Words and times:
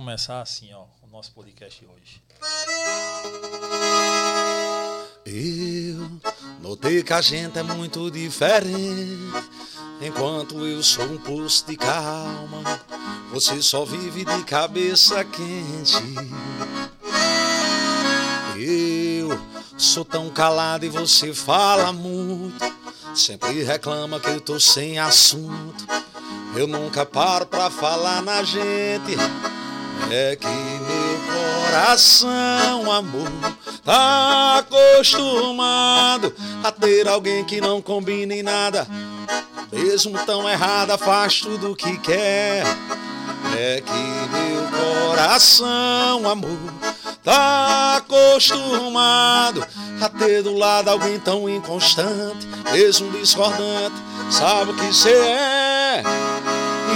começar 0.00 0.40
assim, 0.40 0.72
ó, 0.72 0.84
o 1.02 1.10
nosso 1.12 1.30
podcast 1.32 1.84
hoje. 1.84 2.22
Eu 5.26 6.10
notei 6.62 7.02
que 7.02 7.12
a 7.12 7.20
gente 7.20 7.58
é 7.58 7.62
muito 7.62 8.10
diferente. 8.10 9.30
Enquanto 10.00 10.66
eu 10.66 10.82
sou 10.82 11.04
um 11.04 11.18
poço 11.18 11.66
de 11.66 11.76
calma, 11.76 12.80
você 13.30 13.60
só 13.60 13.84
vive 13.84 14.24
de 14.24 14.42
cabeça 14.44 15.22
quente. 15.22 16.02
Eu 18.56 19.38
sou 19.76 20.06
tão 20.06 20.30
calado 20.30 20.86
e 20.86 20.88
você 20.88 21.34
fala 21.34 21.92
muito. 21.92 22.64
Sempre 23.14 23.62
reclama 23.62 24.18
que 24.18 24.30
eu 24.30 24.40
tô 24.40 24.58
sem 24.58 24.98
assunto. 24.98 25.86
Eu 26.56 26.66
nunca 26.66 27.04
paro 27.04 27.44
pra 27.44 27.68
falar 27.68 28.22
na 28.22 28.42
gente. 28.42 29.49
É 30.12 30.34
que 30.34 30.46
meu 30.46 31.20
coração, 31.70 32.90
amor, 32.90 33.30
tá 33.84 34.58
acostumado 34.58 36.34
a 36.64 36.72
ter 36.72 37.06
alguém 37.06 37.44
que 37.44 37.60
não 37.60 37.80
combina 37.80 38.34
em 38.34 38.42
nada. 38.42 38.88
Mesmo 39.72 40.18
tão 40.26 40.48
errada, 40.48 40.98
faz 40.98 41.40
tudo 41.40 41.70
o 41.70 41.76
que 41.76 41.96
quer. 41.98 42.64
É 43.56 43.80
que 43.80 43.92
meu 43.92 44.68
coração, 45.06 46.28
amor, 46.28 46.58
tá 47.22 47.98
acostumado 47.98 49.64
a 50.00 50.08
ter 50.08 50.42
do 50.42 50.54
lado 50.54 50.88
alguém 50.88 51.20
tão 51.20 51.48
inconstante, 51.48 52.48
mesmo 52.72 53.10
discordante. 53.12 53.94
Sabe 54.28 54.72
o 54.72 54.76
que 54.76 54.92
cê 54.92 55.12
é? 55.12 56.02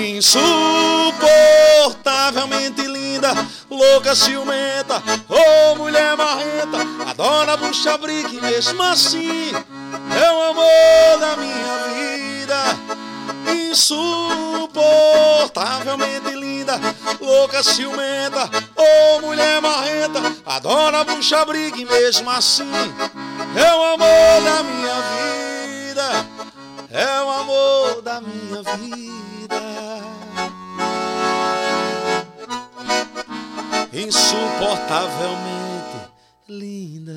Insuportavelmente 0.03 2.87
linda, 2.87 3.33
louca, 3.71 4.15
ciumenta, 4.15 5.03
ô 5.29 5.73
oh, 5.73 5.75
mulher 5.77 6.17
marrenta, 6.17 6.79
adora 7.09 7.56
bucha 7.56 7.97
briga 7.98 8.28
e 8.28 8.41
mesmo 8.41 8.83
assim 8.83 9.53
é 9.53 10.33
o 10.33 10.42
amor 10.50 11.19
da 11.20 11.37
minha 11.37 11.89
vida. 11.95 12.56
Insuportavelmente 13.70 16.31
linda, 16.31 16.81
louca, 17.20 17.62
ciumenta, 17.62 18.50
ô 18.77 18.83
oh, 18.83 19.20
mulher 19.20 19.61
marrenta, 19.61 20.20
adora 20.45 21.05
bucha 21.05 21.45
briga 21.45 21.78
e 21.78 21.84
mesmo 21.84 22.28
assim 22.31 22.72
é 23.56 23.75
o 23.75 23.84
amor 23.95 24.42
da 24.45 24.65
minha 24.65 25.00
vida. 25.03 26.27
É 26.91 27.22
o 27.22 27.31
amor 27.31 28.03
da 28.03 28.20
minha 28.20 28.62
vida. 28.77 29.34
Insuportavelmente 33.92 36.11
linda. 36.48 37.12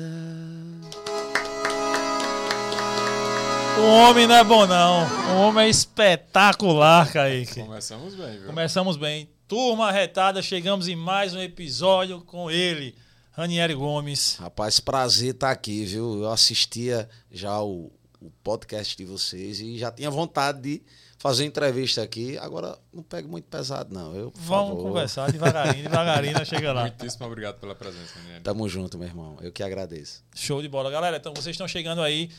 O 3.78 3.82
homem 3.82 4.26
não 4.26 4.34
é 4.34 4.44
bom, 4.44 4.66
não. 4.66 5.06
O 5.34 5.40
homem 5.42 5.66
é 5.66 5.68
espetacular, 5.68 7.12
Kaique. 7.12 7.62
Começamos 7.62 8.14
bem, 8.14 8.38
viu? 8.38 8.46
Começamos 8.46 8.96
bem. 8.96 9.28
Turma 9.46 9.92
retada, 9.92 10.42
chegamos 10.42 10.88
em 10.88 10.96
mais 10.96 11.34
um 11.34 11.40
episódio 11.40 12.20
com 12.22 12.50
ele, 12.50 12.94
Ranieri 13.32 13.74
Gomes. 13.74 14.36
Rapaz, 14.40 14.80
prazer 14.80 15.34
estar 15.34 15.50
aqui, 15.50 15.84
viu? 15.84 16.22
Eu 16.22 16.30
assistia 16.30 17.08
já 17.30 17.60
o, 17.62 17.90
o 18.20 18.30
podcast 18.42 18.96
de 18.96 19.04
vocês 19.04 19.60
e 19.60 19.78
já 19.78 19.90
tinha 19.90 20.10
vontade 20.10 20.60
de 20.60 20.82
fazer 21.18 21.44
entrevista 21.44 22.02
aqui. 22.02 22.38
Agora 22.38 22.78
não 22.92 23.02
pego 23.02 23.28
muito 23.28 23.44
pesado, 23.46 23.92
não. 23.92 24.14
Eu, 24.14 24.32
Vamos 24.36 24.70
favor. 24.70 24.82
conversar 24.84 25.30
devagarinho, 25.32 25.82
devagarinho, 25.84 26.46
chega 26.46 26.72
lá. 26.72 26.82
Muitíssimo 26.82 27.26
obrigado 27.26 27.58
pela 27.58 27.74
presença, 27.74 28.18
Daniel. 28.18 28.42
Tamo 28.42 28.68
junto, 28.68 28.96
meu 28.98 29.08
irmão. 29.08 29.36
Eu 29.40 29.52
que 29.52 29.62
agradeço. 29.62 30.22
Show 30.34 30.62
de 30.62 30.68
bola, 30.68 30.90
galera. 30.90 31.16
Então 31.16 31.32
vocês 31.34 31.54
estão 31.54 31.68
chegando 31.68 32.00
aí. 32.00 32.30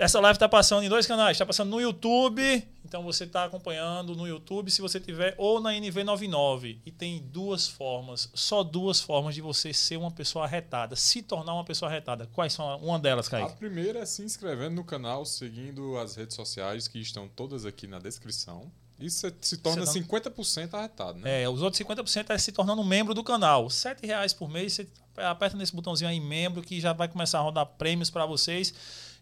Essa 0.00 0.18
live 0.18 0.36
está 0.36 0.48
passando 0.48 0.82
em 0.82 0.88
dois 0.88 1.06
canais. 1.06 1.32
Está 1.32 1.44
passando 1.44 1.68
no 1.68 1.78
YouTube. 1.78 2.66
Então 2.82 3.02
você 3.02 3.24
está 3.24 3.44
acompanhando 3.44 4.16
no 4.16 4.26
YouTube, 4.26 4.70
se 4.70 4.80
você 4.80 4.98
tiver, 4.98 5.34
ou 5.36 5.60
na 5.60 5.72
NV99. 5.74 6.78
E 6.86 6.90
tem 6.90 7.18
duas 7.18 7.68
formas, 7.68 8.30
só 8.32 8.62
duas 8.62 8.98
formas 8.98 9.34
de 9.34 9.42
você 9.42 9.74
ser 9.74 9.98
uma 9.98 10.10
pessoa 10.10 10.46
arretada, 10.46 10.96
se 10.96 11.20
tornar 11.20 11.52
uma 11.52 11.64
pessoa 11.64 11.90
arretada. 11.90 12.26
Quais 12.32 12.54
são? 12.54 12.74
Uma 12.78 12.98
delas, 12.98 13.26
A 13.28 13.30
Kaique. 13.30 13.56
primeira 13.58 13.98
é 13.98 14.06
se 14.06 14.22
inscrevendo 14.22 14.74
no 14.74 14.84
canal, 14.84 15.26
seguindo 15.26 15.98
as 15.98 16.16
redes 16.16 16.34
sociais 16.34 16.88
que 16.88 16.98
estão 16.98 17.28
todas 17.28 17.66
aqui 17.66 17.86
na 17.86 17.98
descrição. 17.98 18.72
Isso 18.98 19.30
se 19.42 19.58
torna 19.58 19.84
Você 19.84 20.00
50% 20.00 20.72
arretado, 20.72 21.18
né? 21.18 21.42
É, 21.42 21.48
os 21.48 21.60
outros 21.60 21.80
50% 21.82 22.30
é 22.30 22.38
se 22.38 22.52
tornando 22.52 22.82
membro 22.82 23.12
do 23.12 23.22
canal. 23.22 23.68
7 23.68 24.06
reais 24.06 24.32
por 24.32 24.48
mês, 24.48 24.72
você 24.72 24.88
aperta 25.18 25.58
nesse 25.58 25.76
botãozinho 25.76 26.08
aí, 26.08 26.20
membro, 26.20 26.62
que 26.62 26.80
já 26.80 26.94
vai 26.94 27.06
começar 27.06 27.38
a 27.38 27.42
rodar 27.42 27.66
prêmios 27.66 28.08
para 28.08 28.24
vocês. 28.24 28.72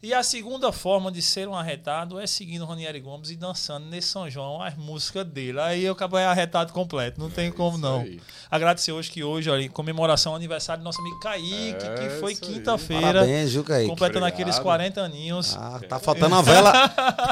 E 0.01 0.15
a 0.15 0.23
segunda 0.23 0.71
forma 0.71 1.11
de 1.11 1.21
ser 1.21 1.49
um 1.49 1.57
arretado 1.57 2.21
é 2.21 2.27
seguindo 2.27 2.63
o 2.63 2.67
Ranieri 2.67 3.01
Gomes 3.01 3.31
e 3.31 3.37
dançando 3.37 3.87
nesse 3.87 4.07
São 4.07 4.31
João 4.31 4.63
as 4.63 4.77
músicas 4.77 5.27
dele. 5.27 5.59
Aí 5.59 5.85
eu 5.85 5.93
acabo 5.93 6.17
arretado 6.17 6.73
completo, 6.73 7.21
não 7.21 7.29
tem 7.29 7.51
como 7.51 7.77
não. 7.77 8.03
aí. 8.03 8.21
Agradecer 8.49 8.93
hoje 8.93 9.11
que 9.11 9.25
hoje, 9.25 9.51
olha, 9.51 9.63
em 9.63 9.69
comemoração 9.69 10.31
ao 10.33 10.37
aniversário 10.37 10.83
do 10.83 10.85
nosso 10.85 11.01
amigo 11.01 11.19
Kaique, 11.19 11.85
É, 11.85 11.95
que 11.95 12.11
foi 12.21 12.37
quinta-feira, 12.37 13.03
Parabéns, 13.03 13.53
viu, 13.53 13.65
Kaique? 13.65 13.91
completando 13.91 14.25
Obrigado. 14.25 14.41
aqueles 14.41 14.59
40 14.61 15.01
aninhos. 15.01 15.57
Ah, 15.59 15.81
tá 15.89 15.99
faltando 15.99 16.37
a 16.37 16.43
vela, 16.43 16.73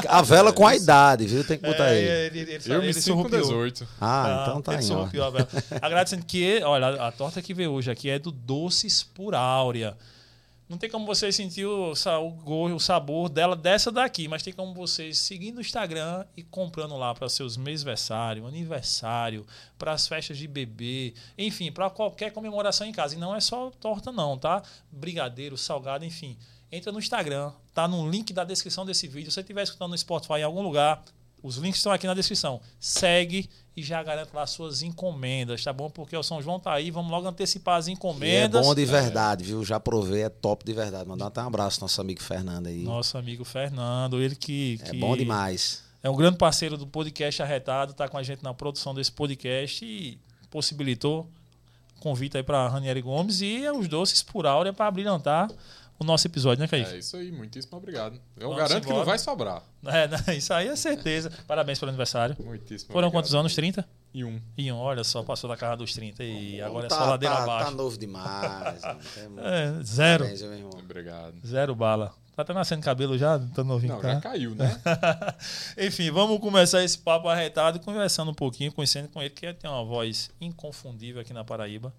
a 0.05 0.21
vela 0.21 0.51
com 0.51 0.67
a 0.67 0.75
idade, 0.75 1.25
viu? 1.25 1.45
Tem 1.47 1.57
que 1.57 1.65
botar 1.65 1.85
aí. 1.85 2.05
É, 2.05 2.25
ele, 2.25 2.39
ele, 2.39 2.59
Eu 2.65 2.79
me 2.81 2.87
ele 2.87 2.93
sinto 2.93 3.15
com 3.15 3.29
surrupiou. 3.29 3.43
18. 3.43 3.87
Ah, 4.01 4.45
então 4.45 4.61
tá 4.61 4.73
ele 4.73 4.91
a 4.91 5.29
vela. 5.29 5.47
Agradecendo 5.81 6.25
que, 6.25 6.61
olha, 6.63 7.01
a 7.01 7.13
torta 7.13 7.41
que 7.41 7.53
veio 7.53 7.71
hoje 7.71 7.89
aqui 7.89 8.09
é 8.09 8.19
do 8.19 8.29
Doces 8.29 9.03
por 9.03 9.33
Áurea. 9.33 9.95
Não 10.69 10.77
tem 10.77 10.89
como 10.89 11.05
vocês 11.05 11.33
sentir 11.33 11.65
o, 11.65 11.93
o, 11.93 12.29
go- 12.31 12.73
o 12.73 12.79
sabor 12.79 13.29
dela 13.29 13.55
dessa 13.55 13.89
daqui, 13.89 14.27
mas 14.27 14.43
tem 14.43 14.51
como 14.51 14.73
vocês 14.73 15.17
seguir 15.17 15.53
no 15.53 15.61
Instagram 15.61 16.25
e 16.35 16.43
comprando 16.43 16.97
lá 16.97 17.15
para 17.15 17.29
seus 17.29 17.55
mêsversário, 17.55 18.45
aniversário, 18.45 19.45
para 19.77 19.93
as 19.93 20.07
festas 20.07 20.37
de 20.37 20.45
bebê, 20.45 21.13
enfim, 21.37 21.71
para 21.71 21.89
qualquer 21.89 22.31
comemoração 22.31 22.85
em 22.85 22.91
casa. 22.91 23.15
E 23.15 23.17
não 23.17 23.33
é 23.33 23.39
só 23.39 23.71
torta 23.79 24.11
não, 24.11 24.37
tá? 24.37 24.61
Brigadeiro, 24.91 25.57
salgado, 25.57 26.03
enfim. 26.03 26.37
Entra 26.69 26.91
no 26.91 26.99
Instagram, 26.99 27.53
tá 27.73 27.87
no 27.87 28.09
link 28.09 28.33
da 28.33 28.43
descrição 28.43 28.85
desse 28.85 29.07
vídeo. 29.07 29.31
Se 29.31 29.35
você 29.35 29.39
estiver 29.39 29.63
escutando 29.63 29.91
no 29.91 29.97
Spotify 29.97 30.39
em 30.39 30.43
algum 30.43 30.61
lugar, 30.61 31.01
os 31.41 31.57
links 31.57 31.79
estão 31.79 31.91
aqui 31.91 32.07
na 32.07 32.13
descrição. 32.13 32.59
Segue 32.79 33.49
e 33.75 33.83
já 33.83 34.01
garante 34.01 34.31
lá 34.33 34.45
suas 34.47 34.81
encomendas, 34.81 35.63
tá 35.63 35.71
bom? 35.71 35.89
Porque 35.89 36.17
o 36.17 36.23
São 36.23 36.41
João 36.41 36.59
tá 36.59 36.73
aí, 36.73 36.89
vamos 36.89 37.11
logo 37.11 37.27
antecipar 37.27 37.77
as 37.77 37.87
E 37.87 37.91
é 37.91 37.93
encomendas. 37.93 38.65
bom 38.65 38.73
de 38.73 38.85
verdade, 38.85 39.43
viu? 39.43 39.63
Já 39.63 39.79
provei, 39.79 40.23
é 40.23 40.29
top 40.29 40.65
de 40.65 40.73
verdade. 40.73 41.07
Mandar 41.07 41.27
até 41.27 41.41
um 41.43 41.47
abraço 41.47 41.79
nosso 41.81 42.01
amigo 42.01 42.21
Fernando 42.21 42.67
aí. 42.67 42.83
Nosso 42.83 43.17
amigo 43.17 43.45
Fernando, 43.45 44.19
ele 44.21 44.35
que, 44.35 44.79
é 44.83 44.89
que 44.91 44.97
bom 44.97 45.15
demais. 45.15 45.83
é 46.01 46.09
um 46.09 46.15
grande 46.15 46.37
parceiro 46.37 46.75
do 46.75 46.87
podcast 46.87 47.41
Arretado, 47.43 47.93
tá 47.93 48.07
com 48.09 48.17
a 48.17 48.23
gente 48.23 48.43
na 48.43 48.53
produção 48.53 48.95
desse 48.95 49.11
podcast 49.11 49.85
e 49.85 50.17
possibilitou 50.49 51.29
convite 51.99 52.37
aí 52.37 52.43
para 52.43 52.67
Ranieri 52.67 53.01
Gomes 53.01 53.41
e 53.41 53.67
os 53.69 53.87
doces 53.87 54.21
por 54.23 54.45
áurea 54.45 54.71
para 54.73 54.89
brilhantar 54.89 55.49
o 55.99 56.03
nosso 56.03 56.27
episódio, 56.27 56.61
né, 56.61 56.67
Kaique? 56.67 56.93
É 56.93 56.97
isso 56.99 57.17
aí, 57.17 57.31
muitíssimo 57.31 57.77
obrigado. 57.77 58.19
Eu 58.35 58.49
Vamos 58.49 58.57
garanto 58.57 58.83
que 58.83 58.89
embora. 58.89 58.99
não 58.99 59.05
vai 59.05 59.17
sobrar. 59.19 59.63
É, 59.85 60.07
não, 60.07 60.19
isso 60.33 60.53
aí 60.53 60.67
é 60.67 60.75
certeza. 60.75 61.31
Parabéns 61.47 61.79
pelo 61.79 61.89
aniversário. 61.89 62.35
Muitíssimo 62.39 62.91
Foram 62.91 63.07
obrigado. 63.07 63.23
quantos 63.23 63.35
anos? 63.35 63.55
30? 63.55 63.87
E 64.13 64.23
um. 64.23 64.41
E 64.57 64.71
um, 64.71 64.77
olha 64.77 65.03
só, 65.03 65.23
passou 65.23 65.49
da 65.49 65.57
casa 65.57 65.77
dos 65.77 65.93
30 65.93 66.23
e 66.23 66.61
agora 66.61 66.85
é 66.85 66.89
tá, 66.89 66.97
só 66.97 67.05
ladeira 67.05 67.35
tá, 67.35 67.43
abaixo. 67.43 67.71
Tá 67.71 67.77
novo 67.77 67.97
demais. 67.97 68.83
É 68.83 68.97
É, 69.79 69.83
zero. 69.83 70.23
Parabéns, 70.23 70.41
meu 70.41 70.53
irmão. 70.53 70.71
Obrigado. 70.79 71.35
Zero 71.45 71.75
bala. 71.75 72.13
Tá 72.35 72.43
até 72.43 72.53
nascendo 72.53 72.83
cabelo 72.83 73.17
já? 73.17 73.39
Tá 73.39 73.63
novinho, 73.63 73.93
Não, 73.95 74.01
tá? 74.01 74.13
já 74.13 74.21
caiu, 74.21 74.53
né? 74.53 74.79
Enfim, 75.75 76.11
vamos 76.11 76.39
começar 76.39 76.83
esse 76.83 76.95
papo 76.99 77.27
arretado 77.27 77.79
conversando 77.79 78.29
um 78.29 78.33
pouquinho, 78.33 78.71
conhecendo 78.71 79.07
com 79.09 79.19
ele, 79.19 79.31
que 79.31 79.51
tem 79.55 79.67
uma 79.67 79.83
voz 79.83 80.29
inconfundível 80.39 81.19
aqui 81.19 81.33
na 81.33 81.43
Paraíba. 81.43 81.91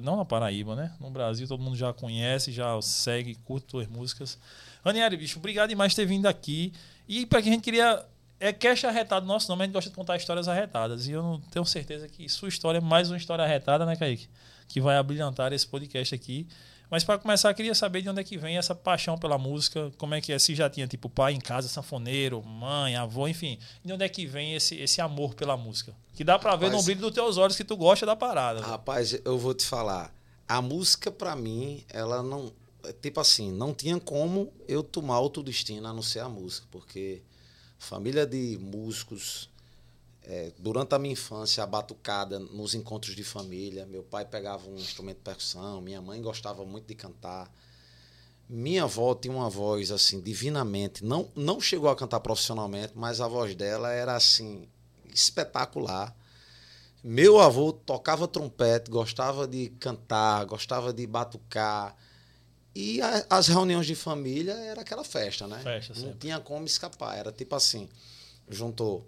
Não 0.00 0.16
na 0.16 0.24
Paraíba, 0.24 0.74
né? 0.74 0.92
No 1.00 1.10
Brasil 1.10 1.46
todo 1.46 1.62
mundo 1.62 1.76
já 1.76 1.92
conhece, 1.92 2.52
já 2.52 2.80
segue, 2.80 3.34
curte 3.34 3.70
suas 3.70 3.86
músicas. 3.88 4.38
Ranieri, 4.84 5.16
bicho, 5.16 5.38
obrigado 5.38 5.68
demais 5.68 5.92
por 5.92 5.96
ter 5.96 6.06
vindo 6.06 6.26
aqui. 6.26 6.72
E 7.08 7.26
para 7.26 7.42
quem 7.42 7.52
a 7.52 7.54
gente 7.54 7.64
queria. 7.64 8.04
É 8.40 8.52
Cash 8.52 8.84
Arretado 8.84 9.24
nosso 9.24 9.48
nome, 9.48 9.62
a 9.62 9.66
gente 9.66 9.74
gosta 9.74 9.88
de 9.88 9.94
contar 9.94 10.16
histórias 10.16 10.48
arretadas. 10.48 11.06
E 11.06 11.12
eu 11.12 11.22
não 11.22 11.40
tenho 11.40 11.64
certeza 11.64 12.08
que 12.08 12.28
sua 12.28 12.48
história 12.48 12.78
é 12.78 12.80
mais 12.80 13.08
uma 13.08 13.16
história 13.16 13.44
arretada, 13.44 13.86
né, 13.86 13.94
Kaique? 13.94 14.28
Que 14.66 14.80
vai 14.80 14.96
abrilhantar 14.96 15.52
esse 15.52 15.64
podcast 15.64 16.12
aqui. 16.12 16.48
Mas 16.92 17.02
para 17.02 17.18
começar, 17.18 17.48
eu 17.48 17.54
queria 17.54 17.74
saber 17.74 18.02
de 18.02 18.10
onde 18.10 18.20
é 18.20 18.24
que 18.24 18.36
vem 18.36 18.58
essa 18.58 18.74
paixão 18.74 19.16
pela 19.16 19.38
música, 19.38 19.90
como 19.96 20.14
é 20.14 20.20
que 20.20 20.30
é, 20.30 20.38
se 20.38 20.54
já 20.54 20.68
tinha 20.68 20.86
tipo 20.86 21.08
pai 21.08 21.32
em 21.32 21.40
casa, 21.40 21.66
sanfoneiro, 21.66 22.42
mãe, 22.42 22.96
avô, 22.96 23.26
enfim. 23.26 23.58
De 23.82 23.94
onde 23.94 24.04
é 24.04 24.08
que 24.10 24.26
vem 24.26 24.54
esse, 24.54 24.76
esse 24.76 25.00
amor 25.00 25.32
pela 25.34 25.56
música? 25.56 25.96
Que 26.12 26.22
dá 26.22 26.38
pra 26.38 26.54
ver 26.54 26.70
no 26.70 26.82
brilho 26.82 27.00
dos 27.00 27.12
teus 27.12 27.38
olhos 27.38 27.56
que 27.56 27.64
tu 27.64 27.78
gosta 27.78 28.04
da 28.04 28.14
parada. 28.14 28.60
Rapaz, 28.60 29.18
eu 29.24 29.38
vou 29.38 29.54
te 29.54 29.64
falar. 29.64 30.14
A 30.46 30.60
música, 30.60 31.10
pra 31.10 31.34
mim, 31.34 31.82
ela 31.88 32.22
não. 32.22 32.52
Tipo 33.00 33.20
assim, 33.20 33.50
não 33.50 33.72
tinha 33.72 33.98
como 33.98 34.52
eu 34.68 34.82
tomar 34.82 35.18
outro 35.18 35.42
destino 35.42 35.88
a 35.88 35.94
não 35.94 36.02
ser 36.02 36.20
a 36.20 36.28
música, 36.28 36.66
porque 36.70 37.22
família 37.78 38.26
de 38.26 38.58
músicos, 38.60 39.48
é, 40.24 40.52
durante 40.58 40.94
a 40.94 40.98
minha 40.98 41.12
infância, 41.12 41.62
a 41.62 41.66
batucada 41.66 42.38
nos 42.38 42.74
encontros 42.74 43.14
de 43.16 43.24
família. 43.24 43.86
Meu 43.86 44.02
pai 44.02 44.24
pegava 44.24 44.68
um 44.68 44.76
instrumento 44.76 45.18
de 45.18 45.24
percussão, 45.24 45.80
minha 45.80 46.00
mãe 46.00 46.20
gostava 46.22 46.64
muito 46.64 46.86
de 46.86 46.94
cantar. 46.94 47.52
Minha 48.48 48.84
avó 48.84 49.14
tinha 49.14 49.34
uma 49.34 49.48
voz 49.48 49.90
assim 49.90 50.20
divinamente, 50.20 51.04
não 51.04 51.30
não 51.34 51.60
chegou 51.60 51.88
a 51.88 51.96
cantar 51.96 52.20
profissionalmente, 52.20 52.92
mas 52.94 53.20
a 53.20 53.26
voz 53.26 53.54
dela 53.54 53.90
era 53.92 54.14
assim 54.14 54.68
espetacular. 55.12 56.14
Meu 57.02 57.40
avô 57.40 57.72
tocava 57.72 58.28
trompete, 58.28 58.90
gostava 58.90 59.46
de 59.48 59.70
cantar, 59.80 60.44
gostava 60.44 60.92
de 60.92 61.06
batucar. 61.06 61.96
E 62.74 63.00
a, 63.02 63.26
as 63.28 63.48
reuniões 63.48 63.86
de 63.86 63.94
família 63.94 64.52
era 64.52 64.82
aquela 64.82 65.02
festa, 65.04 65.46
né? 65.46 65.58
Festa, 65.62 65.94
Não 65.94 66.00
sempre. 66.00 66.18
tinha 66.18 66.38
como 66.38 66.64
escapar. 66.64 67.16
Era 67.18 67.32
tipo 67.32 67.54
assim: 67.56 67.88
juntou 68.48 69.06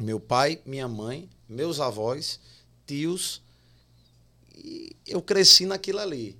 meu 0.00 0.20
pai, 0.20 0.60
minha 0.64 0.86
mãe, 0.88 1.28
meus 1.48 1.80
avós, 1.80 2.40
tios. 2.86 3.42
E 4.54 4.96
eu 5.06 5.20
cresci 5.22 5.66
naquilo 5.66 5.98
ali. 5.98 6.38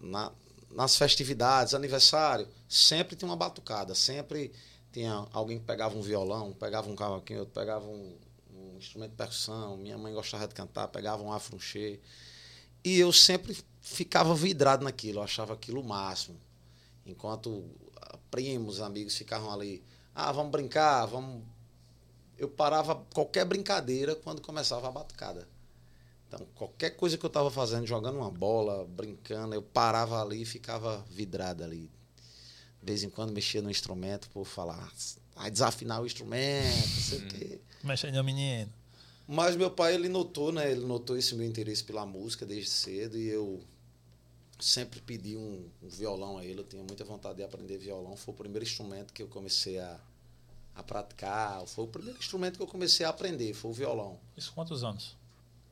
Na, 0.00 0.32
nas 0.70 0.96
festividades, 0.96 1.74
aniversário, 1.74 2.48
sempre 2.68 3.16
tinha 3.16 3.28
uma 3.28 3.36
batucada. 3.36 3.94
Sempre 3.94 4.52
tinha 4.92 5.26
alguém 5.32 5.58
que 5.58 5.64
pegava 5.64 5.96
um 5.96 6.02
violão, 6.02 6.52
pegava 6.52 6.90
um 6.90 6.96
cavaquinho, 6.96 7.40
outro 7.40 7.54
pegava 7.54 7.86
um, 7.86 8.16
um 8.54 8.78
instrumento 8.78 9.10
de 9.10 9.16
percussão. 9.16 9.76
Minha 9.76 9.98
mãe 9.98 10.12
gostava 10.12 10.46
de 10.46 10.54
cantar, 10.54 10.88
pegava 10.88 11.22
um 11.22 11.32
afronchê. 11.32 12.00
E 12.84 12.98
eu 12.98 13.12
sempre 13.12 13.56
ficava 13.80 14.34
vidrado 14.34 14.84
naquilo, 14.84 15.18
eu 15.18 15.22
achava 15.22 15.54
aquilo 15.54 15.80
o 15.80 15.84
máximo. 15.84 16.38
Enquanto 17.04 17.64
primos, 18.30 18.80
amigos 18.80 19.16
ficavam 19.16 19.52
ali, 19.52 19.82
ah, 20.14 20.32
vamos 20.32 20.52
brincar, 20.52 21.06
vamos. 21.06 21.42
Eu 22.38 22.48
parava 22.48 22.94
qualquer 23.12 23.44
brincadeira 23.44 24.14
quando 24.14 24.40
começava 24.40 24.88
a 24.88 24.92
batucada. 24.92 25.48
Então, 26.28 26.46
qualquer 26.54 26.90
coisa 26.90 27.16
que 27.16 27.24
eu 27.24 27.28
estava 27.28 27.50
fazendo, 27.50 27.86
jogando 27.86 28.16
uma 28.16 28.30
bola, 28.30 28.86
brincando, 28.86 29.54
eu 29.54 29.62
parava 29.62 30.22
ali 30.22 30.42
e 30.42 30.44
ficava 30.44 31.04
vidrado 31.10 31.64
ali. 31.64 31.90
De 32.80 32.86
vez 32.86 33.02
em 33.02 33.10
quando 33.10 33.32
mexia 33.32 33.62
no 33.62 33.70
instrumento 33.70 34.28
por 34.30 34.44
falar, 34.44 34.92
vai 35.34 35.50
desafinar 35.50 36.02
o 36.02 36.06
instrumento, 36.06 36.76
não 36.76 37.02
sei 37.02 37.18
o 37.18 37.28
quê. 37.28 37.60
Mexe 37.82 38.06
aí, 38.06 38.22
menino. 38.22 38.70
Mas 39.26 39.56
meu 39.56 39.70
pai, 39.70 39.94
ele 39.94 40.08
notou, 40.08 40.52
né? 40.52 40.70
Ele 40.70 40.86
notou 40.86 41.16
esse 41.16 41.34
meu 41.34 41.46
interesse 41.46 41.82
pela 41.82 42.06
música 42.06 42.46
desde 42.46 42.70
cedo 42.70 43.18
e 43.18 43.28
eu 43.28 43.60
sempre 44.58 45.00
pedi 45.00 45.36
um, 45.36 45.68
um 45.82 45.88
violão 45.88 46.38
a 46.38 46.44
ele. 46.44 46.60
Eu 46.60 46.64
tinha 46.64 46.82
muita 46.82 47.04
vontade 47.04 47.36
de 47.36 47.42
aprender 47.42 47.78
violão. 47.78 48.16
Foi 48.16 48.32
o 48.32 48.36
primeiro 48.36 48.64
instrumento 48.64 49.12
que 49.12 49.22
eu 49.22 49.28
comecei 49.28 49.78
a, 49.78 50.00
a 50.78 50.82
praticar. 50.82 51.66
Foi 51.66 51.84
o 51.84 51.88
primeiro 51.88 52.18
instrumento 52.18 52.56
que 52.56 52.62
eu 52.62 52.66
comecei 52.66 53.04
a 53.04 53.08
aprender, 53.08 53.52
foi 53.52 53.70
o 53.72 53.74
violão. 53.74 54.18
Isso 54.36 54.52
quantos 54.54 54.84
anos? 54.84 55.16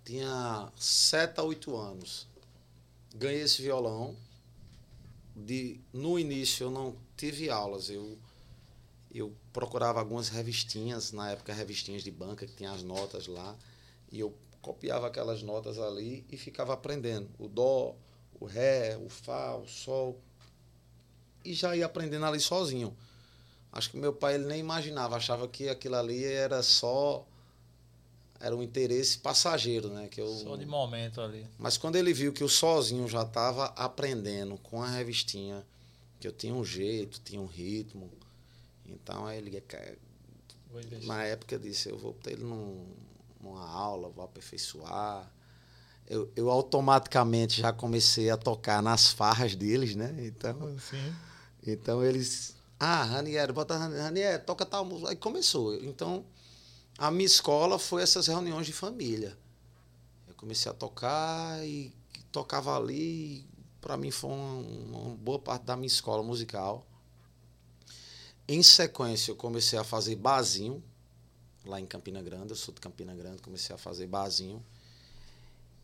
Tinha 0.05 0.70
sete 0.76 1.38
a 1.38 1.44
oito 1.44 1.76
anos. 1.76 2.26
Ganhei 3.14 3.43
esse 3.43 3.62
violão. 3.62 4.17
De, 5.35 5.81
no 5.93 6.19
início 6.19 6.64
eu 6.64 6.70
não 6.70 6.97
tive 7.17 7.49
aulas. 7.49 7.88
Eu, 7.88 8.19
eu 9.14 9.32
procurava 9.53 10.00
algumas 10.00 10.29
revistinhas, 10.29 11.12
na 11.12 11.31
época 11.31 11.55
revistinhas 11.55 12.03
de 12.03 12.11
banca, 12.11 12.47
que 12.47 12.55
tinha 12.55 12.73
as 12.73 12.82
notas 12.82 13.29
lá. 13.29 13.56
E 14.11 14.19
eu 14.19 14.35
copiava 14.61 15.06
aquelas 15.06 15.43
notas 15.43 15.79
ali 15.79 16.26
e 16.29 16.37
ficava 16.37 16.73
aprendendo. 16.75 17.31
O 17.38 17.47
dó, 17.47 17.94
o 18.41 18.44
ré, 18.44 18.97
o 18.97 19.08
fá, 19.08 19.55
o 19.55 19.69
sol. 19.69 20.20
E 21.44 21.55
já 21.55 21.76
ia 21.76 21.87
aprendendo 21.87 22.26
ali 22.26 22.41
sozinho. 22.41 22.97
Acho 23.76 23.90
que 23.90 23.96
meu 23.99 24.12
pai 24.12 24.37
ele 24.37 24.46
nem 24.46 24.58
imaginava, 24.58 25.17
achava 25.17 25.46
que 25.46 25.69
aquilo 25.69 25.96
ali 25.96 26.25
era 26.25 26.62
só 26.62 27.26
era 28.40 28.56
um 28.56 28.62
interesse 28.62 29.19
passageiro, 29.19 29.88
né? 29.90 30.08
Que 30.08 30.20
eu, 30.20 30.28
Só 30.28 30.56
de 30.56 30.64
momento 30.64 31.20
ali. 31.20 31.46
Mas 31.58 31.76
quando 31.76 31.96
ele 31.96 32.12
viu 32.12 32.32
que 32.32 32.43
eu 32.43 32.49
sozinho 32.49 33.06
já 33.06 33.23
estava 33.23 33.67
aprendendo 33.76 34.56
com 34.58 34.82
a 34.82 34.88
revistinha, 34.88 35.62
que 36.19 36.26
eu 36.26 36.32
tinha 36.32 36.55
um 36.55 36.64
jeito, 36.64 37.20
tinha 37.23 37.40
um 37.40 37.46
ritmo, 37.46 38.11
então 38.87 39.26
aí 39.26 39.38
ele 39.38 39.61
"Cara, 39.61 39.96
Vou 40.70 40.81
investir. 40.81 41.06
na 41.06 41.22
época 41.25 41.55
eu 41.55 41.58
disse, 41.58 41.90
eu 41.90 41.99
vou 41.99 42.12
botar 42.14 42.31
ele 42.31 42.44
num, 42.44 42.87
numa 43.43 43.69
aula, 43.69 44.08
vou 44.08 44.25
aperfeiçoar. 44.25 45.31
Eu, 46.08 46.31
eu 46.34 46.50
automaticamente 46.50 47.61
já 47.61 47.72
comecei 47.72 48.31
a 48.31 48.37
tocar 48.38 48.82
nas 48.82 49.11
farras 49.12 49.55
deles, 49.55 49.94
né? 49.96 50.14
Então, 50.20 50.79
Sim. 50.79 51.14
então 51.67 52.02
eles. 52.02 52.56
Ah, 52.78 53.02
Ranieri, 53.05 53.52
bota 53.52 53.76
Rani- 53.76 53.99
Ranieri, 53.99 54.43
toca 54.44 54.67
tal 54.67 54.84
música. 54.84 55.11
Aí 55.11 55.17
começou. 55.17 55.75
Então, 55.76 56.25
a 56.99 57.11
minha 57.11 57.26
escola 57.26 57.78
foi 57.78 58.02
essas 58.02 58.26
reuniões 58.26 58.67
de 58.67 58.73
família. 58.73 59.37
Eu 60.28 60.34
comecei 60.34 60.70
a 60.70 60.75
tocar 60.75 61.64
e 61.67 61.93
tocava 62.31 62.76
ali. 62.76 63.46
Para 63.81 63.96
mim 63.96 64.11
foi 64.11 64.31
uma, 64.31 64.52
uma 65.08 65.17
boa 65.17 65.38
parte 65.38 65.62
da 65.64 65.76
minha 65.76 65.87
escola 65.87 66.23
musical. 66.23 66.87
Em 68.49 68.62
sequência, 68.62 69.31
eu 69.32 69.37
comecei 69.37 69.79
a 69.79 69.84
fazer 69.84 70.14
barzinho, 70.17 70.82
lá 71.64 71.81
em 71.81 71.87
Campina 71.87 72.22
Grande. 72.22 72.50
Eu 72.50 72.56
sou 72.56 72.72
de 72.75 72.81
Campina 72.81 73.14
Grande, 73.14 73.43
comecei 73.43 73.75
a 73.75 73.79
fazer 73.79 74.06
barzinho. 74.06 74.64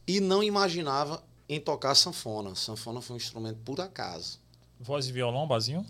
E 0.06 0.20
não 0.20 0.42
imaginava 0.42 1.24
em 1.48 1.60
tocar 1.60 1.94
sanfona. 1.94 2.54
Sanfona 2.54 3.00
foi 3.00 3.14
um 3.14 3.16
instrumento 3.16 3.58
por 3.64 3.80
acaso 3.80 4.40
Voz 4.80 5.06
e 5.06 5.12
violão, 5.12 5.46
basinho? 5.46 5.86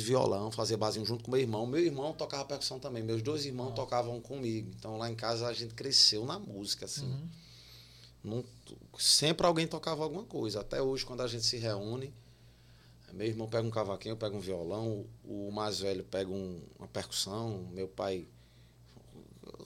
E 0.00 0.02
violão, 0.02 0.50
fazia 0.50 0.76
barzinho 0.76 1.04
junto 1.04 1.24
com 1.24 1.30
meu 1.30 1.40
irmão. 1.40 1.66
Meu 1.66 1.80
irmão 1.80 2.12
tocava 2.12 2.44
percussão 2.44 2.78
também, 2.78 3.02
meus 3.02 3.22
dois 3.22 3.44
irmãos 3.44 3.72
tocavam 3.74 4.20
comigo. 4.20 4.70
Então 4.78 4.96
lá 4.96 5.10
em 5.10 5.14
casa 5.14 5.46
a 5.46 5.52
gente 5.52 5.74
cresceu 5.74 6.24
na 6.24 6.38
música, 6.38 6.84
assim. 6.86 7.06
Uhum. 7.06 7.28
Não- 8.22 8.44
sempre 8.98 9.46
alguém 9.46 9.66
tocava 9.66 10.02
alguma 10.02 10.24
coisa. 10.24 10.60
Até 10.60 10.80
hoje, 10.80 11.04
quando 11.04 11.22
a 11.22 11.26
gente 11.26 11.44
se 11.44 11.56
reúne, 11.58 12.12
meu 13.12 13.26
irmão 13.26 13.46
pega 13.48 13.66
um 13.66 13.70
cavaquinho, 13.70 14.12
eu 14.12 14.16
pego 14.16 14.36
um 14.36 14.40
violão, 14.40 15.04
o 15.24 15.50
mais 15.52 15.78
velho 15.80 16.02
pega 16.04 16.30
um- 16.30 16.60
uma 16.78 16.88
percussão, 16.88 17.68
meu 17.72 17.86
pai. 17.86 18.26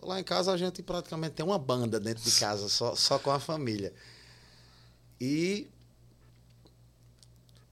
Lá 0.02 0.19
em 0.20 0.25
casa 0.25 0.52
a 0.52 0.56
gente 0.56 0.82
praticamente 0.82 1.34
tem 1.34 1.44
uma 1.46 1.58
banda 1.58 1.99
dentro 2.00 2.22
de 2.22 2.32
casa, 2.38 2.69
só, 2.69 2.94
só 2.96 3.19
com 3.19 3.31
a 3.31 3.38
família. 3.38 3.93
E, 5.20 5.69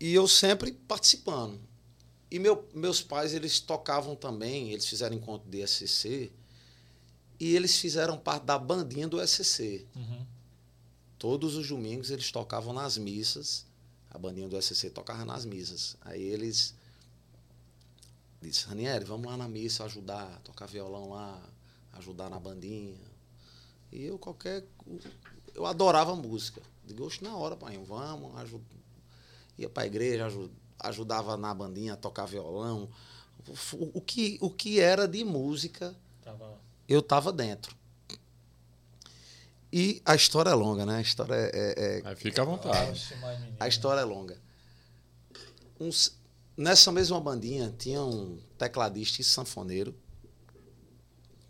e 0.01 0.15
eu 0.15 0.27
sempre 0.29 0.73
participando. 0.73 1.59
E 2.31 2.39
meu, 2.39 2.69
meus 2.75 3.01
pais, 3.03 3.33
eles 3.33 3.61
tocavam 3.61 4.17
também, 4.17 4.73
eles 4.73 4.87
fizeram 4.87 5.17
encontro 5.17 5.49
de 5.49 5.65
SCC, 5.67 6.31
e 7.39 7.55
eles 7.55 7.77
fizeram 7.77 8.19
parte 8.19 8.45
da 8.45 8.59
bandinha 8.59 9.07
do 9.07 9.21
SCC. 9.25 9.87
Uhum. 9.95 10.27
Todos 11.19 11.55
os 11.55 11.69
domingos 11.69 12.11
eles 12.11 12.31
tocavam 12.33 12.73
nas 12.73 12.99
missas. 12.99 13.65
A 14.11 14.19
bandinha 14.19 14.49
do 14.49 14.61
SCC 14.61 14.91
tocava 14.91 15.25
nas 15.25 15.45
missas. 15.45 15.97
Aí 16.01 16.23
eles 16.23 16.75
disse, 18.41 18.67
Ranieri, 18.67 19.05
vamos 19.05 19.27
lá 19.27 19.37
na 19.37 19.49
missa 19.49 19.85
ajudar, 19.85 20.41
tocar 20.41 20.67
violão 20.67 21.11
lá, 21.11 21.41
ajudar 21.95 22.29
na 22.31 22.39
bandinha. 22.39 22.97
E 23.93 24.03
eu 24.05 24.19
qualquer 24.19 24.65
eu 25.55 25.65
adorava 25.67 26.15
música. 26.15 26.61
Digo, 26.85 27.05
oxe, 27.05 27.23
na 27.23 27.35
hora, 27.37 27.57
pai, 27.57 27.79
vamos, 27.87 28.37
aju- 28.37 28.61
ia 29.59 29.69
para 29.69 29.85
a 29.85 29.87
igreja, 29.87 30.27
aju- 30.27 30.51
ajudava 30.81 31.37
na 31.37 31.53
bandinha 31.55 31.95
a 31.95 31.97
tocar 31.97 32.27
violão. 32.27 32.89
O, 33.95 34.01
que 34.01 34.39
o 34.41 34.51
que 34.51 34.81
era 34.81 35.07
de 35.07 35.23
música, 35.25 35.95
Tava. 36.23 36.59
eu 36.89 37.01
estava 37.01 37.33
dentro. 37.33 37.77
E 39.73 40.01
a 40.05 40.15
história 40.15 40.51
é 40.51 40.55
longa, 40.55 40.87
né? 40.87 40.97
A 40.97 41.01
história 41.01 41.35
é- 41.35 41.51
é- 41.55 41.99
é 41.99 42.09
Aí 42.09 42.17
fica 42.17 42.43
à 42.43 42.45
vontade. 42.45 43.15
A 43.61 43.69
história 43.69 44.01
é 44.01 44.05
longa. 44.05 44.39
Uns- 45.79 46.17
nessa 46.57 46.91
mesma 46.91 47.21
bandinha 47.21 47.75
tinha 47.79 48.03
um 48.03 48.39
tecladista 48.59 49.21
e 49.21 49.25
sanfoneiro 49.25 49.95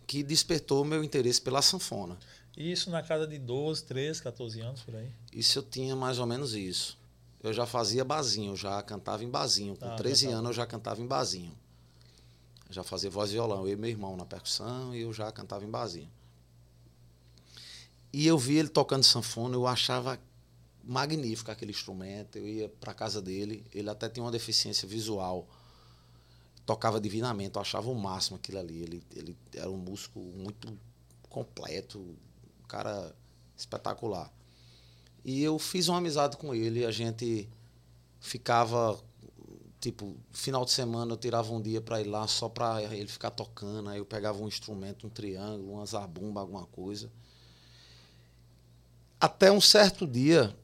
que 0.06 0.22
despertou 0.22 0.84
meu 0.84 1.02
interesse 1.04 1.40
pela 1.40 1.62
sanfona. 1.62 2.16
Isso 2.56 2.90
na 2.90 3.02
casa 3.02 3.26
de 3.26 3.38
12, 3.38 3.84
13, 3.84 4.22
14 4.22 4.60
anos 4.60 4.80
por 4.82 4.96
aí. 4.96 5.10
Isso 5.32 5.58
eu 5.58 5.62
tinha 5.62 5.94
mais 5.94 6.18
ou 6.18 6.26
menos 6.26 6.54
isso. 6.54 6.98
Eu 7.42 7.52
já 7.52 7.66
fazia 7.66 8.04
bazinho, 8.04 8.52
eu 8.52 8.56
já 8.56 8.82
cantava 8.82 9.22
em 9.24 9.30
bazinho. 9.30 9.76
Com 9.76 9.86
Ah, 9.86 9.96
13 9.96 10.24
cantava. 10.24 10.38
anos 10.38 10.48
eu 10.50 10.54
já 10.54 10.66
cantava 10.66 11.00
em 11.02 11.06
bazinho. 11.06 11.56
Eu 12.68 12.72
já 12.72 12.82
fazia 12.82 13.08
voz 13.10 13.30
e 13.30 13.34
violão. 13.34 13.60
Eu 13.66 13.68
e 13.72 13.76
meu 13.76 13.90
irmão 13.90 14.16
na 14.16 14.24
percussão 14.24 14.94
e 14.94 15.02
eu 15.02 15.12
já 15.12 15.30
cantava 15.30 15.64
em 15.64 15.70
bazinho. 15.70 16.10
E 18.12 18.26
eu 18.26 18.38
vi 18.38 18.56
ele 18.56 18.68
tocando 18.68 19.04
sanfona, 19.04 19.54
eu 19.54 19.66
achava 19.66 20.18
magnífico 20.82 21.50
aquele 21.50 21.70
instrumento. 21.70 22.38
Eu 22.38 22.48
ia 22.48 22.68
para 22.68 22.94
casa 22.94 23.20
dele, 23.20 23.64
ele 23.72 23.90
até 23.90 24.08
tinha 24.08 24.24
uma 24.24 24.32
deficiência 24.32 24.88
visual. 24.88 25.46
Tocava 26.64 27.00
divinamente, 27.00 27.54
eu 27.56 27.62
achava 27.62 27.88
o 27.90 27.94
máximo 27.94 28.36
aquilo 28.36 28.58
ali. 28.58 28.82
Ele, 28.82 29.02
ele 29.14 29.36
era 29.54 29.70
um 29.70 29.76
músico 29.76 30.18
muito 30.18 30.76
completo, 31.28 31.98
um 32.00 32.66
cara 32.66 33.14
espetacular. 33.56 34.32
E 35.28 35.42
eu 35.42 35.58
fiz 35.58 35.88
uma 35.88 35.98
amizade 35.98 36.36
com 36.36 36.54
ele, 36.54 36.86
a 36.86 36.92
gente 36.92 37.48
ficava 38.20 38.96
tipo, 39.80 40.16
final 40.30 40.64
de 40.64 40.70
semana 40.70 41.12
eu 41.12 41.16
tirava 41.16 41.52
um 41.52 41.60
dia 41.60 41.80
para 41.80 42.00
ir 42.00 42.04
lá 42.04 42.28
só 42.28 42.48
para 42.48 42.80
ele 42.94 43.08
ficar 43.08 43.32
tocando. 43.32 43.88
Aí 43.88 43.98
eu 43.98 44.06
pegava 44.06 44.40
um 44.40 44.46
instrumento, 44.46 45.08
um 45.08 45.10
triângulo, 45.10 45.72
uma 45.72 45.84
zabumba, 45.84 46.40
alguma 46.40 46.64
coisa. 46.66 47.10
Até 49.20 49.50
um 49.50 49.60
certo 49.60 50.06
dia, 50.06 50.56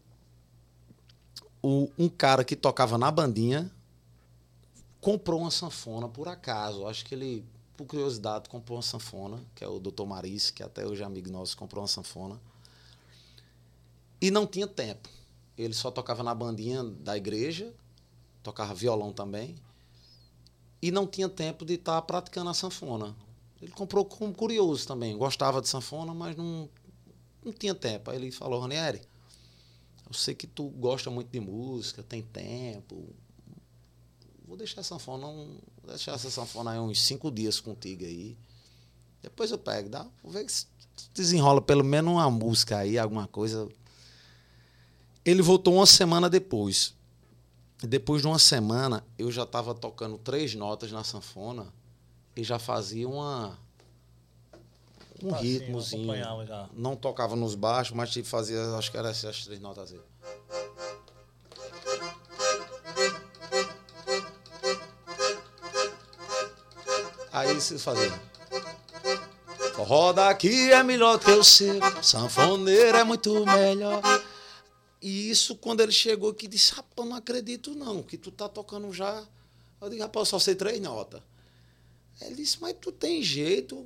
o, 1.60 1.90
um 1.98 2.08
cara 2.08 2.44
que 2.44 2.54
tocava 2.54 2.96
na 2.96 3.10
bandinha 3.10 3.68
comprou 5.00 5.40
uma 5.40 5.50
sanfona 5.50 6.08
por 6.08 6.28
acaso. 6.28 6.86
Acho 6.86 7.04
que 7.04 7.16
ele, 7.16 7.44
por 7.76 7.84
curiosidade, 7.84 8.48
comprou 8.48 8.76
uma 8.76 8.82
sanfona, 8.82 9.42
que 9.56 9.64
é 9.64 9.68
o 9.68 9.80
Dr. 9.80 10.04
Maris, 10.04 10.52
que 10.52 10.62
até 10.62 10.86
hoje 10.86 11.02
é 11.02 11.04
amigo 11.04 11.30
nosso, 11.32 11.56
comprou 11.56 11.82
uma 11.82 11.88
sanfona. 11.88 12.40
E 14.22 14.30
não 14.30 14.46
tinha 14.46 14.68
tempo. 14.68 15.08
Ele 15.58 15.74
só 15.74 15.90
tocava 15.90 16.22
na 16.22 16.32
bandinha 16.32 16.84
da 16.84 17.16
igreja, 17.16 17.74
tocava 18.40 18.72
violão 18.72 19.12
também, 19.12 19.56
e 20.80 20.92
não 20.92 21.08
tinha 21.08 21.28
tempo 21.28 21.64
de 21.64 21.74
estar 21.74 22.00
tá 22.00 22.02
praticando 22.02 22.48
a 22.48 22.54
sanfona. 22.54 23.16
Ele 23.60 23.72
comprou 23.72 24.04
como 24.04 24.32
curioso 24.32 24.86
também, 24.86 25.18
gostava 25.18 25.60
de 25.60 25.68
sanfona, 25.68 26.14
mas 26.14 26.36
não, 26.36 26.68
não 27.44 27.52
tinha 27.52 27.74
tempo. 27.74 28.10
Aí 28.12 28.16
ele 28.16 28.30
falou, 28.30 28.60
Ranieri, 28.60 29.02
eu 30.06 30.14
sei 30.14 30.36
que 30.36 30.46
tu 30.46 30.68
gosta 30.68 31.10
muito 31.10 31.28
de 31.28 31.40
música, 31.40 32.02
tem 32.02 32.22
tempo, 32.22 33.12
vou 34.46 34.56
deixar 34.56 34.82
a 34.82 34.84
sanfona, 34.84 35.26
um, 35.26 35.58
deixar 35.84 36.12
essa 36.12 36.30
sanfona 36.30 36.72
aí 36.72 36.78
uns 36.78 37.02
cinco 37.02 37.28
dias 37.28 37.58
contigo 37.58 38.04
aí. 38.04 38.36
Depois 39.20 39.50
eu 39.50 39.58
pego, 39.58 39.88
dá, 39.88 40.06
vou 40.22 40.32
ver 40.32 40.48
se 40.48 40.66
desenrola 41.12 41.60
pelo 41.60 41.82
menos 41.84 42.12
uma 42.12 42.30
música 42.30 42.78
aí, 42.78 42.98
alguma 42.98 43.26
coisa. 43.26 43.68
Ele 45.24 45.42
voltou 45.42 45.74
uma 45.74 45.86
semana 45.86 46.28
depois. 46.28 46.94
Depois 47.82 48.22
de 48.22 48.28
uma 48.28 48.38
semana, 48.38 49.04
eu 49.18 49.30
já 49.30 49.42
estava 49.42 49.74
tocando 49.74 50.18
três 50.18 50.54
notas 50.54 50.92
na 50.92 51.02
sanfona 51.02 51.72
e 52.36 52.44
já 52.44 52.58
fazia 52.58 53.08
uma 53.08 53.58
um 55.22 55.36
sim, 55.36 55.42
ritmozinho. 55.42 56.12
Não 56.72 56.96
tocava 56.96 57.36
nos 57.36 57.54
baixos, 57.54 57.94
mas 57.94 58.10
tipo, 58.10 58.28
fazia, 58.28 58.60
acho 58.76 58.90
que 58.90 58.96
era 58.96 59.10
essas 59.10 59.44
três 59.44 59.60
notas 59.60 59.92
aí. 59.92 60.00
Aí 67.32 67.54
vocês 67.54 67.82
faziam. 67.82 68.18
Forró 69.74 70.12
daqui 70.12 70.70
é 70.70 70.82
melhor 70.82 71.18
que 71.18 71.30
o 71.30 71.42
seu, 71.42 71.80
sanfoneiro 72.02 72.98
é 72.98 73.04
muito 73.04 73.44
melhor. 73.46 74.02
E 75.02 75.28
isso, 75.28 75.56
quando 75.56 75.80
ele 75.80 75.90
chegou 75.90 76.30
aqui, 76.30 76.46
disse: 76.46 76.72
Rapaz, 76.72 77.08
não 77.08 77.16
acredito 77.16 77.74
não, 77.74 78.02
que 78.04 78.16
tu 78.16 78.30
tá 78.30 78.48
tocando 78.48 78.92
já. 78.92 79.26
Eu 79.80 79.90
digo: 79.90 80.00
Rapaz, 80.02 80.28
eu 80.28 80.30
só 80.30 80.38
sei 80.38 80.54
três 80.54 80.80
notas. 80.80 81.20
Ele 82.20 82.36
disse: 82.36 82.58
Mas 82.60 82.76
tu 82.80 82.92
tem 82.92 83.20
jeito, 83.20 83.84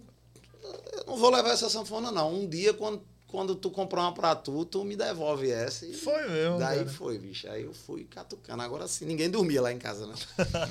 eu 0.62 1.04
não 1.06 1.16
vou 1.16 1.30
levar 1.30 1.50
essa 1.50 1.70
sanfona 1.70 2.12
não. 2.12 2.34
Um 2.34 2.46
dia, 2.46 2.74
quando, 2.74 3.02
quando 3.28 3.54
tu 3.54 3.70
comprar 3.70 4.02
uma 4.02 4.12
pra 4.12 4.36
tu, 4.36 4.66
tu 4.66 4.84
me 4.84 4.94
devolve 4.94 5.50
essa. 5.50 5.86
E 5.86 5.94
Foi 5.94 6.28
mesmo. 6.28 6.58
Daí 6.58 6.80
cara. 6.80 6.90
foi, 6.90 7.18
bicho. 7.18 7.48
Aí 7.48 7.62
eu 7.62 7.72
fui 7.72 8.04
catucando. 8.04 8.62
Agora 8.62 8.86
sim, 8.86 9.06
ninguém 9.06 9.30
dormia 9.30 9.62
lá 9.62 9.72
em 9.72 9.78
casa, 9.78 10.06
né? 10.06 10.14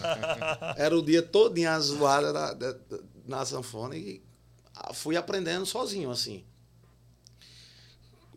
Era 0.77 0.95
o 0.95 1.01
dia 1.01 1.23
todinho 1.23 1.71
a 1.71 1.79
zoada 1.79 2.31
na, 2.31 2.75
na 3.25 3.45
sanfona 3.45 3.97
e 3.97 4.21
fui 4.93 5.17
aprendendo 5.17 5.65
sozinho, 5.65 6.11
assim. 6.11 6.45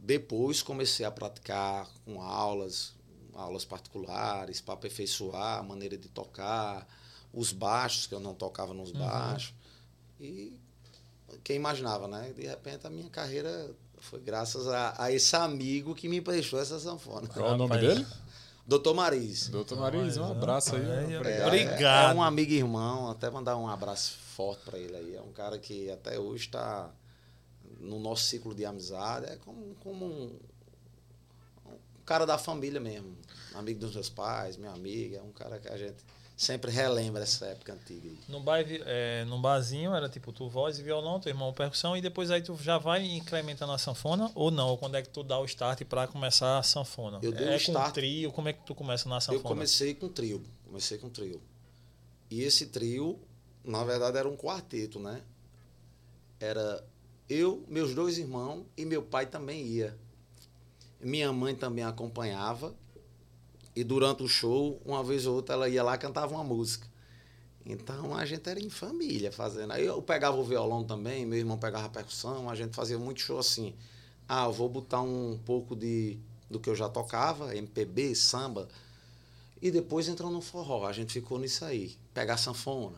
Depois 0.08 0.62
comecei 0.62 1.04
a 1.04 1.10
praticar 1.10 1.86
com 2.06 2.22
aulas, 2.22 2.94
aulas 3.34 3.66
particulares, 3.66 4.58
para 4.58 4.72
aperfeiçoar 4.72 5.58
a 5.58 5.62
maneira 5.62 5.98
de 5.98 6.08
tocar, 6.08 6.88
os 7.30 7.52
baixos, 7.52 8.06
que 8.06 8.14
eu 8.14 8.18
não 8.18 8.32
tocava 8.32 8.72
nos 8.72 8.90
baixos. 8.90 9.52
E 10.18 10.50
quem 11.44 11.56
imaginava, 11.56 12.08
né? 12.08 12.32
De 12.34 12.46
repente 12.46 12.86
a 12.86 12.90
minha 12.90 13.10
carreira 13.10 13.70
foi 13.98 14.18
graças 14.18 14.66
a, 14.66 14.94
a 14.96 15.12
esse 15.12 15.36
amigo 15.36 15.94
que 15.94 16.08
me 16.08 16.16
emprestou 16.16 16.58
essa 16.58 16.80
sanfona. 16.80 17.28
Qual 17.28 17.50
é 17.50 17.52
o 17.52 17.58
nome 17.58 17.74
Rapaz. 17.74 17.94
dele? 17.94 18.06
Doutor 18.66 18.94
Mariz. 18.94 19.48
Doutor 19.48 19.78
Mariz, 19.78 20.16
um 20.16 20.24
abraço 20.24 20.74
aí. 20.74 20.82
É, 20.82 21.18
Obrigado. 21.18 21.26
É, 21.26 21.46
Obrigado. 21.46 22.12
É 22.12 22.14
um 22.14 22.22
amigo 22.22 22.50
e 22.50 22.56
irmão, 22.56 23.10
até 23.10 23.28
mandar 23.28 23.58
um 23.58 23.68
abraço 23.68 24.16
forte 24.34 24.62
para 24.64 24.78
ele 24.78 24.96
aí. 24.96 25.16
É 25.16 25.20
um 25.20 25.32
cara 25.32 25.58
que 25.58 25.90
até 25.90 26.18
hoje 26.18 26.46
está 26.46 26.90
no 27.78 27.98
nosso 27.98 28.24
ciclo 28.24 28.54
de 28.54 28.64
amizade. 28.64 29.26
É 29.26 29.36
como, 29.36 29.74
como 29.76 30.04
um, 30.04 30.38
um 31.66 32.02
cara 32.04 32.26
da 32.26 32.38
família 32.38 32.80
mesmo. 32.80 33.16
Amigo 33.54 33.80
dos 33.80 33.94
meus 33.94 34.10
pais, 34.10 34.56
meu 34.56 34.70
amigo. 34.70 35.16
É 35.16 35.22
um 35.22 35.32
cara 35.32 35.58
que 35.58 35.68
a 35.68 35.76
gente 35.76 35.96
sempre 36.38 36.70
relembra 36.70 37.24
essa 37.24 37.46
época 37.46 37.72
antiga. 37.72 38.10
No, 38.28 38.40
bar, 38.40 38.64
é, 38.68 39.24
no 39.24 39.40
barzinho 39.40 39.92
era 39.92 40.08
tipo 40.08 40.32
tu 40.32 40.48
voz 40.48 40.78
e 40.78 40.82
violão, 40.84 41.18
teu 41.18 41.30
irmão 41.30 41.52
percussão, 41.52 41.96
e 41.96 42.00
depois 42.00 42.30
aí 42.30 42.40
tu 42.40 42.56
já 42.56 42.78
vai 42.78 43.04
incrementando 43.04 43.72
a 43.72 43.78
sanfona 43.78 44.30
ou 44.36 44.48
não? 44.48 44.68
Ou 44.68 44.78
quando 44.78 44.94
é 44.96 45.02
que 45.02 45.08
tu 45.08 45.24
dá 45.24 45.38
o 45.40 45.44
start 45.44 45.82
pra 45.84 46.06
começar 46.06 46.58
a 46.58 46.62
sanfona? 46.62 47.18
Eu 47.22 47.32
dei 47.32 47.48
é 47.48 47.56
o 47.56 47.64
com 47.64 47.72
start. 47.72 47.92
trio, 47.92 48.30
como 48.30 48.48
é 48.48 48.52
que 48.52 48.64
tu 48.64 48.72
começa 48.72 49.08
na 49.08 49.20
sanfona? 49.20 49.38
Eu 49.38 49.42
comecei 49.42 49.94
com 49.94 50.08
trio. 50.08 50.40
Comecei 50.64 50.96
com 50.98 51.10
trio. 51.10 51.42
E 52.30 52.42
esse 52.42 52.66
trio, 52.66 53.18
na 53.64 53.82
verdade, 53.82 54.16
era 54.16 54.28
um 54.28 54.36
quarteto, 54.36 55.00
né? 55.00 55.20
Era 56.38 56.84
eu, 57.28 57.64
meus 57.68 57.94
dois 57.94 58.18
irmãos 58.18 58.64
e 58.76 58.84
meu 58.84 59.02
pai 59.02 59.26
também 59.26 59.64
ia. 59.66 59.98
Minha 61.00 61.32
mãe 61.32 61.54
também 61.54 61.84
acompanhava. 61.84 62.74
E 63.76 63.84
durante 63.84 64.22
o 64.22 64.28
show, 64.28 64.80
uma 64.84 65.04
vez 65.04 65.26
ou 65.26 65.36
outra, 65.36 65.54
ela 65.54 65.68
ia 65.68 65.82
lá 65.82 65.94
e 65.94 65.98
cantava 65.98 66.34
uma 66.34 66.42
música. 66.42 66.88
Então 67.64 68.14
a 68.14 68.24
gente 68.24 68.48
era 68.48 68.58
em 68.58 68.70
família 68.70 69.30
fazendo. 69.30 69.72
Aí 69.72 69.84
eu 69.84 70.00
pegava 70.00 70.36
o 70.36 70.44
violão 70.44 70.82
também, 70.82 71.26
meu 71.26 71.38
irmão 71.38 71.58
pegava 71.58 71.86
a 71.86 71.90
percussão, 71.90 72.48
a 72.48 72.54
gente 72.54 72.74
fazia 72.74 72.98
muito 72.98 73.20
show 73.20 73.38
assim. 73.38 73.74
Ah, 74.26 74.46
eu 74.46 74.52
vou 74.52 74.68
botar 74.68 75.02
um 75.02 75.38
pouco 75.44 75.76
de 75.76 76.18
do 76.50 76.58
que 76.58 76.70
eu 76.70 76.74
já 76.74 76.88
tocava, 76.88 77.54
MPB, 77.54 78.14
samba, 78.14 78.68
e 79.60 79.70
depois 79.70 80.08
entrou 80.08 80.30
no 80.30 80.40
forró. 80.40 80.86
A 80.86 80.92
gente 80.92 81.12
ficou 81.12 81.38
nisso 81.38 81.64
aí, 81.64 81.96
pegar 82.14 82.38
sanfona. 82.38 82.96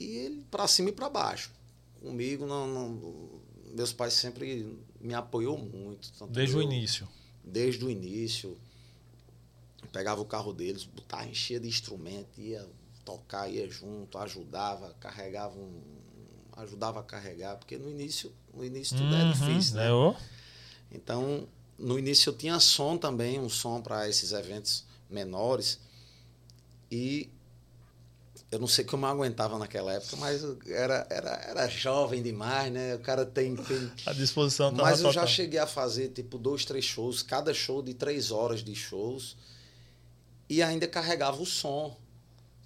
E 0.00 0.04
ele 0.04 0.46
para 0.50 0.66
cima 0.66 0.88
e 0.88 0.92
para 0.92 1.10
baixo. 1.10 1.50
Comigo, 2.04 2.46
não, 2.46 2.66
não- 2.66 3.40
meus 3.74 3.92
pais 3.92 4.12
sempre 4.12 4.78
me 5.00 5.14
apoiou 5.14 5.56
muito. 5.58 6.12
Desde 6.28 6.54
o 6.56 6.58
eu- 6.58 6.62
início. 6.62 7.08
Desde 7.42 7.84
o 7.84 7.90
início. 7.90 8.56
Pegava 9.92 10.20
o 10.20 10.24
carro 10.24 10.52
deles, 10.52 10.84
botava, 10.84 11.26
enchia 11.26 11.58
de 11.60 11.68
instrumento, 11.68 12.40
ia 12.40 12.66
tocar, 13.04 13.48
ia 13.48 13.68
junto, 13.70 14.18
ajudava, 14.18 14.94
carregava 15.00 15.56
um. 15.58 15.80
Ajudava 16.56 17.00
a 17.00 17.02
carregar, 17.02 17.56
porque 17.56 17.76
no 17.76 17.90
início, 17.90 18.32
no 18.52 18.64
início 18.64 18.96
tudo 18.96 19.14
é 19.14 19.24
Uhum, 19.24 19.32
difícil, 19.32 19.74
né? 19.74 19.88
né? 19.90 20.16
Então, 20.92 21.48
no 21.76 21.98
início 21.98 22.30
eu 22.30 22.36
tinha 22.36 22.60
som 22.60 22.96
também, 22.96 23.40
um 23.40 23.48
som 23.48 23.80
para 23.82 24.08
esses 24.08 24.30
eventos 24.30 24.84
menores. 25.10 25.80
E 26.90 27.28
eu 28.50 28.58
não 28.58 28.66
sei 28.68 28.84
como 28.84 29.04
eu 29.04 29.10
aguentava 29.10 29.58
naquela 29.58 29.92
época, 29.94 30.16
mas 30.16 30.42
era, 30.68 31.06
era, 31.10 31.30
era 31.48 31.68
jovem 31.68 32.22
demais, 32.22 32.72
né? 32.72 32.94
O 32.94 33.00
cara 33.00 33.26
tem. 33.26 33.56
tem... 33.56 33.92
A 34.06 34.12
disposição 34.12 34.70
tava 34.72 34.90
Mas 34.90 35.00
eu 35.00 35.12
já 35.12 35.26
cheguei 35.26 35.58
a 35.58 35.66
fazer 35.66 36.08
tipo 36.10 36.38
dois, 36.38 36.64
três 36.64 36.84
shows, 36.84 37.22
cada 37.22 37.52
show 37.52 37.82
de 37.82 37.94
três 37.94 38.30
horas 38.30 38.62
de 38.62 38.74
shows. 38.74 39.36
E 40.48 40.62
ainda 40.62 40.86
carregava 40.86 41.42
o 41.42 41.46
som. 41.46 41.96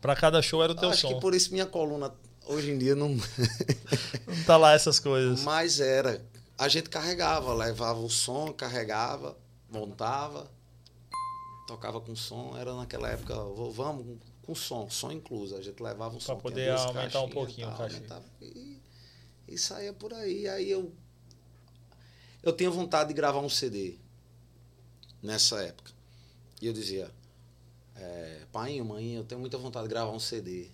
Pra 0.00 0.14
cada 0.14 0.42
show 0.42 0.62
era 0.62 0.72
o 0.72 0.76
teu 0.76 0.90
Acho 0.90 1.02
som. 1.02 1.14
que 1.14 1.20
por 1.20 1.34
isso 1.34 1.52
minha 1.52 1.66
coluna 1.66 2.12
hoje 2.46 2.70
em 2.70 2.78
dia 2.78 2.94
não. 2.94 3.10
Não 4.26 4.44
tá 4.46 4.56
lá 4.56 4.74
essas 4.74 4.98
coisas. 4.98 5.42
Mas 5.42 5.80
era. 5.80 6.22
A 6.58 6.68
gente 6.68 6.90
carregava, 6.90 7.54
levava 7.54 8.00
o 8.00 8.10
som, 8.10 8.52
carregava, 8.52 9.38
montava, 9.70 10.50
tocava 11.66 12.00
com 12.00 12.14
som. 12.16 12.54
Era 12.58 12.74
naquela 12.74 13.08
época, 13.08 13.34
"Vô, 13.34 13.70
vamos 13.70 14.18
com 14.48 14.54
som, 14.54 14.88
som 14.88 15.12
incluso. 15.12 15.54
A 15.56 15.60
gente 15.60 15.82
levava 15.82 16.16
um 16.16 16.20
som. 16.20 16.32
tinha 16.32 16.42
poder 16.42 16.70
aumentar 16.70 17.20
um 17.20 17.28
pouquinho 17.28 17.66
o 17.66 17.70
tal, 17.70 17.78
cachê. 17.80 17.96
aumentava, 17.96 18.24
E, 18.40 18.80
e 19.46 19.58
saía 19.58 19.92
por 19.92 20.14
aí. 20.14 20.48
Aí 20.48 20.70
eu. 20.70 20.90
Eu 22.42 22.56
tinha 22.56 22.70
vontade 22.70 23.08
de 23.08 23.14
gravar 23.14 23.40
um 23.40 23.48
CD 23.50 23.98
nessa 25.22 25.62
época. 25.62 25.92
E 26.62 26.66
eu 26.66 26.72
dizia, 26.72 27.10
é, 27.94 28.46
pai, 28.50 28.80
mãe, 28.80 29.16
eu 29.16 29.24
tenho 29.24 29.38
muita 29.38 29.58
vontade 29.58 29.86
de 29.86 29.90
gravar 29.90 30.12
um 30.12 30.18
CD. 30.20 30.70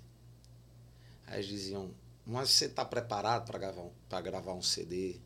Aí 1.26 1.38
eles 1.38 1.47
diziam, 1.49 1.90
mas 2.25 2.50
você 2.50 2.66
está 2.66 2.85
preparado 2.85 3.45
para 3.45 3.59
gravar, 3.59 3.83
um, 3.83 3.90
pra 4.09 4.21
gravar 4.21 4.52
um 4.52 4.62
CD? 4.62 5.19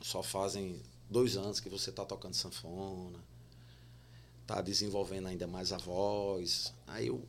Só 0.00 0.22
fazem 0.22 0.80
dois 1.10 1.36
anos 1.36 1.60
que 1.60 1.68
você 1.68 1.90
está 1.90 2.04
tocando 2.06 2.32
sanfona, 2.32 3.18
está 4.46 4.60
desenvolvendo 4.60 5.26
ainda 5.26 5.46
mais 5.46 5.72
a 5.72 5.76
voz. 5.76 6.72
Aí 6.86 7.08
eu, 7.08 7.26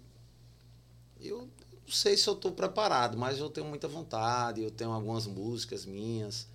eu 1.19 1.49
não 1.85 1.93
sei 1.93 2.15
se 2.15 2.27
eu 2.29 2.33
estou 2.33 2.51
preparado, 2.51 3.17
mas 3.17 3.39
eu 3.39 3.49
tenho 3.49 3.65
muita 3.65 3.87
vontade, 3.87 4.61
eu 4.61 4.69
tenho 4.69 4.91
algumas 4.91 5.25
músicas 5.25 5.83
minhas. 5.83 6.47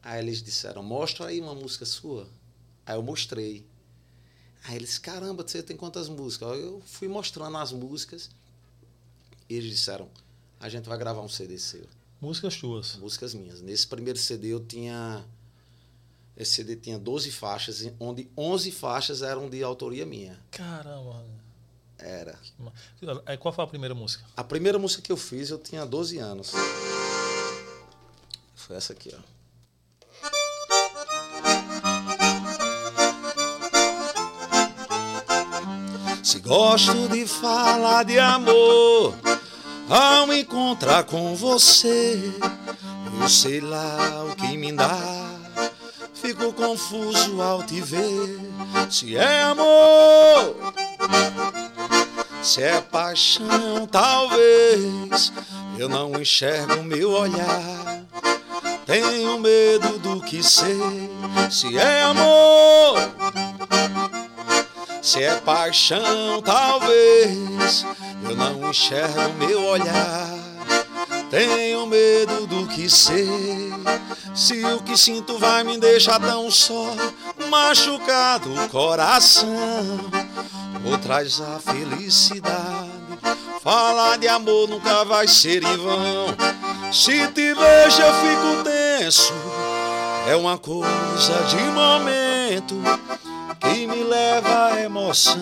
Aí 0.00 0.20
eles 0.20 0.42
disseram, 0.42 0.82
mostra 0.82 1.26
aí 1.26 1.40
uma 1.40 1.54
música 1.54 1.84
sua. 1.84 2.28
Aí 2.86 2.96
eu 2.96 3.02
mostrei. 3.02 3.66
Aí 4.64 4.76
eles, 4.76 4.96
caramba, 4.96 5.42
você 5.42 5.62
tem 5.62 5.76
quantas 5.76 6.08
músicas? 6.08 6.56
Eu 6.58 6.80
fui 6.86 7.08
mostrando 7.08 7.56
as 7.56 7.72
músicas 7.72 8.30
e 9.48 9.54
eles 9.56 9.70
disseram, 9.70 10.08
a 10.60 10.68
gente 10.68 10.88
vai 10.88 10.96
gravar 10.96 11.22
um 11.22 11.28
CD 11.28 11.58
seu. 11.58 11.86
Músicas 12.20 12.56
tuas. 12.56 12.96
Músicas 12.96 13.34
minhas. 13.34 13.60
Nesse 13.60 13.86
primeiro 13.86 14.18
CD 14.18 14.48
eu 14.48 14.64
tinha. 14.64 15.24
Esse 16.40 16.52
CD 16.52 16.74
tinha 16.74 16.98
12 16.98 17.30
faixas, 17.30 17.86
onde 18.00 18.26
11 18.34 18.72
faixas 18.72 19.20
eram 19.20 19.46
de 19.46 19.62
autoria 19.62 20.06
minha. 20.06 20.40
Caramba. 20.50 21.22
Era. 21.98 22.38
Aí 23.26 23.36
qual 23.36 23.52
foi 23.52 23.62
a 23.62 23.66
primeira 23.66 23.94
música? 23.94 24.24
A 24.34 24.42
primeira 24.42 24.78
música 24.78 25.02
que 25.02 25.12
eu 25.12 25.18
fiz 25.18 25.50
eu 25.50 25.58
tinha 25.58 25.84
12 25.84 26.16
anos. 26.16 26.52
Foi 28.54 28.74
essa 28.74 28.94
aqui, 28.94 29.14
ó. 29.14 29.18
Se 36.24 36.40
gosto 36.40 37.06
de 37.10 37.26
falar 37.26 38.04
de 38.04 38.18
amor 38.18 39.14
ao 39.90 40.32
encontrar 40.32 41.04
com 41.04 41.36
você, 41.36 42.32
eu 43.20 43.28
sei 43.28 43.60
lá 43.60 44.24
o 44.24 44.34
que 44.34 44.56
me 44.56 44.72
dá. 44.72 45.19
Fico 46.20 46.52
confuso 46.52 47.40
ao 47.40 47.62
te 47.62 47.80
ver. 47.80 48.38
Se 48.90 49.16
é 49.16 49.42
amor, 49.42 50.54
se 52.42 52.62
é 52.62 52.80
paixão, 52.80 53.86
talvez 53.90 55.32
eu 55.78 55.88
não 55.88 56.20
enxergo 56.20 56.82
meu 56.82 57.10
olhar. 57.10 58.04
Tenho 58.84 59.38
medo 59.38 59.98
do 59.98 60.20
que 60.20 60.42
sei. 60.42 61.10
Se 61.50 61.78
é 61.78 62.02
amor, 62.02 62.98
se 65.00 65.22
é 65.22 65.36
paixão, 65.36 66.42
talvez 66.44 67.86
eu 68.24 68.36
não 68.36 68.68
enxergo 68.68 69.32
meu 69.38 69.64
olhar. 69.64 70.29
Tenho 71.30 71.86
medo 71.86 72.44
do 72.48 72.66
que 72.66 72.90
sei. 72.90 73.72
Se 74.34 74.64
o 74.64 74.82
que 74.82 74.96
sinto 74.96 75.38
vai 75.38 75.62
me 75.62 75.78
deixar 75.78 76.18
tão 76.18 76.50
só, 76.50 76.92
machucado 77.48 78.52
o 78.52 78.68
coração 78.68 79.48
ou 80.84 80.98
traz 80.98 81.40
a 81.40 81.60
felicidade. 81.60 82.90
Falar 83.62 84.18
de 84.18 84.26
amor 84.26 84.68
nunca 84.68 85.04
vai 85.04 85.28
ser 85.28 85.62
em 85.62 85.76
vão. 85.76 86.26
Se 86.92 87.28
te 87.28 87.54
vejo 87.54 88.02
eu 88.02 88.14
fico 88.14 88.64
tenso. 88.64 89.32
É 90.26 90.34
uma 90.34 90.58
coisa 90.58 91.44
de 91.48 91.62
momento 91.70 92.74
que 93.60 93.86
me 93.86 94.02
leva 94.02 94.72
à 94.72 94.80
emoção. 94.80 95.40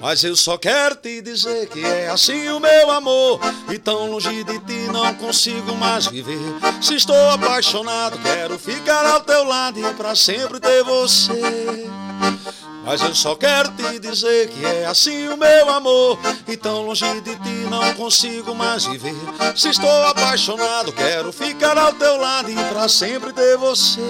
Mas 0.00 0.24
eu 0.24 0.34
só 0.34 0.56
quero 0.56 0.96
te 0.96 1.20
dizer 1.20 1.68
que 1.68 1.84
é 1.84 2.08
assim 2.08 2.48
o 2.48 2.58
meu 2.58 2.90
amor. 2.90 3.38
E 3.70 3.78
tão 3.78 4.10
longe 4.10 4.42
de 4.44 4.58
ti 4.60 4.88
não 4.90 5.14
consigo 5.14 5.74
mais 5.76 6.06
viver. 6.06 6.38
Se 6.80 6.94
estou 6.94 7.30
apaixonado, 7.30 8.18
quero 8.18 8.58
ficar 8.58 9.04
ao 9.04 9.20
teu 9.20 9.44
lado 9.44 9.78
e 9.78 9.94
pra 9.94 10.16
sempre 10.16 10.58
ter 10.58 10.82
você. 10.82 11.88
Mas 12.82 13.02
eu 13.02 13.14
só 13.14 13.36
quero 13.36 13.70
te 13.72 13.98
dizer 13.98 14.48
que 14.48 14.64
é 14.64 14.86
assim 14.86 15.28
o 15.28 15.36
meu 15.36 15.68
amor. 15.68 16.18
E 16.48 16.56
tão 16.56 16.86
longe 16.86 17.20
de 17.20 17.36
ti 17.36 17.66
não 17.68 17.92
consigo 17.94 18.54
mais 18.54 18.86
viver. 18.86 19.14
Se 19.54 19.68
estou 19.68 20.06
apaixonado, 20.06 20.92
quero 20.92 21.30
ficar 21.30 21.76
ao 21.76 21.92
teu 21.92 22.16
lado 22.16 22.50
e 22.50 22.54
pra 22.72 22.88
sempre 22.88 23.34
ter 23.34 23.58
você. 23.58 24.00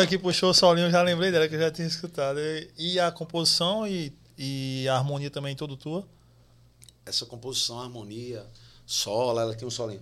Hora 0.00 0.06
que 0.06 0.18
puxou 0.18 0.50
o 0.50 0.54
solinho, 0.54 0.86
eu 0.86 0.90
já 0.90 1.02
lembrei 1.02 1.30
dela, 1.30 1.46
que 1.46 1.54
eu 1.54 1.60
já 1.60 1.70
tinha 1.70 1.86
escutado. 1.86 2.38
E, 2.78 2.98
a 2.98 3.10
composição 3.10 3.86
e, 3.86 4.12
e 4.36 4.88
a 4.88 4.96
harmonia 4.96 5.30
também 5.30 5.54
toda 5.54 5.76
tua? 5.76 6.08
Essa 7.04 7.26
composição, 7.26 7.80
harmonia, 7.80 8.46
solo, 8.86 9.38
ela 9.38 9.54
tem 9.54 9.68
um 9.68 9.70
solinho. 9.70 10.00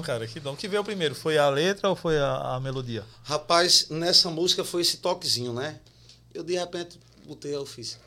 Dom, 0.00 0.02
cara, 0.02 0.26
que 0.26 0.40
dom. 0.40 0.54
O 0.54 0.56
que 0.56 0.66
veio 0.66 0.82
primeiro? 0.82 1.14
Foi 1.14 1.38
a 1.38 1.48
letra 1.48 1.88
ou 1.88 1.96
foi 1.96 2.18
a, 2.18 2.54
a 2.56 2.60
melodia? 2.60 3.04
Rapaz, 3.22 3.88
nessa 3.90 4.30
música 4.30 4.64
foi 4.64 4.82
esse 4.82 4.96
toquezinho, 4.96 5.52
né? 5.52 5.78
Eu 6.34 6.42
de 6.42 6.58
repente 6.58 6.98
botei, 7.26 7.54
eu 7.54 7.66
fiz. 7.66 7.98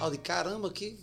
Aí 0.00 0.06
eu 0.06 0.10
de 0.10 0.18
caramba, 0.18 0.70
que 0.70 0.96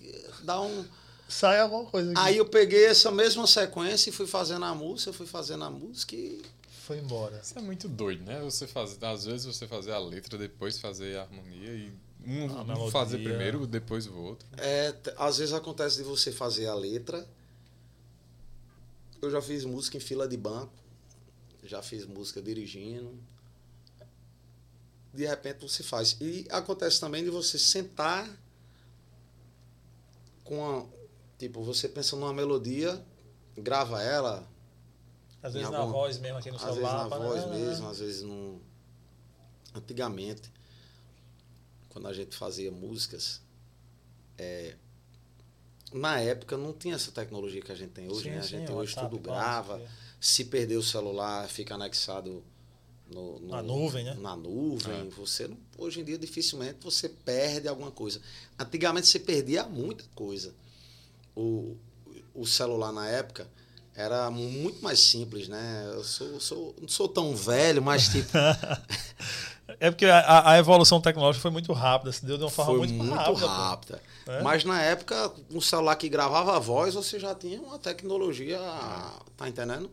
dá 0.44 0.62
um. 0.62 0.86
Sai 1.28 1.60
alguma 1.60 1.86
coisa 1.86 2.12
aqui. 2.12 2.20
Aí 2.20 2.38
eu 2.38 2.46
peguei 2.46 2.86
essa 2.86 3.12
mesma 3.12 3.48
sequência 3.48 4.10
e 4.10 4.14
fui 4.14 4.28
fazendo 4.28 4.66
a 4.66 4.76
música, 4.76 5.14
fui 5.14 5.28
fazendo 5.28 5.64
a 5.64 5.70
música 5.70 6.16
e. 6.16 6.42
Foi 6.82 6.98
embora. 6.98 7.40
Isso 7.44 7.58
é 7.58 7.62
muito 7.62 7.88
doido, 7.88 8.24
né? 8.24 8.42
Você 8.42 8.66
faz, 8.66 8.98
às 9.02 9.26
vezes 9.26 9.46
você 9.46 9.68
fazer 9.68 9.92
a 9.92 10.00
letra, 10.00 10.38
depois 10.38 10.80
fazer 10.80 11.16
a 11.18 11.22
harmonia 11.22 11.74
e 11.74 11.94
um, 12.26 12.50
A 12.58 12.78
um 12.78 12.92
fazer 12.92 13.18
primeiro, 13.18 13.68
depois 13.68 14.08
o 14.08 14.16
outro. 14.16 14.48
É, 14.58 14.94
às 15.18 15.38
vezes 15.38 15.54
acontece 15.54 15.98
de 15.98 16.04
você 16.04 16.32
fazer 16.32 16.68
a 16.68 16.74
letra. 16.74 17.28
Eu 19.22 19.30
já 19.30 19.42
fiz 19.42 19.64
música 19.64 19.98
em 19.98 20.00
fila 20.00 20.28
de 20.28 20.38
banco, 20.38 20.74
já 21.64 21.84
fiz 21.84 22.06
música 22.06 22.42
dirigindo. 22.42 23.14
De 25.14 25.26
repente 25.26 25.62
você 25.62 25.84
faz. 25.84 26.18
E 26.20 26.48
acontece 26.50 27.00
também 27.00 27.24
de 27.24 27.30
você 27.30 27.60
sentar 27.60 28.28
com 30.44 30.66
a. 30.66 30.86
Tipo, 31.38 31.64
você 31.64 31.88
pensa 31.88 32.16
numa 32.16 32.34
melodia, 32.34 33.04
grava 33.56 34.02
ela, 34.02 34.51
Às 35.44 35.54
vezes 35.54 35.70
na 35.70 35.78
alguma- 35.80 35.94
voz 36.00 36.18
mesmo 36.20 36.38
aqui 36.38 36.50
no 36.52 36.58
às 36.58 36.64
vezes 36.64 36.76
celular. 36.80 37.04
na 37.04 37.10
pá, 37.10 37.18
voz 37.18 37.46
né? 37.48 37.58
mesmo, 37.58 37.88
às 37.90 38.00
vezes 38.00 38.22
no. 38.22 38.62
Antigamente, 39.74 40.52
quando 41.90 42.08
a 42.08 42.14
gente 42.14 42.36
fazia 42.36 42.72
músicas, 42.72 43.42
é, 44.38 44.76
na 45.94 46.20
época 46.20 46.58
não 46.58 46.74
tinha 46.74 46.96
essa 46.96 47.12
tecnologia 47.12 47.62
que 47.62 47.72
a 47.72 47.76
gente 47.76 47.92
tem 47.92 48.10
hoje, 48.10 48.24
Sim, 48.24 48.30
né? 48.32 48.38
A 48.40 48.44
sim, 48.44 48.50
gente 48.50 48.72
o 48.72 48.76
hoje 48.76 48.94
WhatsApp, 48.96 49.10
tudo 49.16 49.22
grava. 49.24 49.74
não 49.74 49.80
sei 49.80 49.86
o 49.86 49.90
quê. 49.90 49.96
Se 50.20 50.46
perder 50.46 50.78
o 50.78 50.84
celular, 50.84 51.48
fica 51.50 51.74
anexado 51.76 52.44
no, 53.10 53.40
no- 53.40 53.48
Na 53.50 53.62
nuvem, 53.64 54.04
né? 54.06 54.14
Na 54.14 54.36
nuvem. 54.36 55.08
É. 55.08 55.10
Você 55.12 55.48
não- 55.48 55.58
hoje 55.78 56.00
em 56.02 56.04
dia 56.04 56.18
dificilmente 56.18 56.78
você 56.84 57.10
perde 57.10 57.68
alguma 57.68 57.92
coisa. 57.92 58.22
Antigamente 58.60 59.08
você 59.08 59.20
perdia 59.20 59.64
muita 59.66 60.04
coisa. 60.14 60.54
O, 61.36 61.76
o 62.36 62.46
celular 62.46 62.92
na 62.92 63.08
época 63.10 63.50
era 64.02 64.30
muito 64.32 64.82
mais 64.84 65.00
simples, 65.00 65.48
né? 65.48 65.92
Eu 65.94 66.04
sou, 66.04 66.40
sou, 66.40 66.76
não 66.82 66.88
sou 66.88 67.08
tão 67.08 67.36
velho, 67.36 67.82
mas 67.82 68.10
tipo, 68.10 68.32
É 69.80 69.90
porque 69.90 70.06
a, 70.06 70.52
a 70.52 70.60
evolução 70.60 71.00
tecnológica 71.00 71.42
foi 71.42 71.52
muito 71.52 71.72
rápida, 71.72 72.12
se 72.12 72.26
deu 72.26 72.38
de 72.38 72.44
uma 72.44 72.50
forma 72.50 72.72
foi 72.72 72.80
muito, 72.80 72.94
muito, 72.94 73.14
rápida. 73.14 73.48
rápida. 73.48 74.02
É? 74.28 74.42
Mas 74.42 74.64
na 74.64 74.82
época, 74.82 75.32
um 75.50 75.62
celular 75.62 75.96
que 75.96 76.10
gravava 76.10 76.56
a 76.56 76.60
voz, 76.60 76.94
você 76.94 77.20
já 77.20 77.34
tinha 77.34 77.62
uma 77.62 77.80
tecnologia, 77.80 78.60
tá 79.38 79.48
entendendo? 79.48 79.90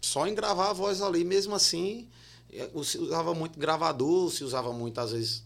Só 0.00 0.26
em 0.26 0.34
gravar 0.34 0.70
a 0.70 0.72
voz 0.72 1.00
ali, 1.00 1.24
mesmo 1.24 1.54
assim, 1.54 2.08
eh, 2.52 2.68
se 2.84 2.98
usava 2.98 3.34
muito 3.34 3.58
gravador, 3.58 4.30
se 4.30 4.42
usava 4.44 4.72
muito, 4.72 4.98
às 5.00 5.12
vezes, 5.12 5.44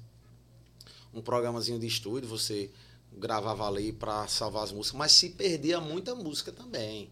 um 1.13 1.21
programazinho 1.21 1.79
de 1.79 1.87
estúdio, 1.87 2.29
você 2.29 2.71
gravava 3.13 3.67
ali 3.67 3.93
para 3.93 4.27
salvar 4.27 4.65
as 4.65 4.73
músicas, 4.73 4.99
mas 4.99 5.13
se 5.13 5.31
perdia 5.31 5.81
muita 5.81 6.15
música 6.15 6.51
também. 6.53 7.11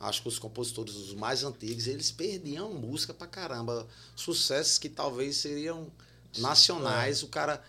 Acho 0.00 0.22
que 0.22 0.28
os 0.28 0.38
compositores 0.38 0.94
os 0.94 1.12
mais 1.14 1.42
antigos, 1.42 1.86
eles 1.86 2.10
perdiam 2.12 2.72
música 2.72 3.12
pra 3.12 3.26
caramba. 3.26 3.86
Sucessos 4.14 4.78
que 4.78 4.88
talvez 4.88 5.36
seriam 5.38 5.90
nacionais, 6.38 7.22
o 7.22 7.28
cara 7.28 7.62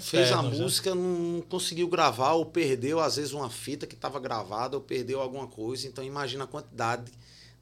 fez 0.00 0.32
a 0.32 0.42
né? 0.42 0.48
música, 0.58 0.94
não 0.94 1.42
conseguiu 1.42 1.86
gravar, 1.86 2.32
ou 2.32 2.46
perdeu, 2.46 2.98
às 2.98 3.16
vezes, 3.16 3.32
uma 3.32 3.50
fita 3.50 3.86
que 3.86 3.94
estava 3.94 4.18
gravada, 4.18 4.76
ou 4.76 4.82
perdeu 4.82 5.20
alguma 5.20 5.46
coisa. 5.46 5.86
Então, 5.86 6.02
imagina 6.02 6.44
a 6.44 6.46
quantidade 6.46 7.12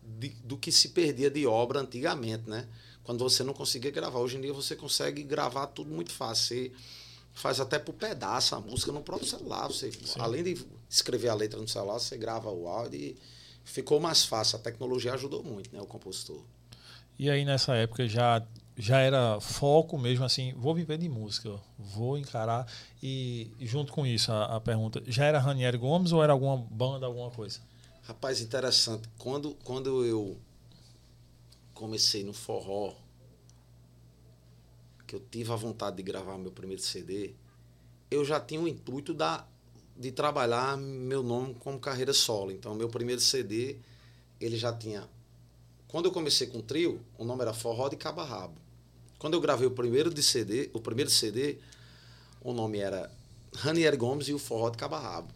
de- 0.03 0.29
do 0.45 0.57
que 0.57 0.71
se 0.71 0.91
perdia 0.91 1.29
de 1.31 1.47
obra 1.47 1.81
antigamente, 1.81 2.49
né? 2.49 2.67
Quando 3.03 3.19
você 3.25 3.43
não 3.43 3.53
conseguia 3.53 3.91
gravar. 3.91 4.21
Hoje 4.21 4.37
em 4.37 4.41
dia, 4.41 4.53
você 4.53 4.77
consegue 4.77 5.23
gravar 5.23 5.67
tudo 5.69 5.91
muito 5.91 6.13
fácil. 6.13 6.47
Você 6.47 6.73
faz 7.41 7.59
até 7.61 7.79
por 7.79 7.95
pedaço 7.95 8.55
a 8.55 8.61
música 8.61 8.93
no 8.93 9.03
próprio 9.03 9.29
celular. 9.29 9.67
Você, 9.69 9.91
além 10.19 10.45
de 10.45 10.65
escrever 10.89 11.29
a 11.29 11.35
letra 11.35 11.61
no 11.61 11.67
celular, 11.67 11.99
você 11.99 12.17
grava 12.17 12.51
o 12.51 12.69
áudio 12.69 13.01
e 13.01 13.17
ficou 13.65 13.99
mais 13.99 14.25
fácil. 14.25 14.59
A 14.59 14.61
tecnologia 14.61 15.15
ajudou 15.15 15.43
muito, 15.43 15.75
né, 15.75 15.81
o 15.81 15.87
compositor. 15.87 16.43
E 17.19 17.29
aí 17.29 17.45
nessa 17.45 17.75
época 17.75 18.07
já 18.09 18.47
já 18.79 18.99
era 18.99 19.39
foco 19.41 19.99
mesmo 19.99 20.25
assim, 20.25 20.55
vou 20.55 20.75
viver 20.75 20.97
de 20.97 21.07
música, 21.07 21.61
vou 21.79 22.17
encarar 22.17 22.67
e 23.03 23.51
junto 23.61 23.93
com 23.93 24.07
isso 24.07 24.33
a, 24.33 24.57
a 24.57 24.61
pergunta, 24.61 25.03
já 25.07 25.27
era 25.27 25.39
Ranieri 25.39 25.77
Gomes 25.77 26.13
ou 26.13 26.25
era 26.25 26.33
alguma 26.33 26.57
banda, 26.57 27.05
alguma 27.05 27.31
coisa? 27.31 27.61
Rapaz, 28.05 28.41
interessante. 28.41 29.07
Quando 29.19 29.55
quando 29.65 30.03
eu 30.05 30.39
comecei 31.75 32.25
no 32.25 32.33
forró, 32.33 32.95
que 35.11 35.17
eu 35.17 35.23
tive 35.29 35.51
a 35.51 35.57
vontade 35.57 35.97
de 35.97 36.05
gravar 36.05 36.39
meu 36.39 36.53
primeiro 36.53 36.81
CD, 36.81 37.35
eu 38.09 38.25
já 38.25 38.39
tinha 38.39 38.61
o 38.61 38.69
intuito 38.69 39.13
da, 39.13 39.45
de 39.97 40.13
trabalhar 40.13 40.77
meu 40.77 41.21
nome 41.21 41.53
como 41.55 41.81
carreira 41.81 42.13
solo. 42.13 42.53
Então, 42.53 42.77
meu 42.77 42.89
primeiro 42.89 43.21
CD, 43.21 43.77
ele 44.41 44.57
já 44.57 44.73
tinha. 44.73 45.09
Quando 45.89 46.05
eu 46.05 46.13
comecei 46.13 46.47
com 46.47 46.59
o 46.59 46.63
trio, 46.63 47.01
o 47.19 47.25
nome 47.25 47.43
era 47.43 47.53
Forró 47.53 47.89
de 47.89 47.97
Cabo 47.97 48.23
Rabo. 48.23 48.55
Quando 49.19 49.35
eu 49.35 49.41
gravei 49.41 49.67
o 49.67 49.73
primeiro 49.73 50.15
de 50.15 50.23
CD, 50.23 50.71
o 50.73 50.81
primeiro 50.81 51.11
CD, 51.11 51.59
o 52.41 52.53
nome 52.53 52.79
era 52.79 53.11
Ranieri 53.53 53.97
Gomes 53.97 54.29
e 54.29 54.33
o 54.33 54.39
Forró 54.39 54.71
de 54.71 54.79
Cabo 54.79 54.95
Rabo. 54.95 55.35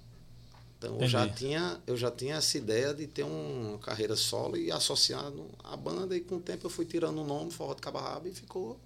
Então 0.78 1.00
eu 1.00 1.08
já, 1.08 1.28
tinha, 1.28 1.80
eu 1.84 1.96
já 1.96 2.12
tinha 2.12 2.36
essa 2.36 2.56
ideia 2.56 2.94
de 2.94 3.08
ter 3.08 3.24
uma 3.24 3.76
carreira 3.78 4.14
solo 4.14 4.56
e 4.56 4.70
associando 4.70 5.50
a 5.64 5.76
banda, 5.76 6.16
e 6.16 6.20
com 6.20 6.36
o 6.36 6.40
tempo 6.40 6.64
eu 6.64 6.70
fui 6.70 6.84
tirando 6.84 7.20
o 7.20 7.24
nome 7.24 7.50
Forró 7.50 7.74
de 7.74 7.80
Cabo 7.80 7.98
Rabo 7.98 8.28
e 8.28 8.32
ficou 8.32 8.78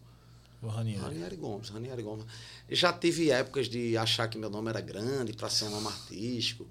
o 0.61 0.67
Ranieri. 0.67 1.01
Ranieri 1.01 1.37
Gomes, 1.37 1.69
Ranieri 1.69 2.03
Gomes. 2.03 2.27
Já 2.69 2.93
tive 2.93 3.31
épocas 3.31 3.69
de 3.69 3.97
achar 3.97 4.29
que 4.29 4.37
meu 4.37 4.51
nome 4.51 4.71
era 4.71 4.81
grande 4.81 5.33
para 5.33 5.49
ser 5.49 5.67
um 5.67 5.71
nome 5.71 5.87
artístico. 5.87 6.67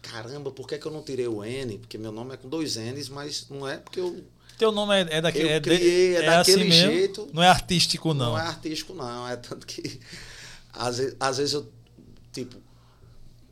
Caramba, 0.00 0.50
por 0.50 0.66
que, 0.66 0.78
que 0.78 0.86
eu 0.86 0.92
não 0.92 1.02
tirei 1.02 1.26
o 1.26 1.44
N? 1.44 1.78
Porque 1.78 1.98
meu 1.98 2.12
nome 2.12 2.34
é 2.34 2.36
com 2.36 2.48
dois 2.48 2.76
N's, 2.76 3.08
mas 3.08 3.48
não 3.50 3.68
é 3.68 3.76
porque 3.76 4.00
eu. 4.00 4.24
Teu 4.56 4.72
nome 4.72 4.94
é, 4.94 5.16
é 5.16 5.20
daquele. 5.20 5.54
Eu 5.54 5.60
criei, 5.60 6.16
é, 6.16 6.22
é 6.22 6.26
daquele 6.26 6.62
assim 6.62 6.70
jeito. 6.70 7.20
Mesmo? 7.22 7.34
Não 7.34 7.42
é 7.42 7.48
artístico, 7.48 8.14
não. 8.14 8.30
Não 8.30 8.38
é 8.38 8.42
artístico, 8.42 8.94
não. 8.94 9.28
É 9.28 9.36
tanto 9.36 9.66
que. 9.66 10.00
Às 10.72 10.98
vezes, 10.98 11.16
às 11.18 11.38
vezes 11.38 11.54
eu, 11.54 11.72
tipo, 12.32 12.56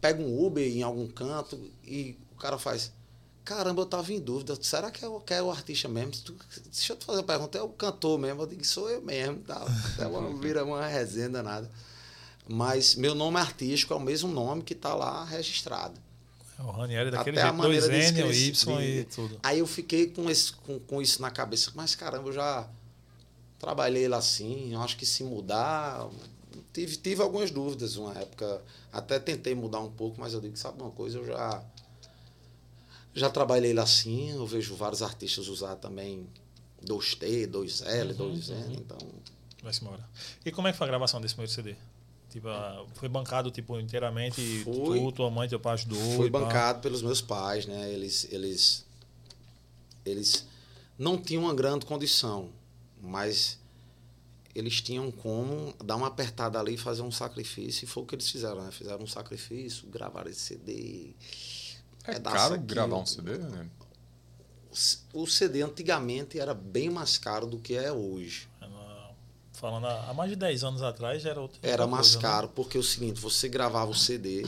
pego 0.00 0.22
um 0.22 0.46
Uber 0.46 0.64
em 0.64 0.82
algum 0.82 1.06
canto 1.08 1.58
e 1.82 2.16
o 2.32 2.36
cara 2.36 2.58
faz 2.58 2.92
Caramba, 3.44 3.82
eu 3.82 3.86
tava 3.86 4.10
em 4.12 4.18
dúvida. 4.18 4.56
Será 4.62 4.90
que 4.90 5.04
é 5.04 5.08
o, 5.08 5.20
que 5.20 5.34
é 5.34 5.42
o 5.42 5.50
artista 5.50 5.86
mesmo? 5.86 6.12
deixa 6.72 6.92
eu 6.94 6.96
te 6.96 7.04
fazer 7.04 7.18
uma 7.18 7.24
pergunta. 7.24 7.58
É 7.58 7.62
o 7.62 7.68
cantor 7.68 8.18
mesmo? 8.18 8.42
Eu 8.42 8.46
digo, 8.46 8.64
sou 8.64 8.88
eu 8.88 9.02
mesmo. 9.02 9.40
Tá? 9.40 9.62
Até 9.94 10.06
uma, 10.08 10.40
vira 10.40 10.64
uma 10.64 10.86
resenha 10.86 11.42
nada. 11.42 11.70
Mas 12.48 12.94
meu 12.94 13.14
nome 13.14 13.38
artístico 13.38 13.92
é 13.92 13.96
o 13.96 14.00
mesmo 14.00 14.32
nome 14.32 14.62
que 14.62 14.72
está 14.72 14.94
lá 14.94 15.24
registrado. 15.24 16.00
É 16.58 16.62
o 16.62 16.70
Ranieri 16.70 17.10
daquele 17.10 17.38
Até 17.38 17.48
jeito, 17.48 17.62
dois 17.62 17.88
N, 17.88 18.22
o 18.22 18.32
Y 18.32 18.80
e 18.80 19.04
tudo. 19.04 19.40
Aí 19.42 19.58
eu 19.58 19.66
fiquei 19.66 20.06
com, 20.06 20.30
esse, 20.30 20.52
com, 20.52 20.78
com 20.78 21.02
isso 21.02 21.20
na 21.20 21.30
cabeça. 21.30 21.70
Mas 21.74 21.94
caramba, 21.94 22.28
eu 22.28 22.32
já 22.32 22.66
trabalhei 23.58 24.08
lá 24.08 24.18
assim. 24.18 24.74
Acho 24.76 24.96
que 24.96 25.04
se 25.04 25.22
mudar. 25.22 26.08
Tive, 26.72 26.96
tive 26.96 27.22
algumas 27.22 27.50
dúvidas 27.50 27.96
uma 27.96 28.14
época. 28.18 28.62
Até 28.90 29.18
tentei 29.18 29.54
mudar 29.54 29.80
um 29.80 29.90
pouco, 29.90 30.18
mas 30.18 30.32
eu 30.32 30.40
digo, 30.40 30.56
sabe 30.56 30.80
uma 30.80 30.90
coisa, 30.90 31.18
eu 31.18 31.26
já 31.26 31.62
já 33.14 33.30
trabalhei 33.30 33.72
lá 33.72 33.86
sim, 33.86 34.30
eu 34.30 34.46
vejo 34.46 34.74
vários 34.74 35.02
artistas 35.02 35.48
usar 35.48 35.76
também 35.76 36.26
2T, 36.84 37.48
2L, 37.48 38.20
uhum, 38.20 38.34
2N, 38.34 38.52
uhum. 38.52 38.72
então. 38.72 38.98
Vai-se 39.62 39.80
embora. 39.82 40.06
E 40.44 40.50
como 40.50 40.68
é 40.68 40.72
que 40.72 40.78
foi 40.78 40.86
a 40.86 40.88
gravação 40.88 41.20
desse 41.20 41.34
primeiro 41.34 41.52
CD? 41.52 41.74
Tipo, 42.28 42.48
foi 42.94 43.08
bancado 43.08 43.50
tipo, 43.50 43.78
inteiramente, 43.78 44.64
foi, 44.64 44.98
tu, 44.98 45.12
tua 45.12 45.30
mãe, 45.30 45.48
teu 45.48 45.60
pai 45.60 45.74
ajudou? 45.74 46.16
Foi 46.16 46.28
bancado 46.28 46.78
pá. 46.78 46.82
pelos 46.82 47.00
meus 47.00 47.20
pais, 47.20 47.64
né? 47.64 47.92
Eles, 47.92 48.26
eles, 48.32 48.84
eles 50.04 50.44
não 50.98 51.16
tinham 51.16 51.44
uma 51.44 51.54
grande 51.54 51.86
condição, 51.86 52.50
mas 53.00 53.56
eles 54.52 54.80
tinham 54.80 55.12
como 55.12 55.72
dar 55.84 55.94
uma 55.94 56.08
apertada 56.08 56.58
ali 56.58 56.74
e 56.74 56.76
fazer 56.76 57.02
um 57.02 57.12
sacrifício, 57.12 57.84
e 57.84 57.86
foi 57.86 58.02
o 58.02 58.06
que 58.06 58.16
eles 58.16 58.28
fizeram, 58.28 58.64
né? 58.64 58.70
Fizeram 58.72 59.04
um 59.04 59.06
sacrifício, 59.06 59.86
gravaram 59.86 60.28
esse 60.28 60.40
CD 60.40 61.14
é 62.06 62.20
caro 62.20 62.58
gravar 62.60 62.96
um 62.96 63.06
CD, 63.06 63.38
né? 63.38 63.68
O 65.12 65.26
CD 65.26 65.62
antigamente 65.62 66.38
era 66.38 66.52
bem 66.52 66.90
mais 66.90 67.16
caro 67.16 67.46
do 67.46 67.58
que 67.58 67.74
é 67.76 67.92
hoje. 67.92 68.48
Falando 69.52 69.86
há 69.86 70.12
mais 70.12 70.30
de 70.30 70.36
10 70.36 70.64
anos 70.64 70.82
atrás 70.82 71.24
era 71.24 71.40
outro. 71.40 71.58
Era 71.62 71.86
mais 71.86 72.08
coisa, 72.08 72.18
né? 72.18 72.22
caro, 72.22 72.46
né? 72.48 72.52
porque 72.56 72.76
é 72.76 72.80
o 72.80 72.82
seguinte, 72.82 73.20
você 73.20 73.48
gravava 73.48 73.90
o 73.90 73.94
CD 73.94 74.44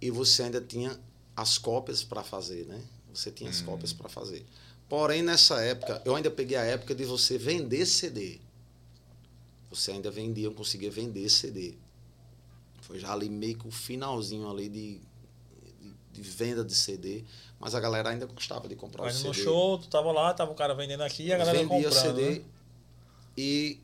e 0.00 0.10
você 0.10 0.44
ainda 0.44 0.60
tinha 0.60 0.98
as 1.36 1.58
cópias 1.58 2.04
para 2.04 2.22
fazer, 2.22 2.64
né? 2.66 2.80
Você 3.12 3.30
tinha 3.30 3.50
as 3.50 3.60
hum. 3.60 3.66
cópias 3.66 3.92
para 3.92 4.08
fazer. 4.08 4.46
Porém, 4.88 5.22
nessa 5.22 5.60
época, 5.62 6.00
eu 6.04 6.14
ainda 6.14 6.30
peguei 6.30 6.56
a 6.56 6.64
época 6.64 6.94
de 6.94 7.04
você 7.04 7.36
vender 7.36 7.86
CD. 7.86 8.40
Você 9.68 9.90
ainda 9.90 10.10
vendia, 10.10 10.50
conseguia 10.50 10.90
vender 10.90 11.28
CD. 11.28 11.74
Foi 12.82 12.98
já 12.98 13.12
ali 13.12 13.28
meio 13.28 13.58
que 13.58 13.68
o 13.68 13.70
finalzinho 13.70 14.48
ali 14.48 14.68
de 14.68 15.00
de 16.20 16.30
venda 16.30 16.64
de 16.64 16.74
CD, 16.74 17.24
mas 17.58 17.74
a 17.74 17.80
galera 17.80 18.10
ainda 18.10 18.26
gostava 18.26 18.68
de 18.68 18.76
comprar 18.76 19.04
Mas 19.04 19.16
o 19.16 19.18
CD. 19.18 19.28
no 19.28 19.34
show, 19.34 19.78
tu 19.78 19.88
tava 19.88 20.12
lá, 20.12 20.32
tava 20.32 20.52
o 20.52 20.54
cara 20.54 20.74
vendendo 20.74 21.02
aqui 21.02 21.32
a 21.32 21.38
galera 21.38 21.58
Vendia 21.58 21.88
comprando. 21.88 22.16
CD 22.16 22.38
né? 22.38 22.44
e 23.36 23.80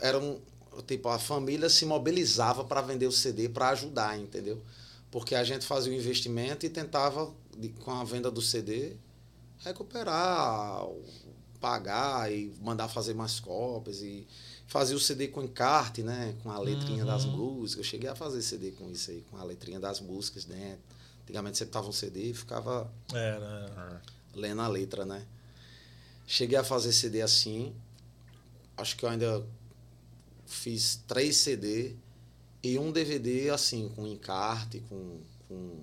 era 0.00 0.18
um, 0.18 0.40
tipo, 0.86 1.08
a 1.08 1.18
família 1.18 1.68
se 1.68 1.84
mobilizava 1.84 2.64
para 2.64 2.80
vender 2.80 3.06
o 3.06 3.12
CD 3.12 3.48
para 3.48 3.70
ajudar, 3.70 4.18
entendeu? 4.18 4.60
Porque 5.10 5.34
a 5.34 5.44
gente 5.44 5.66
fazia 5.66 5.92
o 5.92 5.94
investimento 5.94 6.64
e 6.64 6.70
tentava, 6.70 7.32
com 7.84 7.90
a 7.90 8.02
venda 8.04 8.30
do 8.30 8.40
CD, 8.40 8.96
recuperar, 9.58 10.86
pagar 11.60 12.32
e 12.32 12.52
mandar 12.60 12.88
fazer 12.88 13.14
mais 13.14 13.38
cópias 13.38 14.02
e 14.02 14.26
fazia 14.66 14.96
o 14.96 15.00
CD 15.00 15.28
com 15.28 15.42
encarte, 15.42 16.02
né? 16.02 16.34
Com 16.42 16.50
a 16.50 16.58
letrinha 16.58 17.04
uhum. 17.04 17.10
das 17.10 17.24
músicas. 17.24 17.84
Eu 17.84 17.90
cheguei 17.90 18.08
a 18.08 18.14
fazer 18.14 18.42
CD 18.42 18.72
com 18.72 18.90
isso 18.90 19.10
aí, 19.10 19.22
com 19.30 19.36
a 19.36 19.44
letrinha 19.44 19.78
das 19.78 20.00
músicas 20.00 20.44
dentro. 20.44 20.80
Antigamente 21.32 21.56
você 21.56 21.64
tava 21.64 21.88
um 21.88 21.92
CD 21.92 22.24
e 22.24 22.34
ficava 22.34 22.92
era, 23.10 23.72
era. 23.74 24.02
lendo 24.34 24.60
a 24.60 24.68
letra, 24.68 25.06
né? 25.06 25.24
Cheguei 26.26 26.58
a 26.58 26.62
fazer 26.62 26.92
CD 26.92 27.22
assim. 27.22 27.74
Acho 28.76 28.94
que 28.94 29.06
eu 29.06 29.08
ainda 29.08 29.42
fiz 30.44 31.02
três 31.08 31.38
CD 31.38 31.96
e 32.62 32.78
um 32.78 32.92
DVD 32.92 33.48
assim, 33.48 33.88
com 33.96 34.06
encarte, 34.06 34.80
com, 34.90 35.20
com, 35.48 35.80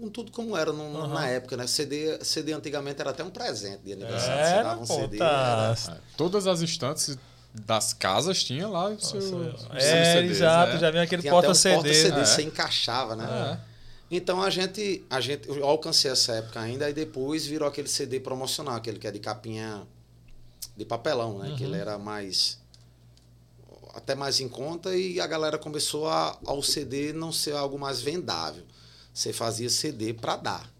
com 0.00 0.08
tudo 0.10 0.32
como 0.32 0.56
era 0.56 0.72
no, 0.72 0.82
uhum. 0.82 1.06
na 1.06 1.28
época, 1.28 1.56
né? 1.56 1.68
CD, 1.68 2.18
CD 2.24 2.52
antigamente 2.52 3.00
era 3.00 3.10
até 3.10 3.22
um 3.22 3.30
presente 3.30 3.84
de 3.84 3.92
aniversário. 3.92 4.40
Era, 4.40 4.56
você 4.56 4.62
dava 4.64 4.80
um 4.80 4.86
CD. 4.86 5.18
Tá. 5.18 5.76
Era... 5.86 6.00
Todas 6.16 6.48
as 6.48 6.60
estantes 6.62 7.16
das 7.54 7.92
casas 7.92 8.42
tinha 8.42 8.66
lá 8.66 8.88
o 8.88 9.00
seu. 9.00 9.20
Nossa, 9.20 9.68
é, 9.74 10.14
CDs, 10.14 10.30
exato, 10.38 10.74
né? 10.74 10.78
já 10.78 10.90
vinha 10.90 11.02
aquele 11.02 11.22
porta-CD. 11.22 11.74
Porta-CD, 11.76 12.20
é. 12.20 12.24
você 12.24 12.42
encaixava, 12.42 13.14
né? 13.14 13.58
É. 13.60 13.72
Então 14.10 14.42
a 14.42 14.48
gente, 14.50 15.04
a 15.10 15.20
gente. 15.20 15.48
Eu 15.48 15.64
alcancei 15.64 16.10
essa 16.10 16.32
época 16.32 16.60
ainda, 16.60 16.88
e 16.88 16.92
depois 16.92 17.46
virou 17.46 17.68
aquele 17.68 17.88
CD 17.88 18.20
promocional, 18.20 18.76
aquele 18.76 18.98
que 18.98 19.06
é 19.06 19.10
de 19.10 19.18
capinha 19.18 19.86
de 20.76 20.84
papelão, 20.84 21.38
né? 21.38 21.50
Uhum. 21.50 21.56
Que 21.56 21.64
ele 21.64 21.76
era 21.76 21.98
mais. 21.98 22.58
até 23.94 24.14
mais 24.14 24.40
em 24.40 24.48
conta, 24.48 24.96
e 24.96 25.20
a 25.20 25.26
galera 25.26 25.58
começou 25.58 26.08
a, 26.08 26.38
ao 26.46 26.62
CD 26.62 27.12
não 27.12 27.30
ser 27.32 27.54
algo 27.54 27.78
mais 27.78 28.00
vendável. 28.00 28.64
Você 29.12 29.30
fazia 29.32 29.68
CD 29.68 30.14
para 30.14 30.36
dar 30.36 30.72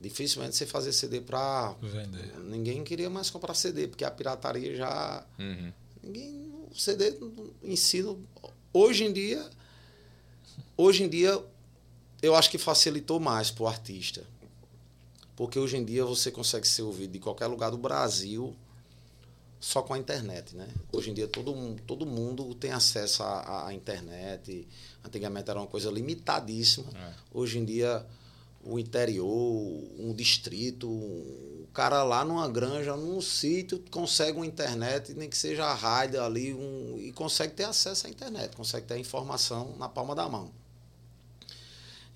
dificilmente 0.00 0.56
você 0.56 0.66
fazer 0.66 0.92
CD 0.92 1.20
para 1.20 1.74
vender. 1.82 2.38
Ninguém 2.40 2.82
queria 2.82 3.10
mais 3.10 3.30
comprar 3.30 3.54
CD, 3.54 3.86
porque 3.86 4.04
a 4.04 4.10
pirataria 4.10 4.74
já. 4.74 5.24
Uhum. 5.38 5.72
Ninguém. 6.02 6.50
O 6.70 6.78
CD 6.78 7.16
ensino. 7.62 8.24
Hoje 8.72 9.04
em 9.04 9.12
dia. 9.12 9.48
Hoje 10.76 11.02
em 11.02 11.08
dia, 11.08 11.42
eu 12.22 12.34
acho 12.34 12.50
que 12.50 12.58
facilitou 12.58 13.20
mais 13.20 13.50
para 13.50 13.64
o 13.64 13.68
artista. 13.68 14.22
Porque 15.36 15.58
hoje 15.58 15.76
em 15.76 15.84
dia 15.84 16.04
você 16.04 16.30
consegue 16.30 16.66
ser 16.66 16.82
ouvido 16.82 17.12
de 17.12 17.18
qualquer 17.18 17.46
lugar 17.46 17.70
do 17.70 17.78
Brasil 17.78 18.54
só 19.60 19.82
com 19.82 19.92
a 19.92 19.98
internet, 19.98 20.56
né? 20.56 20.66
Hoje 20.90 21.10
em 21.10 21.14
dia 21.14 21.28
todo, 21.28 21.76
todo 21.86 22.06
mundo 22.06 22.54
tem 22.54 22.72
acesso 22.72 23.22
à, 23.22 23.68
à 23.68 23.74
internet. 23.74 24.66
Antigamente 25.04 25.50
era 25.50 25.60
uma 25.60 25.66
coisa 25.66 25.90
limitadíssima. 25.90 26.86
É. 26.94 27.12
Hoje 27.32 27.58
em 27.58 27.64
dia 27.64 28.06
o 28.62 28.78
interior, 28.78 29.26
um 29.98 30.14
distrito, 30.14 30.88
o 30.88 31.68
cara 31.72 32.02
lá 32.02 32.24
numa 32.24 32.48
granja, 32.48 32.96
num 32.96 33.20
sítio, 33.20 33.82
consegue 33.90 34.36
uma 34.36 34.46
internet, 34.46 35.14
nem 35.14 35.28
que 35.28 35.36
seja 35.36 35.64
a 35.64 35.74
rádio 35.74 36.22
ali, 36.22 36.52
um, 36.52 36.98
e 36.98 37.12
consegue 37.12 37.54
ter 37.54 37.64
acesso 37.64 38.06
à 38.06 38.10
internet, 38.10 38.54
consegue 38.56 38.86
ter 38.86 38.98
informação 38.98 39.76
na 39.78 39.88
palma 39.88 40.14
da 40.14 40.28
mão. 40.28 40.52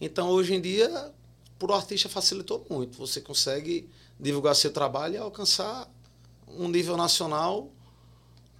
Então, 0.00 0.28
hoje 0.28 0.54
em 0.54 0.60
dia, 0.60 1.12
para 1.58 1.72
o 1.72 1.74
artista 1.74 2.08
facilitou 2.08 2.66
muito. 2.68 2.98
Você 2.98 3.20
consegue 3.20 3.88
divulgar 4.18 4.54
seu 4.54 4.72
trabalho 4.72 5.14
e 5.14 5.18
alcançar 5.18 5.90
um 6.46 6.68
nível 6.68 6.96
nacional 6.96 7.70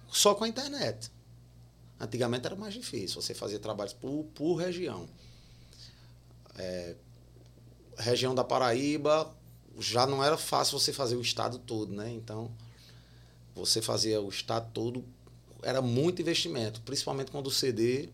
só 0.07 0.33
com 0.33 0.43
a 0.43 0.47
internet. 0.47 1.11
Antigamente 1.99 2.45
era 2.45 2.55
mais 2.55 2.73
difícil, 2.73 3.21
você 3.21 3.33
fazia 3.33 3.59
trabalhos 3.59 3.93
por, 3.93 4.25
por 4.33 4.55
região. 4.55 5.07
É, 6.57 6.95
região 7.97 8.33
da 8.35 8.43
Paraíba 8.43 9.33
já 9.79 10.05
não 10.05 10.23
era 10.23 10.37
fácil 10.37 10.79
você 10.79 10.93
fazer 10.93 11.15
o 11.15 11.21
estado 11.21 11.59
todo, 11.59 11.93
né? 11.93 12.09
Então, 12.11 12.51
você 13.53 13.81
fazia 13.81 14.21
o 14.21 14.29
estado 14.29 14.69
todo, 14.73 15.03
era 15.61 15.81
muito 15.81 16.21
investimento, 16.21 16.81
principalmente 16.81 17.31
quando 17.31 17.47
o 17.47 17.51
CD 17.51 18.09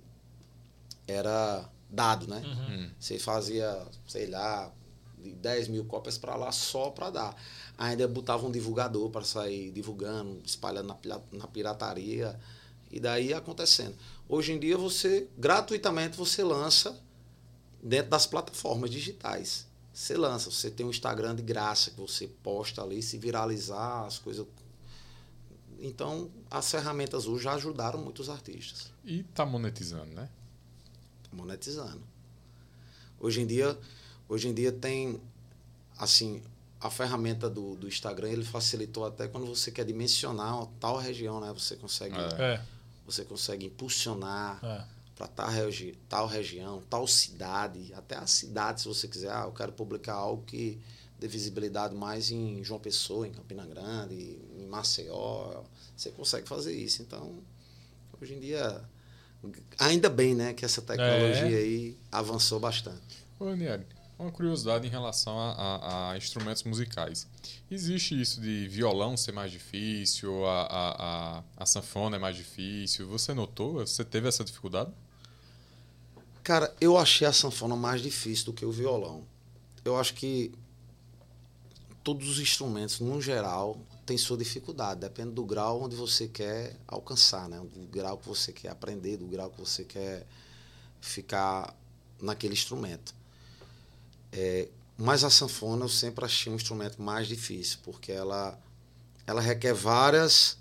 era 1.08 1.68
dado, 1.90 2.28
né? 2.28 2.42
Uhum. 2.46 2.90
Você 3.00 3.20
fazia, 3.20 3.86
sei 4.08 4.28
lá, 4.28 4.72
de 5.18 5.32
10 5.32 5.68
mil 5.68 5.86
cópias 5.86 6.18
para 6.18 6.36
lá 6.36 6.52
só 6.52 6.90
para 6.90 7.10
dar. 7.10 7.36
Ainda 7.78 8.08
botava 8.08 8.46
um 8.46 8.52
divulgador 8.52 9.10
para 9.10 9.24
sair 9.24 9.72
divulgando, 9.72 10.42
espalhando 10.46 10.88
na, 10.88 10.96
pira- 10.96 11.22
na 11.32 11.48
pirataria 11.48 12.40
e 12.92 13.00
daí 13.00 13.28
ia 13.30 13.38
acontecendo. 13.38 13.96
Hoje 14.28 14.54
em 14.54 14.60
dia 14.60 14.78
você 14.78 15.28
gratuitamente 15.38 16.16
você 16.18 16.44
lança 16.44 16.98
dentro 17.84 18.10
das 18.12 18.26
plataformas 18.26 18.90
digitais. 18.90 19.68
Você 20.02 20.18
lança, 20.18 20.50
você 20.50 20.72
tem 20.72 20.84
um 20.84 20.90
Instagram 20.90 21.36
de 21.36 21.44
graça 21.44 21.92
que 21.92 21.98
você 21.98 22.28
posta 22.28 22.82
ali, 22.82 23.04
se 23.04 23.20
viralizar 23.20 24.04
as 24.08 24.18
coisas. 24.18 24.48
Então, 25.80 26.32
as 26.50 26.72
ferramentas 26.72 27.28
hoje 27.28 27.44
já 27.44 27.54
ajudaram 27.54 28.00
muitos 28.00 28.28
artistas 28.28 28.92
E 29.06 29.22
tá 29.22 29.46
monetizando, 29.46 30.12
né? 30.12 30.28
monetizando. 31.32 32.02
Hoje 33.20 33.42
em 33.42 33.46
dia, 33.46 33.78
hoje 34.28 34.48
em 34.48 34.56
dia 34.56 34.72
tem 34.72 35.22
assim, 36.00 36.42
a 36.80 36.90
ferramenta 36.90 37.48
do, 37.48 37.76
do 37.76 37.88
Instagram, 37.88 38.30
ele 38.30 38.44
facilitou 38.44 39.06
até 39.06 39.28
quando 39.28 39.46
você 39.46 39.70
quer 39.70 39.86
dimensionar 39.86 40.58
uma 40.58 40.68
tal 40.80 40.98
região, 40.98 41.40
né? 41.40 41.54
Você 41.54 41.76
consegue, 41.76 42.16
É. 42.18 42.56
É, 42.56 42.66
você 43.06 43.24
consegue 43.24 43.68
impulsionar 43.68 44.60
é. 44.66 44.84
Para 45.22 45.28
tal, 45.28 45.50
regi 45.50 45.98
tal 46.10 46.26
região, 46.28 46.82
tal 46.90 47.08
cidade, 47.08 47.94
até 47.94 48.16
a 48.16 48.26
cidade, 48.26 48.82
se 48.82 48.88
você 48.88 49.08
quiser, 49.08 49.32
ah, 49.32 49.44
eu 49.46 49.52
quero 49.52 49.72
publicar 49.72 50.14
algo 50.16 50.44
que 50.44 50.80
dê 51.20 51.28
visibilidade 51.28 51.94
mais 51.94 52.32
em 52.32 52.64
João 52.64 52.80
Pessoa, 52.80 53.28
em 53.28 53.32
Campina 53.32 53.66
Grande, 53.66 54.40
em 54.58 54.66
Maceió, 54.66 55.62
você 55.96 56.10
consegue 56.10 56.48
fazer 56.48 56.74
isso. 56.74 57.04
Então, 57.04 57.36
hoje 58.20 58.34
em 58.34 58.40
dia, 58.40 58.82
ainda 59.78 60.10
bem, 60.10 60.34
né, 60.34 60.54
que 60.54 60.66
essa 60.66 60.82
tecnologia 60.82 61.56
É. 61.58 61.62
aí 61.62 61.98
avançou 62.12 62.60
bastante. 62.60 63.24
Ô, 63.40 63.46
Aniele, 63.50 63.86
uma 64.18 64.32
curiosidade 64.32 64.88
em 64.88 64.90
relação 64.90 65.38
a, 65.40 65.52
a- 65.52 66.12
a 66.14 66.18
instrumentos 66.18 66.64
musicais. 66.64 67.28
Existe 67.70 68.20
isso 68.20 68.42
de 68.42 68.68
violão 68.68 69.16
ser 69.16 69.32
mais 69.32 69.52
difícil, 69.52 70.44
a, 70.48 71.44
a 71.58 71.66
sanfona 71.68 72.16
é 72.16 72.20
mais 72.20 72.36
difícil? 72.36 73.08
Você 73.08 73.34
notou? 73.36 73.74
Você 73.86 74.04
teve 74.04 74.28
essa 74.28 74.44
dificuldade? 74.44 74.92
Cara, 76.44 76.76
eu 76.82 76.98
achei 76.98 77.28
a 77.28 77.34
sanfona 77.34 77.76
mais 77.76 78.02
difícil 78.02 78.46
do 78.46 78.54
que 78.54 78.66
o 78.66 78.72
violão. 78.72 79.24
Eu 79.86 79.98
acho 80.00 80.14
que 80.16 80.52
todos 82.04 82.28
os 82.28 82.40
instrumentos, 82.40 83.00
no 83.00 83.22
geral, 83.22 83.80
têm 84.06 84.18
sua 84.18 84.38
dificuldade. 84.38 85.00
Depende 85.00 85.32
do 85.32 85.46
grau 85.46 85.84
onde 85.84 85.96
você 85.96 86.28
quer 86.28 86.76
alcançar, 86.88 87.48
né? 87.48 87.60
Do 87.60 87.88
grau 87.88 88.18
que 88.18 88.28
você 88.28 88.52
quer 88.52 88.70
aprender, 88.70 89.18
do 89.18 89.28
grau 89.28 89.52
que 89.52 89.60
você 89.60 89.84
quer 89.84 90.26
ficar 91.00 91.76
naquele 92.20 92.54
instrumento. 92.54 93.14
É, 94.32 94.68
mas 94.98 95.24
a 95.24 95.30
sanfona 95.30 95.86
eu 95.86 95.90
sempre 95.90 96.26
achei 96.26 96.52
um 96.52 96.56
instrumento 96.56 97.02
mais 97.02 97.28
difícil, 97.28 97.80
porque 97.84 98.12
ela, 98.12 98.60
ela 99.28 99.42
requer 99.42 99.74
várias 99.74 100.58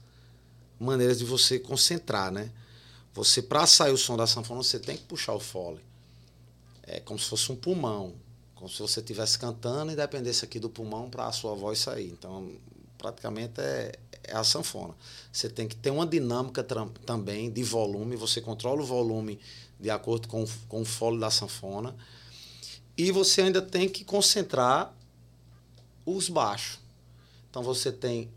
maneiras 0.79 1.19
de 1.19 1.25
você 1.25 1.59
concentrar, 1.59 2.31
né? 2.31 2.51
Você, 3.13 3.43
para 3.43 3.67
sair 3.67 3.93
o 3.93 3.97
som 3.97 4.17
da 4.17 4.27
sanfona, 4.27 4.63
você 4.63 4.79
tem 4.79 4.97
que 4.97 5.05
puxar 5.05 5.35
o 5.35 5.41
fole. 5.41 5.81
É 6.83 7.01
como 7.01 7.19
se 7.19 7.29
fosse 7.29 7.51
um 7.51 7.57
pulmão. 7.57 8.15
Como 8.55 8.69
se 8.69 8.81
você 8.81 9.01
estivesse 9.01 9.39
cantando 9.39 9.91
e 9.91 9.97
dependesse 9.97 10.45
aqui 10.45 10.61
do 10.61 10.69
pulmão 10.69 11.11
para 11.11 11.27
a 11.27 11.33
sua 11.33 11.55
voz 11.55 11.79
sair. 11.79 12.09
Então, 12.09 12.53
praticamente 12.99 13.61
é, 13.61 13.93
é 14.23 14.37
a 14.37 14.45
sanfona. 14.45 14.95
Você 15.33 15.49
tem 15.49 15.67
que 15.67 15.75
ter 15.75 15.91
uma 15.91 16.07
dinâmica 16.07 16.65
também 17.05 17.51
de 17.51 17.63
volume. 17.65 18.17
Você 18.17 18.41
controla 18.41 18.83
o 18.83 18.85
volume 18.85 19.41
de 19.79 19.91
acordo 19.91 20.29
com, 20.29 20.45
com 20.69 20.83
o 20.83 20.85
fole 20.85 21.19
da 21.19 21.31
sanfona. 21.31 21.97
E 22.97 23.11
você 23.11 23.43
ainda 23.43 23.63
tem 23.63 23.89
que 23.89 24.05
concentrar 24.05 24.95
os 26.05 26.29
baixos. 26.29 26.79
Então, 27.49 27.63
você 27.63 27.91
tem 27.91 28.31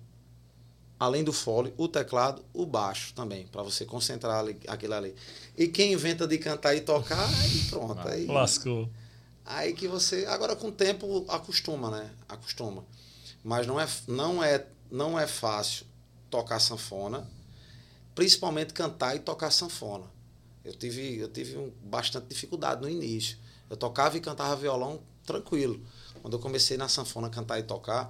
além 1.03 1.23
do 1.23 1.33
fole, 1.33 1.73
o 1.77 1.87
teclado, 1.87 2.43
o 2.53 2.65
baixo 2.65 3.13
também, 3.13 3.45
para 3.47 3.61
você 3.61 3.85
concentrar 3.85 4.39
ali, 4.39 4.57
aquilo 4.67 4.93
ali. 4.93 5.13
E 5.57 5.67
quem 5.67 5.93
inventa 5.93 6.25
de 6.25 6.37
cantar 6.37 6.75
e 6.75 6.81
tocar, 6.81 7.27
aí 7.27 7.59
pronto. 7.69 8.07
Aí, 8.07 8.25
Lascou. 8.25 8.89
aí 9.45 9.73
que 9.73 9.87
você. 9.87 10.25
Agora 10.25 10.55
com 10.55 10.67
o 10.67 10.71
tempo 10.71 11.25
acostuma, 11.27 11.91
né? 11.91 12.09
Acostuma. 12.27 12.85
Mas 13.43 13.67
não 13.67 13.79
é, 13.79 13.87
não 14.07 14.43
é, 14.43 14.65
não 14.89 15.19
é 15.19 15.27
fácil 15.27 15.85
tocar 16.29 16.59
sanfona, 16.59 17.27
principalmente 18.15 18.73
cantar 18.73 19.15
e 19.15 19.19
tocar 19.19 19.51
sanfona. 19.51 20.05
Eu 20.63 20.73
tive, 20.73 21.17
eu 21.17 21.27
tive 21.27 21.57
um, 21.57 21.69
bastante 21.83 22.27
dificuldade 22.27 22.81
no 22.81 22.89
início. 22.89 23.37
Eu 23.69 23.75
tocava 23.75 24.15
e 24.15 24.21
cantava 24.21 24.55
violão 24.55 25.01
tranquilo. 25.25 25.81
Quando 26.21 26.35
eu 26.35 26.39
comecei 26.39 26.77
na 26.77 26.87
sanfona 26.87 27.27
a 27.27 27.29
cantar 27.29 27.59
e 27.59 27.63
tocar, 27.63 28.09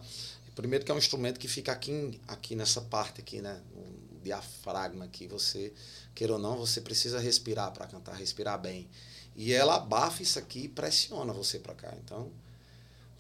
primeiro 0.56 0.86
que 0.86 0.92
é 0.92 0.94
um 0.96 0.98
instrumento 0.98 1.40
que 1.40 1.48
fica 1.48 1.72
aqui, 1.72 2.20
aqui 2.28 2.56
nessa 2.56 2.82
parte 2.82 3.20
aqui, 3.22 3.42
né? 3.42 3.60
Um 3.76 4.22
diafragma 4.24 5.06
aqui, 5.06 5.28
você, 5.28 5.74
queira 6.16 6.34
ou 6.34 6.40
não, 6.40 6.58
você 6.58 6.80
precisa 6.82 7.20
respirar 7.20 7.72
para 7.72 7.86
cantar, 7.88 8.14
respirar 8.16 8.60
bem. 8.60 8.88
E 9.36 9.52
ela 9.54 9.76
abafa 9.76 10.22
isso 10.24 10.38
aqui 10.40 10.62
e 10.66 10.68
pressiona 10.70 11.34
você 11.34 11.60
para 11.60 11.74
cá. 11.74 11.94
Então, 12.04 12.32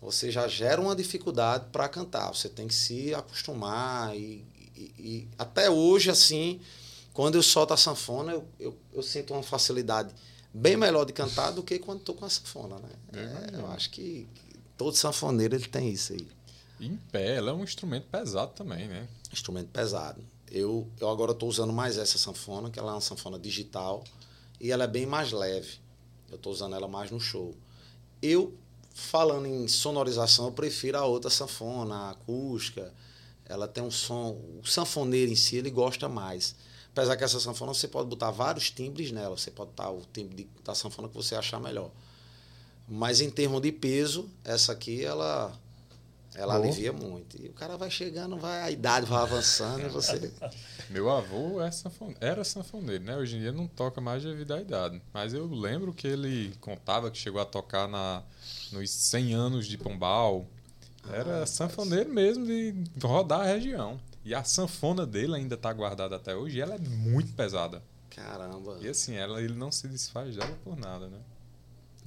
você 0.01 0.29
já 0.31 0.47
gera 0.47 0.79
uma 0.81 0.95
dificuldade 0.95 1.65
para 1.71 1.87
cantar. 1.89 2.33
Você 2.33 2.47
tem 2.49 2.67
que 2.67 2.73
se 2.75 3.13
acostumar. 3.15 4.15
E, 4.15 4.45
e- 4.75 4.93
e 4.99 5.27
até 5.37 5.69
hoje, 5.69 6.09
assim, 6.09 6.59
quando 7.13 7.35
eu 7.35 7.43
solto 7.43 7.73
a 7.73 7.77
sanfona, 7.77 8.33
eu, 8.33 8.47
eu, 8.59 8.77
eu 8.93 9.01
sinto 9.03 9.33
uma 9.33 9.43
facilidade 9.43 10.13
bem 10.53 10.77
melhor 10.77 11.03
de 11.05 11.13
cantar 11.13 11.51
do 11.51 11.63
que 11.63 11.79
quando 11.79 11.99
estou 11.99 12.15
com 12.15 12.25
a 12.25 12.29
sanfona. 12.29 12.77
Né? 12.79 12.89
Eu 13.13 13.19
É, 13.19 13.23
imagino. 13.25 13.57
eu 13.59 13.67
acho 13.71 13.89
que 13.89 14.27
todo 14.77 14.95
sanfoneiro 14.95 15.55
ele 15.55 15.67
tem 15.67 15.89
isso 15.89 16.13
aí. 16.13 16.27
Em 16.85 16.97
pé, 17.11 17.35
ela 17.35 17.51
é 17.51 17.53
um 17.53 17.63
instrumento 17.63 18.07
pesado 18.07 18.51
também, 18.53 18.87
né? 18.87 19.07
Instrumento 19.31 19.69
pesado. 19.69 20.21
Eu, 20.51 20.87
eu 20.99 21.09
agora 21.09 21.31
estou 21.31 21.47
usando 21.47 21.71
mais 21.71 21.97
essa 21.97 22.17
sanfona, 22.17 22.69
que 22.69 22.77
ela 22.77 22.91
é 22.91 22.95
uma 22.95 23.01
sanfona 23.01 23.39
digital 23.39 24.03
e 24.59 24.71
ela 24.71 24.83
é 24.83 24.87
bem 24.87 25.05
mais 25.05 25.31
leve. 25.31 25.79
Eu 26.29 26.35
estou 26.35 26.51
usando 26.51 26.75
ela 26.75 26.87
mais 26.87 27.09
no 27.09 27.19
show. 27.19 27.55
Eu, 28.21 28.53
falando 28.93 29.45
em 29.45 29.67
sonorização, 29.67 30.45
eu 30.45 30.51
prefiro 30.51 30.97
a 30.97 31.05
outra 31.05 31.29
sanfona, 31.29 31.95
a 31.95 32.09
acústica. 32.11 32.93
Ela 33.45 33.67
tem 33.67 33.83
um 33.83 33.91
som. 33.91 34.39
O 34.61 34.65
sanfoneiro 34.65 35.31
em 35.31 35.35
si, 35.35 35.55
ele 35.55 35.69
gosta 35.69 36.09
mais. 36.09 36.55
Apesar 36.91 37.15
que 37.15 37.23
essa 37.23 37.39
sanfona 37.39 37.73
você 37.73 37.87
pode 37.87 38.09
botar 38.09 38.29
vários 38.29 38.69
timbres 38.69 39.11
nela. 39.11 39.37
Você 39.37 39.49
pode 39.49 39.71
botar 39.71 39.89
o 39.89 40.01
timbre 40.11 40.49
da 40.63 40.75
sanfona 40.75 41.07
que 41.07 41.15
você 41.15 41.35
achar 41.35 41.59
melhor. 41.59 41.91
Mas 42.87 43.21
em 43.21 43.29
termos 43.29 43.61
de 43.61 43.71
peso, 43.71 44.29
essa 44.43 44.71
aqui, 44.73 45.03
ela. 45.03 45.57
Ela 46.35 46.55
alivia 46.55 46.91
muito. 46.91 47.39
E 47.39 47.47
o 47.49 47.53
cara 47.53 47.77
vai 47.77 47.91
chegando, 47.91 48.37
vai, 48.37 48.61
a 48.61 48.71
idade 48.71 49.05
vai 49.05 49.21
avançando 49.21 49.81
e 49.85 49.89
você. 49.89 50.31
Meu 50.89 51.09
avô 51.09 51.61
é 51.61 51.69
sanfone- 51.71 52.15
era 52.19 52.43
sanfoneiro, 52.43 53.03
né? 53.03 53.15
Hoje 53.15 53.37
em 53.37 53.39
dia 53.39 53.51
não 53.51 53.67
toca 53.67 54.01
mais 54.01 54.23
devido 54.23 54.51
à 54.53 54.59
idade. 54.61 55.01
Mas 55.13 55.33
eu 55.33 55.45
lembro 55.47 55.93
que 55.93 56.07
ele 56.07 56.53
contava 56.59 57.11
que 57.11 57.17
chegou 57.17 57.39
a 57.41 57.45
tocar 57.45 57.87
na, 57.87 58.23
nos 58.71 58.89
100 58.89 59.33
anos 59.33 59.67
de 59.67 59.77
Pombal. 59.77 60.47
Era 61.11 61.43
Ah, 61.43 61.45
sanfoneiro 61.45 62.09
mesmo 62.11 62.45
de 62.45 62.73
rodar 63.03 63.41
a 63.41 63.45
região. 63.45 63.99
E 64.25 64.33
a 64.33 64.43
sanfona 64.43 65.05
dele 65.05 65.35
ainda 65.35 65.55
está 65.55 65.71
guardada 65.73 66.15
até 66.15 66.33
hoje 66.35 66.57
e 66.57 66.61
ela 66.61 66.75
é 66.75 66.79
muito 66.79 67.33
pesada. 67.33 67.83
Caramba. 68.09 68.77
E 68.81 68.87
assim, 68.87 69.15
ela, 69.15 69.41
ele 69.41 69.53
não 69.53 69.71
se 69.71 69.87
desfaz 69.87 70.35
dela 70.35 70.55
por 70.63 70.77
nada, 70.77 71.07
né? 71.07 71.17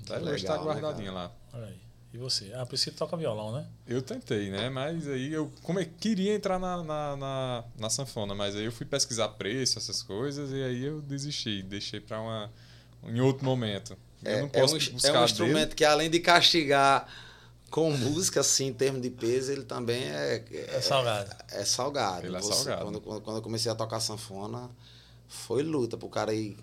Que 0.05 0.13
hoje 0.15 0.37
está 0.37 0.57
né, 0.57 0.65
guardadinha 0.65 1.13
lá. 1.13 1.31
Olha 1.53 1.67
aí. 1.67 1.86
E 2.17 2.19
você? 2.19 2.51
Ah, 2.55 2.65
por 2.65 2.75
isso 2.77 2.91
que 2.91 2.97
toca 2.97 3.15
violão, 3.15 3.53
né? 3.53 3.67
Eu 3.87 4.01
tentei, 4.01 4.49
né? 4.51 4.71
Mas 4.71 5.07
aí 5.07 5.31
eu 5.35 5.53
como 5.63 5.79
é, 5.79 5.85
queria 5.85 6.35
entrar 6.35 6.59
na, 6.59 6.83
na, 6.83 7.17
na, 7.17 7.65
na 7.79 7.91
sanfona, 7.91 8.35
mas 8.35 8.57
aí 8.57 8.65
eu 8.65 8.73
fui 8.73 8.87
pesquisar 8.87 9.29
preço, 9.29 9.79
essas 9.79 10.03
coisas, 10.03 10.51
e 10.51 10.63
aí 10.63 10.83
eu 10.83 11.03
desisti, 11.03 11.63
deixei 11.63 12.01
para 12.01 12.19
uma 12.19 12.51
em 13.05 13.21
outro 13.21 13.45
momento. 13.45 13.95
Eu 14.25 14.33
É, 14.33 14.41
não 14.41 14.47
é 14.47 14.61
posso 14.61 14.77
um, 14.77 14.79
buscar 14.79 15.09
é 15.09 15.11
um 15.11 15.15
dele. 15.15 15.25
instrumento 15.27 15.77
que, 15.77 15.85
além 15.85 16.09
de 16.09 16.19
castigar 16.21 17.07
com 17.71 17.91
música, 17.91 18.41
assim, 18.41 18.69
em 18.69 18.73
termos 18.73 19.03
de 19.03 19.11
peso, 19.11 19.53
ele 19.53 19.65
também 19.65 20.05
é, 20.05 20.43
É 20.69 20.81
salgado. 20.81 21.31
é 21.51 21.65
salgado. 21.67 22.27
Ele 22.27 22.35
é 22.37 22.41
Você- 22.41 22.55
salgado. 22.65 22.83
Quando, 22.85 23.01
quando, 23.03 23.21
quando 23.21 23.37
eu 23.37 23.43
comecei 23.43 23.71
a 23.71 23.75
tocar 23.75 24.01
sanfona, 24.01 24.71
foi 25.29 25.63
luta 25.63 25.99
pro 25.99 26.09
cara 26.09 26.33
ir 26.33 26.57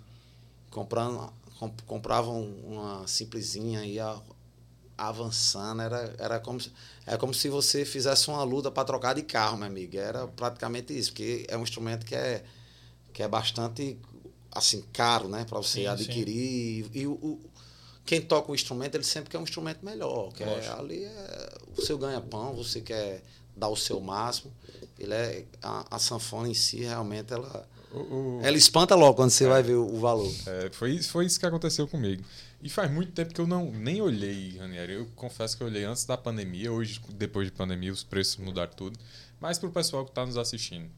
comprando. 0.72 1.32
comp- 1.60 1.82
comprava 1.86 2.30
um- 2.32 2.60
uma 2.74 3.06
simplesinha 3.06 3.84
ia 3.86 4.16
avançando. 4.96 5.82
Era, 5.82 6.14
era 6.18 6.40
como, 6.40 6.60
se- 6.60 6.72
é 7.06 7.16
como 7.16 7.34
se 7.34 7.48
você 7.48 7.84
fizesse 7.84 8.28
uma 8.28 8.42
luta 8.44 8.70
para 8.70 8.84
trocar 8.84 9.14
de 9.14 9.22
carro, 9.22 9.56
meu 9.58 9.66
amigo. 9.68 9.96
Era 9.96 10.26
praticamente 10.28 10.96
isso, 10.96 11.10
porque 11.12 11.44
é 11.48 11.56
um 11.56 11.62
instrumento 11.62 12.04
que 12.06 12.14
é, 12.14 12.44
que 13.12 13.22
é 13.22 13.28
bastante 13.28 13.98
assim 14.52 14.82
caro, 14.92 15.28
né, 15.28 15.44
para 15.44 15.58
você 15.58 15.80
Sim, 15.80 15.86
adquirir. 15.86 16.90
E, 16.94 17.06
o, 17.06 17.12
o- 17.12 17.40
quem 18.06 18.20
toca 18.20 18.52
o 18.52 18.54
instrumento, 18.54 18.94
ele 18.96 19.04
sempre 19.04 19.30
quer 19.30 19.38
um 19.38 19.42
instrumento 19.44 19.84
melhor. 19.84 20.32
Quer, 20.32 20.46
Lógico. 20.46 20.78
ali 20.78 21.04
é 21.04 21.52
o 21.76 21.80
seu 21.82 21.96
ganha-pão, 21.98 22.54
você 22.54 22.80
quer 22.80 23.22
dar 23.56 23.68
o 23.68 23.76
seu 23.76 24.00
máximo. 24.00 24.52
Ele 24.98 25.14
é 25.14 25.44
a, 25.62 25.96
a 25.96 25.98
sanfona 25.98 26.48
em 26.48 26.54
si 26.54 26.80
realmente 26.80 27.32
ela 27.32 27.66
O- 27.94 28.38
o- 28.38 28.40
ela 28.42 28.56
espanta 28.56 28.94
logo 28.94 29.14
quando 29.14 29.30
você 29.30 29.46
vai 29.46 29.62
ver 29.62 29.74
o, 29.74 29.98
valor. 29.98 30.32
É, 30.46 30.70
foi, 30.72 30.92
isso- 30.92 31.10
foi 31.10 31.26
isso 31.26 31.38
que 31.38 31.46
aconteceu 31.46 31.86
comigo. 31.86 32.22
E 32.62 32.68
faz 32.68 32.90
muito 32.90 33.12
tempo 33.12 33.32
que 33.34 33.40
eu 33.40 33.46
não 33.46 33.70
nem 33.70 34.00
olhei, 34.00 34.56
Ranieri. 34.58 34.94
Eu 34.94 35.06
confesso 35.14 35.56
que 35.56 35.62
eu 35.62 35.66
olhei 35.66 35.84
antes 35.84 36.04
da 36.04 36.16
pandemia. 36.16 36.72
Hoje, 36.72 37.00
depois 37.10 37.46
de 37.46 37.52
pandemia, 37.52 37.92
os 37.92 38.02
preços 38.02 38.36
mudaram 38.36 38.72
tudo. 38.72 38.98
Mas 39.40 39.58
para 39.58 39.68
o 39.68 39.72
pessoal 39.72 40.04
que 40.04 40.10
está 40.10 40.24
nos 40.24 40.36
assistindo, 40.38 40.88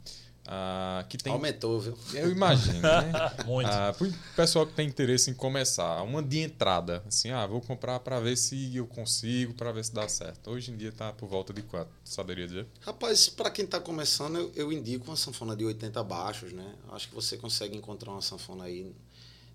ah, 0.46 1.04
que 1.08 1.18
tem. 1.18 1.32
Aumentou, 1.32 1.80
viu? 1.80 1.98
Eu 2.14 2.30
imagino, 2.30 2.80
né? 2.80 3.12
Muito. 3.44 3.68
Ah, 3.68 3.92
pro 3.96 4.12
pessoal 4.36 4.66
que 4.66 4.74
tem 4.74 4.86
interesse 4.88 5.30
em 5.30 5.34
começar, 5.34 6.02
uma 6.02 6.22
de 6.22 6.38
entrada, 6.38 7.02
assim, 7.06 7.30
ah, 7.30 7.44
vou 7.46 7.60
comprar 7.60 7.98
para 8.00 8.20
ver 8.20 8.36
se 8.36 8.76
eu 8.76 8.86
consigo, 8.86 9.54
para 9.54 9.72
ver 9.72 9.84
se 9.84 9.92
dá 9.92 10.08
certo. 10.08 10.50
Hoje 10.50 10.70
em 10.70 10.76
dia 10.76 10.92
tá 10.92 11.12
por 11.12 11.28
volta 11.28 11.52
de 11.52 11.62
quanto? 11.62 11.90
Saberia 12.04 12.46
dizer? 12.46 12.66
Rapaz, 12.80 13.28
para 13.28 13.50
quem 13.50 13.64
está 13.64 13.80
começando, 13.80 14.36
eu, 14.36 14.52
eu 14.54 14.72
indico 14.72 15.06
uma 15.06 15.16
sanfona 15.16 15.56
de 15.56 15.64
80 15.64 16.02
baixos, 16.04 16.52
né? 16.52 16.74
Acho 16.92 17.08
que 17.08 17.14
você 17.14 17.36
consegue 17.36 17.76
encontrar 17.76 18.12
uma 18.12 18.22
sanfona 18.22 18.64
aí 18.64 18.94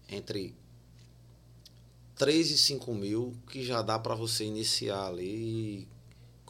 entre 0.09 0.53
3 2.15 2.51
e 2.51 2.57
5 2.57 2.93
mil, 2.93 3.33
que 3.49 3.63
já 3.63 3.81
dá 3.81 3.97
para 3.97 4.13
você 4.13 4.43
iniciar 4.43 5.07
ali 5.07 5.23
e 5.25 5.87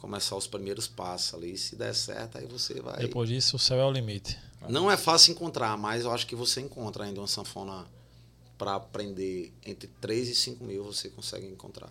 começar 0.02 0.34
os 0.34 0.48
primeiros 0.48 0.88
passos 0.88 1.32
ali. 1.32 1.56
Se 1.56 1.76
der 1.76 1.94
certo, 1.94 2.36
aí 2.36 2.46
você 2.46 2.80
vai. 2.80 2.98
Depois 2.98 3.28
disso, 3.28 3.54
o 3.54 3.58
céu 3.58 3.78
é 3.78 3.84
o 3.84 3.90
limite. 3.92 4.36
Não 4.68 4.90
é 4.90 4.96
fácil 4.96 5.30
encontrar, 5.30 5.78
mas 5.78 6.04
eu 6.04 6.10
acho 6.10 6.26
que 6.26 6.34
você 6.34 6.60
encontra 6.60 7.04
ainda 7.04 7.20
uma 7.20 7.28
sanfona 7.28 7.86
para 8.58 8.74
aprender 8.74 9.52
entre 9.64 9.88
3 10.00 10.28
e 10.28 10.34
5 10.34 10.64
mil, 10.64 10.84
você 10.84 11.08
consegue 11.08 11.46
encontrar. 11.46 11.90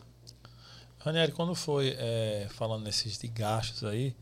Ranieri, 1.00 1.32
quando 1.32 1.56
foi 1.56 1.96
é, 1.98 2.48
falando 2.52 2.84
nesses 2.84 3.18
de 3.18 3.28
gastos 3.28 3.84
aí, 3.84 4.16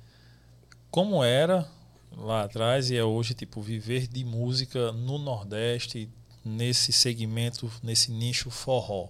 como 0.90 1.24
era 1.24 1.68
lá 2.16 2.44
atrás 2.44 2.90
e 2.90 2.96
é 2.96 3.04
hoje, 3.04 3.34
tipo, 3.34 3.62
viver 3.62 4.08
de 4.08 4.24
música 4.24 4.92
no 4.92 5.18
Nordeste, 5.18 6.10
nesse 6.46 6.94
segmento, 6.94 7.72
nesse 7.84 8.12
nicho 8.12 8.50
forró? 8.50 9.10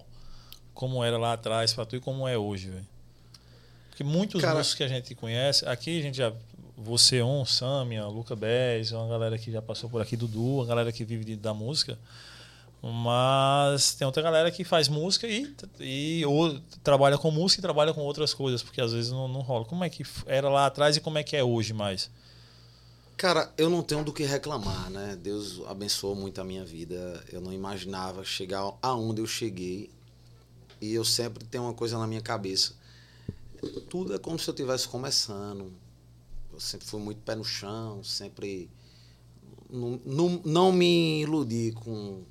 Como 0.74 1.04
era 1.04 1.18
lá 1.18 1.34
atrás 1.34 1.72
pra 1.72 1.84
tu 1.84 1.96
e 1.96 2.00
como 2.00 2.26
é 2.26 2.36
hoje, 2.36 2.70
velho? 2.70 2.89
Porque 4.00 4.04
muitos 4.04 4.40
Cara- 4.40 4.56
músicos 4.56 4.76
que 4.78 4.82
a 4.82 4.88
gente 4.88 5.14
conhece, 5.14 5.66
aqui 5.68 5.98
a 5.98 6.02
gente 6.02 6.16
já. 6.16 6.32
Você, 6.78 7.20
On, 7.20 7.44
Samia, 7.44 8.06
Luca 8.06 8.34
Bez, 8.34 8.92
uma 8.92 9.06
galera 9.06 9.36
que 9.36 9.52
já 9.52 9.60
passou 9.60 9.90
por 9.90 10.00
aqui, 10.00 10.16
Dudu, 10.16 10.56
uma 10.56 10.64
galera 10.64 10.90
que 10.90 11.04
vive 11.04 11.22
de- 11.22 11.36
da 11.36 11.52
música. 11.52 11.98
Mas 12.82 13.92
tem 13.92 14.06
outra 14.06 14.22
galera 14.22 14.50
que 14.50 14.64
faz 14.64 14.88
música 14.88 15.26
e, 15.28 15.54
e 15.78 16.24
ou 16.24 16.58
trabalha 16.82 17.18
com 17.18 17.30
música 17.30 17.60
e 17.60 17.62
trabalha 17.62 17.92
com 17.92 18.00
outras 18.00 18.32
coisas, 18.32 18.62
porque 18.62 18.80
às 18.80 18.90
vezes 18.94 19.10
não, 19.12 19.28
não 19.28 19.42
rola. 19.42 19.66
Como 19.66 19.84
é 19.84 19.90
que 19.90 20.02
era 20.24 20.48
lá 20.48 20.64
atrás 20.64 20.96
e 20.96 21.00
como 21.00 21.18
é 21.18 21.22
que 21.22 21.36
é 21.36 21.44
hoje 21.44 21.74
mais? 21.74 22.08
Cara, 23.18 23.52
eu 23.58 23.68
não 23.68 23.82
tenho 23.82 24.02
do 24.02 24.14
que 24.14 24.24
reclamar, 24.24 24.88
né? 24.88 25.18
Deus 25.22 25.60
abençoou 25.68 26.14
muito 26.16 26.40
a 26.40 26.44
minha 26.44 26.64
vida. 26.64 27.22
Eu 27.30 27.42
não 27.42 27.52
imaginava 27.52 28.24
chegar 28.24 28.72
aonde 28.80 29.20
eu 29.20 29.26
cheguei. 29.26 29.90
E 30.80 30.94
eu 30.94 31.04
sempre 31.04 31.44
tenho 31.44 31.64
uma 31.64 31.74
coisa 31.74 31.98
na 31.98 32.06
minha 32.06 32.22
cabeça. 32.22 32.79
Tudo 33.88 34.14
é 34.14 34.18
como 34.18 34.38
se 34.38 34.48
eu 34.48 34.52
estivesse 34.52 34.88
começando. 34.88 35.72
Eu 36.52 36.60
sempre 36.60 36.86
fui 36.86 37.00
muito 37.00 37.20
pé 37.22 37.34
no 37.34 37.44
chão, 37.44 38.02
sempre. 38.02 38.70
Não, 39.68 40.00
não, 40.04 40.42
não 40.44 40.72
me 40.72 41.22
iludi 41.22 41.72
com 41.72 42.24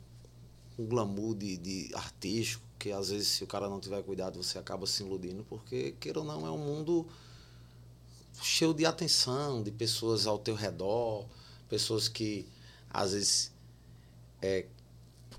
o 0.77 0.83
glamour 0.83 1.35
de, 1.35 1.57
de 1.57 1.91
artístico, 1.93 2.63
que 2.77 2.91
às 2.91 3.09
vezes, 3.09 3.27
se 3.27 3.43
o 3.43 3.47
cara 3.47 3.69
não 3.69 3.79
tiver 3.79 4.01
cuidado, 4.03 4.41
você 4.41 4.57
acaba 4.57 4.87
se 4.87 5.03
iludindo, 5.03 5.45
porque, 5.47 5.93
queira 5.99 6.19
ou 6.19 6.25
não, 6.25 6.45
é 6.47 6.51
um 6.51 6.57
mundo 6.57 7.05
cheio 8.41 8.73
de 8.73 8.85
atenção, 8.85 9.61
de 9.61 9.71
pessoas 9.71 10.25
ao 10.25 10.39
teu 10.39 10.55
redor, 10.55 11.25
pessoas 11.67 12.07
que 12.07 12.47
às 12.89 13.11
vezes 13.11 13.51
é, 14.41 14.65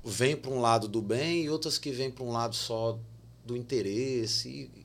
vêm 0.04 0.36
para 0.36 0.50
um 0.50 0.60
lado 0.60 0.86
do 0.86 1.00
bem 1.02 1.44
e 1.44 1.50
outras 1.50 1.78
que 1.78 1.90
vêm 1.90 2.10
para 2.10 2.24
um 2.24 2.30
lado 2.30 2.54
só 2.54 2.98
do 3.44 3.56
interesse. 3.56 4.48
E, 4.48 4.79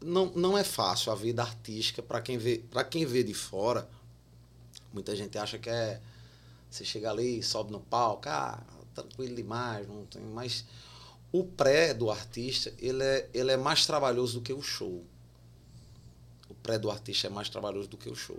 não, 0.00 0.26
não 0.34 0.58
é 0.58 0.64
fácil 0.64 1.12
a 1.12 1.14
vida 1.14 1.42
artística 1.42 2.02
para 2.02 2.20
quem 2.20 2.38
vê 2.38 2.62
para 2.70 2.84
quem 2.84 3.04
vê 3.04 3.22
de 3.22 3.34
fora. 3.34 3.88
Muita 4.92 5.14
gente 5.16 5.38
acha 5.38 5.58
que 5.58 5.70
é 5.70 6.00
você 6.70 6.84
chega 6.84 7.10
ali, 7.10 7.42
sobe 7.42 7.70
no 7.70 7.80
palco, 7.80 8.28
ah, 8.28 8.62
tranquilo 8.94 9.34
demais, 9.34 9.86
não 9.86 10.06
tem 10.06 10.22
mais 10.22 10.64
o 11.30 11.44
pré 11.44 11.94
do 11.94 12.10
artista, 12.10 12.72
ele 12.78 13.02
é, 13.02 13.28
ele 13.32 13.50
é 13.52 13.56
mais 13.56 13.86
trabalhoso 13.86 14.38
do 14.38 14.42
que 14.42 14.52
o 14.52 14.62
show 14.62 15.04
o 16.52 16.54
pré 16.54 16.78
do 16.78 16.90
artista 16.90 17.26
é 17.26 17.30
mais 17.30 17.48
trabalhoso 17.48 17.88
do 17.88 17.96
que 17.96 18.08
o 18.08 18.14
show. 18.14 18.38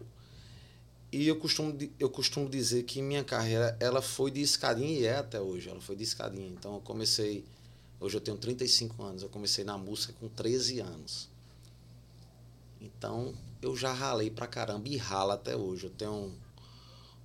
E 1.11 1.27
eu 1.27 1.35
costumo, 1.35 1.77
eu 1.99 2.09
costumo 2.09 2.49
dizer 2.49 2.83
que 2.83 3.01
minha 3.01 3.23
carreira 3.23 3.75
ela 3.79 4.01
foi 4.01 4.31
de 4.31 4.41
escadinha 4.41 4.99
e 4.99 5.05
é 5.05 5.17
até 5.17 5.39
hoje, 5.39 5.69
ela 5.69 5.81
foi 5.81 5.95
de 5.95 6.03
escadinha. 6.03 6.47
Então 6.47 6.75
eu 6.75 6.81
comecei, 6.81 7.43
hoje 8.03 8.17
eu 8.17 8.21
tenho 8.21 8.37
35 8.37 9.01
anos, 9.01 9.23
eu 9.23 9.29
comecei 9.29 9.63
na 9.63 9.77
música 9.77 10.13
com 10.19 10.27
13 10.27 10.79
anos. 10.79 11.29
Então 12.81 13.33
eu 13.61 13.75
já 13.75 13.93
ralei 13.93 14.29
pra 14.29 14.45
caramba 14.45 14.89
e 14.89 14.97
ralo 14.97 15.31
até 15.31 15.55
hoje. 15.55 15.85
Eu 15.85 15.89
tenho 15.89 16.33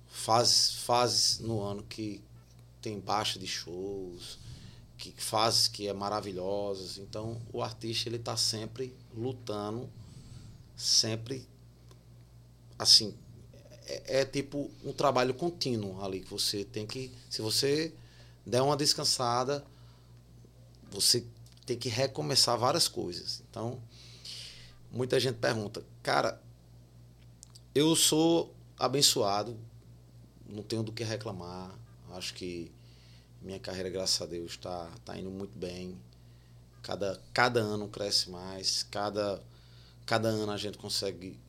fases, 0.07 0.73
fases 0.73 1.39
no 1.39 1.61
ano 1.61 1.83
que 1.83 2.21
tem 2.81 2.99
baixa 2.99 3.37
de 3.37 3.45
shows, 3.45 4.39
que 4.97 5.11
fases 5.17 5.67
que 5.67 5.87
é 5.87 5.93
maravilhosas. 5.93 6.97
Então 6.97 7.41
o 7.51 7.61
artista 7.61 8.07
ele 8.07 8.19
tá 8.19 8.37
sempre 8.37 8.95
lutando 9.13 9.89
sempre 10.79 11.45
assim 12.77 13.13
é, 13.85 14.21
é 14.21 14.25
tipo 14.25 14.71
um 14.81 14.93
trabalho 14.93 15.33
contínuo 15.33 16.01
ali 16.01 16.21
que 16.21 16.29
você 16.29 16.63
tem 16.63 16.87
que 16.87 17.11
se 17.29 17.41
você 17.41 17.93
der 18.45 18.61
uma 18.61 18.77
descansada 18.77 19.65
você 20.91 21.25
tem 21.65 21.77
que 21.77 21.89
recomeçar 21.89 22.57
várias 22.57 22.87
coisas. 22.87 23.43
Então 23.49 23.81
muita 24.91 25.19
gente 25.19 25.37
pergunta 25.37 25.83
cara 26.01 26.41
eu 27.75 27.95
sou 27.95 28.53
abençoado 28.77 29.57
não 30.49 30.63
tenho 30.63 30.83
do 30.83 30.91
que 30.91 31.03
reclamar. 31.03 31.71
Acho 32.11 32.33
que 32.33 32.71
minha 33.41 33.59
carreira 33.59 33.89
graças 33.89 34.21
a 34.21 34.25
Deus 34.25 34.51
está 34.51 34.89
tá 35.05 35.17
indo 35.17 35.29
muito 35.29 35.57
bem. 35.57 35.97
Cada 36.81 37.21
cada 37.33 37.59
ano 37.59 37.87
cresce 37.87 38.29
mais. 38.29 38.83
Cada 38.83 39.41
cada 40.05 40.27
ano 40.27 40.51
a 40.51 40.57
gente 40.57 40.77
consegue 40.77 41.39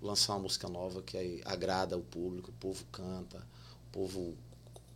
lançar 0.00 0.34
uma 0.34 0.40
música 0.40 0.68
nova 0.68 1.02
que 1.02 1.42
agrada 1.44 1.96
o 1.96 2.02
público, 2.02 2.50
o 2.50 2.54
povo 2.54 2.84
canta, 2.86 3.38
o 3.88 3.92
povo 3.92 4.34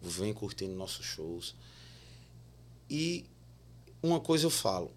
vem 0.01 0.33
curtindo 0.33 0.75
nossos 0.75 1.05
shows. 1.05 1.55
E 2.89 3.27
uma 4.03 4.21
coisa 4.21 4.47
eu 4.47 4.51
falo, 4.51 4.91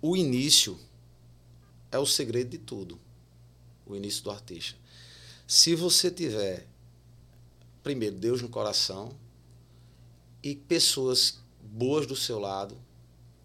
o 0.00 0.16
início 0.16 0.78
é 1.90 1.98
o 1.98 2.06
segredo 2.06 2.50
de 2.50 2.58
tudo, 2.58 3.00
o 3.86 3.96
início 3.96 4.22
do 4.22 4.30
artista. 4.30 4.78
Se 5.46 5.74
você 5.74 6.10
tiver, 6.10 6.66
primeiro, 7.82 8.16
Deus 8.16 8.42
no 8.42 8.48
coração 8.48 9.16
e 10.42 10.54
pessoas 10.54 11.38
boas 11.62 12.06
do 12.06 12.16
seu 12.16 12.38
lado, 12.38 12.76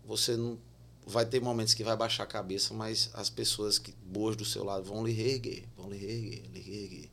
você 0.06 0.36
não 0.36 0.58
vai 1.06 1.26
ter 1.26 1.42
momentos 1.42 1.74
que 1.74 1.84
vai 1.84 1.96
baixar 1.96 2.24
a 2.24 2.28
cabeça, 2.28 2.74
mas 2.74 3.10
as 3.14 3.30
pessoas 3.30 3.80
que 3.80 3.94
boas 4.04 4.36
do 4.36 4.46
seu 4.46 4.64
lado 4.64 4.84
vão 4.84 5.06
lhe 5.06 5.12
reerguer, 5.12 5.64
vão 5.76 5.90
lhe 5.90 5.98
reerguer, 5.98 6.44
lhe 6.52 6.60
reerguer. 6.60 7.10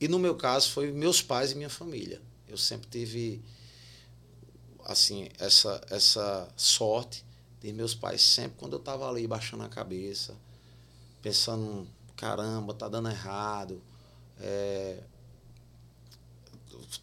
E 0.00 0.08
no 0.08 0.18
meu 0.18 0.34
caso 0.34 0.70
foi 0.70 0.90
meus 0.90 1.22
pais 1.22 1.52
e 1.52 1.54
minha 1.54 1.70
família. 1.70 2.20
Eu 2.48 2.56
sempre 2.56 2.88
tive 2.90 3.42
assim 4.84 5.28
essa 5.38 5.80
essa 5.90 6.48
sorte 6.56 7.24
de 7.60 7.72
meus 7.72 7.94
pais 7.94 8.22
sempre 8.22 8.58
quando 8.58 8.74
eu 8.74 8.78
estava 8.78 9.08
ali 9.08 9.26
baixando 9.26 9.62
a 9.62 9.68
cabeça, 9.68 10.34
pensando 11.22 11.86
caramba 12.16 12.74
tá 12.74 12.88
dando 12.88 13.08
errado, 13.08 13.80
é, 14.40 15.02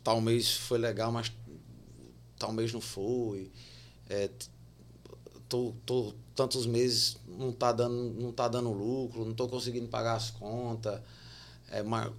tal 0.04 0.22
mês 0.22 0.52
foi 0.52 0.78
legal, 0.78 1.12
mas 1.12 1.32
tal 2.38 2.52
mês 2.52 2.74
não 2.74 2.82
foi. 2.82 3.52
É, 4.10 4.30
tô, 5.50 5.74
tô 5.86 6.14
tantos 6.36 6.66
meses 6.66 7.18
não 7.28 7.52
tá 7.52 7.72
dando 7.72 8.14
não 8.20 8.32
tá 8.32 8.48
dando 8.48 8.72
lucro 8.72 9.26
não 9.26 9.34
tô 9.34 9.48
conseguindo 9.48 9.88
pagar 9.88 10.16
as 10.16 10.30
contas 10.30 11.02
é 11.70 11.84
mas 11.84 12.12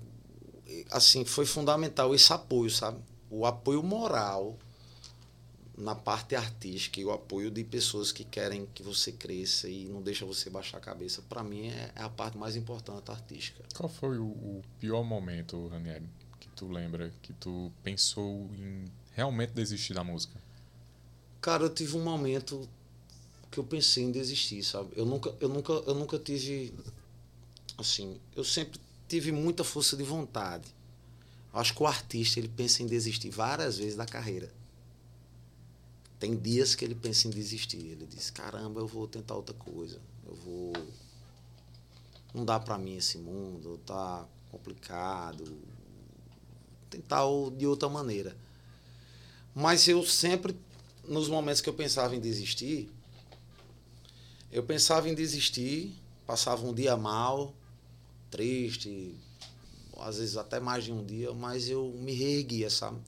assim 0.90 1.24
foi 1.24 1.46
fundamental 1.46 2.14
esse 2.14 2.30
apoio 2.32 2.70
sabe 2.70 2.98
o 3.30 3.46
apoio 3.46 3.82
moral 3.82 4.58
na 5.80 5.94
parte 5.94 6.36
artística 6.36 7.00
e 7.00 7.04
o 7.04 7.10
apoio 7.10 7.50
de 7.50 7.64
pessoas 7.64 8.12
que 8.12 8.22
querem 8.22 8.66
que 8.74 8.82
você 8.82 9.12
cresça 9.12 9.68
e 9.68 9.86
não 9.86 10.02
deixa 10.02 10.26
você 10.26 10.50
baixar 10.50 10.78
a 10.78 10.80
cabeça 10.80 11.22
para 11.22 11.42
mim 11.42 11.68
é, 11.68 11.90
é 11.96 12.02
a 12.02 12.08
parte 12.08 12.36
mais 12.36 12.54
importante 12.54 13.10
artística 13.10 13.64
Qual 13.74 13.88
foi 13.88 14.18
o, 14.18 14.26
o 14.26 14.62
pior 14.78 15.02
momento, 15.02 15.68
Ranieri, 15.68 16.06
que 16.38 16.48
tu 16.48 16.68
lembra 16.68 17.12
que 17.22 17.32
tu 17.32 17.72
pensou 17.82 18.50
em 18.54 18.84
realmente 19.12 19.52
desistir 19.52 19.94
da 19.94 20.04
música? 20.04 20.38
Cara, 21.40 21.64
eu 21.64 21.70
tive 21.70 21.96
um 21.96 22.04
momento 22.04 22.68
que 23.50 23.58
eu 23.58 23.64
pensei 23.64 24.04
em 24.04 24.12
desistir, 24.12 24.62
sabe? 24.62 24.90
Eu 24.94 25.06
nunca, 25.06 25.34
eu 25.40 25.48
nunca, 25.48 25.72
eu 25.72 25.94
nunca 25.94 26.18
tive 26.18 26.74
assim, 27.78 28.20
eu 28.36 28.44
sempre 28.44 28.78
tive 29.08 29.32
muita 29.32 29.64
força 29.64 29.96
de 29.96 30.04
vontade. 30.04 30.68
Acho 31.52 31.74
que 31.74 31.82
o 31.82 31.86
artista 31.86 32.38
ele 32.38 32.48
pensa 32.48 32.82
em 32.82 32.86
desistir 32.86 33.30
várias 33.30 33.78
vezes 33.78 33.96
da 33.96 34.06
carreira. 34.06 34.59
Tem 36.20 36.36
dias 36.36 36.76
que 36.76 36.84
ele 36.84 36.94
pensa 36.94 37.26
em 37.26 37.30
desistir. 37.30 37.78
Ele 37.78 38.06
diz: 38.06 38.30
"Caramba, 38.30 38.80
eu 38.80 38.86
vou 38.86 39.08
tentar 39.08 39.34
outra 39.34 39.54
coisa. 39.54 40.00
Eu 40.24 40.34
vou 40.36 40.72
não 42.32 42.44
dá 42.44 42.60
para 42.60 42.78
mim 42.78 42.96
esse 42.96 43.18
mundo, 43.18 43.80
tá 43.84 44.24
complicado. 44.50 45.44
Tentar 46.88 47.24
de 47.56 47.66
outra 47.66 47.88
maneira. 47.88 48.36
Mas 49.54 49.88
eu 49.88 50.04
sempre 50.04 50.56
nos 51.04 51.28
momentos 51.28 51.60
que 51.60 51.68
eu 51.68 51.74
pensava 51.74 52.14
em 52.14 52.20
desistir, 52.20 52.88
eu 54.52 54.62
pensava 54.62 55.08
em 55.08 55.14
desistir, 55.14 55.94
passava 56.26 56.64
um 56.64 56.72
dia 56.72 56.96
mal, 56.96 57.54
triste, 58.30 59.16
às 59.98 60.18
vezes 60.18 60.36
até 60.36 60.60
mais 60.60 60.84
de 60.84 60.92
um 60.92 61.04
dia, 61.04 61.32
mas 61.32 61.68
eu 61.68 61.92
me 61.98 62.12
reerguia, 62.12 62.70
sabe? 62.70 62.98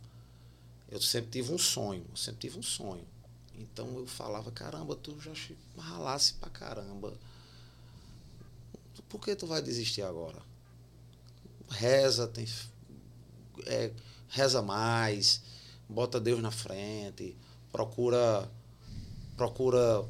Eu 0.93 1.01
sempre 1.01 1.31
tive 1.31 1.51
um 1.51 1.57
sonho, 1.57 2.05
eu 2.11 2.17
sempre 2.17 2.41
tive 2.43 2.59
um 2.59 2.63
sonho. 2.63 3.07
Então 3.55 3.97
eu 3.97 4.07
falava, 4.07 4.53
caramba, 4.53 4.95
tu 4.95 5.19
já 5.19 5.33
ralasse 5.79 6.35
pra 6.35 6.51
caramba. 6.51 7.15
Por 9.09 9.19
que 9.19 9.35
tu 9.35 9.47
vai 9.47 9.63
desistir 9.63 10.03
agora? 10.03 10.43
Reza, 11.71 12.29
tem, 12.29 12.47
é, 13.65 13.91
reza 14.29 14.61
mais, 14.61 15.41
bota 15.89 16.21
Deus 16.21 16.43
na 16.43 16.51
frente, 16.51 17.35
procura 17.73 18.51
procura 19.35 20.07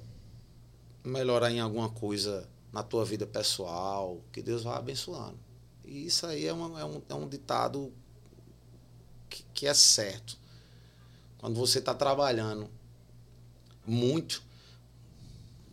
melhorar 1.04 1.52
em 1.52 1.60
alguma 1.60 1.90
coisa 1.90 2.48
na 2.72 2.82
tua 2.82 3.04
vida 3.04 3.24
pessoal, 3.24 4.20
que 4.32 4.42
Deus 4.42 4.64
vai 4.64 4.76
abençoando. 4.76 5.38
E 5.84 6.06
isso 6.06 6.26
aí 6.26 6.44
é, 6.44 6.52
uma, 6.52 6.80
é, 6.80 6.84
um, 6.84 7.00
é 7.08 7.14
um 7.14 7.28
ditado 7.28 7.92
que, 9.30 9.44
que 9.54 9.68
é 9.68 9.74
certo. 9.74 10.41
Quando 11.42 11.56
você 11.56 11.80
está 11.80 11.92
trabalhando 11.92 12.70
muito, 13.84 14.40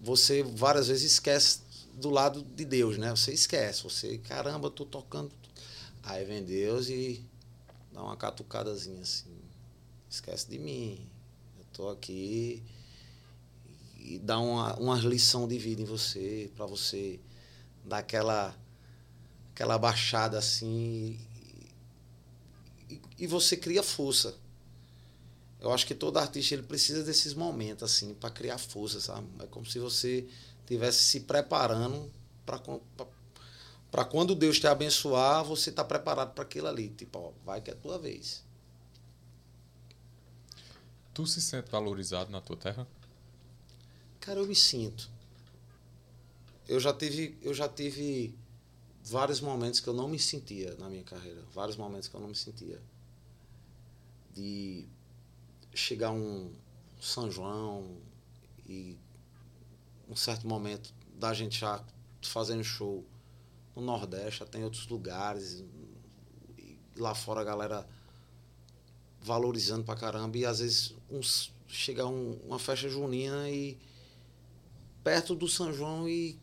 você 0.01 0.41
várias 0.41 0.87
vezes 0.87 1.11
esquece 1.11 1.59
do 1.93 2.09
lado 2.09 2.41
de 2.41 2.65
Deus, 2.65 2.97
né? 2.97 3.11
Você 3.11 3.31
esquece, 3.31 3.83
você, 3.83 4.17
caramba, 4.17 4.71
tô 4.71 4.83
tocando. 4.83 5.31
Aí 6.01 6.25
vem 6.25 6.43
Deus 6.43 6.89
e 6.89 7.23
dá 7.93 8.01
uma 8.01 8.17
catucadazinha 8.17 9.03
assim. 9.03 9.37
Esquece 10.09 10.49
de 10.49 10.57
mim. 10.57 11.07
Eu 11.59 11.65
tô 11.71 11.89
aqui 11.89 12.63
e 13.99 14.17
dá 14.17 14.39
uma, 14.39 14.75
uma 14.77 14.95
lição 14.95 15.47
de 15.47 15.59
vida 15.59 15.83
em 15.83 15.85
você, 15.85 16.49
para 16.55 16.65
você 16.65 17.19
dar 17.85 17.99
aquela, 17.99 18.57
aquela 19.53 19.77
baixada 19.77 20.35
assim. 20.35 21.19
E, 22.89 22.99
e, 23.19 23.27
você 23.27 23.55
cria 23.55 23.83
força. 23.83 24.35
Eu 25.61 25.73
acho 25.73 25.85
que 25.85 25.93
todo 25.93 26.17
artista 26.17 26.53
ele 26.53 26.63
precisa 26.63 27.03
desses 27.03 27.33
momentos 27.33 27.83
assim 27.83 28.13
para 28.13 28.29
criar 28.29 28.57
força, 28.57 29.01
sabe? 29.01 29.27
É 29.39 29.47
como 29.47 29.65
se 29.65 29.77
você 29.77 30.27
tivesse 30.65 31.03
se 31.03 31.21
preparando 31.21 32.09
para 33.91 34.05
quando 34.05 34.35
Deus 34.35 34.59
te 34.59 34.67
abençoar, 34.67 35.43
você 35.43 35.71
tá 35.71 35.83
preparado 35.83 36.33
para 36.33 36.43
aquilo 36.43 36.67
ali, 36.67 36.89
tipo, 36.89 37.19
ó, 37.19 37.31
vai 37.45 37.59
que 37.59 37.69
é 37.69 37.73
a 37.73 37.77
tua 37.77 37.99
vez. 37.99 38.43
Tu 41.13 41.27
se 41.27 41.41
sente 41.41 41.69
valorizado 41.69 42.31
na 42.31 42.39
tua 42.39 42.55
terra? 42.55 42.87
Cara, 44.21 44.39
eu 44.39 44.47
me 44.47 44.55
sinto. 44.55 45.09
Eu 46.67 46.79
já 46.79 46.93
tive, 46.93 47.37
eu 47.41 47.53
já 47.53 47.67
tive 47.67 48.33
vários 49.03 49.41
momentos 49.41 49.79
que 49.79 49.87
eu 49.87 49.93
não 49.93 50.07
me 50.07 50.19
sentia 50.19 50.75
na 50.77 50.87
minha 50.87 51.03
carreira, 51.03 51.43
vários 51.53 51.75
momentos 51.75 52.07
que 52.07 52.15
eu 52.15 52.21
não 52.21 52.27
me 52.29 52.35
sentia. 52.35 52.79
De 54.33 54.87
chegar 55.73 56.11
um 56.11 56.51
São 56.99 57.29
João 57.29 57.97
e 58.67 58.97
um 60.07 60.15
certo 60.15 60.47
momento 60.47 60.93
da 61.15 61.33
gente 61.33 61.59
já 61.59 61.83
fazendo 62.21 62.63
show 62.63 63.05
no 63.75 63.81
Nordeste, 63.81 64.43
até 64.43 64.59
em 64.59 64.63
outros 64.63 64.87
lugares, 64.87 65.63
lá 66.95 67.15
fora 67.15 67.41
a 67.41 67.43
galera 67.43 67.87
valorizando 69.21 69.83
pra 69.83 69.95
caramba 69.95 70.37
e 70.37 70.45
às 70.45 70.59
vezes 70.59 70.95
uns 71.09 71.53
chega 71.67 72.05
um, 72.07 72.39
uma 72.45 72.57
festa 72.57 72.89
junina 72.89 73.49
e 73.49 73.77
perto 75.03 75.35
do 75.35 75.47
São 75.47 75.71
João 75.71 76.09
e 76.09 76.37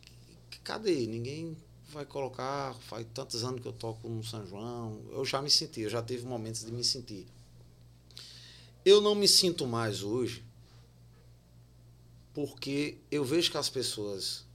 cadê? 0.63 1.07
Ninguém 1.07 1.57
vai 1.93 2.05
colocar, 2.05 2.75
faz 2.75 3.07
tantos 3.15 3.45
anos 3.45 3.61
que 3.61 3.69
eu 3.69 3.73
toco 3.73 4.09
no 4.09 4.23
São 4.25 4.45
João. 4.47 5.01
Eu 5.13 5.25
já 5.25 5.41
me 5.41 5.51
senti, 5.51 5.83
eu 5.83 5.91
já 5.91 6.03
tive 6.03 6.27
momentos 6.27 6.65
de 6.65 6.73
me 6.73 6.83
sentir. 6.83 7.27
Eu 8.87 9.01
não 9.01 9.17
me 9.17 9.27
sinto 9.27 9.67
mais 9.67 10.05
hoje 10.05 10.45
porque 12.33 12.99
eu 13.11 13.25
vejo 13.25 13.51
que 13.51 13.59
as 13.59 13.69
pessoas 13.69 14.47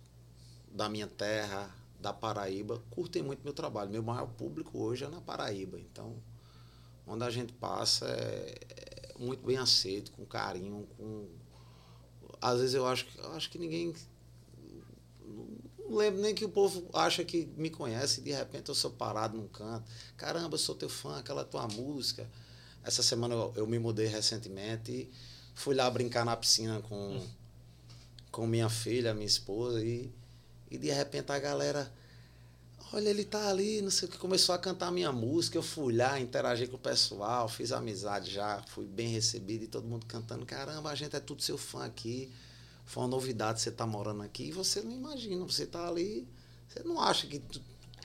da 0.72 0.88
minha 0.88 1.06
terra, 1.06 1.70
da 2.00 2.14
Paraíba, 2.14 2.82
curtem 2.90 3.22
muito 3.22 3.44
meu 3.44 3.52
trabalho. 3.52 3.90
Meu 3.90 4.02
maior 4.02 4.28
público 4.28 4.80
hoje 4.80 5.04
é 5.04 5.10
na 5.10 5.20
Paraíba. 5.20 5.78
Então, 5.78 6.16
onde 7.06 7.26
a 7.26 7.30
gente 7.30 7.52
passa 7.52 8.06
é, 8.08 8.56
é 8.70 9.20
muito 9.20 9.46
bem 9.46 9.58
aceito, 9.58 10.14
com 10.14 10.26
carinho, 10.26 10.88
com 10.98 11.28
às 12.42 12.62
vezes 12.62 12.74
eu 12.74 12.88
acho, 12.88 13.08
eu 13.18 13.34
acho 13.34 13.50
que 13.50 13.60
ninguém. 13.60 13.94
Não 15.78 15.98
lembro 15.98 16.22
nem 16.22 16.34
que 16.34 16.46
o 16.46 16.50
povo 16.50 16.90
acha 16.94 17.22
que 17.26 17.48
me 17.58 17.70
conhece 17.70 18.22
de 18.22 18.32
repente 18.32 18.70
eu 18.70 18.76
sou 18.76 18.92
parado 18.92 19.38
num 19.38 19.50
canto. 19.50 19.92
Caramba, 20.16 20.54
eu 20.54 20.60
sou 20.60 20.74
teu 20.74 20.88
fã, 20.88 21.20
aquela 21.20 21.44
tua 21.44 21.68
música. 21.68 22.32
Essa 22.84 23.04
semana 23.04 23.34
eu, 23.34 23.54
eu 23.56 23.68
me 23.68 23.80
mudei 23.80 24.08
recentemente. 24.08 24.92
E 24.92 25.12
fui 25.54 25.76
lá 25.76 25.90
brincar 25.90 26.26
na 26.26 26.36
piscina 26.36 26.82
com, 26.82 27.22
com 28.32 28.48
minha 28.48 28.70
filha, 28.70 29.14
minha 29.14 29.28
esposa, 29.28 29.84
e, 29.84 30.12
e 30.70 30.78
de 30.78 30.92
repente 30.92 31.32
a 31.32 31.40
galera 31.40 31.92
olha, 32.94 33.10
ele 33.10 33.24
tá 33.24 33.50
ali, 33.50 33.82
não 33.82 33.90
sei 33.90 34.08
o 34.08 34.12
que, 34.12 34.18
começou 34.18 34.54
a 34.54 34.58
cantar 34.58 34.92
minha 34.92 35.12
música, 35.12 35.58
eu 35.58 35.64
fui 35.64 35.96
lá, 35.96 36.20
interagi 36.20 36.68
com 36.68 36.76
o 36.76 36.80
pessoal, 36.80 37.48
fiz 37.48 37.72
amizade 37.72 38.32
já, 38.32 38.62
fui 38.68 38.86
bem 38.86 39.08
recebido 39.08 39.64
e 39.64 39.68
todo 39.68 39.88
mundo 39.88 40.06
cantando, 40.06 40.46
caramba, 40.46 40.90
a 40.90 40.96
gente 40.96 41.16
é 41.16 41.20
tudo 41.20 41.42
seu 41.42 41.58
fã 41.58 41.86
aqui, 41.86 42.30
foi 42.86 43.04
uma 43.04 43.10
novidade 43.10 43.62
você 43.62 43.72
tá 43.72 43.86
morando 43.86 44.24
aqui, 44.24 44.50
e 44.50 44.52
você 44.52 44.82
não 44.82 44.92
imagina, 44.92 45.44
você 45.46 45.66
tá 45.66 45.88
ali, 45.88 46.28
você 46.68 46.84
não 46.84 47.00
acha 47.00 47.28
que, 47.28 47.40
que 47.40 47.62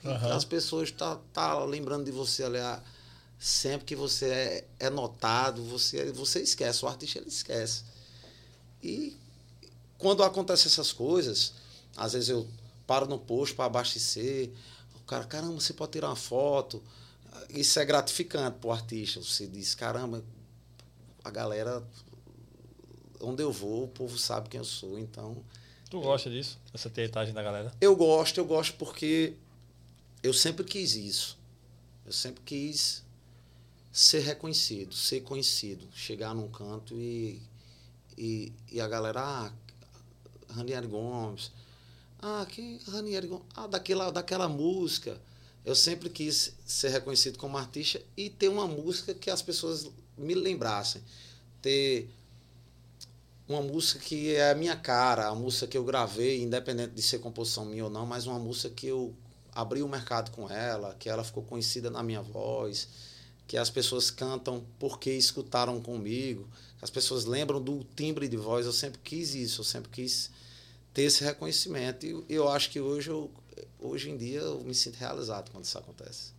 uhum. 0.07 0.33
as 0.33 0.45
pessoas 0.45 0.89
tá, 0.89 1.19
tá 1.33 1.63
lembrando 1.65 2.05
de 2.05 2.11
você 2.11 2.43
ali, 2.43 2.57
ah, 2.57 2.81
sempre 3.39 3.85
que 3.85 3.95
você 3.95 4.25
é, 4.25 4.67
é 4.79 4.89
notado, 4.89 5.63
você, 5.63 6.11
você 6.11 6.41
esquece, 6.41 6.83
o 6.83 6.87
artista 6.87 7.19
ele 7.19 7.27
esquece. 7.27 7.83
E 8.81 9.15
quando 9.97 10.23
acontecem 10.23 10.67
essas 10.67 10.91
coisas, 10.91 11.53
às 11.95 12.13
vezes 12.13 12.29
eu 12.29 12.47
paro 12.85 13.05
no 13.07 13.19
posto 13.19 13.55
para 13.55 13.65
abastecer, 13.65 14.51
cara, 15.05 15.25
caramba, 15.25 15.59
você 15.59 15.73
pode 15.73 15.93
tirar 15.93 16.07
uma 16.07 16.15
foto. 16.15 16.81
Isso 17.49 17.79
é 17.79 17.85
gratificante 17.85 18.57
para 18.59 18.67
o 18.67 18.71
artista. 18.71 19.21
Você 19.21 19.47
diz, 19.47 19.73
caramba, 19.73 20.23
a 21.23 21.29
galera, 21.29 21.83
onde 23.19 23.43
eu 23.43 23.51
vou, 23.51 23.85
o 23.85 23.87
povo 23.87 24.17
sabe 24.17 24.49
quem 24.49 24.59
eu 24.59 24.65
sou. 24.65 24.97
Então. 24.99 25.37
Tu 25.89 25.99
gosta 25.99 26.29
disso? 26.29 26.59
Essa 26.73 26.89
tietagem 26.89 27.33
da 27.33 27.41
galera? 27.41 27.71
Eu 27.79 27.95
gosto, 27.95 28.37
eu 28.37 28.45
gosto 28.45 28.75
porque 28.75 29.33
eu 30.21 30.33
sempre 30.33 30.65
quis 30.65 30.95
isso. 30.95 31.37
Eu 32.05 32.11
sempre 32.11 32.41
quis 32.43 33.03
ser 33.97 34.19
reconhecido, 34.19 34.93
ser 34.93 35.21
conhecido, 35.21 35.87
chegar 35.91 36.31
num 36.35 36.47
canto 36.49 36.93
e, 36.93 37.41
e, 38.15 38.53
e 38.71 38.79
a 38.79 38.87
galera, 38.87 39.19
ah, 39.19 39.51
Ranieri 40.53 40.85
Gomes, 40.85 41.49
ah, 42.21 42.45
quem 42.47 42.77
Ranieri 42.87 43.27
Ah, 43.55 43.65
daquela, 43.65 44.11
daquela 44.11 44.47
música. 44.47 45.19
Eu 45.65 45.73
sempre 45.73 46.11
quis 46.11 46.53
ser 46.63 46.89
reconhecido 46.89 47.39
como 47.39 47.57
artista 47.57 47.99
e 48.15 48.29
ter 48.29 48.49
uma 48.49 48.67
música 48.67 49.15
que 49.15 49.31
as 49.31 49.41
pessoas 49.41 49.89
me 50.15 50.35
lembrassem. 50.35 51.01
Ter 51.59 52.07
uma 53.49 53.63
música 53.63 53.99
que 53.99 54.35
é 54.35 54.51
a 54.51 54.55
minha 54.55 54.75
cara, 54.75 55.27
a 55.27 55.33
música 55.33 55.65
que 55.65 55.77
eu 55.77 55.83
gravei, 55.83 56.43
independente 56.43 56.93
de 56.93 57.01
ser 57.01 57.17
composição 57.17 57.65
minha 57.65 57.85
ou 57.85 57.89
não, 57.89 58.05
mas 58.05 58.27
uma 58.27 58.37
música 58.37 58.69
que 58.69 58.85
eu 58.85 59.15
abri 59.55 59.81
o 59.81 59.87
mercado 59.87 60.29
com 60.29 60.47
ela, 60.47 60.95
que 60.99 61.09
ela 61.09 61.23
ficou 61.23 61.41
conhecida 61.41 61.89
na 61.89 62.03
minha 62.03 62.21
voz, 62.21 63.06
que 63.47 63.57
as 63.57 63.69
pessoas 63.69 64.11
cantam 64.11 64.63
porque 64.77 65.11
escutaram 65.11 65.81
comigo, 65.81 66.47
as 66.81 66.89
pessoas 66.89 67.25
lembram 67.25 67.61
do 67.61 67.85
timbre 67.95 68.27
de 68.27 68.37
voz. 68.37 68.65
Eu 68.65 68.73
sempre 68.73 68.99
quis 69.03 69.33
isso, 69.33 69.61
eu 69.61 69.65
sempre 69.65 69.89
quis 69.89 70.29
ter 70.93 71.03
esse 71.03 71.23
reconhecimento. 71.23 72.05
E 72.05 72.25
eu 72.33 72.49
acho 72.49 72.69
que 72.69 72.79
hoje, 72.79 73.09
eu, 73.09 73.31
hoje 73.79 74.09
em 74.09 74.17
dia 74.17 74.41
eu 74.41 74.63
me 74.63 74.75
sinto 74.75 74.97
realizado 74.97 75.49
quando 75.51 75.63
isso 75.63 75.77
acontece. 75.77 76.35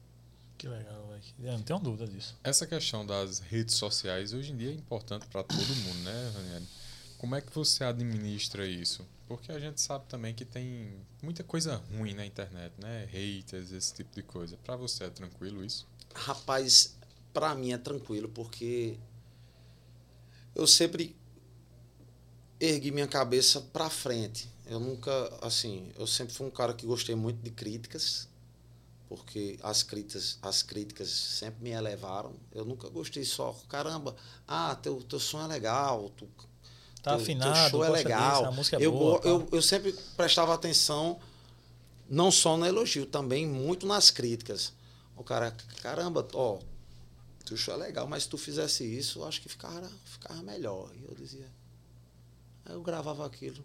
Que 0.58 0.68
legal, 0.68 1.06
velho. 1.08 1.52
Não 1.52 1.62
tenho 1.62 1.78
dúvida 1.78 2.06
disso. 2.06 2.36
Essa 2.44 2.66
questão 2.66 3.06
das 3.06 3.38
redes 3.38 3.76
sociais 3.76 4.32
hoje 4.32 4.52
em 4.52 4.56
dia 4.56 4.70
é 4.70 4.74
importante 4.74 5.26
para 5.28 5.42
todo 5.42 5.76
mundo, 5.76 5.98
né, 6.00 6.32
Ranieri? 6.34 6.68
Como 7.16 7.34
é 7.34 7.40
que 7.40 7.52
você 7.52 7.84
administra 7.84 8.66
isso? 8.66 9.04
Porque 9.26 9.50
a 9.50 9.58
gente 9.58 9.80
sabe 9.80 10.06
também 10.08 10.34
que 10.34 10.44
tem 10.44 10.92
muita 11.22 11.42
coisa 11.42 11.82
ruim 11.92 12.14
na 12.14 12.24
internet, 12.24 12.72
né? 12.78 13.08
Haters, 13.12 13.72
esse 13.72 13.94
tipo 13.94 14.14
de 14.14 14.22
coisa. 14.22 14.56
Para 14.64 14.76
você 14.76 15.04
é 15.04 15.10
tranquilo 15.10 15.64
isso? 15.64 15.86
Rapaz, 16.14 16.96
para 17.38 17.54
mim 17.54 17.72
é 17.72 17.78
tranquilo 17.78 18.28
porque 18.28 18.98
eu 20.56 20.66
sempre 20.66 21.14
ergui 22.58 22.90
minha 22.90 23.06
cabeça 23.06 23.60
para 23.60 23.88
frente. 23.88 24.50
Eu 24.66 24.80
nunca, 24.80 25.12
assim, 25.40 25.92
eu 25.96 26.04
sempre 26.04 26.34
fui 26.34 26.48
um 26.48 26.50
cara 26.50 26.74
que 26.74 26.84
gostei 26.84 27.14
muito 27.14 27.40
de 27.40 27.52
críticas, 27.52 28.28
porque 29.08 29.56
as 29.62 29.84
críticas, 29.84 30.36
as 30.42 30.64
críticas 30.64 31.08
sempre 31.08 31.62
me 31.62 31.70
elevaram. 31.70 32.34
Eu 32.52 32.64
nunca 32.64 32.88
gostei 32.88 33.24
só, 33.24 33.56
caramba, 33.68 34.16
ah, 34.48 34.74
teu, 34.74 35.00
teu 35.04 35.20
som 35.20 35.40
é 35.40 35.46
legal, 35.46 36.10
tu, 36.16 36.28
Tá 37.00 37.12
teu, 37.12 37.20
afinado, 37.22 37.70
teu 37.70 37.70
show 37.70 37.84
é 37.84 37.90
legal. 37.90 38.32
disso, 38.32 38.44
a 38.46 38.50
música 38.50 38.76
é 38.78 38.84
eu, 38.84 38.90
boa. 38.90 39.20
tá? 39.20 39.28
eu, 39.28 39.48
eu 39.52 39.62
sempre 39.62 39.92
prestava 40.16 40.52
atenção, 40.52 41.20
não 42.10 42.32
só 42.32 42.56
no 42.56 42.66
elogio, 42.66 43.06
também 43.06 43.46
muito 43.46 43.86
nas 43.86 44.10
críticas. 44.10 44.72
O 45.16 45.22
cara, 45.22 45.56
caramba, 45.80 46.26
ó, 46.34 46.58
show 47.56 47.74
é 47.74 47.76
legal, 47.76 48.06
mas 48.06 48.24
se 48.24 48.28
tu 48.28 48.38
fizesse 48.38 48.84
isso, 48.84 49.20
eu 49.20 49.24
acho 49.24 49.40
que 49.40 49.48
ficava, 49.48 49.90
ficava 50.04 50.42
melhor. 50.42 50.90
E 50.96 51.04
eu 51.04 51.14
dizia. 51.14 51.50
Aí 52.64 52.74
eu 52.74 52.82
gravava 52.82 53.24
aquilo. 53.24 53.64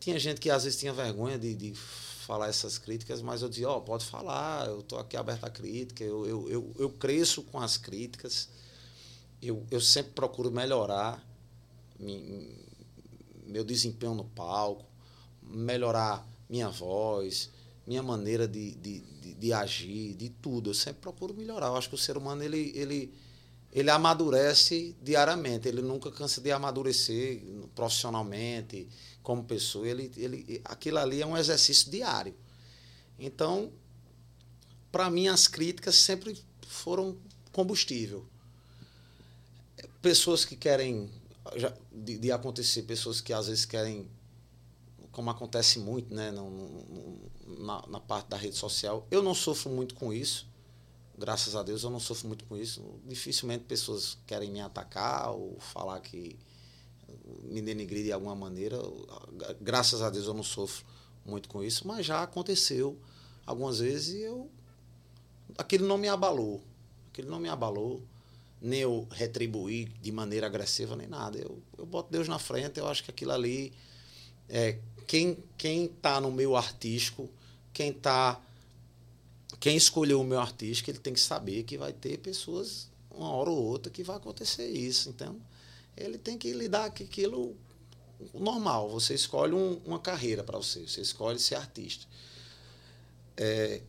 Tinha 0.00 0.18
gente 0.18 0.40
que 0.40 0.50
às 0.50 0.64
vezes 0.64 0.78
tinha 0.78 0.92
vergonha 0.92 1.38
de, 1.38 1.54
de 1.54 1.74
falar 1.74 2.48
essas 2.48 2.78
críticas, 2.78 3.20
mas 3.20 3.42
eu 3.42 3.48
dizia, 3.48 3.68
ó, 3.68 3.80
pode 3.80 4.04
falar, 4.04 4.66
eu 4.66 4.82
tô 4.82 4.96
aqui 4.96 5.16
aberto 5.16 5.44
à 5.44 5.50
crítica, 5.50 6.02
eu, 6.02 6.26
eu, 6.26 6.50
eu, 6.50 6.74
eu 6.78 6.90
cresço 6.90 7.42
com 7.42 7.58
as 7.58 7.76
críticas, 7.76 8.48
eu, 9.40 9.66
eu 9.70 9.80
sempre 9.80 10.12
procuro 10.12 10.50
melhorar 10.50 11.22
meu 13.46 13.64
desempenho 13.64 14.14
no 14.14 14.24
palco, 14.24 14.84
melhorar 15.42 16.26
minha 16.48 16.68
voz, 16.68 17.50
minha 17.86 18.02
maneira 18.02 18.46
de, 18.46 18.74
de, 18.76 19.00
de, 19.00 19.34
de 19.34 19.52
agir, 19.52 20.14
de 20.14 20.28
tudo. 20.28 20.70
Eu 20.70 20.74
sempre 20.74 21.00
procuro 21.00 21.34
melhorar. 21.34 21.66
Eu 21.68 21.76
acho 21.76 21.88
que 21.88 21.94
o 21.94 21.98
ser 21.98 22.16
humano 22.16 22.42
ele, 22.42 22.72
ele, 22.74 23.12
ele 23.72 23.90
amadurece 23.90 24.96
diariamente. 25.02 25.68
Ele 25.68 25.82
nunca 25.82 26.10
cansa 26.10 26.40
de 26.40 26.50
amadurecer 26.52 27.42
profissionalmente, 27.74 28.88
como 29.22 29.44
pessoa. 29.44 29.86
Ele, 29.86 30.10
ele, 30.16 30.60
aquilo 30.64 30.98
ali 30.98 31.20
é 31.20 31.26
um 31.26 31.36
exercício 31.36 31.90
diário. 31.90 32.34
Então, 33.18 33.72
para 34.90 35.10
mim, 35.10 35.28
as 35.28 35.48
críticas 35.48 35.96
sempre 35.96 36.38
foram 36.66 37.16
combustível. 37.50 38.26
Pessoas 40.00 40.44
que 40.44 40.56
querem 40.56 41.08
já, 41.56 41.72
de, 41.90 42.18
de 42.18 42.32
acontecer, 42.32 42.82
pessoas 42.82 43.20
que 43.20 43.32
às 43.32 43.46
vezes 43.46 43.64
querem, 43.64 44.08
como 45.10 45.30
acontece 45.30 45.78
muito 45.78 46.14
né, 46.14 46.30
no, 46.30 46.50
no, 46.50 47.30
na, 47.58 47.84
na 47.88 48.00
parte 48.00 48.28
da 48.28 48.36
rede 48.36 48.56
social. 48.56 49.06
Eu 49.10 49.22
não 49.22 49.34
sofro 49.34 49.70
muito 49.70 49.94
com 49.94 50.12
isso, 50.12 50.46
graças 51.18 51.54
a 51.54 51.62
Deus 51.62 51.82
eu 51.82 51.90
não 51.90 52.00
sofro 52.00 52.28
muito 52.28 52.44
com 52.44 52.56
isso. 52.56 52.82
Dificilmente 53.06 53.64
pessoas 53.64 54.18
querem 54.26 54.50
me 54.50 54.60
atacar 54.60 55.30
ou 55.30 55.58
falar 55.60 56.00
que 56.00 56.38
me 57.44 57.60
denigrir 57.60 58.04
de 58.04 58.12
alguma 58.12 58.34
maneira. 58.34 58.78
Graças 59.60 60.02
a 60.02 60.10
Deus 60.10 60.26
eu 60.26 60.34
não 60.34 60.42
sofro 60.42 60.84
muito 61.24 61.48
com 61.48 61.62
isso, 61.62 61.86
mas 61.86 62.04
já 62.04 62.22
aconteceu 62.22 62.98
algumas 63.46 63.78
vezes 63.78 64.14
e 64.14 64.22
eu. 64.22 64.50
Aquilo 65.56 65.86
não 65.86 65.98
me 65.98 66.08
abalou. 66.08 66.62
Aquilo 67.08 67.30
não 67.30 67.38
me 67.38 67.48
abalou 67.48 68.02
nem 68.60 68.80
eu 68.80 69.08
retribuir 69.10 69.90
de 70.00 70.12
maneira 70.12 70.46
agressiva, 70.46 70.94
nem 70.94 71.08
nada. 71.08 71.38
Eu, 71.38 71.60
eu 71.76 71.84
boto 71.84 72.10
Deus 72.12 72.28
na 72.28 72.38
frente, 72.38 72.78
eu 72.78 72.86
acho 72.86 73.02
que 73.02 73.10
aquilo 73.10 73.32
ali. 73.32 73.72
É, 74.48 74.78
quem 75.06 75.38
quem 75.58 75.86
está 75.86 76.20
no 76.20 76.30
meio 76.30 76.56
artístico, 76.56 77.28
quem 77.72 77.92
tá. 77.92 78.40
Quem 79.60 79.76
escolheu 79.76 80.20
o 80.20 80.24
meu 80.24 80.40
artístico, 80.40 80.90
ele 80.90 80.98
tem 80.98 81.12
que 81.12 81.20
saber 81.20 81.62
que 81.62 81.78
vai 81.78 81.92
ter 81.92 82.18
pessoas, 82.18 82.88
uma 83.10 83.30
hora 83.30 83.50
ou 83.50 83.62
outra, 83.62 83.92
que 83.92 84.02
vai 84.02 84.16
acontecer 84.16 84.68
isso. 84.68 85.08
Então, 85.08 85.40
ele 85.96 86.18
tem 86.18 86.36
que 86.36 86.52
lidar 86.52 86.90
com 86.90 87.04
aquilo 87.04 87.56
normal. 88.34 88.88
Você 88.90 89.14
escolhe 89.14 89.54
um, 89.54 89.80
uma 89.84 89.98
carreira 89.98 90.42
para 90.42 90.58
você, 90.58 90.86
você 90.86 91.00
escolhe 91.00 91.38
ser 91.38 91.54
artista. 91.56 92.06
É, 93.36 93.82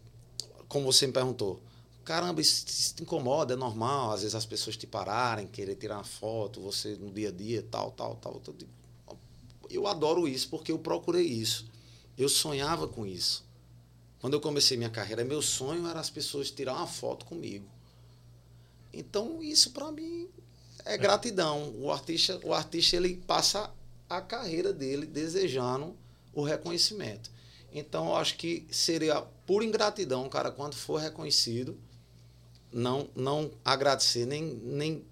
como 0.67 0.91
você 0.91 1.07
me 1.07 1.13
perguntou, 1.13 1.61
caramba, 2.03 2.41
isso, 2.41 2.65
isso 2.67 2.95
te 2.95 3.03
incomoda, 3.03 3.53
é 3.53 3.57
normal, 3.57 4.11
às 4.11 4.21
vezes 4.21 4.35
as 4.35 4.45
pessoas 4.45 4.77
te 4.77 4.87
pararem, 4.87 5.47
querer 5.47 5.75
tirar 5.75 5.97
uma 5.97 6.03
foto, 6.03 6.59
você 6.61 6.95
no 6.95 7.11
dia 7.11 7.29
a 7.29 7.31
dia, 7.31 7.65
tal, 7.69 7.91
tal, 7.91 8.15
tal. 8.15 8.41
Eu 9.69 9.87
adoro 9.87 10.27
isso 10.27 10.49
porque 10.49 10.71
eu 10.71 10.79
procurei 10.79 11.25
isso. 11.25 11.65
Eu 12.17 12.29
sonhava 12.29 12.87
com 12.87 13.05
isso. 13.05 13.43
Quando 14.23 14.35
eu 14.35 14.39
comecei 14.39 14.77
minha 14.77 14.89
carreira, 14.89 15.25
meu 15.25 15.41
sonho 15.41 15.85
era 15.85 15.99
as 15.99 16.09
pessoas 16.09 16.49
tirar 16.49 16.75
uma 16.75 16.87
foto 16.87 17.25
comigo. 17.25 17.65
Então, 18.93 19.43
isso 19.43 19.71
para 19.71 19.91
mim 19.91 20.29
é 20.85 20.97
gratidão. 20.97 21.73
O 21.77 21.91
artista, 21.91 22.39
o 22.41 22.53
artista 22.53 22.95
ele 22.95 23.17
passa 23.27 23.69
a 24.09 24.21
carreira 24.21 24.71
dele 24.71 25.05
desejando 25.05 25.93
o 26.33 26.41
reconhecimento. 26.41 27.29
Então, 27.73 28.07
eu 28.07 28.15
acho 28.15 28.37
que 28.37 28.65
seria 28.71 29.19
por 29.45 29.61
ingratidão, 29.61 30.29
cara, 30.29 30.51
quando 30.51 30.75
for 30.75 31.01
reconhecido, 31.01 31.77
não 32.71 33.09
não 33.13 33.51
agradecer, 33.65 34.25
nem, 34.25 34.41
nem 34.41 35.03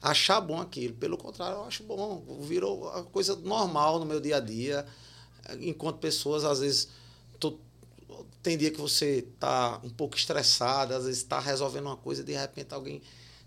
achar 0.00 0.40
bom 0.40 0.58
aquilo. 0.58 0.94
Pelo 0.94 1.18
contrário, 1.18 1.58
eu 1.58 1.64
acho 1.64 1.82
bom. 1.82 2.24
Virou 2.40 2.80
uma 2.80 3.04
coisa 3.04 3.36
normal 3.36 3.98
no 3.98 4.06
meu 4.06 4.20
dia 4.20 4.38
a 4.38 4.40
dia. 4.40 4.86
Enquanto 5.60 5.98
pessoas, 5.98 6.46
às 6.46 6.60
vezes, 6.60 6.88
tem 8.44 8.58
dia 8.58 8.70
que 8.70 8.80
você 8.80 9.26
tá 9.40 9.80
um 9.82 9.88
pouco 9.88 10.16
estressado, 10.16 10.94
às 10.94 11.06
vezes 11.06 11.22
está 11.22 11.40
resolvendo 11.40 11.86
uma 11.86 11.96
coisa 11.96 12.20
e 12.20 12.24
de 12.24 12.34
repente 12.34 12.74
alguém. 12.74 13.02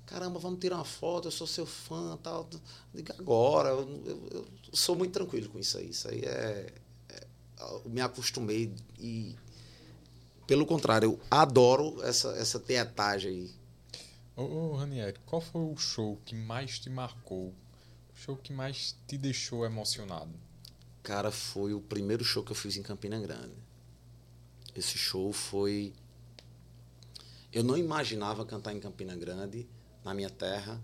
Caramba, 0.08 0.40
vamos 0.40 0.60
tirar 0.60 0.78
uma 0.78 0.86
foto, 0.86 1.28
eu 1.28 1.32
sou 1.32 1.46
seu 1.46 1.66
fã 1.66 2.18
tal. 2.24 2.50
Diga 2.94 3.14
agora, 3.20 3.70
eu, 3.70 3.82
eu, 4.06 4.28
eu, 4.32 4.48
sou 4.74 4.96
muito 4.96 5.12
tranquilo 5.12 5.50
com 5.50 5.60
isso 5.60 5.78
aí. 5.78 5.90
Isso 5.90 6.10
aí 6.10 6.22
é. 6.22 6.74
é 7.10 7.28
eu 7.60 7.90
me 7.90 8.02
acostumei 8.02 8.74
e 8.98 9.36
pelo 10.48 10.66
contrário, 10.66 11.12
eu 11.12 11.20
adoro 11.30 12.02
essa, 12.04 12.30
essa 12.30 12.60
teatagem 12.60 13.32
aí. 13.32 13.52
Ô, 14.36 14.44
ô 14.44 14.76
Ranieri, 14.78 15.20
qual 15.26 15.42
foi 15.42 15.62
o 15.62 15.78
show 15.78 16.18
que 16.26 16.34
mais 16.34 16.80
te 16.80 16.90
marcou? 16.90 17.50
O 17.50 18.16
show 18.16 18.36
que 18.36 18.54
mais 18.54 18.96
te 19.06 19.18
deixou 19.18 19.66
emocionado? 19.66 20.32
Cara, 21.04 21.32
foi 21.32 21.74
o 21.74 21.82
primeiro 21.82 22.24
show 22.24 22.44
que 22.44 22.52
eu 22.52 22.56
fiz 22.56 22.78
em 22.78 22.82
Campina 22.82 23.20
Grande. 23.20 23.67
Esse 24.78 24.98
show 24.98 25.34
foi. 25.34 25.94
Eu 27.52 27.64
não 27.64 27.78
imaginava 27.78 28.46
cantar 28.46 28.74
em 28.74 28.80
Campina 28.80 29.16
Grande, 29.16 29.68
na 30.04 30.14
minha 30.14 30.30
terra. 30.30 30.80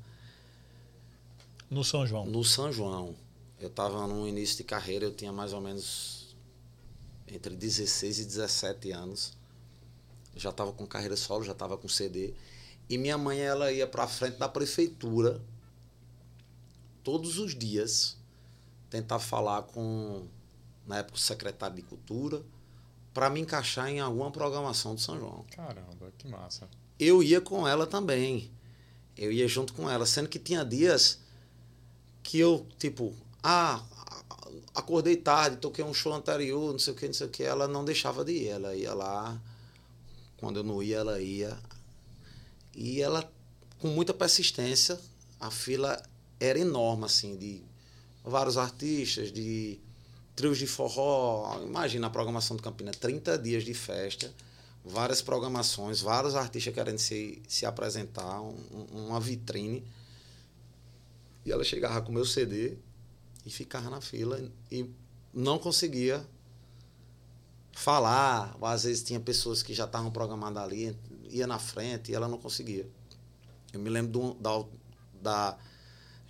No 1.69 1.83
São 1.83 2.05
João. 2.05 2.25
No 2.25 2.43
São 2.43 2.71
João. 2.71 3.15
Eu 3.59 3.67
estava 3.67 4.07
no 4.07 4.27
início 4.27 4.57
de 4.57 4.63
carreira, 4.63 5.05
eu 5.05 5.13
tinha 5.13 5.31
mais 5.31 5.53
ou 5.53 5.61
menos 5.61 6.35
entre 7.27 7.55
16 7.55 8.19
e 8.19 8.25
17 8.25 8.91
anos 8.91 9.33
já 10.35 10.49
estava 10.49 10.71
com 10.71 10.85
carreira 10.85 11.15
solo, 11.15 11.43
já 11.43 11.51
estava 11.51 11.77
com 11.77 11.87
CD. 11.87 12.33
E 12.89 12.97
minha 12.97 13.17
mãe 13.17 13.39
ela 13.39 13.71
ia 13.71 13.87
para 13.87 14.07
frente 14.07 14.37
da 14.37 14.49
prefeitura 14.49 15.41
todos 17.03 17.37
os 17.37 17.55
dias 17.55 18.17
tentar 18.89 19.19
falar 19.19 19.63
com 19.63 20.25
na 20.85 20.97
época 20.99 21.17
o 21.17 21.19
secretário 21.19 21.75
de 21.75 21.81
cultura 21.81 22.43
para 23.13 23.29
me 23.29 23.39
encaixar 23.39 23.89
em 23.89 23.99
alguma 23.99 24.31
programação 24.31 24.95
do 24.95 25.01
São 25.01 25.19
João. 25.19 25.45
Caramba, 25.55 26.11
que 26.17 26.27
massa. 26.27 26.67
Eu 26.99 27.21
ia 27.21 27.39
com 27.39 27.67
ela 27.67 27.85
também. 27.85 28.51
Eu 29.15 29.31
ia 29.31 29.47
junto 29.47 29.73
com 29.73 29.89
ela, 29.89 30.05
sendo 30.05 30.27
que 30.27 30.39
tinha 30.39 30.65
dias 30.65 31.19
que 32.23 32.39
eu, 32.39 32.65
tipo, 32.79 33.13
ah, 33.43 33.83
acordei 34.73 35.15
tarde, 35.15 35.57
toquei 35.57 35.83
um 35.83 35.93
show 35.93 36.13
anterior, 36.13 36.71
não 36.71 36.79
sei 36.79 36.93
o 36.93 36.95
que, 36.95 37.05
não 37.05 37.13
sei 37.13 37.27
o 37.27 37.29
que, 37.29 37.43
ela 37.43 37.67
não 37.67 37.85
deixava 37.85 38.25
de 38.25 38.31
ir, 38.31 38.47
ela 38.47 38.75
ia 38.75 38.93
lá 38.93 39.39
quando 40.37 40.57
eu 40.57 40.63
não 40.63 40.81
ia, 40.81 40.97
ela 40.97 41.21
ia. 41.21 41.57
E 42.75 43.01
ela, 43.01 43.31
com 43.79 43.87
muita 43.89 44.13
persistência, 44.13 44.99
a 45.39 45.51
fila 45.51 46.01
era 46.39 46.57
enorme, 46.57 47.05
assim, 47.05 47.37
de 47.37 47.63
vários 48.23 48.57
artistas, 48.57 49.31
de 49.31 49.79
trios 50.35 50.57
de 50.57 50.67
forró. 50.67 51.59
Imagina 51.63 52.07
a 52.07 52.09
programação 52.09 52.55
do 52.55 52.63
Campina, 52.63 52.91
30 52.91 53.37
dias 53.37 53.63
de 53.63 53.73
festa, 53.73 54.33
várias 54.83 55.21
programações, 55.21 56.01
vários 56.01 56.35
artistas 56.35 56.73
querendo 56.73 56.97
se, 56.99 57.41
se 57.47 57.65
apresentar, 57.65 58.41
um, 58.41 58.55
uma 58.91 59.19
vitrine. 59.19 59.83
E 61.45 61.51
ela 61.51 61.63
chegava 61.63 62.01
com 62.01 62.11
o 62.11 62.15
meu 62.15 62.25
CD 62.25 62.77
e 63.45 63.49
ficava 63.49 63.89
na 63.89 64.01
fila 64.01 64.41
e 64.71 64.89
não 65.33 65.59
conseguia 65.59 66.25
falar, 67.73 68.55
ou 68.59 68.67
às 68.67 68.83
vezes 68.83 69.03
tinha 69.03 69.19
pessoas 69.19 69.63
que 69.63 69.73
já 69.73 69.85
estavam 69.85 70.11
programadas 70.11 70.63
ali 70.63 70.95
ia 71.29 71.47
na 71.47 71.59
frente 71.59 72.11
e 72.11 72.15
ela 72.15 72.27
não 72.27 72.37
conseguia. 72.37 72.87
Eu 73.73 73.79
me 73.79 73.89
lembro 73.89 74.11
do, 74.11 74.33
da, 74.35 74.63
da. 75.21 75.57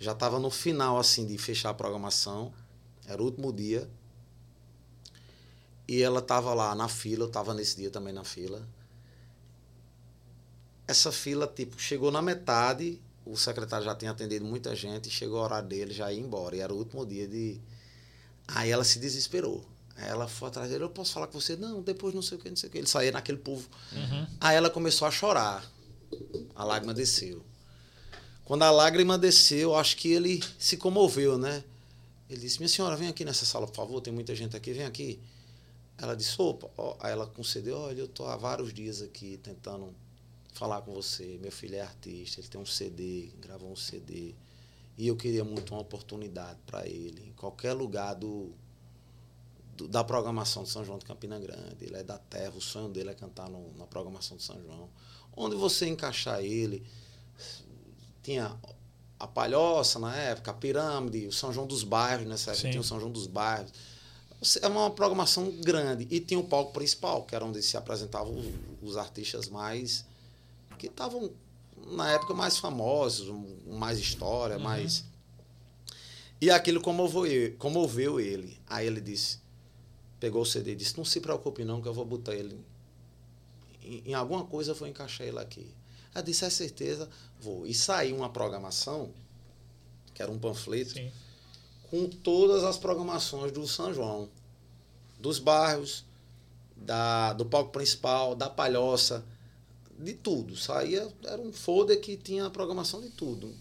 Já 0.00 0.12
estava 0.12 0.38
no 0.38 0.50
final, 0.50 0.98
assim, 0.98 1.26
de 1.26 1.36
fechar 1.36 1.70
a 1.70 1.74
programação. 1.74 2.52
Era 3.06 3.22
o 3.22 3.24
último 3.24 3.52
dia. 3.52 3.88
E 5.86 6.02
ela 6.02 6.20
estava 6.20 6.54
lá 6.54 6.74
na 6.74 6.88
fila, 6.88 7.24
eu 7.24 7.28
estava 7.28 7.52
nesse 7.52 7.76
dia 7.76 7.90
também 7.90 8.12
na 8.12 8.24
fila. 8.24 8.66
Essa 10.86 11.12
fila, 11.12 11.46
tipo, 11.46 11.78
chegou 11.80 12.10
na 12.10 12.22
metade, 12.22 13.00
o 13.24 13.36
secretário 13.36 13.84
já 13.84 13.94
tinha 13.94 14.10
atendido 14.10 14.44
muita 14.44 14.74
gente, 14.74 15.10
chegou 15.10 15.40
o 15.40 15.42
horário 15.42 15.68
dele, 15.68 15.92
já 15.92 16.12
ia 16.12 16.20
embora. 16.20 16.56
E 16.56 16.60
era 16.60 16.72
o 16.72 16.76
último 16.76 17.04
dia 17.04 17.26
de. 17.26 17.60
Aí 18.48 18.70
ela 18.70 18.84
se 18.84 18.98
desesperou. 18.98 19.64
Aí 19.96 20.08
ela 20.08 20.26
foi 20.26 20.48
atrás 20.48 20.70
dele, 20.70 20.84
eu 20.84 20.90
posso 20.90 21.12
falar 21.12 21.26
com 21.26 21.40
você? 21.40 21.56
Não, 21.56 21.80
depois 21.80 22.14
não 22.14 22.22
sei 22.22 22.36
o 22.36 22.40
que, 22.40 22.48
não 22.48 22.56
sei 22.56 22.68
o 22.68 22.72
que. 22.72 22.78
Ele 22.78 22.86
saía 22.86 23.12
naquele 23.12 23.38
povo. 23.38 23.68
Uhum. 23.92 24.26
Aí 24.40 24.56
ela 24.56 24.68
começou 24.68 25.06
a 25.06 25.10
chorar. 25.10 25.64
A 26.54 26.64
lágrima 26.64 26.92
desceu. 26.92 27.44
Quando 28.44 28.62
a 28.62 28.70
lágrima 28.70 29.16
desceu, 29.16 29.74
acho 29.74 29.96
que 29.96 30.08
ele 30.08 30.42
se 30.58 30.76
comoveu, 30.76 31.38
né? 31.38 31.64
Ele 32.28 32.40
disse, 32.40 32.58
minha 32.58 32.68
senhora, 32.68 32.96
vem 32.96 33.08
aqui 33.08 33.24
nessa 33.24 33.44
sala, 33.44 33.66
por 33.66 33.76
favor, 33.76 34.00
tem 34.00 34.12
muita 34.12 34.34
gente 34.34 34.56
aqui, 34.56 34.72
vem 34.72 34.84
aqui. 34.84 35.20
Ela 35.98 36.16
disse, 36.16 36.40
opa, 36.40 36.70
ó. 36.76 36.96
aí 37.00 37.12
ela 37.12 37.26
concedeu, 37.26 37.76
olha, 37.76 38.00
eu 38.00 38.06
estou 38.06 38.26
há 38.26 38.36
vários 38.36 38.72
dias 38.72 39.02
aqui 39.02 39.38
tentando 39.42 39.94
falar 40.54 40.82
com 40.82 40.92
você. 40.92 41.38
Meu 41.40 41.52
filho 41.52 41.76
é 41.76 41.80
artista, 41.80 42.40
ele 42.40 42.48
tem 42.48 42.60
um 42.60 42.66
CD, 42.66 43.30
gravou 43.40 43.70
um 43.70 43.76
CD. 43.76 44.34
E 44.96 45.06
eu 45.06 45.16
queria 45.16 45.44
muito 45.44 45.74
uma 45.74 45.80
oportunidade 45.80 46.58
para 46.66 46.86
ele, 46.86 47.28
em 47.28 47.32
qualquer 47.32 47.72
lugar 47.72 48.14
do, 48.14 48.52
do, 49.76 49.88
da 49.88 50.02
programação 50.04 50.62
de 50.62 50.70
São 50.70 50.84
João 50.84 50.98
de 50.98 51.04
Campina 51.04 51.38
Grande. 51.38 51.76
Ele 51.84 51.96
é 51.96 52.02
da 52.02 52.16
terra, 52.16 52.54
o 52.56 52.60
sonho 52.60 52.88
dele 52.88 53.10
é 53.10 53.14
cantar 53.14 53.50
no, 53.50 53.76
na 53.76 53.86
programação 53.86 54.36
de 54.36 54.42
São 54.42 54.60
João. 54.62 54.88
Onde 55.36 55.56
você 55.56 55.86
encaixar 55.86 56.40
ele, 56.40 56.84
tinha 58.22 58.56
a 59.24 59.26
Palhoça 59.26 59.98
na 59.98 60.14
época, 60.14 60.50
a 60.50 60.54
Pirâmide, 60.54 61.26
o 61.26 61.32
São 61.32 61.50
João 61.52 61.66
dos 61.66 61.82
Bairros, 61.82 62.26
nessa 62.26 62.50
época 62.50 62.66
Sim. 62.66 62.70
tinha 62.70 62.80
o 62.80 62.84
São 62.84 63.00
João 63.00 63.10
dos 63.10 63.26
Bairros. 63.26 63.72
É 64.60 64.68
uma 64.68 64.90
programação 64.90 65.50
grande. 65.62 66.06
E 66.10 66.20
tinha 66.20 66.38
o 66.38 66.44
palco 66.44 66.72
principal, 66.72 67.24
que 67.24 67.34
era 67.34 67.44
onde 67.44 67.62
se 67.62 67.76
apresentavam 67.76 68.38
os, 68.38 68.46
os 68.82 68.96
artistas 68.98 69.48
mais. 69.48 70.04
que 70.78 70.86
estavam, 70.86 71.30
na 71.86 72.12
época, 72.12 72.34
mais 72.34 72.58
famosos, 72.58 73.34
mais 73.66 73.98
história, 73.98 74.58
mais. 74.58 75.04
E 76.38 76.50
aquilo 76.50 76.82
comoveu, 76.82 77.56
comoveu 77.58 78.20
ele. 78.20 78.58
Aí 78.66 78.86
ele 78.86 79.00
disse, 79.00 79.38
pegou 80.20 80.42
o 80.42 80.46
CD 80.46 80.72
e 80.72 80.76
disse, 80.76 80.98
não 80.98 81.04
se 81.04 81.18
preocupe 81.20 81.64
não, 81.64 81.80
que 81.80 81.88
eu 81.88 81.94
vou 81.94 82.04
botar 82.04 82.34
ele 82.34 82.62
em, 83.82 84.02
em 84.06 84.14
alguma 84.14 84.44
coisa, 84.44 84.72
eu 84.72 84.74
vou 84.74 84.86
encaixar 84.86 85.26
ele 85.26 85.38
aqui. 85.38 85.66
Eu 86.14 86.22
disse, 86.22 86.44
é 86.44 86.50
certeza, 86.50 87.08
vou. 87.40 87.66
E 87.66 87.74
saiu 87.74 88.16
uma 88.16 88.30
programação, 88.30 89.12
que 90.14 90.22
era 90.22 90.30
um 90.30 90.38
panfleto, 90.38 90.92
Sim. 90.92 91.10
com 91.90 92.08
todas 92.08 92.62
as 92.62 92.78
programações 92.78 93.50
do 93.50 93.66
São 93.66 93.92
João, 93.92 94.28
dos 95.18 95.38
bairros, 95.38 96.04
da, 96.76 97.32
do 97.32 97.44
palco 97.44 97.72
principal, 97.72 98.34
da 98.34 98.48
palhoça, 98.48 99.24
de 99.98 100.14
tudo. 100.14 100.56
Saía, 100.56 101.08
era 101.24 101.40
um 101.40 101.52
folder 101.52 102.00
que 102.00 102.16
tinha 102.16 102.46
a 102.46 102.50
programação 102.50 103.00
de 103.00 103.10
tudo. 103.10 103.54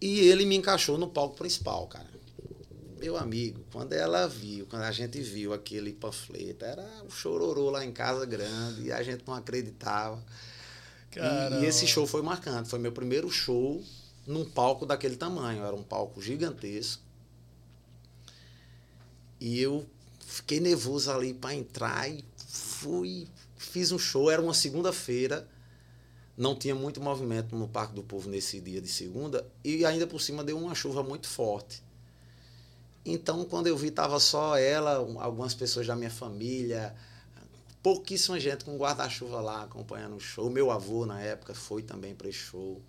E 0.00 0.20
ele 0.20 0.44
me 0.44 0.56
encaixou 0.56 0.98
no 0.98 1.08
palco 1.08 1.36
principal, 1.36 1.86
cara. 1.86 2.12
Meu 2.98 3.16
amigo, 3.16 3.64
quando 3.72 3.92
ela 3.92 4.26
viu, 4.26 4.66
quando 4.66 4.82
a 4.82 4.92
gente 4.92 5.20
viu 5.20 5.52
aquele 5.52 5.92
panfleto, 5.92 6.64
era 6.64 6.86
um 7.04 7.10
chororô 7.10 7.70
lá 7.70 7.84
em 7.84 7.92
casa 7.92 8.24
grande, 8.24 8.84
e 8.84 8.92
a 8.92 9.02
gente 9.02 9.24
não 9.26 9.34
acreditava. 9.34 10.22
E, 11.14 11.20
Caramba. 11.20 11.60
e 11.64 11.66
esse 11.66 11.86
show 11.86 12.06
foi 12.06 12.22
marcante. 12.22 12.68
Foi 12.68 12.78
meu 12.78 12.92
primeiro 12.92 13.30
show 13.30 13.82
num 14.26 14.44
palco 14.44 14.84
daquele 14.86 15.16
tamanho. 15.16 15.64
Era 15.64 15.74
um 15.74 15.82
palco 15.82 16.20
gigantesco. 16.20 17.02
E 19.40 19.60
eu 19.60 19.86
fiquei 20.20 20.60
nervoso 20.60 21.10
ali 21.10 21.34
para 21.34 21.54
entrar 21.54 22.08
e 22.08 22.24
fui. 22.48 23.26
Fiz 23.56 23.92
um 23.92 23.98
show, 23.98 24.30
era 24.30 24.40
uma 24.42 24.54
segunda-feira. 24.54 25.48
Não 26.36 26.54
tinha 26.56 26.74
muito 26.74 27.00
movimento 27.00 27.54
no 27.56 27.68
Parque 27.68 27.94
do 27.94 28.02
Povo 28.02 28.28
nesse 28.28 28.60
dia 28.60 28.80
de 28.80 28.88
segunda. 28.88 29.46
E 29.62 29.84
ainda 29.84 30.06
por 30.06 30.20
cima 30.20 30.42
deu 30.42 30.58
uma 30.58 30.74
chuva 30.74 31.02
muito 31.02 31.28
forte. 31.28 31.82
Então, 33.06 33.44
quando 33.44 33.66
eu 33.66 33.76
vi, 33.76 33.90
tava 33.90 34.18
só 34.18 34.56
ela, 34.56 35.00
um- 35.02 35.20
algumas 35.20 35.54
pessoas 35.54 35.86
da 35.86 35.94
minha 35.94 36.10
família, 36.10 36.94
pouquíssima 37.84 38.40
gente 38.40 38.64
com 38.64 38.78
guarda-chuva 38.78 39.42
lá 39.42 39.64
acompanhando 39.64 40.16
o 40.16 40.20
show. 40.20 40.48
Meu 40.48 40.70
avô, 40.70 41.04
na 41.04 41.20
época, 41.20 41.54
foi 41.54 41.82
também 41.82 42.14
para 42.14 42.30
esse 42.30 42.38
show. 42.38 42.80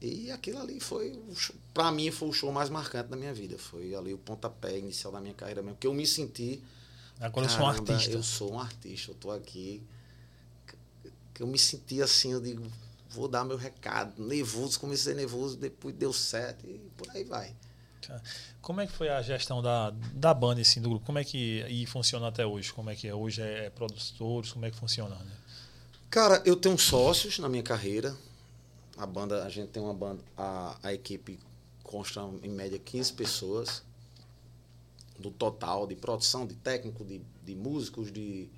E 0.00 0.30
aquilo 0.30 0.58
ali 0.58 0.80
foi, 0.80 1.20
para 1.74 1.92
mim, 1.92 2.10
foi 2.10 2.28
o 2.28 2.32
show 2.32 2.50
mais 2.50 2.70
marcante 2.70 3.10
da 3.10 3.16
minha 3.16 3.34
vida. 3.34 3.58
Foi 3.58 3.94
ali 3.94 4.14
o 4.14 4.18
pontapé 4.18 4.78
inicial 4.78 5.12
da 5.12 5.20
minha 5.20 5.34
carreira 5.34 5.60
mesmo. 5.60 5.74
Porque 5.76 5.86
eu 5.86 5.92
me 5.92 6.06
senti. 6.06 6.62
Agora 7.20 7.44
eu 7.46 7.50
sou 7.50 7.60
um 7.60 7.66
"Caramba, 7.66 7.92
artista. 7.92 8.14
Eu 8.14 8.22
sou 8.22 8.52
um 8.54 8.58
artista, 8.58 9.10
eu 9.10 9.14
tô 9.16 9.30
aqui. 9.30 9.82
Eu 11.38 11.46
me 11.46 11.58
senti 11.58 12.00
assim, 12.00 12.32
eu 12.32 12.40
digo, 12.40 12.66
vou 13.10 13.28
dar 13.28 13.44
meu 13.44 13.58
recado. 13.58 14.22
Nervoso, 14.22 14.80
comecei 14.80 15.12
nervoso, 15.12 15.58
depois 15.58 15.94
deu 15.94 16.12
certo 16.12 16.66
e 16.66 16.78
por 16.96 17.10
aí 17.10 17.22
vai. 17.24 17.54
Como 18.60 18.80
é 18.80 18.86
que 18.86 18.92
foi 18.92 19.08
a 19.08 19.22
gestão 19.22 19.62
da, 19.62 19.90
da 20.12 20.34
banda, 20.34 20.60
assim, 20.60 20.80
do 20.80 20.88
grupo? 20.88 21.06
Como 21.06 21.18
é 21.18 21.24
que 21.24 21.64
e 21.68 21.86
funciona 21.86 22.28
até 22.28 22.44
hoje? 22.44 22.72
Como 22.72 22.90
é 22.90 22.96
que 22.96 23.06
é? 23.08 23.14
Hoje 23.14 23.42
é 23.42 23.70
produtores? 23.70 24.52
Como 24.52 24.64
é 24.64 24.70
que 24.70 24.76
funciona? 24.76 25.14
Né? 25.14 25.32
Cara, 26.10 26.42
eu 26.44 26.56
tenho 26.56 26.78
sócios 26.78 27.38
na 27.38 27.48
minha 27.48 27.62
carreira. 27.62 28.16
A 28.96 29.06
banda, 29.06 29.44
a 29.44 29.48
gente 29.48 29.68
tem 29.68 29.82
uma 29.82 29.92
banda, 29.92 30.22
a, 30.36 30.78
a 30.82 30.92
equipe 30.92 31.38
consta 31.82 32.20
em 32.42 32.48
média 32.48 32.78
15 32.78 33.12
pessoas. 33.12 33.82
Do 35.18 35.30
total 35.30 35.86
de 35.86 35.96
produção, 35.96 36.46
de 36.46 36.54
técnico, 36.54 37.04
de, 37.04 37.22
de 37.44 37.54
músicos, 37.54 38.12
de, 38.12 38.48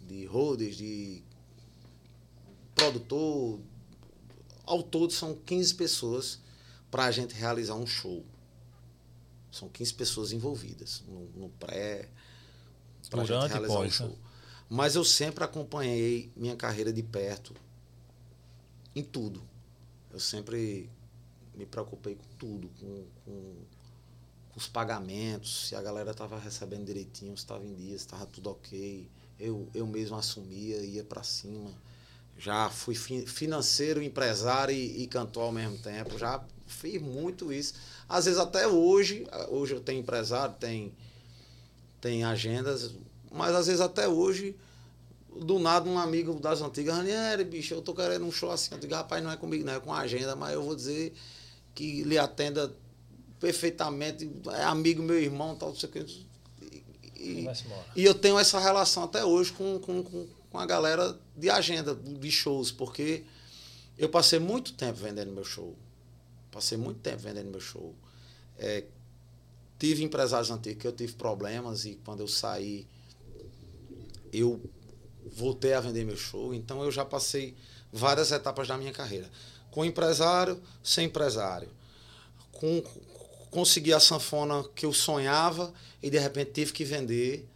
de 0.00 0.24
roaders, 0.24 0.76
de 0.76 1.22
produtor. 2.74 3.60
Ao 4.64 4.82
todo 4.82 5.12
são 5.12 5.34
15 5.34 5.74
pessoas 5.74 6.40
para 6.90 7.04
a 7.04 7.10
gente 7.10 7.34
realizar 7.34 7.74
um 7.74 7.86
show. 7.86 8.24
São 9.52 9.68
15 9.68 9.94
pessoas 9.94 10.32
envolvidas 10.32 11.02
no, 11.06 11.26
no 11.42 11.48
pré, 11.50 12.08
pra 13.10 13.20
gente 13.22 13.52
realizar 13.52 13.74
um 13.74 13.76
pós, 13.76 14.00
né? 14.00 14.06
show. 14.08 14.18
Mas 14.68 14.96
eu 14.96 15.04
sempre 15.04 15.44
acompanhei 15.44 16.32
minha 16.34 16.56
carreira 16.56 16.92
de 16.92 17.02
perto 17.02 17.54
em 18.96 19.02
tudo. 19.04 19.42
Eu 20.10 20.18
sempre 20.18 20.88
me 21.54 21.66
preocupei 21.66 22.14
com 22.14 22.24
tudo, 22.38 22.70
com, 22.80 23.04
com, 23.24 23.54
com 24.50 24.58
os 24.58 24.66
pagamentos, 24.66 25.68
se 25.68 25.74
a 25.76 25.82
galera 25.82 26.12
estava 26.12 26.38
recebendo 26.38 26.86
direitinho, 26.86 27.36
se 27.36 27.42
estava 27.44 27.64
em 27.66 27.74
dia, 27.74 27.98
se 27.98 28.04
estava 28.06 28.24
tudo 28.26 28.50
ok. 28.50 29.06
Eu, 29.38 29.68
eu 29.74 29.86
mesmo 29.86 30.16
assumia, 30.16 30.78
ia 30.82 31.04
para 31.04 31.22
cima. 31.22 31.70
Já 32.38 32.70
fui 32.70 32.94
fi- 32.94 33.26
financeiro, 33.26 34.02
empresário 34.02 34.74
e, 34.74 35.02
e 35.02 35.06
cantor 35.06 35.44
ao 35.44 35.52
mesmo 35.52 35.76
tempo. 35.78 36.18
Já 36.18 36.42
fiz 36.72 37.00
muito 37.00 37.52
isso. 37.52 37.74
Às 38.08 38.24
vezes 38.24 38.40
até 38.40 38.66
hoje, 38.66 39.26
hoje 39.48 39.74
eu 39.74 39.80
tenho 39.80 40.00
empresário, 40.00 40.54
tem, 40.58 40.94
tem 42.00 42.24
agendas, 42.24 42.94
mas 43.30 43.54
às 43.54 43.66
vezes 43.66 43.80
até 43.80 44.08
hoje, 44.08 44.56
do 45.40 45.58
nada 45.58 45.88
um 45.88 45.98
amigo 45.98 46.34
das 46.34 46.60
antigas, 46.60 46.96
Ranieri, 46.96 47.44
bicho, 47.44 47.74
eu 47.74 47.82
tô 47.82 47.94
querendo 47.94 48.26
um 48.26 48.32
show 48.32 48.50
assim. 48.50 48.74
Eu 48.74 48.78
digo, 48.78 48.94
rapaz, 48.94 49.22
não 49.22 49.30
é 49.30 49.36
comigo, 49.36 49.64
não, 49.64 49.74
é 49.74 49.80
com 49.80 49.92
a 49.92 50.00
agenda, 50.00 50.36
mas 50.36 50.52
eu 50.52 50.62
vou 50.62 50.74
dizer 50.74 51.14
que 51.74 52.02
lhe 52.02 52.18
atenda 52.18 52.74
perfeitamente, 53.40 54.30
é 54.52 54.62
amigo, 54.64 55.02
meu 55.02 55.20
irmão, 55.20 55.56
tal, 55.56 55.70
não 55.70 55.76
sei 55.76 55.88
o 55.88 55.92
que. 55.92 56.26
E, 57.16 57.46
e 57.96 58.04
eu 58.04 58.14
tenho 58.14 58.38
essa 58.38 58.58
relação 58.58 59.04
até 59.04 59.24
hoje 59.24 59.52
com, 59.52 59.78
com, 59.78 60.02
com, 60.02 60.26
com 60.50 60.58
a 60.58 60.66
galera 60.66 61.18
de 61.36 61.48
agenda, 61.48 61.94
de 61.94 62.30
shows, 62.30 62.70
porque 62.70 63.24
eu 63.96 64.08
passei 64.08 64.38
muito 64.38 64.72
tempo 64.74 64.98
vendendo 64.98 65.32
meu 65.32 65.44
show. 65.44 65.76
Passei 66.52 66.78
muito 66.78 67.00
tempo 67.00 67.18
vendendo 67.18 67.50
meu 67.50 67.60
show. 67.60 67.94
É, 68.58 68.84
tive 69.78 70.04
empresários 70.04 70.50
antigos 70.50 70.80
que 70.80 70.86
eu 70.86 70.92
tive 70.92 71.14
problemas 71.14 71.84
e 71.86 71.98
quando 72.04 72.20
eu 72.20 72.28
saí, 72.28 72.86
eu 74.32 74.60
voltei 75.34 75.72
a 75.72 75.80
vender 75.80 76.04
meu 76.04 76.16
show. 76.16 76.54
Então 76.54 76.84
eu 76.84 76.92
já 76.92 77.04
passei 77.04 77.56
várias 77.90 78.30
etapas 78.30 78.68
da 78.68 78.76
minha 78.76 78.92
carreira. 78.92 79.28
Com 79.70 79.84
empresário, 79.84 80.62
sem 80.84 81.06
empresário. 81.06 81.68
Com, 82.52 82.84
consegui 83.50 83.92
a 83.92 83.98
sanfona 83.98 84.62
que 84.74 84.86
eu 84.86 84.92
sonhava 84.92 85.72
e 86.02 86.10
de 86.10 86.18
repente 86.18 86.52
tive 86.52 86.72
que 86.72 86.84
vender 86.84 87.48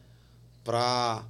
para 0.65 1.25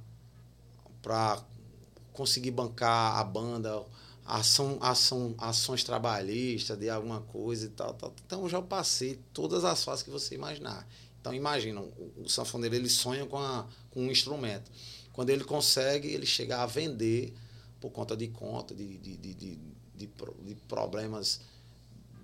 conseguir 2.13 2.51
bancar 2.51 3.17
a 3.17 3.23
banda, 3.23 3.85
ação, 4.27 4.77
ação, 4.81 5.33
ações 5.37 5.83
trabalhistas 5.83 6.77
de 6.77 6.89
alguma 6.89 7.21
coisa 7.21 7.65
e 7.65 7.69
tal, 7.69 7.93
tal. 7.93 8.13
Então 8.25 8.43
eu 8.43 8.49
já 8.49 8.61
passei 8.61 9.19
todas 9.33 9.63
as 9.63 9.83
fases 9.83 10.03
que 10.03 10.09
você 10.09 10.35
imaginar. 10.35 10.85
Então 11.21 11.33
imagina, 11.33 11.79
o, 11.79 12.23
o 12.25 12.29
sanfoneiro 12.29 12.75
ele 12.75 12.89
sonha 12.89 13.25
com, 13.25 13.37
a, 13.37 13.65
com 13.89 14.01
um 14.01 14.11
instrumento. 14.11 14.69
Quando 15.13 15.29
ele 15.29 15.45
consegue, 15.45 16.09
ele 16.09 16.25
chega 16.25 16.61
a 16.61 16.65
vender 16.65 17.33
por 17.79 17.89
conta 17.89 18.17
de 18.17 18.27
conta, 18.27 18.75
de, 18.75 18.97
de, 18.97 19.15
de, 19.15 19.33
de, 19.33 19.59
de, 19.95 20.09
de 20.45 20.55
problemas 20.67 21.39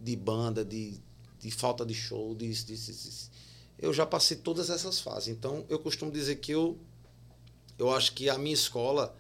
de 0.01 0.15
banda, 0.15 0.65
de, 0.65 0.99
de 1.39 1.51
falta 1.51 1.85
de 1.85 1.93
show, 1.93 2.35
de, 2.35 2.53
eu 3.79 3.93
já 3.93 4.05
passei 4.05 4.37
todas 4.37 4.69
essas 4.69 4.99
fases. 4.99 5.29
Então, 5.29 5.65
eu 5.69 5.79
costumo 5.79 6.11
dizer 6.11 6.35
que 6.37 6.51
eu, 6.51 6.77
eu 7.79 7.91
acho 7.91 8.13
que 8.13 8.29
a 8.29 8.37
minha 8.37 8.53
escola 8.53 9.15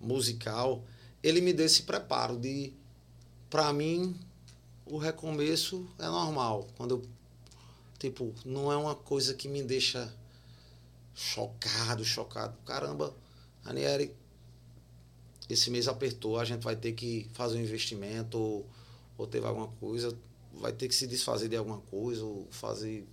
musical, 0.00 0.84
ele 1.22 1.40
me 1.40 1.52
deu 1.52 1.66
esse 1.66 1.82
preparo 1.82 2.36
de, 2.38 2.72
para 3.48 3.72
mim, 3.72 4.18
o 4.86 4.98
recomeço 4.98 5.86
é 5.98 6.06
normal. 6.06 6.68
Quando 6.76 6.96
eu, 6.96 7.02
tipo, 7.98 8.34
não 8.44 8.72
é 8.72 8.76
uma 8.76 8.94
coisa 8.94 9.34
que 9.34 9.48
me 9.48 9.62
deixa 9.62 10.12
chocado, 11.14 12.04
chocado. 12.04 12.56
Caramba, 12.64 13.14
Anieri, 13.64 14.14
esse 15.48 15.70
mês 15.70 15.88
apertou, 15.88 16.38
a 16.38 16.44
gente 16.44 16.62
vai 16.62 16.74
ter 16.74 16.92
que 16.92 17.28
fazer 17.32 17.58
um 17.58 17.62
investimento 17.62 18.38
ou, 18.38 18.66
ou 19.18 19.26
teve 19.26 19.46
alguma 19.46 19.68
coisa, 19.68 20.16
vai 20.54 20.72
ter 20.72 20.88
que 20.88 20.94
se 20.94 21.06
desfazer 21.06 21.48
de 21.48 21.56
alguma 21.56 21.78
coisa 21.82 22.24
ou 22.24 22.46
fazer 22.50 23.06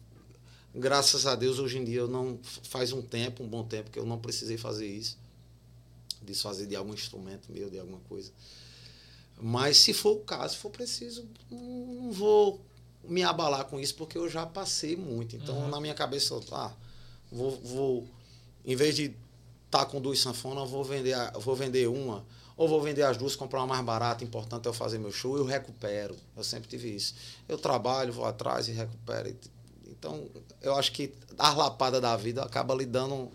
graças 0.74 1.26
a 1.26 1.36
Deus 1.36 1.60
hoje 1.60 1.78
em 1.80 1.84
dia 1.84 1.99
eu 1.99 2.07
não 2.07 2.39
faz 2.43 2.91
um 2.91 3.01
tempo, 3.01 3.43
um 3.43 3.47
bom 3.47 3.64
tempo 3.64 3.89
que 3.89 3.99
eu 3.99 4.05
não 4.05 4.20
precisei 4.20 4.57
fazer 4.57 4.88
isso, 4.88 5.18
desfazer 6.32 6.66
de 6.66 6.76
algum 6.76 6.94
instrumento 6.94 7.52
meu, 7.52 7.70
de 7.70 7.80
alguma 7.80 8.00
coisa. 8.08 8.32
Mas 9.42 9.78
se 9.78 9.94
for 9.94 10.12
o 10.12 10.20
caso, 10.20 10.56
se 10.56 10.60
for 10.60 10.70
preciso, 10.70 11.28
não 11.50 12.12
vou 12.12 12.62
me 13.04 13.24
abalar 13.24 13.66
com 13.66 13.80
isso 13.80 13.96
porque 13.96 14.18
eu 14.18 14.30
já 14.30 14.46
passei 14.46 14.96
muito. 14.96 15.36
Então 15.36 15.58
uhum. 15.58 15.70
na 15.70 15.80
minha 15.80 15.94
cabeça, 15.94 16.40
ah, 16.52 16.74
vou, 17.32 17.52
vou 17.52 18.08
em 18.66 18.76
vez 18.76 18.96
de 18.96 19.16
estar 19.66 19.80
tá 19.80 19.86
com 19.86 20.02
duas 20.02 20.20
sanfonas, 20.20 20.70
vou 20.70 20.84
vender, 20.84 21.16
vou 21.40 21.56
vender 21.56 21.88
uma 21.88 22.26
ou 22.60 22.68
vou 22.68 22.82
vender 22.82 23.04
as 23.04 23.16
duas, 23.16 23.38
comprar 23.38 23.60
uma 23.60 23.68
mais 23.68 23.86
barata, 23.86 24.22
importante 24.22 24.66
é 24.66 24.70
eu 24.70 24.74
fazer 24.74 25.00
meu 25.00 25.14
show, 25.14 25.38
eu 25.38 25.46
recupero. 25.46 26.14
Eu 26.36 26.44
sempre 26.44 26.68
tive 26.68 26.94
isso. 26.94 27.16
Eu 27.48 27.58
trabalho, 27.58 28.12
vou 28.12 28.26
atrás 28.26 28.68
e 28.68 28.74
recupero. 28.74 29.34
Então, 29.88 30.28
eu 30.62 30.76
acho 30.76 30.92
que 30.92 31.14
a 31.38 31.54
lapada 31.54 32.02
da 32.02 32.18
vida 32.18 32.44
acaba 32.44 32.76
lhe 32.76 32.86
dando, 32.86 33.32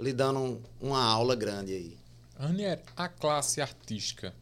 lhe 0.00 0.10
dando 0.10 0.58
uma 0.80 1.04
aula 1.04 1.36
grande 1.36 1.74
aí. 1.74 1.98
Anier, 2.36 2.82
a 2.96 3.08
classe 3.08 3.60
artística 3.60 4.34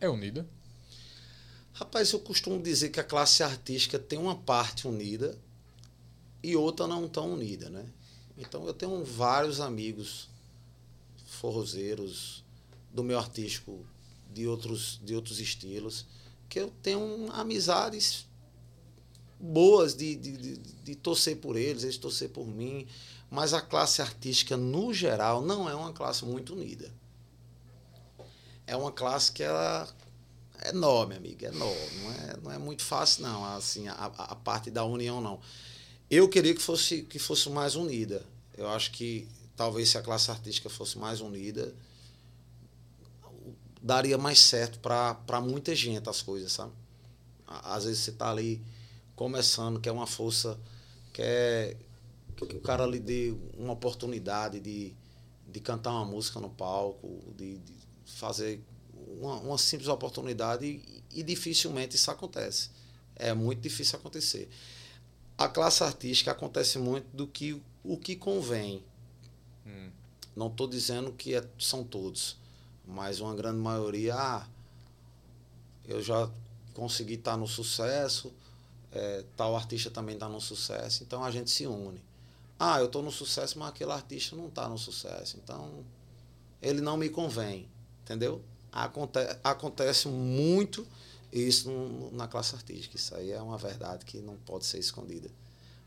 é 0.00 0.08
unida? 0.08 0.46
Rapaz, 1.72 2.12
eu 2.12 2.20
costumo 2.20 2.62
dizer 2.62 2.90
que 2.90 3.00
a 3.00 3.04
classe 3.04 3.42
artística 3.42 3.98
tem 3.98 4.18
uma 4.18 4.36
parte 4.36 4.86
unida 4.86 5.38
e 6.42 6.54
outra 6.54 6.86
não 6.86 7.08
tão 7.08 7.32
unida, 7.32 7.70
né? 7.70 7.86
Então, 8.36 8.66
eu 8.66 8.74
tenho 8.74 9.04
vários 9.04 9.60
amigos 9.60 10.28
forrozeiros 11.24 12.44
do 12.92 13.02
meu 13.02 13.18
artístico 13.18 13.84
de 14.32 14.46
outros, 14.46 15.00
de 15.02 15.14
outros 15.14 15.40
estilos 15.40 16.06
que 16.48 16.60
eu 16.60 16.70
tenho 16.82 17.30
amizades 17.32 18.26
boas 19.38 19.94
de, 19.94 20.14
de, 20.14 20.36
de, 20.36 20.56
de, 20.56 20.94
torcer 20.94 21.36
por 21.38 21.56
eles, 21.56 21.82
eles 21.82 21.98
torcer 21.98 22.30
por 22.30 22.46
mim, 22.46 22.86
mas 23.30 23.52
a 23.52 23.60
classe 23.60 24.00
artística, 24.00 24.56
no 24.56 24.92
geral, 24.92 25.42
não 25.42 25.68
é 25.68 25.74
uma 25.74 25.92
classe 25.92 26.24
muito 26.24 26.54
unida. 26.54 26.92
É 28.66 28.76
uma 28.76 28.92
classe 28.92 29.30
que 29.32 29.42
ela 29.42 29.88
é 30.60 30.70
enorme, 30.70 31.14
amiga, 31.14 31.46
é 31.46 31.50
enorme. 31.50 31.96
Não 32.02 32.12
é, 32.12 32.36
não 32.42 32.52
é 32.52 32.58
muito 32.58 32.82
fácil, 32.82 33.22
não, 33.22 33.44
assim, 33.44 33.88
a, 33.88 33.94
a 33.94 34.34
parte 34.34 34.70
da 34.70 34.84
união, 34.84 35.20
não. 35.20 35.40
Eu 36.10 36.28
queria 36.28 36.54
que 36.54 36.62
fosse, 36.62 37.02
que 37.02 37.18
fosse 37.18 37.48
mais 37.50 37.76
unida. 37.76 38.24
Eu 38.56 38.68
acho 38.68 38.90
que 38.92 39.28
talvez 39.56 39.88
se 39.88 39.98
a 39.98 40.02
classe 40.02 40.30
artística 40.30 40.68
fosse 40.68 40.98
mais 40.98 41.20
unida, 41.20 41.74
daria 43.82 44.16
mais 44.16 44.40
certo 44.40 44.78
para 44.78 45.40
muita 45.40 45.74
gente 45.74 46.08
as 46.08 46.22
coisas, 46.22 46.52
sabe? 46.52 46.72
Às 47.46 47.84
vezes 47.84 48.00
você 48.00 48.10
está 48.10 48.30
ali 48.30 48.62
começando, 49.14 49.78
quer 49.80 49.92
uma 49.92 50.06
força, 50.06 50.58
quer 51.12 51.76
que 52.36 52.56
o 52.56 52.60
cara 52.60 52.84
lhe 52.86 52.98
dê 52.98 53.34
uma 53.56 53.72
oportunidade 53.72 54.58
de, 54.60 54.92
de 55.46 55.60
cantar 55.60 55.92
uma 55.92 56.04
música 56.04 56.40
no 56.40 56.50
palco, 56.50 57.22
de, 57.36 57.58
de 57.58 57.74
fazer 58.04 58.60
uma, 59.20 59.36
uma, 59.36 59.58
simples 59.58 59.88
oportunidade 59.88 60.64
e, 60.64 61.02
e, 61.10 61.22
dificilmente 61.22 61.96
isso 61.96 62.10
acontece. 62.10 62.70
É 63.16 63.32
muito 63.32 63.60
difícil 63.60 63.98
acontecer. 63.98 64.48
A 65.36 65.48
classe 65.48 65.82
artística 65.82 66.30
acontece 66.30 66.78
muito 66.78 67.06
do 67.14 67.26
que 67.26 67.60
o 67.82 67.96
que 67.96 68.16
convém. 68.16 68.82
Hum. 69.66 69.90
Não 70.34 70.46
estou 70.48 70.66
dizendo 70.66 71.12
que 71.12 71.34
é, 71.34 71.44
são 71.58 71.84
todos, 71.84 72.36
mas 72.86 73.20
uma 73.20 73.34
grande 73.34 73.58
maioria, 73.58 74.14
ah, 74.14 74.46
eu 75.86 76.02
já 76.02 76.30
consegui 76.72 77.14
estar 77.14 77.36
no 77.36 77.46
sucesso, 77.46 78.32
é, 78.92 79.24
tal 79.36 79.56
artista 79.56 79.90
também 79.90 80.14
está 80.14 80.28
no 80.28 80.40
sucesso, 80.40 81.02
então 81.02 81.24
a 81.24 81.30
gente 81.30 81.50
se 81.50 81.66
une. 81.66 82.02
Ah, 82.58 82.78
eu 82.78 82.86
estou 82.86 83.02
no 83.02 83.10
sucesso, 83.10 83.58
mas 83.58 83.68
aquele 83.68 83.92
artista 83.92 84.36
não 84.36 84.48
está 84.48 84.68
no 84.68 84.78
sucesso, 84.78 85.36
então 85.42 85.84
ele 86.62 86.80
não 86.80 86.96
me 86.96 87.08
convém, 87.08 87.68
entendeu? 88.04 88.40
Aconte 88.70 89.18
acontece 89.42 90.08
muito 90.08 90.86
isso 91.32 91.70
na 92.12 92.28
classe 92.28 92.54
artística, 92.54 92.96
isso 92.96 93.14
aí 93.14 93.32
é 93.32 93.42
uma 93.42 93.58
verdade 93.58 94.04
que 94.04 94.18
não 94.18 94.36
pode 94.36 94.66
ser 94.66 94.78
escondida. 94.78 95.28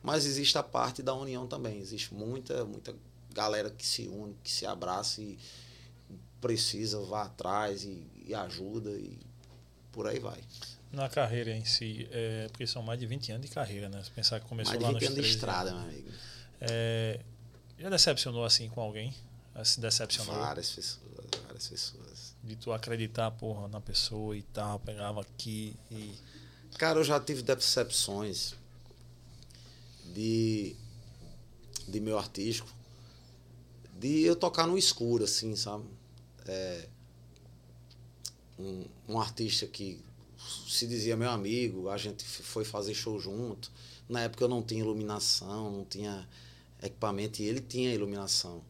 Mas 0.03 0.26
existe 0.26 0.57
a 0.57 0.63
parte 0.63 1.01
da 1.01 1.13
união 1.13 1.47
também, 1.47 1.80
existe 1.80 2.13
muita, 2.13 2.65
muita 2.65 2.93
galera 3.34 3.70
que 3.70 3.86
se 3.86 4.07
une, 4.07 4.36
que 4.43 4.51
se 4.51 4.65
abraça 4.65 5.22
e 5.22 5.38
precisa, 6.41 6.99
vá 7.01 7.24
atrás 7.24 7.84
e, 7.84 8.05
e 8.26 8.34
ajuda 8.34 8.91
e 8.91 9.18
por 9.91 10.07
aí 10.07 10.20
vai 10.20 10.41
na 10.91 11.09
carreira 11.09 11.51
em 11.51 11.65
si, 11.65 12.07
é, 12.11 12.47
porque 12.49 12.65
são 12.65 12.82
mais 12.82 12.99
de 12.99 13.05
20 13.05 13.32
anos 13.32 13.47
de 13.47 13.53
carreira, 13.53 13.89
né? 13.89 14.01
Se 14.03 14.11
pensar 14.11 14.39
que 14.39 14.47
começou 14.47 14.74
mais 14.80 14.84
lá 14.84 14.99
de 14.99 15.05
20 15.05 15.11
anos 15.11 15.26
de 15.26 15.32
estrada, 15.32 15.72
meu 15.72 15.82
amigo. 15.82 16.09
É, 16.61 17.20
já 17.78 17.89
decepcionou 17.89 18.43
assim 18.43 18.70
com 18.70 18.82
alguém? 18.82 19.13
Se 19.63 19.80
decepcionou? 19.80 20.36
Várias 20.36 20.72
pessoas, 20.72 21.01
várias 21.43 21.68
pessoas. 21.68 22.07
De 22.48 22.56
tu 22.56 22.72
acreditar, 22.72 23.30
porra, 23.32 23.68
na 23.68 23.82
pessoa 23.82 24.36
e 24.38 24.41
tal, 24.41 24.80
pegava 24.80 25.20
aqui 25.20 25.76
e. 25.91 26.16
Cara, 26.78 27.00
eu 27.00 27.04
já 27.04 27.20
tive 27.20 27.41
decepções 27.41 28.56
de, 30.14 30.74
de 31.88 32.00
meu 32.00 32.18
artístico, 32.18 32.70
de 34.00 34.22
eu 34.22 34.36
tocar 34.36 34.66
no 34.66 34.78
escuro, 34.78 35.26
assim, 35.26 35.56
sabe? 35.58 35.84
É, 36.45 36.88
um, 38.58 38.86
um 39.10 39.20
artista 39.20 39.68
que 39.68 40.02
se 40.68 40.88
dizia 40.88 41.18
meu 41.18 41.30
amigo, 41.30 41.89
a 41.89 41.98
gente 41.98 42.24
foi 42.24 42.64
fazer 42.64 42.93
show 42.93 43.20
junto. 43.20 43.70
Na 44.08 44.22
época 44.22 44.43
eu 44.43 44.48
não 44.48 44.62
tinha 44.62 44.80
iluminação, 44.80 45.70
não 45.72 45.84
tinha 45.84 46.28
equipamento, 46.82 47.41
e 47.41 47.45
ele 47.45 47.60
tinha 47.60 47.93
iluminação. 47.93 48.64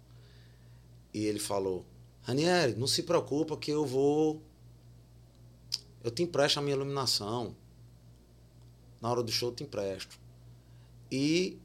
E 1.14 1.26
ele 1.26 1.40
falou: 1.40 1.86
Ranieri, 2.28 2.76
não 2.76 2.88
se 2.88 3.04
preocupa 3.04 3.56
que 3.56 3.72
eu 3.72 3.86
vou. 3.86 4.42
Eu 6.04 6.12
te 6.12 6.24
empresto 6.24 6.60
a 6.60 6.62
minha 6.62 6.76
iluminação. 6.76 7.56
Na 9.02 9.10
hora 9.10 9.24
do 9.24 9.32
show 9.32 9.50
eu 9.50 9.56
te 9.56 9.64
empresto. 9.64 10.20
E 11.10 11.58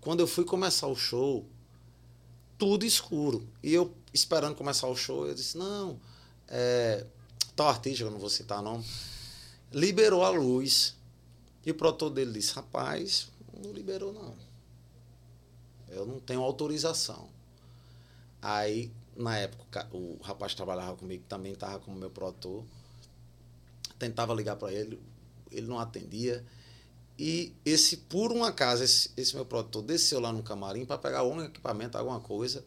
quando 0.00 0.20
eu 0.20 0.26
fui 0.26 0.44
começar 0.44 0.86
o 0.86 0.96
show, 0.96 1.46
tudo 2.56 2.86
escuro. 2.86 3.46
E 3.62 3.74
eu, 3.74 3.94
esperando 4.12 4.56
começar 4.56 4.88
o 4.88 4.96
show, 4.96 5.26
eu 5.26 5.34
disse: 5.34 5.58
Não, 5.58 6.00
é, 6.48 7.04
tal 7.54 7.68
artista, 7.68 8.02
eu 8.02 8.10
não 8.10 8.18
vou 8.18 8.30
citar 8.30 8.62
nome 8.62 8.84
liberou 9.72 10.24
a 10.24 10.30
luz. 10.30 10.96
E 11.64 11.70
o 11.70 11.74
produtor 11.74 12.10
dele 12.10 12.32
disse: 12.32 12.54
Rapaz, 12.54 13.28
não 13.62 13.72
liberou 13.72 14.12
não. 14.12 14.34
Eu 15.88 16.06
não 16.06 16.20
tenho 16.20 16.40
autorização. 16.40 17.28
Aí, 18.40 18.90
na 19.16 19.38
época, 19.38 19.88
o 19.92 20.18
rapaz 20.22 20.54
trabalhava 20.54 20.96
comigo 20.96 21.24
também 21.28 21.52
estava 21.52 21.78
como 21.78 21.96
meu 21.96 22.10
produtor. 22.10 22.64
Tentava 23.98 24.34
ligar 24.34 24.56
para 24.56 24.72
ele, 24.72 25.00
ele 25.50 25.66
não 25.66 25.78
atendia. 25.78 26.44
E 27.18 27.54
esse, 27.64 27.96
por 27.96 28.30
um 28.30 28.44
acaso, 28.44 28.84
esse, 28.84 29.10
esse 29.16 29.34
meu 29.34 29.46
produtor 29.46 29.82
desceu 29.82 30.20
lá 30.20 30.32
no 30.32 30.42
camarim 30.42 30.84
para 30.84 30.98
pegar 30.98 31.20
algum 31.20 31.42
equipamento, 31.42 31.96
alguma 31.96 32.20
coisa, 32.20 32.62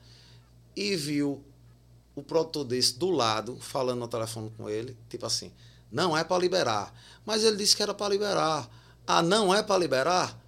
e 0.75 0.95
viu 0.95 1.43
o 2.15 2.23
produtor 2.23 2.65
desse 2.65 2.97
do 2.97 3.11
lado, 3.11 3.57
falando 3.59 3.99
no 3.99 4.07
telefone 4.07 4.51
com 4.57 4.67
ele, 4.67 4.97
tipo 5.07 5.25
assim, 5.25 5.51
não 5.91 6.17
é 6.17 6.23
para 6.23 6.41
liberar. 6.41 6.93
Mas 7.25 7.43
ele 7.43 7.57
disse 7.57 7.75
que 7.75 7.83
era 7.83 7.93
para 7.93 8.09
liberar. 8.09 8.67
Ah, 9.05 9.21
não 9.21 9.53
é 9.53 9.61
para 9.61 9.77
liberar? 9.77 10.39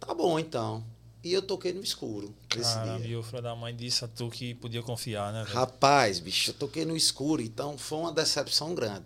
Tá 0.00 0.12
bom, 0.12 0.38
então. 0.38 0.84
E 1.22 1.32
eu 1.32 1.42
toquei 1.42 1.72
no 1.72 1.82
escuro. 1.82 2.34
Caramba, 2.48 3.04
e 3.04 3.16
o 3.16 3.22
filho 3.22 3.42
da 3.42 3.54
mãe 3.54 3.74
disse 3.74 4.04
a 4.04 4.08
tu 4.08 4.30
que 4.30 4.54
podia 4.54 4.82
confiar, 4.82 5.32
né? 5.32 5.42
Velho? 5.42 5.54
Rapaz, 5.54 6.20
bicho, 6.20 6.50
eu 6.50 6.54
toquei 6.54 6.84
no 6.84 6.96
escuro, 6.96 7.42
então 7.42 7.76
foi 7.76 7.98
uma 7.98 8.12
decepção 8.12 8.74
grande. 8.74 9.04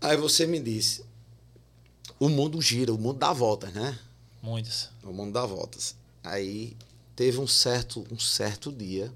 Aí 0.00 0.16
você 0.16 0.46
me 0.46 0.60
disse: 0.60 1.04
o 2.20 2.28
mundo 2.28 2.60
gira, 2.60 2.92
o 2.92 2.98
mundo 2.98 3.18
dá 3.18 3.32
voltas, 3.32 3.72
né? 3.72 3.98
Muitas. 4.42 4.90
O 5.02 5.12
mundo 5.12 5.32
dá 5.32 5.46
voltas. 5.46 5.96
Aí 6.22 6.76
teve 7.16 7.38
um 7.38 7.46
certo, 7.46 8.06
um 8.10 8.18
certo 8.18 8.70
dia 8.70 9.12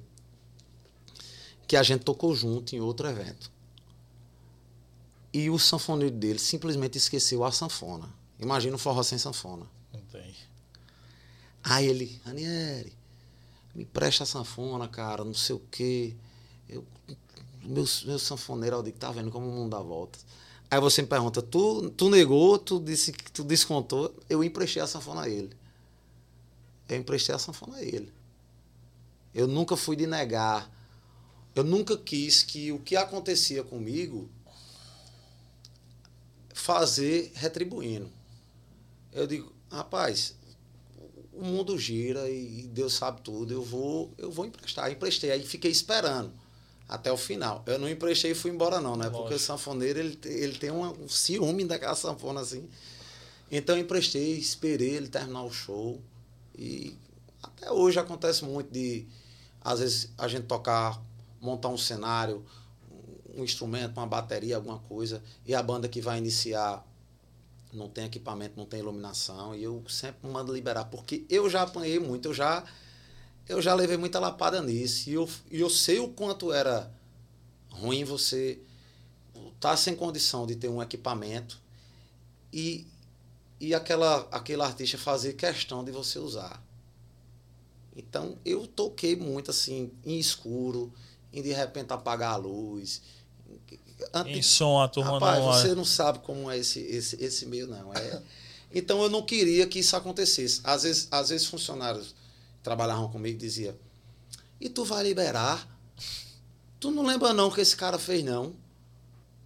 que 1.66 1.76
a 1.76 1.82
gente 1.82 2.04
tocou 2.04 2.34
junto 2.34 2.74
em 2.74 2.80
outro 2.80 3.06
evento. 3.06 3.50
E 5.32 5.48
o 5.48 5.58
sanfoneiro 5.58 6.14
dele 6.14 6.38
simplesmente 6.38 6.98
esqueceu 6.98 7.44
a 7.44 7.52
sanfona. 7.52 8.08
Imagina 8.38 8.74
um 8.74 8.78
forró 8.78 9.02
sem 9.02 9.18
sanfona. 9.18 9.66
Não 9.92 10.00
tem. 10.02 10.34
Aí 11.62 11.86
ele, 11.86 12.20
Ranieri, 12.24 12.92
me 13.74 13.84
presta 13.84 14.24
a 14.24 14.26
sanfona, 14.26 14.88
cara, 14.88 15.24
não 15.24 15.34
sei 15.34 15.56
o 15.56 15.62
quê. 15.70 16.14
Eu, 16.68 16.84
meu, 17.62 17.84
meu 18.04 18.18
sanfoneiro, 18.18 18.76
eu 18.76 18.82
digo, 18.82 18.98
tá 18.98 19.10
vendo 19.12 19.30
como 19.30 19.48
o 19.48 19.52
mundo 19.52 19.70
dá 19.70 19.80
volta. 19.80 20.18
Aí 20.70 20.80
você 20.80 21.02
me 21.02 21.08
pergunta, 21.08 21.42
tu, 21.42 21.90
tu 21.90 22.08
negou, 22.08 22.58
tu 22.58 22.80
disse 22.80 23.12
que 23.12 23.30
tu 23.30 23.44
descontou, 23.44 24.14
eu 24.28 24.42
emprestei 24.42 24.82
a 24.82 24.86
sanfona 24.86 25.22
a 25.22 25.28
ele. 25.28 25.54
Eu 26.88 26.96
emprestei 26.96 27.34
a 27.34 27.38
sanfona 27.38 27.76
a 27.76 27.82
ele. 27.82 28.12
Eu 29.34 29.46
nunca 29.46 29.76
fui 29.76 29.96
de 29.96 30.06
negar. 30.06 30.70
Eu 31.54 31.62
nunca 31.62 31.96
quis 31.96 32.42
que 32.42 32.72
o 32.72 32.78
que 32.78 32.96
acontecia 32.96 33.62
comigo 33.62 34.28
fazer 36.54 37.32
retribuindo. 37.34 38.10
Eu 39.12 39.26
digo, 39.26 39.52
rapaz, 39.70 40.34
o 41.32 41.44
mundo 41.44 41.78
gira 41.78 42.28
e 42.28 42.68
Deus 42.72 42.94
sabe 42.94 43.20
tudo. 43.22 43.52
Eu 43.52 43.62
vou, 43.62 44.12
eu 44.18 44.30
vou 44.30 44.44
emprestar. 44.46 44.86
Eu 44.86 44.92
emprestei, 44.92 45.30
aí 45.30 45.42
fiquei 45.42 45.70
esperando 45.70 46.32
até 46.88 47.10
o 47.10 47.16
final. 47.16 47.62
Eu 47.66 47.78
não 47.78 47.88
emprestei 47.88 48.32
e 48.32 48.34
fui 48.34 48.50
embora 48.50 48.80
não, 48.80 48.96
né? 48.96 49.06
Lógico. 49.06 49.22
Porque 49.22 49.34
o 49.34 49.38
sanfoneiro 49.38 49.98
ele, 49.98 50.18
ele 50.24 50.58
tem 50.58 50.70
um, 50.70 51.04
um 51.04 51.08
ciúme 51.08 51.64
daquela 51.64 51.94
sanfona 51.94 52.40
assim. 52.40 52.68
Então 53.50 53.76
eu 53.76 53.82
emprestei, 53.82 54.32
esperei 54.36 54.90
ele 54.90 55.08
terminar 55.08 55.42
o 55.42 55.50
show 55.50 56.00
e 56.56 56.96
até 57.42 57.70
hoje 57.70 57.98
acontece 57.98 58.44
muito 58.44 58.70
de 58.70 59.06
às 59.60 59.80
vezes 59.80 60.10
a 60.18 60.28
gente 60.28 60.44
tocar, 60.44 61.00
montar 61.40 61.68
um 61.68 61.78
cenário, 61.78 62.44
um 63.34 63.44
instrumento, 63.44 63.96
uma 63.96 64.06
bateria, 64.06 64.56
alguma 64.56 64.78
coisa, 64.80 65.22
e 65.46 65.54
a 65.54 65.62
banda 65.62 65.88
que 65.88 66.00
vai 66.00 66.18
iniciar 66.18 66.84
não 67.72 67.88
tem 67.88 68.04
equipamento, 68.04 68.54
não 68.56 68.66
tem 68.66 68.80
iluminação, 68.80 69.54
e 69.54 69.62
eu 69.62 69.82
sempre 69.88 70.28
mando 70.28 70.52
liberar, 70.52 70.86
porque 70.86 71.24
eu 71.28 71.48
já 71.48 71.62
apanhei 71.62 71.98
muito, 71.98 72.28
eu 72.28 72.34
já 72.34 72.64
eu 73.48 73.60
já 73.60 73.74
levei 73.74 73.96
muita 73.96 74.20
lapada 74.20 74.62
nisso, 74.62 75.10
e 75.10 75.14
eu, 75.14 75.28
e 75.50 75.60
eu 75.60 75.68
sei 75.68 75.98
o 75.98 76.08
quanto 76.08 76.52
era 76.52 76.92
ruim 77.70 78.04
você 78.04 78.60
estar 79.34 79.70
tá 79.70 79.76
sem 79.76 79.96
condição 79.96 80.46
de 80.46 80.56
ter 80.56 80.68
um 80.68 80.82
equipamento 80.82 81.60
e, 82.52 82.86
e 83.58 83.74
aquela, 83.74 84.28
aquele 84.30 84.62
artista 84.62 84.98
fazer 84.98 85.32
questão 85.34 85.82
de 85.82 85.90
você 85.90 86.18
usar. 86.18 86.62
Então 87.96 88.38
eu 88.44 88.66
toquei 88.66 89.16
muito 89.16 89.50
assim, 89.50 89.90
em 90.04 90.18
escuro, 90.18 90.92
em 91.32 91.42
de 91.42 91.52
repente 91.52 91.92
apagar 91.92 92.34
a 92.34 92.36
luz, 92.36 93.02
Em 94.26 94.42
som, 94.42 94.80
a 94.80 94.88
turma 94.88 95.12
rapaz, 95.12 95.38
não... 95.38 95.52
você 95.52 95.74
não 95.74 95.84
sabe 95.84 96.20
como 96.20 96.50
é 96.50 96.58
esse, 96.58 96.80
esse, 96.80 97.22
esse 97.22 97.46
meio, 97.46 97.66
não. 97.66 97.92
É, 97.94 98.22
então, 98.74 99.02
eu 99.02 99.10
não 99.10 99.22
queria 99.22 99.66
que 99.66 99.78
isso 99.78 99.96
acontecesse. 99.96 100.60
Às 100.64 100.82
vezes, 100.82 101.08
às 101.10 101.28
vezes 101.28 101.46
funcionários 101.46 102.14
trabalhavam 102.62 103.10
comigo 103.10 103.36
e 103.36 103.40
diziam, 103.40 103.74
e 104.60 104.68
tu 104.68 104.84
vai 104.84 105.02
liberar? 105.02 105.68
Tu 106.78 106.90
não 106.90 107.04
lembra 107.04 107.32
não 107.32 107.50
que 107.50 107.60
esse 107.60 107.76
cara 107.76 107.98
fez, 107.98 108.24
não? 108.24 108.54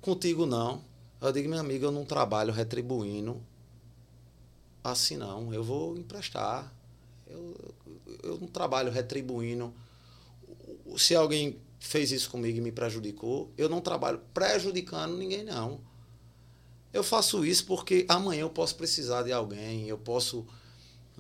Contigo, 0.01 0.47
não. 0.47 0.85
Eu 1.21 1.33
digo, 1.33 1.49
minha 1.49 1.61
amiga, 1.61 1.87
eu 1.87 1.93
não 1.93 2.05
trabalho 2.05 2.53
retribuindo 2.53 3.43
assim, 4.93 5.17
não. 5.17 5.53
Eu 5.53 5.65
vou 5.65 5.97
emprestar. 5.97 6.73
Eu, 7.27 7.75
eu 8.23 8.39
não 8.39 8.47
trabalho 8.47 8.91
retribuindo. 8.91 9.73
Se 10.97 11.15
alguém 11.15 11.57
fez 11.79 12.11
isso 12.11 12.31
comigo 12.31 12.59
e 12.59 12.61
me 12.61 12.73
prejudicou, 12.73 13.53
eu 13.57 13.69
não 13.69 13.81
trabalho 13.81 14.21
prejudicando 14.33 15.17
ninguém, 15.17 15.45
não. 15.45 15.81
Eu 16.93 17.05
faço 17.05 17.45
isso 17.45 17.67
porque 17.67 18.07
amanhã 18.09 18.43
eu 18.43 18.51
posso 18.51 18.75
precisar 18.77 19.23
de 19.23 19.33
alguém, 19.33 19.87
eu 19.87 19.99
posso 19.99 20.47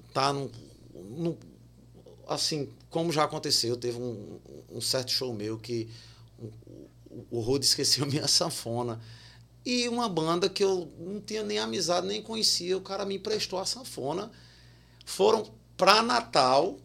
estar 0.08 0.28
tá 0.28 0.32
num, 0.32 0.50
num 0.94 1.36
assim, 2.26 2.68
como 2.90 3.12
já 3.12 3.24
aconteceu, 3.24 3.76
teve 3.76 3.98
um, 3.98 4.40
um 4.70 4.80
certo 4.80 5.12
show 5.12 5.32
meu 5.32 5.58
que 5.58 5.88
o, 6.38 6.50
o 7.30 7.40
Rod 7.40 7.62
esqueceu 7.62 8.04
minha 8.06 8.26
sanfona. 8.26 9.00
E 9.64 9.88
uma 9.88 10.08
banda 10.08 10.48
que 10.48 10.62
eu 10.62 10.90
não 10.98 11.20
tinha 11.20 11.42
nem 11.42 11.58
amizade, 11.58 12.06
nem 12.06 12.22
conhecia, 12.22 12.76
o 12.76 12.80
cara 12.80 13.04
me 13.04 13.16
emprestou 13.16 13.58
a 13.58 13.66
sanfona. 13.66 14.30
Foram 15.04 15.50
para 15.76 16.02
Natal, 16.02 16.78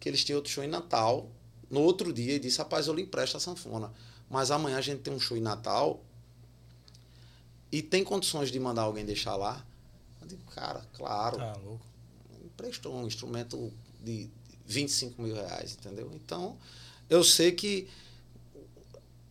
que 0.00 0.08
eles 0.08 0.24
tinham 0.24 0.38
outro 0.38 0.50
show 0.50 0.64
em 0.64 0.68
Natal, 0.68 1.30
no 1.70 1.80
outro 1.80 2.12
dia 2.12 2.34
e 2.34 2.38
disse, 2.38 2.58
rapaz, 2.58 2.86
eu 2.86 2.94
lhe 2.94 3.02
empresto 3.02 3.36
a 3.36 3.40
sanfona. 3.40 3.92
Mas 4.28 4.50
amanhã 4.50 4.78
a 4.78 4.80
gente 4.80 5.00
tem 5.00 5.12
um 5.12 5.20
show 5.20 5.36
em 5.36 5.40
Natal 5.40 6.02
e 7.70 7.82
tem 7.82 8.02
condições 8.04 8.50
de 8.50 8.58
mandar 8.58 8.82
alguém 8.82 9.04
deixar 9.04 9.36
lá? 9.36 9.64
Eu 10.20 10.28
digo, 10.28 10.42
cara, 10.52 10.82
claro. 10.94 11.38
Tá 11.38 11.56
louco. 11.56 11.84
Emprestou 12.44 12.94
um 12.94 13.06
instrumento 13.06 13.72
de 14.02 14.28
25 14.66 15.22
mil 15.22 15.34
reais, 15.34 15.76
entendeu? 15.78 16.10
Então, 16.14 16.56
eu 17.08 17.22
sei 17.22 17.52
que 17.52 17.88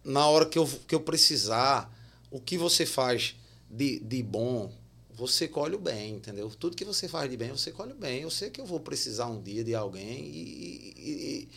na 0.03 0.27
hora 0.27 0.45
que 0.45 0.57
eu, 0.57 0.65
que 0.87 0.95
eu 0.95 1.01
precisar, 1.01 1.93
o 2.31 2.39
que 2.39 2.57
você 2.57 2.85
faz 2.85 3.35
de, 3.69 3.99
de 3.99 4.23
bom, 4.23 4.71
você 5.13 5.47
colhe 5.47 5.75
o 5.75 5.79
bem, 5.79 6.15
entendeu? 6.15 6.49
Tudo 6.57 6.77
que 6.77 6.85
você 6.85 7.07
faz 7.07 7.29
de 7.29 7.35
bem, 7.35 7.49
você 7.49 7.71
colhe 7.71 7.91
o 7.91 7.95
bem. 7.95 8.21
Eu 8.21 8.29
sei 8.29 8.49
que 8.49 8.61
eu 8.61 8.65
vou 8.65 8.79
precisar 8.79 9.27
um 9.27 9.41
dia 9.41 9.63
de 9.63 9.75
alguém 9.75 10.25
e, 10.25 10.93
e, 10.95 11.11
e 11.11 11.49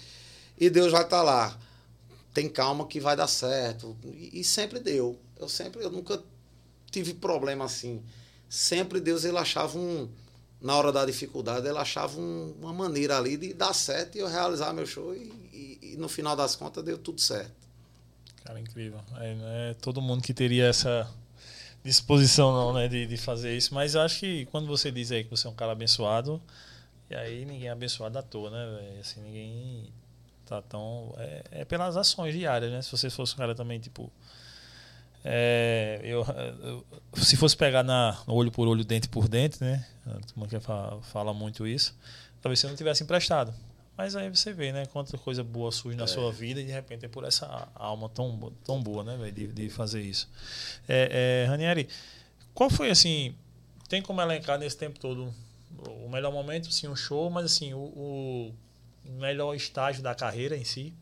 Deus 0.68 0.92
vai 0.92 1.02
estar 1.02 1.18
tá 1.18 1.22
lá. 1.22 1.58
Tem 2.34 2.48
calma 2.48 2.86
que 2.86 3.00
vai 3.00 3.16
dar 3.16 3.26
certo. 3.26 3.96
E, 4.04 4.40
e, 4.40 4.44
sempre 4.44 4.78
deu. 4.78 5.18
Eu 5.38 5.48
sempre, 5.48 5.82
eu 5.82 5.90
nunca 5.90 6.22
tive 6.90 7.14
problema 7.14 7.64
assim. 7.64 8.02
Sempre 8.48 9.00
Deus 9.00 9.24
ele 9.24 9.38
achava 9.38 9.78
um, 9.78 10.08
na 10.60 10.76
hora 10.76 10.92
da 10.92 11.06
dificuldade, 11.06 11.66
ele 11.66 11.78
achava 11.78 12.20
um, 12.20 12.54
uma 12.60 12.72
maneira 12.72 13.16
ali 13.16 13.36
de 13.36 13.54
dar 13.54 13.72
certo 13.72 14.16
e 14.16 14.18
eu 14.18 14.28
realizar 14.28 14.72
meu 14.72 14.84
show 14.84 15.14
e, 15.14 15.32
e, 15.52 15.78
e 15.94 15.96
no 15.96 16.08
final 16.08 16.36
das 16.36 16.54
contas 16.54 16.84
deu 16.84 16.98
tudo 16.98 17.20
certo. 17.20 17.52
Cara, 18.44 18.60
incrível. 18.60 19.00
É, 19.18 19.70
é 19.70 19.74
todo 19.74 20.02
mundo 20.02 20.22
que 20.22 20.34
teria 20.34 20.66
essa 20.66 21.08
disposição 21.82 22.52
não, 22.52 22.74
né, 22.74 22.88
de, 22.88 23.06
de 23.06 23.16
fazer 23.16 23.56
isso, 23.56 23.74
mas 23.74 23.96
acho 23.96 24.20
que 24.20 24.46
quando 24.46 24.66
você 24.66 24.90
diz 24.90 25.10
aí 25.10 25.24
que 25.24 25.30
você 25.30 25.46
é 25.46 25.50
um 25.50 25.54
cara 25.54 25.72
abençoado, 25.72 26.40
e 27.08 27.14
aí 27.14 27.44
ninguém 27.44 27.68
é 27.68 27.70
abençoado 27.70 28.18
à 28.18 28.22
toa, 28.22 28.50
né? 28.50 28.98
Assim, 29.00 29.20
ninguém 29.20 29.92
Tá? 30.50 30.60
Então, 30.66 31.14
é, 31.16 31.44
é, 31.52 31.64
pelas 31.64 31.96
ações 31.96 32.34
diárias, 32.34 32.72
né? 32.72 32.82
Se 32.82 32.90
você 32.90 33.08
fosse 33.08 33.34
um 33.34 33.36
cara 33.36 33.54
também, 33.54 33.78
tipo. 33.78 34.10
É, 35.24 36.00
eu, 36.02 36.26
eu, 36.60 36.86
se 37.22 37.36
fosse 37.36 37.56
pegar 37.56 37.84
na 37.84 38.20
olho 38.26 38.50
por 38.50 38.66
olho, 38.66 38.84
dente 38.84 39.08
por 39.08 39.28
dente, 39.28 39.62
né? 39.62 39.86
A 40.04 40.48
que 40.48 40.58
fala, 40.58 41.00
fala 41.02 41.32
muito 41.32 41.68
isso. 41.68 41.96
Talvez 42.42 42.58
você 42.58 42.66
não 42.66 42.74
tivesse 42.74 43.04
emprestado. 43.04 43.54
Mas 43.96 44.16
aí 44.16 44.28
você 44.28 44.52
vê, 44.52 44.72
né? 44.72 44.86
Quanta 44.86 45.16
coisa 45.18 45.44
boa 45.44 45.70
surge 45.70 45.96
na 45.96 46.02
é. 46.02 46.08
sua 46.08 46.32
vida 46.32 46.60
e 46.60 46.64
de 46.64 46.72
repente 46.72 47.04
é 47.04 47.08
por 47.08 47.22
essa 47.22 47.68
alma 47.76 48.08
tão, 48.08 48.52
tão 48.64 48.82
boa, 48.82 49.04
né, 49.04 49.16
véio, 49.16 49.30
de, 49.30 49.46
de 49.46 49.68
fazer 49.68 50.00
isso. 50.00 50.28
É, 50.88 51.44
é, 51.44 51.48
Ranieri, 51.48 51.88
qual 52.52 52.68
foi 52.68 52.90
assim? 52.90 53.36
Tem 53.88 54.02
como 54.02 54.20
elencar 54.20 54.58
nesse 54.58 54.76
tempo 54.76 54.98
todo 54.98 55.32
o 55.86 56.08
melhor 56.08 56.32
momento, 56.32 56.72
sim, 56.72 56.88
um 56.88 56.96
show, 56.96 57.30
mas 57.30 57.44
assim, 57.44 57.72
o, 57.72 57.78
o 57.78 58.54
melhor 59.12 59.54
estágio 59.54 60.02
da 60.02 60.14
carreira 60.14 60.56
em 60.56 60.64
si, 60.64 60.94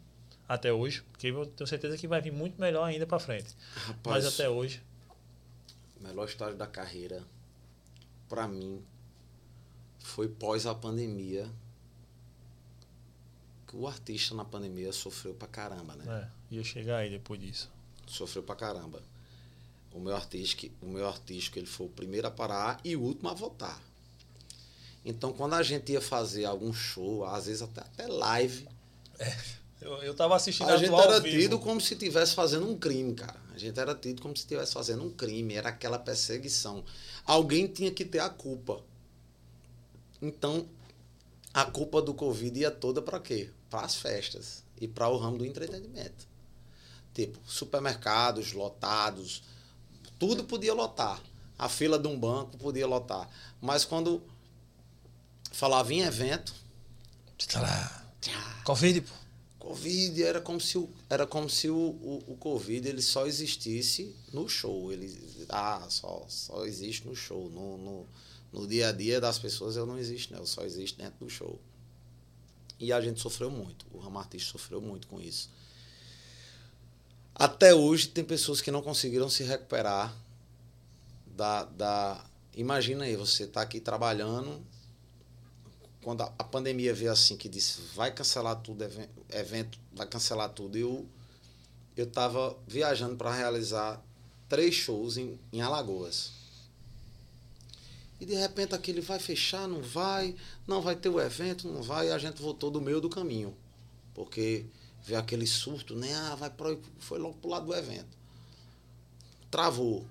até 0.49 0.73
hoje, 0.73 1.03
porque 1.03 1.29
eu 1.29 1.47
tenho 1.47 1.69
certeza 1.69 1.97
que 1.97 2.09
vai 2.09 2.21
vir 2.21 2.33
muito 2.33 2.61
melhor 2.61 2.85
ainda 2.85 3.07
para 3.07 3.19
frente. 3.19 3.55
Rapaz, 3.75 4.25
Mas 4.25 4.35
até 4.35 4.49
hoje. 4.49 4.83
Melhor 6.01 6.27
estágio 6.27 6.57
da 6.57 6.67
carreira, 6.67 7.23
para 8.29 8.49
mim, 8.49 8.83
foi 9.99 10.29
pós 10.29 10.67
a 10.67 10.75
pandemia. 10.75 11.49
Que 13.67 13.77
o 13.77 13.87
artista 13.87 14.35
na 14.35 14.45
pandemia 14.45 14.93
sofreu 14.93 15.35
pra 15.35 15.47
caramba, 15.47 15.95
né? 15.97 16.05
É, 16.51 16.55
ia 16.55 16.65
chegar 16.65 16.99
aí 16.99 17.11
depois 17.11 17.39
disso. 17.39 17.71
Sofreu 18.07 18.43
pra 18.43 18.57
caramba. 18.57 19.03
O 19.93 20.01
meu 20.01 20.17
artístico, 20.17 20.75
o 20.81 20.89
meu 20.89 21.07
artístico 21.07 21.59
ele 21.59 21.67
foi 21.67 21.87
o 21.87 21.91
primeiro 21.91 22.27
a 22.27 22.31
parar 22.31 22.81
e 22.83 22.97
o 22.97 23.03
último 23.03 23.29
a 23.29 23.35
voltar. 23.35 23.79
Então, 25.05 25.33
quando 25.33 25.55
a 25.55 25.63
gente 25.63 25.93
ia 25.93 26.01
fazer 26.01 26.45
algum 26.45 26.73
show, 26.73 27.25
às 27.25 27.47
vezes 27.47 27.63
até, 27.63 27.81
até 27.81 28.07
live. 28.07 28.69
É, 29.19 29.37
eu, 29.81 29.93
eu 30.03 30.15
tava 30.15 30.35
assistindo 30.37 30.69
a 30.69 30.77
gente 30.77 30.93
era 30.93 31.21
tido 31.21 31.59
como 31.59 31.81
se 31.81 31.95
estivesse 31.95 32.35
fazendo 32.35 32.69
um 32.69 32.77
crime, 32.77 33.15
cara. 33.15 33.41
A 33.55 33.59
gente 33.59 33.79
era 33.79 33.95
tido 33.95 34.21
como 34.21 34.37
se 34.37 34.43
estivesse 34.43 34.73
fazendo 34.73 35.05
um 35.05 35.11
crime. 35.11 35.55
Era 35.55 35.69
aquela 35.71 35.99
perseguição. 35.99 36.85
Alguém 37.25 37.67
tinha 37.67 37.91
que 37.91 38.05
ter 38.05 38.19
a 38.19 38.29
culpa. 38.29 38.83
Então, 40.21 40.67
a 41.55 41.65
culpa 41.65 42.03
do 42.03 42.13
Covid 42.13 42.61
ia 42.61 42.71
toda 42.71 43.01
para 43.01 43.21
quê? 43.21 43.51
Para 43.71 43.83
as 43.83 43.97
festas 43.97 44.65
e 44.81 44.87
para 44.87 45.09
o 45.09 45.17
ramo 45.17 45.39
do 45.39 45.47
entretenimento. 45.47 46.27
Tipo, 47.15 47.39
supermercados 47.47 48.53
lotados, 48.53 49.43
tudo 50.19 50.45
podia 50.45 50.75
lotar. 50.75 51.21
A 51.59 51.69
fila 51.69 51.99
de 51.99 52.07
um 52.07 52.19
banco 52.19 52.57
podia 52.59 52.87
lotar. 52.87 53.29
Mas 53.61 53.85
quando 53.85 54.23
falava 55.59 55.93
em 55.93 56.03
evento. 56.03 56.55
Covid, 58.65 59.01
pô. 59.01 59.15
Covid 59.59 60.23
era 60.23 60.41
como 60.41 60.61
se 60.61 60.79
o, 60.79 60.89
era 61.11 61.27
como 61.27 61.51
se 61.51 61.69
o, 61.69 61.77
o, 61.77 62.25
o 62.29 62.37
Covid 62.37 62.89
ele 62.89 63.03
só 63.03 63.27
existisse 63.27 64.15
no 64.33 64.49
show. 64.49 64.93
Ele, 64.93 65.13
ah, 65.49 65.85
só, 65.91 66.25
só 66.29 66.65
existe 66.65 67.07
no 67.07 67.15
show. 67.15 67.51
No, 67.51 67.77
no, 67.77 68.07
no 68.53 68.69
dia 68.69 68.91
a 68.91 68.93
dia 68.93 69.21
das 69.21 69.37
pessoas 69.39 69.75
eu 69.75 69.85
não 69.85 69.99
existe, 69.99 70.33
né? 70.33 70.39
Eu 70.39 70.47
só 70.47 70.63
existe 70.63 70.97
dentro 70.97 71.27
do 71.27 71.29
show. 71.29 71.61
E 72.79 72.93
a 72.93 73.01
gente 73.01 73.21
sofreu 73.21 73.51
muito. 73.51 73.85
O 73.93 73.99
ramo 73.99 74.19
artista 74.21 74.53
sofreu 74.53 74.81
muito 74.81 75.09
com 75.09 75.21
isso. 75.21 75.51
Até 77.35 77.75
hoje 77.75 78.09
tem 78.09 78.25
pessoas 78.25 78.61
que 78.61 78.71
não 78.71 78.81
conseguiram 78.81 79.29
se 79.29 79.43
recuperar 79.43 80.17
da. 81.27 81.65
da 81.65 82.25
imagina 82.55 83.05
aí, 83.05 83.17
você 83.17 83.43
está 83.43 83.61
aqui 83.61 83.81
trabalhando. 83.81 84.65
Quando 86.03 86.23
a, 86.23 86.45
pandemia 86.45 86.95
veio 86.95 87.13
assim, 87.13 87.37
que 87.37 87.49
disse 87.49 87.81
vai 87.95 88.13
cancelar 88.13 88.57
tudo, 88.61 88.85
evento, 89.31 89.79
vai 89.93 90.07
cancelar 90.07 90.49
tudo. 90.51 90.77
Eu 90.77 91.07
eu 91.99 92.05
estava 92.05 92.57
viajando 92.65 93.17
para 93.17 93.35
realizar 93.35 94.01
três 94.49 94.73
shows 94.73 95.17
em, 95.17 95.37
em 95.53 95.61
Alagoas. 95.61 96.31
E 98.21 98.25
de 98.25 98.35
repente 98.35 98.73
aquele 98.73 99.01
vai 99.01 99.19
fechar, 99.19 99.67
não 99.67 99.83
vai, 99.83 100.37
não 100.65 100.81
vai 100.81 100.95
ter 100.95 101.09
o 101.09 101.21
evento, 101.21 101.67
não 101.67 101.83
vai, 101.83 102.09
e 102.09 102.13
a 102.13 102.19
gente 102.19 102.41
voltou 102.41 102.71
do 102.71 102.81
meio 102.81 103.01
do 103.01 103.11
caminho. 103.11 103.53
Porque 104.15 104.67
veio 105.05 105.19
aquele 105.19 105.47
surto, 105.47 105.97
né? 105.97 106.15
Ah, 106.15 106.37
vai 106.37 106.51
pro, 106.51 106.81
foi 107.01 107.19
logo 107.19 107.35
pro 107.35 107.51
lado 107.51 107.67
do 107.67 107.75
evento. 107.75 108.17
Travou. 109.51 110.07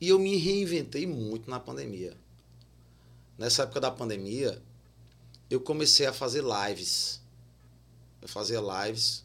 E 0.00 0.08
eu 0.08 0.18
me 0.18 0.36
reinventei 0.36 1.08
muito 1.08 1.50
na 1.50 1.58
pandemia. 1.58 2.16
Nessa 3.38 3.62
época 3.62 3.80
da 3.80 3.90
pandemia, 3.90 4.60
eu 5.48 5.60
comecei 5.60 6.06
a 6.06 6.12
fazer 6.12 6.42
lives. 6.42 7.20
Eu 8.20 8.28
fazia 8.28 8.60
lives. 8.60 9.24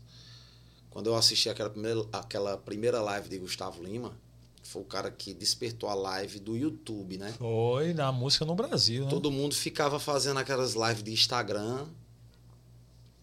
Quando 0.91 1.07
eu 1.07 1.16
assisti 1.16 1.49
aquela 1.49 1.72
primeira, 1.72 2.05
aquela 2.14 2.57
primeira 2.57 3.01
live 3.01 3.28
de 3.28 3.39
Gustavo 3.39 3.84
Lima, 3.84 4.16
foi 4.61 4.84
o 4.84 4.86
cara 4.86 5.09
que 5.09 5.34
despertou 5.34 5.89
a 5.89 5.95
live 5.95 6.39
do 6.39 6.55
YouTube, 6.55 7.18
né? 7.18 7.34
Foi, 7.34 7.93
na 7.93 8.11
música 8.11 8.45
no 8.45 8.53
Brasil, 8.53 9.05
né? 9.05 9.09
Todo 9.09 9.32
mundo 9.32 9.55
ficava 9.55 9.99
fazendo 9.99 10.39
aquelas 10.39 10.74
lives 10.74 11.03
de 11.03 11.11
Instagram, 11.11 11.88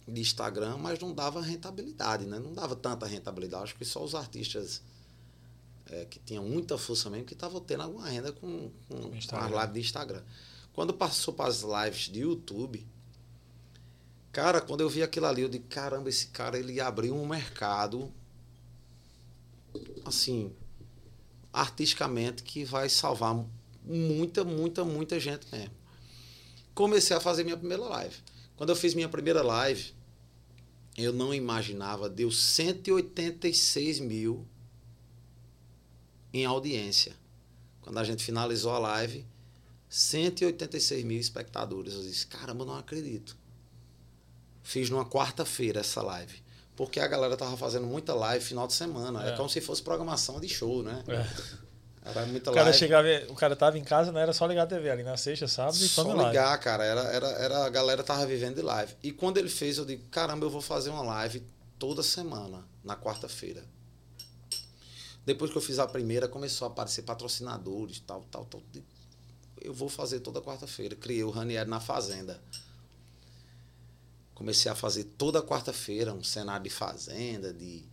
de 0.07 0.21
Instagram, 0.21 0.77
mas 0.77 0.99
não 0.99 1.15
dava 1.15 1.41
rentabilidade, 1.41 2.27
né? 2.27 2.41
Não 2.41 2.53
dava 2.53 2.75
tanta 2.75 3.07
rentabilidade. 3.07 3.63
Acho 3.63 3.77
que 3.77 3.85
só 3.85 4.03
os 4.03 4.17
artistas 4.17 4.83
é, 5.87 6.05
que 6.05 6.19
tinham 6.19 6.45
muita 6.45 6.77
força 6.77 7.09
mesmo 7.09 7.27
que 7.27 7.35
estavam 7.35 7.61
tendo 7.61 7.85
alguma 7.85 8.09
renda 8.09 8.33
com, 8.33 8.71
com, 8.89 9.01
com 9.01 9.37
as 9.37 9.51
lives 9.51 9.73
de 9.73 9.81
Instagram. 9.81 10.23
Quando 10.73 10.95
passou 10.95 11.35
para 11.35 11.49
as 11.49 11.63
lives 11.63 12.09
de 12.09 12.21
YouTube, 12.21 12.87
cara, 14.33 14.61
quando 14.61 14.81
eu 14.81 14.89
vi 14.89 15.03
aquilo 15.03 15.27
ali, 15.27 15.43
eu 15.43 15.49
disse, 15.49 15.65
caramba, 15.65 16.09
esse 16.09 16.29
cara 16.29 16.59
ele 16.59 16.81
abriu 16.81 17.15
um 17.15 17.27
mercado 17.27 18.13
assim, 20.05 20.53
artisticamente 21.53 22.43
que 22.43 22.65
vai 22.65 22.89
salvar 22.89 23.45
muita, 23.85 24.45
muita, 24.45 24.85
muita 24.85 25.19
gente 25.19 25.47
mesmo. 25.53 25.75
Comecei 26.75 27.17
a 27.17 27.21
fazer 27.21 27.45
minha 27.45 27.57
primeira 27.57 27.85
live. 27.85 28.17
Quando 28.57 28.71
eu 28.71 28.77
fiz 28.77 28.95
minha 28.95 29.09
primeira 29.09 29.43
live, 29.43 29.93
eu 30.97 31.13
não 31.13 31.33
imaginava, 31.33 32.09
deu 32.09 32.31
186 32.31 34.01
mil 34.01 34.47
em 36.33 36.45
audiência. 36.45 37.15
Quando 37.81 37.99
a 37.99 38.05
gente 38.05 38.23
finalizou 38.23 38.73
a 38.73 38.79
live, 38.79 39.27
186 39.91 41.05
mil 41.05 41.19
espectadores. 41.19 41.95
Eu 41.95 42.03
disse, 42.03 42.25
caramba, 42.29 42.65
não 42.65 42.79
acredito. 42.79 43.37
Fiz 44.63 44.89
numa 44.89 45.05
quarta-feira 45.05 45.81
essa 45.81 46.01
live. 46.01 46.41
Porque 46.77 47.01
a 47.01 47.09
galera 47.09 47.37
tava 47.37 47.57
fazendo 47.57 47.87
muita 47.87 48.15
live 48.15 48.43
final 48.43 48.69
de 48.69 48.73
semana. 48.73 49.27
É, 49.27 49.33
é 49.33 49.37
como 49.37 49.49
se 49.51 49.61
fosse 49.61 49.83
programação 49.83 50.41
de 50.41 50.49
show, 50.49 50.83
né? 50.85 51.03
É. 51.09 52.09
Era 52.09 52.25
muita 52.25 52.51
o 52.51 52.55
cara 52.55 52.65
live. 52.67 52.79
chegava, 52.79 53.09
o 53.29 53.35
cara 53.35 53.55
tava 53.55 53.79
em 53.79 53.85
casa, 53.85 54.07
não 54.07 54.15
né? 54.15 54.23
era 54.23 54.33
só 54.33 54.47
ligar 54.47 54.63
a 54.63 54.67
TV 54.67 54.89
ali 54.89 55.03
na 55.03 55.17
sexta, 55.17 55.47
sábado 55.47 55.77
e 55.77 55.89
Só 55.89 56.03
ligar, 56.05 56.45
live. 56.47 56.63
cara. 56.63 56.85
Era, 56.85 57.01
era, 57.03 57.29
era, 57.33 57.67
a 57.67 57.69
galera 57.69 58.03
tava 58.03 58.25
vivendo 58.25 58.55
de 58.55 58.63
live. 58.63 58.95
E 59.03 59.11
quando 59.13 59.39
ele 59.39 59.49
fez, 59.51 59.77
eu 59.77 59.85
digo, 59.85 60.09
caramba, 60.09 60.47
eu 60.47 60.51
vou 60.51 60.63
fazer 60.63 60.89
uma 60.91 61.03
live 61.03 61.43
toda 61.79 62.03
semana, 62.03 62.65
na 62.83 62.97
quarta-feira. 62.97 63.63
Depois 65.27 65.51
que 65.51 65.59
eu 65.59 65.63
fiz 65.63 65.79
a 65.79 65.87
primeira, 65.87 66.29
começou 66.29 66.67
a 66.67 66.71
aparecer 66.71 67.03
patrocinadores, 67.03 68.01
tal, 68.01 68.25
tal, 68.31 68.45
tal. 68.47 68.63
Eu 69.61 69.75
vou 69.75 69.89
fazer 69.89 70.21
toda 70.21 70.41
quarta-feira. 70.41 70.97
Criei 70.97 71.23
o 71.23 71.31
Ranieri 71.31 71.69
na 71.69 71.81
Fazenda. 71.81 72.41
Comecei 74.35 74.73
a 74.73 74.75
fazer 74.75 75.05
toda 75.05 75.43
quarta-feira 75.43 76.15
um 76.15 76.25
cenário 76.25 76.65
de 76.65 76.71
fazenda, 76.71 77.53
de. 77.53 77.85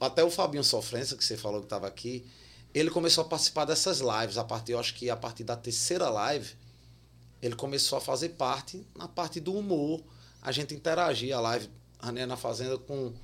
Até 0.00 0.22
o 0.22 0.30
Fabinho 0.30 0.62
Sofrência, 0.62 1.16
que 1.16 1.24
você 1.24 1.36
falou 1.36 1.60
que 1.60 1.66
estava 1.66 1.86
aqui, 1.86 2.26
ele 2.74 2.90
começou 2.90 3.24
a 3.24 3.26
participar 3.26 3.64
dessas 3.64 4.00
lives. 4.00 4.36
A 4.36 4.44
partir, 4.44 4.72
eu 4.72 4.78
acho 4.78 4.94
que 4.94 5.08
a 5.08 5.16
partir 5.16 5.44
da 5.44 5.56
terceira 5.56 6.10
live, 6.10 6.54
ele 7.40 7.54
começou 7.54 7.96
a 7.96 8.00
fazer 8.00 8.30
parte 8.30 8.86
na 8.94 9.08
parte 9.08 9.40
do 9.40 9.54
humor. 9.54 10.02
A 10.42 10.52
gente 10.52 10.74
interagia 10.74 11.36
a 11.36 11.40
live 11.40 11.70
Rané 11.98 12.26
na 12.26 12.36
Fazenda 12.36 12.76
com 12.76 13.14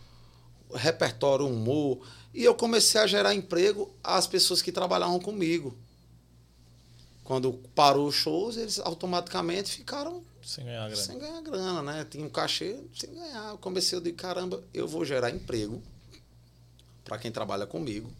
repertório, 0.72 1.46
humor. 1.46 2.06
E 2.32 2.44
eu 2.44 2.54
comecei 2.54 3.00
a 3.00 3.06
gerar 3.06 3.34
emprego 3.34 3.94
às 4.02 4.26
pessoas 4.26 4.62
que 4.62 4.72
trabalhavam 4.72 5.20
comigo. 5.20 5.76
Quando 7.24 7.52
parou 7.74 8.08
os 8.08 8.14
shows, 8.14 8.56
eles 8.56 8.78
automaticamente 8.78 9.70
ficaram 9.70 10.22
sem 10.42 10.64
ganhar 10.64 10.88
grana. 10.88 11.02
Sem 11.02 11.18
ganhar 11.18 11.40
grana, 11.40 11.82
né? 11.82 12.06
Tinha 12.10 12.26
um 12.26 12.30
cachê 12.30 12.80
sem 12.94 13.14
ganhar. 13.14 13.50
Eu 13.50 13.58
comecei 13.58 13.96
a 13.96 14.00
dizer, 14.00 14.14
caramba, 14.14 14.62
eu 14.74 14.88
vou 14.88 15.04
gerar 15.04 15.30
emprego 15.30 15.80
para 17.04 17.18
quem 17.18 17.30
trabalha 17.30 17.66
comigo 17.66 18.10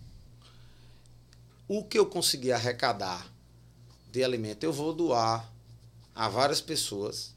o 1.68 1.82
que 1.82 1.98
eu 1.98 2.04
conseguir 2.04 2.52
arrecadar 2.52 3.32
de 4.10 4.22
alimento, 4.22 4.62
eu 4.62 4.72
vou 4.72 4.92
doar 4.92 5.50
a 6.14 6.28
várias 6.28 6.60
pessoas. 6.60 7.34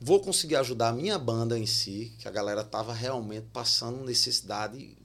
Vou 0.00 0.20
conseguir 0.20 0.56
ajudar 0.56 0.88
a 0.88 0.92
minha 0.92 1.16
banda 1.16 1.56
em 1.56 1.64
si, 1.64 2.12
que 2.18 2.26
a 2.26 2.30
galera 2.30 2.62
estava 2.62 2.92
realmente 2.92 3.46
passando 3.52 4.04
necessidade. 4.04 4.96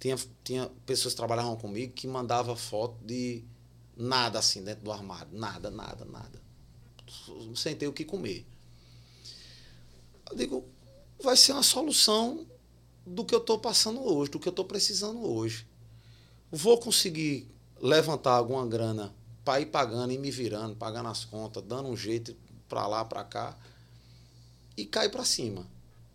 Tinha, 0.00 0.16
tinha 0.42 0.68
pessoas 0.84 1.14
que 1.14 1.18
trabalhavam 1.18 1.56
comigo 1.56 1.92
que 1.92 2.08
mandavam 2.08 2.56
foto 2.56 2.96
de 3.04 3.44
nada 4.00 4.38
assim 4.38 4.62
dentro 4.62 4.84
do 4.84 4.92
armário. 4.92 5.28
Nada, 5.32 5.70
nada, 5.70 6.04
nada. 6.04 6.40
Sem 7.54 7.74
ter 7.76 7.86
o 7.86 7.92
que 7.92 8.04
comer. 8.04 8.46
Eu 10.30 10.36
digo, 10.36 10.64
vai 11.22 11.36
ser 11.36 11.52
uma 11.52 11.62
solução 11.62 12.46
do 13.04 13.24
que 13.24 13.34
eu 13.34 13.40
estou 13.40 13.58
passando 13.58 14.00
hoje, 14.00 14.30
do 14.30 14.38
que 14.38 14.48
eu 14.48 14.52
estou 14.52 14.64
precisando 14.64 15.20
hoje 15.20 15.70
vou 16.50 16.78
conseguir 16.78 17.48
levantar 17.80 18.32
alguma 18.32 18.66
grana 18.66 19.14
para 19.44 19.60
ir 19.60 19.66
pagando 19.66 20.12
e 20.12 20.18
me 20.18 20.30
virando, 20.30 20.74
pagando 20.76 21.08
as 21.08 21.24
contas, 21.24 21.62
dando 21.62 21.88
um 21.88 21.96
jeito 21.96 22.36
para 22.68 22.86
lá, 22.86 23.04
para 23.04 23.24
cá 23.24 23.56
e 24.76 24.84
cair 24.84 25.10
para 25.10 25.24
cima. 25.24 25.66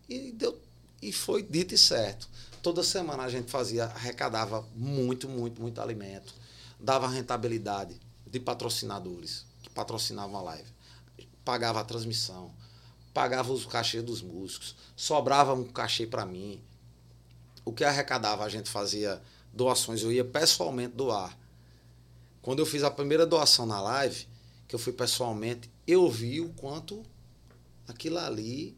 E 0.09 0.31
deu 0.31 0.59
e 1.01 1.11
foi 1.11 1.43
dito 1.43 1.73
e 1.73 1.77
certo. 1.77 2.27
Toda 2.61 2.83
semana 2.83 3.23
a 3.23 3.29
gente 3.29 3.51
fazia, 3.51 3.85
arrecadava 3.85 4.65
muito, 4.75 5.29
muito, 5.29 5.61
muito 5.61 5.79
alimento, 5.79 6.33
dava 6.79 7.07
rentabilidade 7.07 7.99
de 8.25 8.39
patrocinadores 8.39 9.45
que 9.61 9.69
patrocinavam 9.69 10.37
a 10.37 10.41
live, 10.41 10.69
pagava 11.43 11.81
a 11.81 11.83
transmissão, 11.83 12.53
pagava 13.13 13.53
os 13.53 13.65
cachê 13.65 14.01
dos 14.01 14.21
músicos, 14.21 14.75
sobrava 14.95 15.53
um 15.53 15.63
cachê 15.63 16.05
para 16.05 16.25
mim. 16.25 16.61
O 17.63 17.71
que 17.71 17.83
arrecadava 17.83 18.43
a 18.43 18.49
gente 18.49 18.69
fazia 18.69 19.21
doações, 19.53 20.03
eu 20.03 20.11
ia 20.11 20.25
pessoalmente 20.25 20.95
doar. 20.95 21.37
Quando 22.41 22.59
eu 22.59 22.65
fiz 22.65 22.83
a 22.83 22.91
primeira 22.91 23.25
doação 23.25 23.65
na 23.65 23.81
live, 23.81 24.27
que 24.67 24.75
eu 24.75 24.79
fui 24.79 24.93
pessoalmente, 24.93 25.69
eu 25.87 26.09
vi 26.09 26.41
o 26.41 26.49
quanto 26.49 27.03
aquilo 27.87 28.17
ali 28.17 28.77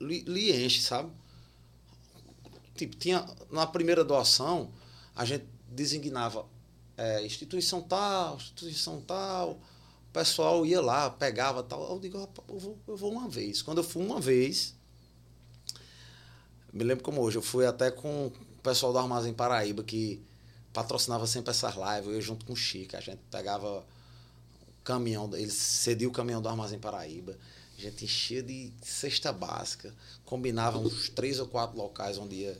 lhe, 0.00 0.64
enche, 0.64 0.80
sabe? 0.80 1.10
Tipo, 2.76 2.96
tinha, 2.96 3.26
na 3.50 3.66
primeira 3.66 4.04
doação, 4.04 4.70
a 5.14 5.24
gente 5.24 5.44
designava 5.78 6.44
é, 6.96 7.24
instituição 7.24 7.80
tal, 7.80 8.36
instituição 8.36 9.00
tal, 9.00 9.52
o 9.52 10.12
pessoal 10.12 10.66
ia 10.66 10.80
lá, 10.80 11.08
pegava 11.08 11.62
tal. 11.62 11.88
Eu 11.88 12.00
digo, 12.00 12.28
eu 12.48 12.58
vou, 12.58 12.78
eu 12.88 12.96
vou 12.96 13.12
uma 13.12 13.28
vez. 13.28 13.62
Quando 13.62 13.78
eu 13.78 13.84
fui 13.84 14.04
uma 14.04 14.20
vez, 14.20 14.74
me 16.72 16.82
lembro 16.82 17.04
como 17.04 17.20
hoje, 17.20 17.38
eu 17.38 17.42
fui 17.42 17.64
até 17.64 17.90
com 17.90 18.26
o 18.26 18.32
pessoal 18.62 18.92
do 18.92 18.98
Armazém 18.98 19.32
Paraíba 19.32 19.84
que 19.84 20.20
patrocinava 20.72 21.26
sempre 21.26 21.50
essas 21.50 21.74
lives, 21.74 22.06
eu 22.06 22.14
ia 22.14 22.20
junto 22.20 22.44
com 22.44 22.52
o 22.52 22.56
Chico, 22.56 22.96
a 22.96 23.00
gente 23.00 23.20
pegava 23.30 23.78
o 23.78 24.82
caminhão, 24.84 25.30
eles 25.34 25.54
cediam 25.54 26.10
o 26.10 26.12
caminhão 26.12 26.42
do 26.42 26.48
Armazém 26.48 26.78
Paraíba, 26.78 27.36
a 27.76 27.80
gente 27.80 28.04
enchia 28.04 28.42
de 28.42 28.72
cesta 28.82 29.32
básica, 29.32 29.94
combinava 30.24 30.78
uns 30.78 31.08
três 31.08 31.38
ou 31.38 31.46
quatro 31.46 31.78
locais 31.78 32.18
onde 32.18 32.34
ia 32.36 32.58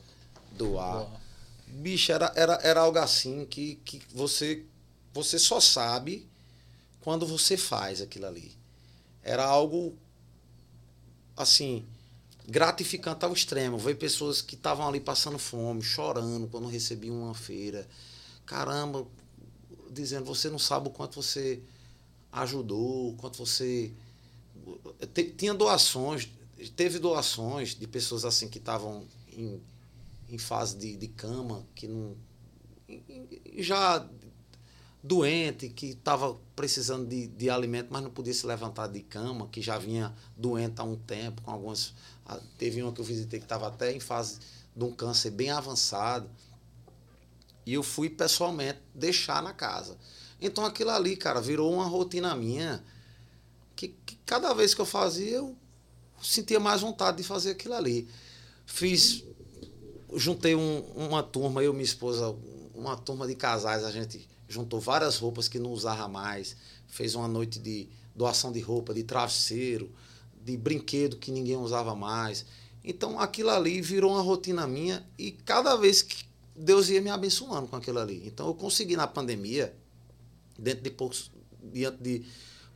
doar. 0.52 1.04
Boa. 1.04 1.27
Bicho, 1.70 2.12
era, 2.12 2.32
era, 2.34 2.54
era 2.62 2.80
algo 2.80 2.98
assim 2.98 3.44
que, 3.46 3.76
que 3.84 4.02
você, 4.12 4.64
você 5.12 5.38
só 5.38 5.60
sabe 5.60 6.28
quando 7.00 7.26
você 7.26 7.56
faz 7.56 8.00
aquilo 8.00 8.26
ali. 8.26 8.56
Era 9.22 9.44
algo 9.44 9.96
assim, 11.36 11.86
gratificante 12.46 13.24
ao 13.24 13.32
extremo. 13.32 13.78
Ver 13.78 13.96
pessoas 13.96 14.42
que 14.42 14.54
estavam 14.54 14.88
ali 14.88 15.00
passando 15.00 15.38
fome, 15.38 15.82
chorando 15.82 16.48
quando 16.48 16.66
recebiam 16.66 17.22
uma 17.22 17.34
feira. 17.34 17.86
Caramba, 18.44 19.06
dizendo, 19.90 20.24
você 20.24 20.48
não 20.48 20.58
sabe 20.58 20.88
o 20.88 20.90
quanto 20.90 21.22
você 21.22 21.60
ajudou, 22.32 23.10
o 23.10 23.16
quanto 23.16 23.38
você. 23.38 23.92
Tinha 25.36 25.54
doações, 25.54 26.28
teve 26.76 26.98
doações 26.98 27.74
de 27.74 27.86
pessoas 27.86 28.24
assim 28.24 28.48
que 28.48 28.58
estavam 28.58 29.06
em, 29.32 29.60
em 30.28 30.38
fase 30.38 30.76
de, 30.76 30.96
de 30.96 31.08
cama, 31.08 31.66
que 31.74 31.86
não. 31.86 32.16
Já 33.58 34.06
doente, 35.02 35.68
que 35.68 35.86
estava 35.86 36.36
precisando 36.56 37.06
de, 37.08 37.28
de 37.28 37.48
alimento, 37.48 37.88
mas 37.90 38.02
não 38.02 38.10
podia 38.10 38.34
se 38.34 38.46
levantar 38.46 38.88
de 38.88 39.00
cama, 39.00 39.48
que 39.48 39.62
já 39.62 39.78
vinha 39.78 40.14
doente 40.36 40.80
há 40.80 40.84
um 40.84 40.96
tempo, 40.96 41.42
com 41.42 41.50
algumas. 41.50 41.94
Teve 42.58 42.82
uma 42.82 42.92
que 42.92 43.00
eu 43.00 43.04
visitei 43.04 43.38
que 43.38 43.44
estava 43.44 43.68
até 43.68 43.92
em 43.92 44.00
fase 44.00 44.38
de 44.74 44.84
um 44.84 44.92
câncer 44.92 45.30
bem 45.30 45.50
avançado. 45.50 46.28
E 47.64 47.74
eu 47.74 47.82
fui 47.82 48.08
pessoalmente 48.08 48.80
deixar 48.94 49.42
na 49.42 49.52
casa. 49.52 49.98
Então 50.40 50.64
aquilo 50.64 50.90
ali, 50.90 51.16
cara, 51.16 51.40
virou 51.40 51.72
uma 51.72 51.86
rotina 51.86 52.34
minha. 52.34 52.82
Que, 53.76 53.88
que 53.88 54.16
cada 54.26 54.52
vez 54.52 54.74
que 54.74 54.80
eu 54.80 54.86
fazia, 54.86 55.36
eu 55.36 55.56
sentia 56.22 56.58
mais 56.58 56.80
vontade 56.80 57.18
de 57.18 57.22
fazer 57.22 57.52
aquilo 57.52 57.74
ali. 57.74 58.08
Fiz. 58.66 59.24
Juntei 60.14 60.54
um, 60.54 60.80
uma 60.94 61.22
turma, 61.22 61.62
eu 61.62 61.72
e 61.72 61.74
minha 61.74 61.84
esposa, 61.84 62.34
uma 62.74 62.96
turma 62.96 63.26
de 63.26 63.34
casais, 63.34 63.84
a 63.84 63.90
gente 63.90 64.28
juntou 64.48 64.80
várias 64.80 65.18
roupas 65.18 65.48
que 65.48 65.58
não 65.58 65.70
usava 65.70 66.08
mais, 66.08 66.56
fez 66.86 67.14
uma 67.14 67.28
noite 67.28 67.58
de 67.58 67.88
doação 68.14 68.50
de 68.50 68.60
roupa, 68.60 68.94
de 68.94 69.04
travesseiro, 69.04 69.92
de 70.42 70.56
brinquedo 70.56 71.16
que 71.16 71.30
ninguém 71.30 71.56
usava 71.56 71.94
mais. 71.94 72.46
Então 72.82 73.20
aquilo 73.20 73.50
ali 73.50 73.82
virou 73.82 74.12
uma 74.12 74.22
rotina 74.22 74.66
minha 74.66 75.06
e 75.18 75.30
cada 75.30 75.76
vez 75.76 76.00
que 76.00 76.24
Deus 76.56 76.88
ia 76.88 77.00
me 77.00 77.10
abençoando 77.10 77.68
com 77.68 77.76
aquilo 77.76 77.98
ali. 77.98 78.26
Então 78.26 78.46
eu 78.46 78.54
consegui 78.54 78.96
na 78.96 79.06
pandemia, 79.06 79.74
dentro 80.58 80.82
de 80.82 80.90
poucos, 80.90 81.30
diante 81.62 82.02
de 82.02 82.24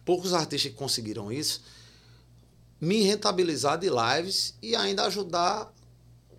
poucos 0.04 0.34
artistas 0.34 0.70
que 0.70 0.76
conseguiram 0.76 1.32
isso, 1.32 1.62
me 2.80 3.02
rentabilizar 3.02 3.78
de 3.78 3.88
lives 3.88 4.54
e 4.60 4.76
ainda 4.76 5.04
ajudar 5.06 5.72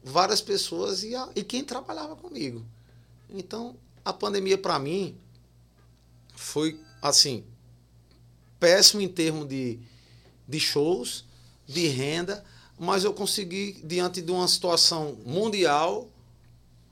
várias 0.04 0.42
pessoas 0.42 1.04
e, 1.04 1.16
a, 1.16 1.30
e 1.36 1.44
quem 1.44 1.64
trabalhava 1.64 2.16
comigo. 2.16 2.66
Então, 3.30 3.76
a 4.04 4.12
pandemia 4.12 4.58
para 4.58 4.78
mim 4.78 5.18
foi 6.36 6.80
assim 7.02 7.44
péssimo 8.60 9.02
em 9.02 9.10
termos 9.10 9.48
de, 9.48 9.80
de 10.48 10.60
shows, 10.60 11.26
de 11.68 11.88
renda, 11.88 12.44
mas 12.80 13.04
eu 13.04 13.14
consegui, 13.14 13.82
diante 13.84 14.22
de 14.22 14.32
uma 14.32 14.48
situação 14.48 15.18
mundial, 15.26 16.08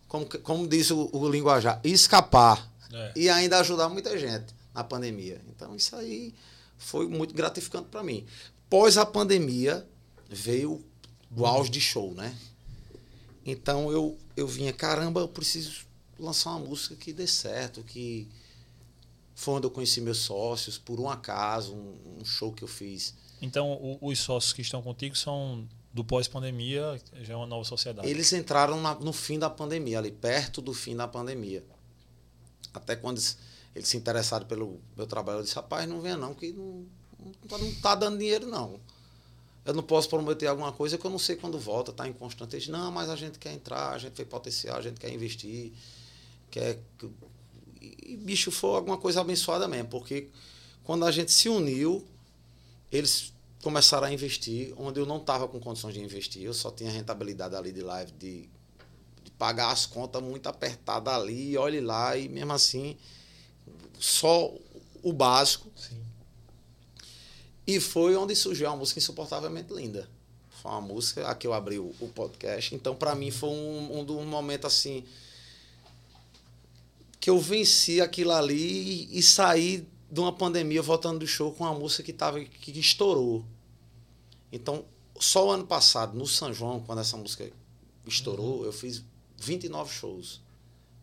como, 0.08 0.26
como 0.26 0.68
diz 0.68 0.92
o, 0.92 1.10
o 1.14 1.30
linguajar, 1.30 1.80
escapar 1.84 2.70
é. 2.92 3.14
e 3.16 3.30
ainda 3.30 3.60
ajudar 3.60 3.88
muita 3.88 4.18
gente 4.18 4.54
na 4.74 4.84
pandemia. 4.84 5.42
Então, 5.48 5.76
isso 5.76 5.96
aí 5.96 6.34
foi 6.78 7.08
muito 7.08 7.34
gratificante 7.34 7.88
para 7.90 8.04
mim. 8.04 8.26
Pós 8.70 8.98
a 8.98 9.06
pandemia, 9.06 9.88
veio 10.30 10.84
o 11.36 11.46
auge 11.46 11.70
de 11.70 11.80
show, 11.80 12.14
né? 12.14 12.36
Então, 13.46 13.92
eu, 13.92 14.18
eu 14.36 14.48
vinha, 14.48 14.72
caramba, 14.72 15.22
eu 15.22 15.28
preciso 15.28 15.86
lançar 16.20 16.52
uma 16.52 16.60
música 16.60 16.96
que 16.96 17.12
dê 17.12 17.26
certo, 17.26 17.84
que 17.84 18.28
foi 19.34 19.56
onde 19.56 19.66
eu 19.66 19.72
conheci 19.72 20.00
meus 20.02 20.20
sócios, 20.20 20.78
por 20.78 21.00
um 21.00 21.10
acaso, 21.10 21.74
um, 21.74 22.20
um 22.20 22.26
show 22.26 22.54
que 22.54 22.64
eu 22.64 22.68
fiz. 22.68 23.16
Então, 23.42 23.72
o, 23.72 23.98
os 24.02 24.20
sócios 24.20 24.54
que 24.54 24.62
estão 24.62 24.82
contigo 24.82 25.16
são 25.16 25.68
do 25.94 26.04
pós-pandemia, 26.04 27.02
já 27.22 27.34
é 27.34 27.36
uma 27.36 27.48
nova 27.48 27.66
sociedade. 27.66 28.08
Eles 28.08 28.32
entraram 28.32 28.80
na, 28.80 28.96
no 28.96 29.12
fim 29.12 29.38
da 29.38 29.50
pandemia, 29.50 29.98
ali 29.98 30.12
perto 30.12 30.62
do 30.62 30.74
fim 30.74 30.96
da 30.96 31.08
pandemia. 31.08 31.66
Até 32.74 32.96
quando 32.96 33.18
eles, 33.18 33.38
eles 33.76 33.90
se 33.90 33.98
interessaram 33.98 34.46
pelo 34.46 34.80
meu 34.96 35.06
trabalho, 35.06 35.40
eu 35.40 35.44
disse, 35.44 35.56
rapaz, 35.56 35.90
não 35.90 36.00
venha 36.00 36.16
não, 36.16 36.34
que 36.34 36.54
não, 36.54 36.86
não 37.50 37.68
está 37.68 37.96
dando 37.96 38.18
dinheiro 38.18 38.48
não. 38.48 38.80
Eu 39.64 39.74
não 39.74 39.84
posso 39.84 40.10
prometer 40.10 40.48
alguma 40.48 40.72
coisa 40.72 40.98
que 40.98 41.06
eu 41.06 41.12
não 41.12 41.20
sei 41.20 41.36
quando 41.36 41.60
volta, 41.60 41.92
está 41.92 42.08
em 42.08 42.14
constante. 42.14 42.72
Não, 42.72 42.92
mas 42.92 43.10
a 43.10 43.16
gente 43.16 43.38
quer 43.38 43.54
entrar, 43.54 43.92
a 43.92 43.98
gente 43.98 44.14
vê 44.14 44.26
potencial, 44.26 44.78
a 44.78 44.82
gente 44.82 45.00
quer 45.00 45.14
investir, 45.14 45.72
quer 46.50 46.80
e 47.82 48.16
bicho 48.16 48.52
foi 48.52 48.76
alguma 48.76 48.98
coisa 48.98 49.22
abençoada 49.22 49.68
mesmo, 49.68 49.90
porque 49.90 50.28
quando 50.84 51.06
a 51.06 51.12
gente 51.12 51.32
se 51.32 51.50
uniu, 51.50 52.06
eles 52.92 53.34
começaram 53.64 54.08
a 54.08 54.14
investir, 54.14 54.74
onde 54.78 55.00
eu 55.00 55.06
não 55.06 55.18
estava 55.18 55.48
com 55.48 55.60
condições 55.60 55.94
de 55.94 56.02
investir, 56.02 56.44
eu 56.44 56.54
só 56.54 56.72
tinha 56.72 56.92
rentabilidade 56.92 57.56
ali 57.56 57.72
de 57.72 57.82
live, 57.82 58.12
de, 58.14 58.50
de 59.24 59.32
pagar 59.38 59.72
as 59.72 59.86
contas 59.86 60.22
muito 60.22 60.48
apertada 60.48 61.16
ali, 61.16 61.58
olhe 61.58 61.80
lá, 61.80 62.18
e 62.18 62.28
mesmo 62.28 62.52
assim, 62.54 62.98
só 64.00 64.54
o 65.02 65.14
básico. 65.14 65.70
Sim. 65.76 66.01
E 67.66 67.80
foi 67.80 68.16
onde 68.16 68.36
surgiu 68.36 68.70
a 68.70 68.76
música 68.76 69.00
Insuportavelmente 69.00 69.74
Linda. 69.74 70.10
Foi 70.62 70.72
uma 70.72 70.82
música, 70.82 71.28
aqui 71.28 71.48
eu 71.48 71.54
abri 71.54 71.80
o, 71.80 71.94
o 72.00 72.08
podcast, 72.10 72.76
então 72.76 72.96
para 72.96 73.16
mim 73.16 73.32
foi 73.32 73.50
um, 73.50 74.00
um, 74.00 74.20
um 74.20 74.26
momento 74.26 74.68
assim 74.68 75.04
que 77.20 77.30
eu 77.30 77.40
venci 77.40 78.02
aquilo 78.02 78.32
ali 78.32 79.08
e, 79.12 79.20
e 79.20 79.24
saí 79.24 79.88
de 80.12 80.20
uma 80.20 80.34
pandemia 80.34 80.82
voltando 80.82 81.20
do 81.20 81.28
show 81.28 81.54
com 81.54 81.64
uma 81.64 81.74
música 81.74 82.04
que, 82.04 82.12
tava, 82.12 82.44
que 82.44 82.78
estourou. 82.80 83.46
Então, 84.52 84.84
só 85.20 85.48
o 85.48 85.52
ano 85.52 85.66
passado, 85.66 86.18
no 86.18 86.26
São 86.26 86.52
João, 86.52 86.82
quando 86.82 87.00
essa 87.00 87.16
música 87.16 87.50
estourou, 88.06 88.60
uhum. 88.60 88.66
eu 88.66 88.74
fiz 88.74 89.04
29 89.38 89.94
shows. 89.94 90.42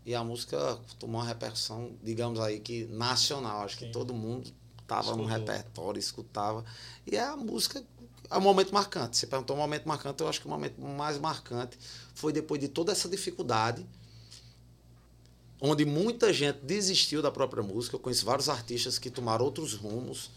E 0.04 0.14
a 0.14 0.24
música 0.24 0.78
tomou 0.98 1.20
uma 1.20 1.26
repercussão, 1.26 1.92
digamos 2.02 2.40
aí, 2.40 2.60
que 2.60 2.86
nacional. 2.86 3.62
Acho 3.62 3.78
Sim. 3.78 3.86
que 3.86 3.92
todo 3.92 4.12
mundo 4.12 4.50
estava 4.88 5.14
no 5.14 5.26
repertório, 5.26 5.98
escutava. 5.98 6.64
E 7.06 7.14
é 7.14 7.22
a 7.22 7.36
música, 7.36 7.84
é 8.30 8.38
um 8.38 8.40
momento 8.40 8.72
marcante. 8.72 9.18
Você 9.18 9.26
perguntou 9.26 9.54
um 9.54 9.58
momento 9.58 9.86
marcante, 9.86 10.22
eu 10.22 10.28
acho 10.28 10.40
que 10.40 10.46
o 10.46 10.50
momento 10.50 10.80
mais 10.80 11.18
marcante 11.18 11.78
foi 12.14 12.32
depois 12.32 12.58
de 12.58 12.68
toda 12.68 12.90
essa 12.90 13.08
dificuldade 13.08 13.86
onde 15.60 15.84
muita 15.84 16.32
gente 16.32 16.60
desistiu 16.62 17.20
da 17.20 17.30
própria 17.30 17.62
música. 17.62 17.96
Eu 17.96 18.00
conheço 18.00 18.24
vários 18.24 18.48
artistas 18.48 18.98
que 18.98 19.10
tomaram 19.10 19.44
outros 19.44 19.74
rumos, 19.74 20.30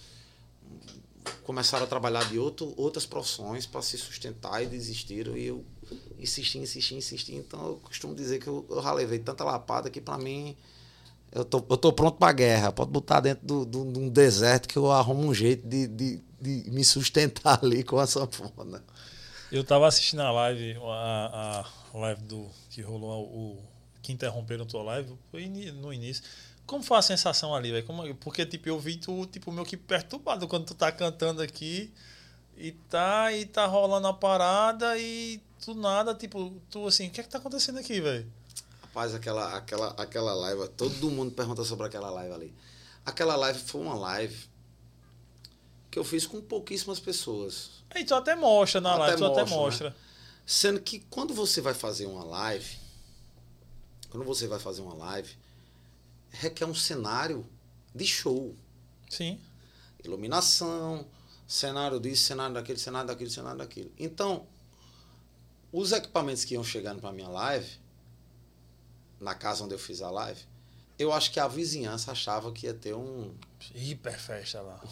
começaram 1.43 1.85
a 1.85 1.87
trabalhar 1.87 2.27
de 2.27 2.37
outro, 2.37 2.73
outras 2.75 3.05
profissões 3.05 3.65
para 3.65 3.81
se 3.81 3.97
sustentar 3.97 4.61
e 4.63 4.65
desistiram. 4.65 5.37
E 5.37 5.45
eu 5.45 5.63
insisti, 6.19 6.57
insisti, 6.57 6.95
insisti. 6.95 7.35
Então 7.35 7.67
eu 7.67 7.75
costumo 7.77 8.13
dizer 8.13 8.39
que 8.39 8.47
eu, 8.47 8.65
eu 8.69 8.81
já 8.81 8.91
levei 8.91 9.19
tanta 9.19 9.43
lapada 9.43 9.89
que 9.89 10.01
para 10.01 10.17
mim 10.17 10.57
eu 11.31 11.45
tô, 11.45 11.63
eu 11.69 11.77
tô 11.77 11.93
pronto 11.93 12.17
para 12.17 12.33
guerra. 12.33 12.71
Pode 12.71 12.91
botar 12.91 13.21
dentro 13.21 13.65
de 13.65 13.77
um 13.77 14.09
deserto 14.09 14.67
que 14.67 14.77
eu 14.77 14.91
arrumo 14.91 15.27
um 15.27 15.33
jeito 15.33 15.67
de, 15.67 15.87
de, 15.87 16.21
de 16.39 16.71
me 16.71 16.83
sustentar 16.83 17.59
ali 17.63 17.83
com 17.83 17.97
a 17.97 18.05
sanfona. 18.05 18.83
Eu 19.51 19.61
estava 19.61 19.87
assistindo 19.87 20.21
a 20.21 20.31
live, 20.31 20.77
a, 20.81 21.65
a 21.93 21.97
live 21.97 22.21
do 22.23 22.47
que 22.69 22.81
rolou 22.81 23.23
o 23.25 23.63
que 24.01 24.11
interromperam 24.11 24.65
tua 24.65 24.81
live 24.83 25.13
no 25.75 25.93
início. 25.93 26.23
Como 26.65 26.83
foi 26.83 26.97
a 26.97 27.01
sensação 27.01 27.53
ali, 27.53 27.71
velho? 27.71 28.15
Porque, 28.19 28.45
tipo, 28.45 28.69
eu 28.69 28.79
vi 28.79 28.97
tu, 28.97 29.25
tipo, 29.25 29.51
meio 29.51 29.65
que 29.65 29.75
perturbado 29.75 30.47
quando 30.47 30.65
tu 30.65 30.73
tá 30.73 30.91
cantando 30.91 31.41
aqui 31.41 31.91
e 32.55 32.71
tá, 32.71 33.33
e 33.33 33.45
tá 33.45 33.65
rolando 33.65 34.07
a 34.07 34.13
parada 34.13 34.97
e 34.97 35.41
tu 35.63 35.73
nada, 35.75 36.15
tipo, 36.15 36.53
tu 36.69 36.87
assim, 36.87 37.07
o 37.07 37.11
que 37.11 37.19
é 37.19 37.23
que 37.23 37.29
tá 37.29 37.37
acontecendo 37.37 37.79
aqui, 37.79 37.99
velho? 37.99 38.31
Rapaz, 38.91 39.15
aquela, 39.15 39.55
aquela, 39.55 39.87
aquela 39.91 40.33
live, 40.33 40.67
todo 40.69 41.09
mundo 41.09 41.31
pergunta 41.31 41.63
sobre 41.63 41.87
aquela 41.87 42.09
live 42.09 42.33
ali. 42.33 42.53
Aquela 43.05 43.37
live 43.37 43.57
foi 43.59 43.79
uma 43.79 43.95
live 43.95 44.49
que 45.89 45.97
eu 45.97 46.03
fiz 46.03 46.27
com 46.27 46.41
pouquíssimas 46.41 46.99
pessoas. 46.99 47.69
E 47.95 48.03
tu 48.03 48.13
até 48.13 48.35
mostra 48.35 48.81
na 48.81 48.91
até 48.91 48.99
live, 48.99 49.23
até 49.23 49.45
mostra. 49.45 49.89
Né? 49.91 49.95
Sendo 50.45 50.81
que 50.81 50.99
quando 51.09 51.33
você 51.33 51.61
vai 51.61 51.73
fazer 51.73 52.05
uma 52.05 52.23
live, 52.25 52.77
quando 54.09 54.25
você 54.25 54.45
vai 54.45 54.59
fazer 54.59 54.81
uma 54.81 54.93
live, 54.93 55.37
requer 56.29 56.65
um 56.65 56.75
cenário 56.75 57.47
de 57.95 58.05
show. 58.05 58.53
Sim. 59.09 59.39
Iluminação, 60.03 61.07
cenário 61.47 61.97
disso, 61.97 62.23
cenário 62.23 62.53
daquele, 62.55 62.77
cenário 62.77 63.07
daquele, 63.07 63.29
cenário 63.29 63.57
daquele. 63.57 63.93
Então, 63.97 64.45
os 65.71 65.93
equipamentos 65.93 66.43
que 66.43 66.55
iam 66.55 66.63
chegando 66.63 66.99
para 66.99 67.13
minha 67.13 67.29
live, 67.29 67.80
na 69.21 69.35
casa 69.35 69.63
onde 69.63 69.75
eu 69.75 69.79
fiz 69.79 70.01
a 70.01 70.09
live, 70.09 70.41
eu 70.97 71.13
acho 71.13 71.31
que 71.31 71.39
a 71.39 71.47
vizinhança 71.47 72.11
achava 72.11 72.51
que 72.51 72.65
ia 72.65 72.73
ter 72.73 72.93
um. 72.93 73.33
Hiper 73.73 74.19
festa 74.19 74.61
lá. 74.61 74.83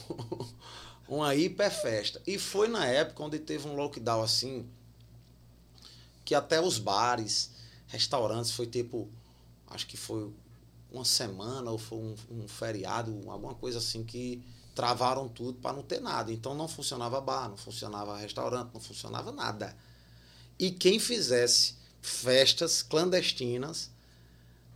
uma 1.08 1.36
hiper 1.36 1.72
festa. 1.72 2.22
E 2.26 2.38
foi 2.38 2.68
na 2.68 2.86
época 2.86 3.24
onde 3.24 3.40
teve 3.40 3.68
um 3.68 3.76
lockdown 3.76 4.22
assim, 4.22 4.70
que 6.24 6.36
até 6.36 6.62
os 6.62 6.78
bares, 6.78 7.52
restaurantes, 7.88 8.52
foi 8.52 8.68
tipo, 8.68 9.10
acho 9.68 9.88
que 9.88 9.98
foi 9.98 10.32
uma 10.92 11.06
semana 11.06 11.70
ou 11.72 11.78
foi 11.78 11.98
um, 11.98 12.16
um 12.32 12.48
feriado, 12.48 13.12
alguma 13.28 13.54
coisa 13.56 13.80
assim 13.80 14.04
que 14.04 14.44
travaram 14.74 15.28
tudo 15.28 15.60
para 15.60 15.76
não 15.76 15.84
ter 15.84 16.00
nada. 16.00 16.32
Então 16.32 16.56
não 16.56 16.68
funcionava 16.68 17.20
bar, 17.20 17.50
não 17.50 17.58
funcionava 17.58 18.18
restaurante, 18.18 18.72
não 18.74 18.80
funcionava 18.80 19.32
nada. 19.32 19.76
E 20.58 20.72
quem 20.72 21.00
fizesse 21.00 21.76
festas 22.02 22.82
clandestinas 22.82 23.92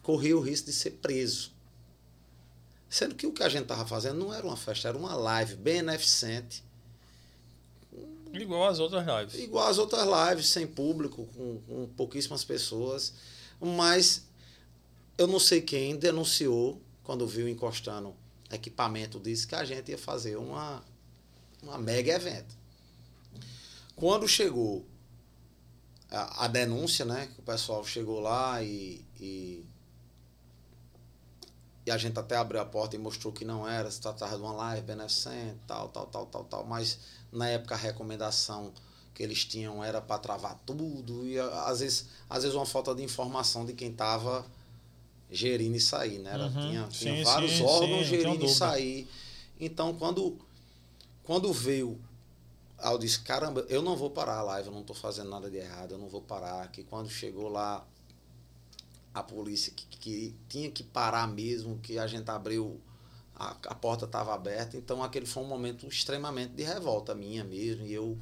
corria 0.03 0.37
o 0.37 0.41
risco 0.41 0.67
de 0.67 0.73
ser 0.73 0.91
preso. 0.91 1.51
Sendo 2.89 3.15
que 3.15 3.25
o 3.25 3.31
que 3.31 3.41
a 3.41 3.49
gente 3.49 3.63
estava 3.63 3.87
fazendo 3.87 4.19
não 4.19 4.31
era 4.31 4.45
uma 4.45 4.55
festa, 4.55 4.89
era 4.89 4.97
uma 4.97 5.15
live 5.15 5.55
beneficente. 5.55 6.63
Igual 8.31 8.67
as 8.67 8.79
outras 8.79 9.05
lives. 9.05 9.43
Igual 9.43 9.67
as 9.67 9.77
outras 9.77 10.05
lives, 10.05 10.47
sem 10.47 10.67
público, 10.67 11.27
com, 11.35 11.59
com 11.61 11.87
pouquíssimas 11.95 12.43
pessoas. 12.43 13.13
Mas 13.59 14.23
eu 15.17 15.25
não 15.25 15.39
sei 15.39 15.61
quem 15.61 15.95
denunciou, 15.95 16.79
quando 17.03 17.25
viu 17.25 17.47
encostando 17.47 18.13
equipamento, 18.51 19.19
disse 19.19 19.47
que 19.47 19.55
a 19.55 19.63
gente 19.63 19.89
ia 19.89 19.97
fazer 19.97 20.35
uma, 20.35 20.83
uma 21.61 21.77
mega 21.77 22.13
evento. 22.13 22.55
Quando 23.95 24.27
chegou 24.27 24.85
a, 26.13 26.45
a 26.45 26.47
denúncia, 26.47 27.05
né? 27.05 27.27
Que 27.33 27.39
o 27.39 27.43
pessoal 27.43 27.83
chegou 27.83 28.19
lá 28.19 28.61
e, 28.63 29.03
e 29.19 29.65
e 31.85 31.91
a 31.91 31.97
gente 31.97 32.17
até 32.19 32.35
abriu 32.37 32.61
a 32.61 32.65
porta 32.65 32.95
e 32.95 32.99
mostrou 32.99 33.33
que 33.33 33.43
não 33.45 33.67
era, 33.67 33.89
se 33.91 33.99
tratava 33.99 34.35
de 34.37 34.41
uma 34.41 34.53
live 34.53 34.81
beneficente, 34.85 35.57
tal, 35.67 35.89
tal, 35.89 36.07
tal, 36.07 36.25
tal, 36.27 36.43
tal. 36.45 36.65
Mas 36.65 36.99
na 37.31 37.49
época 37.49 37.75
a 37.75 37.77
recomendação 37.77 38.71
que 39.13 39.21
eles 39.21 39.45
tinham 39.45 39.83
era 39.83 40.01
para 40.01 40.17
travar 40.19 40.59
tudo 40.65 41.27
e 41.27 41.39
às 41.39 41.79
vezes, 41.81 42.07
às 42.29 42.43
vezes 42.43 42.55
uma 42.55 42.65
falta 42.65 42.95
de 42.95 43.03
informação 43.03 43.65
de 43.65 43.73
quem 43.73 43.91
estava 43.91 44.45
gerindo 45.29 45.75
isso 45.75 45.95
aí, 45.95 46.19
né? 46.19 46.31
Era, 46.33 46.45
Uhum. 46.45 46.59
Tinha, 46.59 46.87
tinha 46.87 47.15
Sim, 47.15 47.23
vários 47.23 47.51
sim, 47.51 47.63
órgãos 47.63 48.05
sim, 48.07 48.15
gerindo 48.15 48.45
isso 48.45 48.63
aí. 48.63 49.07
Então, 49.59 49.93
quando, 49.95 50.37
quando 51.23 51.51
veio, 51.53 51.99
eu 52.83 52.97
disse, 52.97 53.19
caramba, 53.21 53.65
eu 53.69 53.81
não 53.81 53.95
vou 53.95 54.09
parar 54.09 54.37
a 54.39 54.43
live, 54.43 54.67
eu 54.67 54.73
não 54.73 54.81
estou 54.81 54.95
fazendo 54.95 55.29
nada 55.29 55.49
de 55.49 55.57
errado, 55.57 55.93
eu 55.93 55.97
não 55.97 56.07
vou 56.07 56.21
parar. 56.21 56.69
Que 56.71 56.83
quando 56.83 57.09
chegou 57.09 57.49
lá 57.49 57.85
a 59.13 59.21
polícia 59.23 59.71
que, 59.75 59.85
que 59.97 60.35
tinha 60.49 60.71
que 60.71 60.83
parar 60.83 61.27
mesmo, 61.27 61.79
que 61.79 61.97
a 61.99 62.07
gente 62.07 62.29
abriu, 62.29 62.79
a, 63.35 63.51
a 63.51 63.75
porta 63.75 64.05
estava 64.05 64.33
aberta, 64.33 64.77
então 64.77 65.03
aquele 65.03 65.25
foi 65.25 65.43
um 65.43 65.47
momento 65.47 65.87
extremamente 65.87 66.53
de 66.53 66.63
revolta 66.63 67.13
minha 67.15 67.43
mesmo, 67.43 67.85
e 67.85 67.93
eu, 67.93 68.17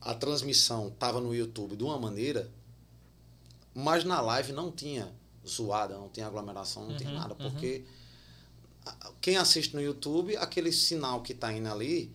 a 0.00 0.14
transmissão 0.14 0.88
estava 0.88 1.20
no 1.20 1.34
YouTube 1.34 1.76
de 1.76 1.84
uma 1.84 1.98
maneira, 1.98 2.50
mas 3.74 4.04
na 4.04 4.20
live 4.20 4.52
não 4.52 4.70
tinha 4.70 5.12
zoada, 5.46 5.96
não 5.96 6.08
tinha 6.08 6.26
aglomeração, 6.26 6.86
não 6.86 6.96
tinha 6.96 7.10
Uhum, 7.10 7.16
nada, 7.16 7.34
uhum. 7.34 7.50
porque 7.50 7.84
a- 8.86 9.12
quem 9.20 9.36
assiste 9.36 9.74
no 9.74 9.80
YouTube, 9.82 10.36
aquele 10.36 10.72
sinal 10.72 11.22
que 11.22 11.32
está 11.32 11.52
indo 11.52 11.68
ali, 11.68 12.12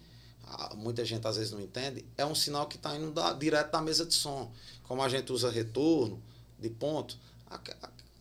muita 0.76 1.04
gente 1.06 1.26
às 1.28 1.38
vezes 1.38 1.52
não 1.52 1.62
entende, 1.62 2.06
é 2.18 2.26
um 2.26 2.36
sinal 2.36 2.68
que 2.68 2.76
está 2.76 2.96
indo 2.96 3.12
da- 3.12 3.34
direto 3.34 3.72
da 3.72 3.82
mesa 3.82 4.06
de 4.06 4.14
som. 4.14 4.52
Como 4.84 5.02
a 5.02 5.10
gente 5.10 5.32
usa 5.32 5.50
retorno 5.50 6.22
de 6.60 6.70
ponto, 6.70 7.18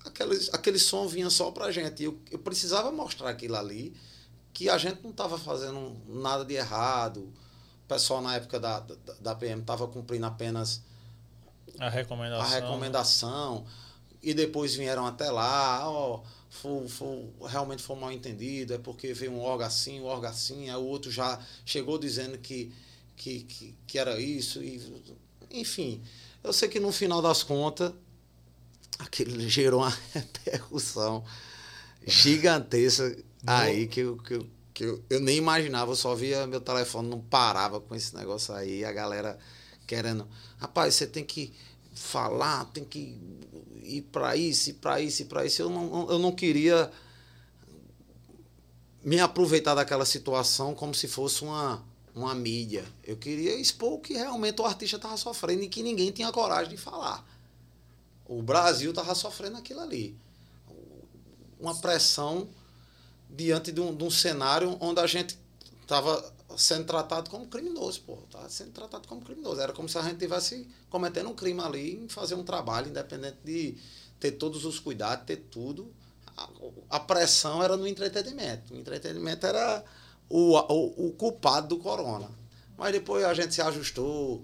aquele, 0.04 0.48
aquele 0.52 0.78
som 0.78 1.06
vinha 1.06 1.30
só 1.30 1.50
para 1.50 1.66
a 1.66 1.72
gente. 1.72 2.02
Eu, 2.02 2.18
eu 2.30 2.38
precisava 2.38 2.90
mostrar 2.90 3.30
aquilo 3.30 3.56
ali, 3.56 3.94
que 4.52 4.68
a 4.68 4.78
gente 4.78 5.02
não 5.02 5.10
estava 5.10 5.38
fazendo 5.38 5.96
nada 6.08 6.44
de 6.44 6.54
errado. 6.54 7.18
O 7.84 7.88
pessoal 7.88 8.22
na 8.22 8.36
época 8.36 8.58
da, 8.58 8.80
da, 8.80 8.94
da 9.20 9.34
PM 9.34 9.60
estava 9.60 9.86
cumprindo 9.86 10.26
apenas 10.26 10.82
A 11.78 11.88
recomendação. 11.88 12.46
a 12.46 12.48
recomendação 12.48 13.66
e 14.22 14.32
depois 14.32 14.74
vieram 14.74 15.04
até 15.04 15.30
lá, 15.30 15.90
ó, 15.90 16.22
foi, 16.48 16.88
foi, 16.88 17.28
realmente 17.48 17.82
foi 17.82 17.96
mal 17.96 18.12
entendido, 18.12 18.74
é 18.74 18.78
porque 18.78 19.12
veio 19.12 19.32
um 19.32 19.40
órgão 19.40 19.66
assim, 19.66 20.00
um 20.00 20.04
órgão 20.04 20.30
assim, 20.30 20.70
aí 20.70 20.76
o 20.76 20.84
outro 20.84 21.10
já 21.10 21.40
chegou 21.64 21.98
dizendo 21.98 22.38
que, 22.38 22.72
que, 23.16 23.40
que, 23.40 23.74
que 23.86 23.98
era 23.98 24.20
isso, 24.20 24.62
e, 24.62 24.80
enfim. 25.50 26.02
Eu 26.44 26.52
sei 26.52 26.68
que 26.68 26.78
no 26.78 26.92
final 26.92 27.20
das 27.20 27.42
contas, 27.42 27.92
aquilo 29.02 29.40
gerou 29.48 29.80
uma 29.80 29.96
repercussão 30.12 31.24
gigantesca 32.06 33.16
aí 33.46 33.86
que, 33.86 34.00
eu, 34.00 34.16
que, 34.16 34.34
eu, 34.34 34.46
que 34.74 34.84
eu, 34.84 35.04
eu 35.08 35.20
nem 35.20 35.36
imaginava, 35.36 35.92
eu 35.92 35.96
só 35.96 36.14
via 36.14 36.46
meu 36.46 36.60
telefone 36.60 37.08
não 37.08 37.20
parava 37.20 37.80
com 37.80 37.94
esse 37.94 38.14
negócio 38.14 38.54
aí, 38.54 38.84
a 38.84 38.92
galera 38.92 39.38
querendo, 39.86 40.26
rapaz, 40.58 40.94
você 40.94 41.06
tem 41.06 41.24
que 41.24 41.52
falar, 41.94 42.64
tem 42.66 42.84
que 42.84 43.18
ir 43.82 44.02
para 44.10 44.36
isso, 44.36 44.70
ir 44.70 44.74
para 44.74 45.00
isso, 45.00 45.22
ir 45.22 45.24
para 45.26 45.44
isso. 45.44 45.62
Eu 45.62 45.68
não, 45.68 46.10
eu 46.10 46.18
não 46.18 46.32
queria 46.32 46.90
me 49.04 49.20
aproveitar 49.20 49.74
daquela 49.74 50.06
situação 50.06 50.74
como 50.74 50.94
se 50.94 51.08
fosse 51.08 51.42
uma, 51.42 51.84
uma 52.14 52.34
mídia. 52.34 52.84
Eu 53.04 53.16
queria 53.16 53.54
expor 53.56 53.94
o 53.94 53.98
que 53.98 54.14
realmente 54.14 54.60
o 54.60 54.64
artista 54.64 54.96
estava 54.96 55.16
sofrendo 55.16 55.62
e 55.62 55.68
que 55.68 55.82
ninguém 55.82 56.10
tinha 56.10 56.32
coragem 56.32 56.70
de 56.70 56.76
falar. 56.76 57.26
O 58.38 58.42
Brasil 58.42 58.90
estava 58.90 59.14
sofrendo 59.14 59.56
aquilo 59.56 59.80
ali. 59.80 60.16
Uma 61.60 61.74
pressão 61.74 62.48
diante 63.28 63.70
de 63.72 63.80
um, 63.80 63.94
de 63.94 64.04
um 64.04 64.10
cenário 64.10 64.76
onde 64.80 65.00
a 65.00 65.06
gente 65.06 65.38
estava 65.80 66.32
sendo 66.56 66.84
tratado 66.86 67.30
como 67.30 67.46
criminoso, 67.46 68.02
pô. 68.02 68.18
Estava 68.24 68.48
sendo 68.48 68.72
tratado 68.72 69.06
como 69.06 69.22
criminoso. 69.22 69.60
Era 69.60 69.72
como 69.72 69.88
se 69.88 69.98
a 69.98 70.02
gente 70.02 70.14
estivesse 70.14 70.68
cometendo 70.90 71.28
um 71.28 71.34
crime 71.34 71.60
ali 71.60 72.04
em 72.04 72.08
fazer 72.08 72.34
um 72.34 72.44
trabalho, 72.44 72.88
independente 72.88 73.38
de 73.44 73.76
ter 74.18 74.32
todos 74.32 74.64
os 74.64 74.78
cuidados, 74.78 75.26
ter 75.26 75.36
tudo. 75.36 75.92
A, 76.36 76.48
a 76.90 77.00
pressão 77.00 77.62
era 77.62 77.76
no 77.76 77.86
entretenimento. 77.86 78.74
O 78.74 78.76
entretenimento 78.76 79.46
era 79.46 79.84
o, 80.28 80.56
o, 80.56 81.08
o 81.08 81.12
culpado 81.12 81.68
do 81.68 81.78
corona. 81.78 82.30
Mas 82.76 82.92
depois 82.92 83.24
a 83.24 83.34
gente 83.34 83.54
se 83.54 83.62
ajustou. 83.62 84.42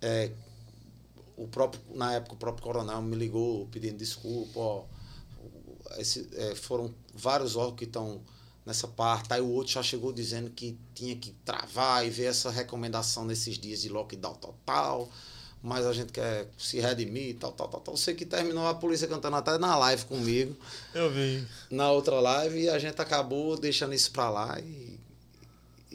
É, 0.00 0.30
o 1.36 1.46
próprio, 1.48 1.80
na 1.94 2.14
época, 2.14 2.34
o 2.34 2.38
próprio 2.38 2.62
coronel 2.64 3.02
me 3.02 3.16
ligou 3.16 3.66
pedindo 3.66 3.96
desculpa. 3.98 4.58
Ó, 4.58 4.84
esse, 5.98 6.28
é, 6.34 6.54
foram 6.54 6.92
vários 7.14 7.56
órgãos 7.56 7.76
que 7.78 7.84
estão 7.84 8.20
nessa 8.64 8.88
parte. 8.88 9.32
Aí 9.32 9.40
o 9.40 9.48
outro 9.50 9.72
já 9.72 9.82
chegou 9.82 10.12
dizendo 10.12 10.50
que 10.50 10.78
tinha 10.94 11.14
que 11.16 11.32
travar 11.44 12.06
e 12.06 12.10
ver 12.10 12.24
essa 12.26 12.50
recomendação 12.50 13.24
nesses 13.24 13.58
dias 13.58 13.82
de 13.82 13.88
lockdown 13.88 14.34
total. 14.34 15.08
Mas 15.62 15.86
a 15.86 15.94
gente 15.94 16.12
quer 16.12 16.46
se 16.58 16.78
redimir, 16.78 17.36
tal, 17.38 17.50
tal, 17.52 17.68
tal, 17.68 17.80
tal. 17.80 17.94
Eu 17.94 17.98
sei 17.98 18.14
que 18.14 18.26
terminou 18.26 18.66
a 18.66 18.74
polícia 18.74 19.08
cantando 19.08 19.36
até 19.36 19.56
na 19.56 19.74
live 19.76 20.04
comigo, 20.04 20.54
Eu 20.94 21.10
vi. 21.10 21.42
na 21.70 21.90
outra 21.90 22.20
live, 22.20 22.60
e 22.64 22.68
a 22.68 22.78
gente 22.78 23.00
acabou 23.00 23.56
deixando 23.58 23.94
isso 23.94 24.10
pra 24.10 24.28
lá 24.28 24.60
e. 24.60 25.00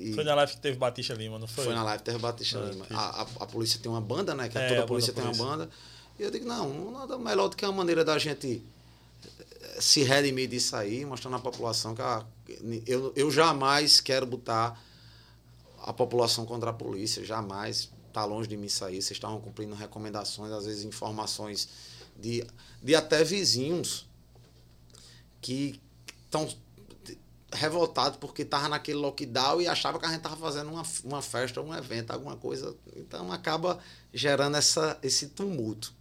e 0.09 0.13
Foi 0.13 0.23
na 0.23 0.33
live 0.35 0.53
que 0.53 0.59
teve 0.59 0.77
Batista 0.77 1.13
Lima, 1.13 1.37
não 1.39 1.47
foi? 1.47 1.65
foi 1.65 1.73
na 1.73 1.83
live 1.83 2.03
Terra 2.03 2.19
Batista 2.19 2.59
Ah, 2.59 2.69
Lima. 2.69 2.85
que- 2.85 2.93
A, 2.93 2.99
a, 2.99 3.21
a 3.21 3.45
polícia 3.47 3.79
tem 3.81 3.91
uma 3.91 4.01
banda, 4.01 4.33
né? 4.33 4.47
Que 4.49 4.57
É, 4.57 4.67
toda 4.69 4.83
a 4.83 4.85
polícia 4.87 5.11
tem 5.13 5.23
uma 5.23 5.31
polícia. 5.31 5.49
banda. 5.57 5.69
E 6.17 6.23
eu 6.23 6.31
digo, 6.31 6.45
não, 6.45 6.91
nada 6.91 7.17
melhor 7.17 7.47
do 7.49 7.55
que 7.55 7.63
a 7.65 7.71
maneira 7.71 8.03
da 8.05 8.17
gente 8.17 8.61
eh, 9.61 9.77
se 9.81 10.03
redimir 10.03 10.49
disso 10.49 10.75
aí, 10.75 11.05
mostrando 11.05 11.35
à 11.35 11.39
população 11.39 11.93
que 11.95 12.01
a, 12.01 12.25
eu, 12.85 13.13
eu 13.15 13.29
jamais 13.31 13.99
quero 14.01 14.25
botar 14.25 14.81
a 15.83 15.93
população 15.93 16.45
contra 16.45 16.69
a 16.71 16.73
polícia, 16.73 17.23
jamais. 17.23 17.89
Está 18.09 18.25
longe 18.25 18.47
de 18.49 18.57
mim 18.57 18.65
isso 18.65 18.83
aí. 18.83 18.95
Vocês 19.01 19.11
estavam 19.11 19.39
cumprindo 19.39 19.75
recomendações, 19.75 20.51
às 20.51 20.65
vezes 20.65 20.83
informações 20.83 21.69
de, 22.19 22.45
de 22.83 22.95
até 22.95 23.23
vizinhos 23.23 24.07
que 25.41 25.79
estão 26.25 26.49
revoltados 27.53 28.17
porque 28.17 28.43
estava 28.43 28.67
naquele 28.69 28.97
lockdown 28.99 29.61
e 29.61 29.67
achava 29.67 29.99
que 29.99 30.05
a 30.05 30.09
gente 30.09 30.17
estava 30.17 30.35
fazendo 30.37 30.69
uma, 30.69 30.83
uma 31.03 31.21
festa, 31.21 31.61
um 31.61 31.73
evento, 31.75 32.11
alguma 32.11 32.35
coisa. 32.35 32.75
Então 32.95 33.31
acaba 33.31 33.79
gerando 34.13 34.57
essa, 34.57 34.97
esse 35.01 35.29
tumulto. 35.29 35.93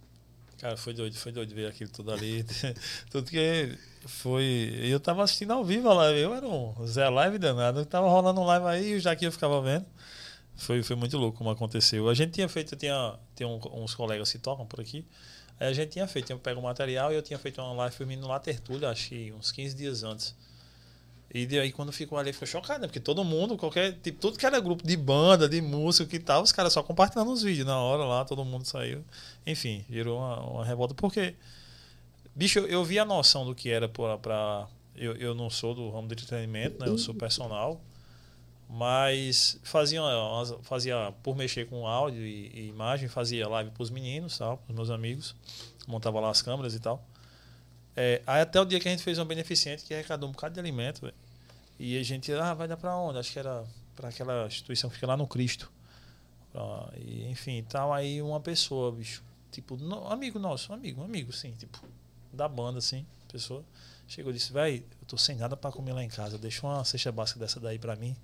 Cara, 0.59 0.75
foi 0.75 0.93
doido, 0.93 1.15
foi 1.15 1.31
doido 1.31 1.55
ver 1.55 1.67
aquilo 1.67 1.89
tudo 1.89 2.11
ali. 2.11 2.45
tudo 3.09 3.29
que 3.29 3.77
foi. 4.05 4.77
Eu 4.83 4.99
tava 4.99 5.23
assistindo 5.23 5.51
ao 5.51 5.63
vivo 5.63 5.91
live. 5.93 6.19
Eu 6.19 6.33
era 6.35 6.47
um 6.47 6.85
Zé 6.85 7.07
Live 7.09 7.37
danado. 7.37 7.85
Tava 7.85 8.09
rolando 8.09 8.41
um 8.41 8.45
live 8.45 8.65
aí 8.65 8.91
e 8.91 8.95
o 8.95 8.99
Jaquinho 8.99 9.31
ficava 9.31 9.61
vendo. 9.61 9.85
Foi, 10.57 10.83
foi 10.83 10.97
muito 10.97 11.17
louco 11.17 11.37
como 11.37 11.49
aconteceu. 11.49 12.09
A 12.09 12.13
gente 12.13 12.33
tinha 12.33 12.49
feito, 12.49 12.75
tinha, 12.75 13.17
tem 13.33 13.47
um- 13.47 13.61
uns 13.81 13.95
colegas 13.95 14.29
que 14.29 14.37
tocam 14.37 14.65
por 14.65 14.81
aqui. 14.81 15.05
Aí 15.57 15.67
a 15.69 15.73
gente 15.73 15.91
tinha 15.91 16.05
feito, 16.07 16.25
tinha 16.25 16.37
pego 16.37 16.59
o 16.59 16.63
material 16.63 17.11
e 17.13 17.15
eu 17.15 17.21
tinha 17.21 17.39
feito 17.39 17.61
uma 17.61 17.71
live 17.73 17.95
filmando 17.95 18.27
lá 18.27 18.37
Tertúlia, 18.39 18.89
acho 18.89 19.09
que 19.09 19.31
uns 19.31 19.51
15 19.53 19.75
dias 19.75 20.03
antes. 20.03 20.35
E 21.31 21.45
daí 21.45 21.71
quando 21.71 21.91
ficou 21.91 22.17
ali, 22.17 22.33
ficou 22.33 22.47
chocado, 22.47 22.81
né? 22.81 22.87
Porque 22.87 22.99
todo 22.99 23.23
mundo, 23.23 23.55
qualquer. 23.55 23.93
Tipo, 24.01 24.19
tudo 24.19 24.37
que 24.37 24.45
era 24.45 24.59
grupo 24.59 24.85
de 24.85 24.97
banda, 24.97 25.47
de 25.47 25.61
música 25.61 26.15
e 26.15 26.19
tal, 26.19 26.41
os 26.41 26.51
caras 26.51 26.73
só 26.73 26.81
compartilhando 26.81 27.31
os 27.31 27.43
vídeos 27.43 27.67
na 27.67 27.77
hora 27.77 28.03
lá, 28.03 28.25
todo 28.25 28.43
mundo 28.43 28.65
saiu. 28.65 29.03
Enfim, 29.45 29.85
gerou 29.89 30.17
uma, 30.17 30.39
uma 30.39 30.65
revolta. 30.65 30.95
Porque, 30.95 31.35
bicho, 32.33 32.59
eu, 32.59 32.67
eu 32.67 32.83
vi 32.83 32.97
a 32.97 33.05
noção 33.05 33.45
do 33.45 33.53
que 33.53 33.69
era 33.69 33.87
pra. 33.87 34.17
pra 34.17 34.67
eu, 34.95 35.15
eu 35.17 35.35
não 35.35 35.49
sou 35.49 35.75
do 35.75 35.89
ramo 35.91 36.07
de 36.07 36.15
entretenimento, 36.15 36.79
né? 36.79 36.89
Eu 36.89 36.97
sou 36.97 37.13
personal. 37.13 37.79
Mas 38.67 39.59
fazia, 39.63 40.01
fazia 40.61 41.11
por 41.23 41.35
mexer 41.35 41.67
com 41.67 41.87
áudio 41.87 42.21
e, 42.21 42.51
e 42.53 42.67
imagem, 42.67 43.07
fazia 43.07 43.47
live 43.47 43.71
pros 43.71 43.89
meninos, 43.89 44.37
tal, 44.37 44.57
pros 44.57 44.75
meus 44.75 44.89
amigos. 44.89 45.35
Montava 45.87 46.19
lá 46.19 46.29
as 46.29 46.41
câmeras 46.41 46.75
e 46.75 46.79
tal. 46.79 47.03
É, 48.01 48.21
aí 48.25 48.39
até 48.41 48.61
o 48.61 48.63
dia 48.63 48.79
que 48.79 48.87
a 48.87 48.91
gente 48.91 49.03
fez 49.03 49.17
uma 49.17 49.25
beneficente 49.25 49.83
que 49.83 49.93
arrecadou 49.93 50.29
um 50.29 50.31
bocado 50.31 50.53
de 50.53 50.59
alimento, 50.61 51.01
velho. 51.01 51.13
E 51.77 51.97
a 51.97 52.03
gente, 52.03 52.31
ah, 52.31 52.53
vai 52.53 52.65
dar 52.65 52.77
pra 52.77 52.95
onde? 52.95 53.19
Acho 53.19 53.33
que 53.33 53.39
era 53.39 53.65
pra 53.93 54.07
aquela 54.07 54.47
instituição 54.47 54.89
que 54.89 54.95
fica 54.95 55.07
lá 55.07 55.17
no 55.17 55.27
Cristo. 55.27 55.69
Ah, 56.55 56.89
e, 56.95 57.27
enfim, 57.29 57.61
tal. 57.67 57.91
Aí 57.91 58.21
uma 58.21 58.39
pessoa, 58.39 58.89
bicho, 58.89 59.21
tipo, 59.51 59.75
no- 59.75 60.07
amigo 60.09 60.39
nosso, 60.39 60.71
amigo, 60.71 61.03
amigo, 61.03 61.33
sim, 61.33 61.51
tipo, 61.59 61.77
da 62.31 62.47
banda, 62.47 62.79
assim, 62.79 63.05
pessoa. 63.29 63.65
Chegou 64.07 64.31
e 64.31 64.35
disse, 64.35 64.53
véi, 64.53 64.77
eu 65.01 65.05
tô 65.07 65.17
sem 65.17 65.35
nada 65.35 65.57
pra 65.57 65.69
comer 65.69 65.91
lá 65.91 66.01
em 66.01 66.07
casa, 66.09 66.37
deixa 66.37 66.65
uma 66.65 66.85
cesta 66.85 67.11
básica 67.11 67.37
dessa 67.37 67.59
daí 67.59 67.77
pra 67.77 67.97
mim. 67.97 68.15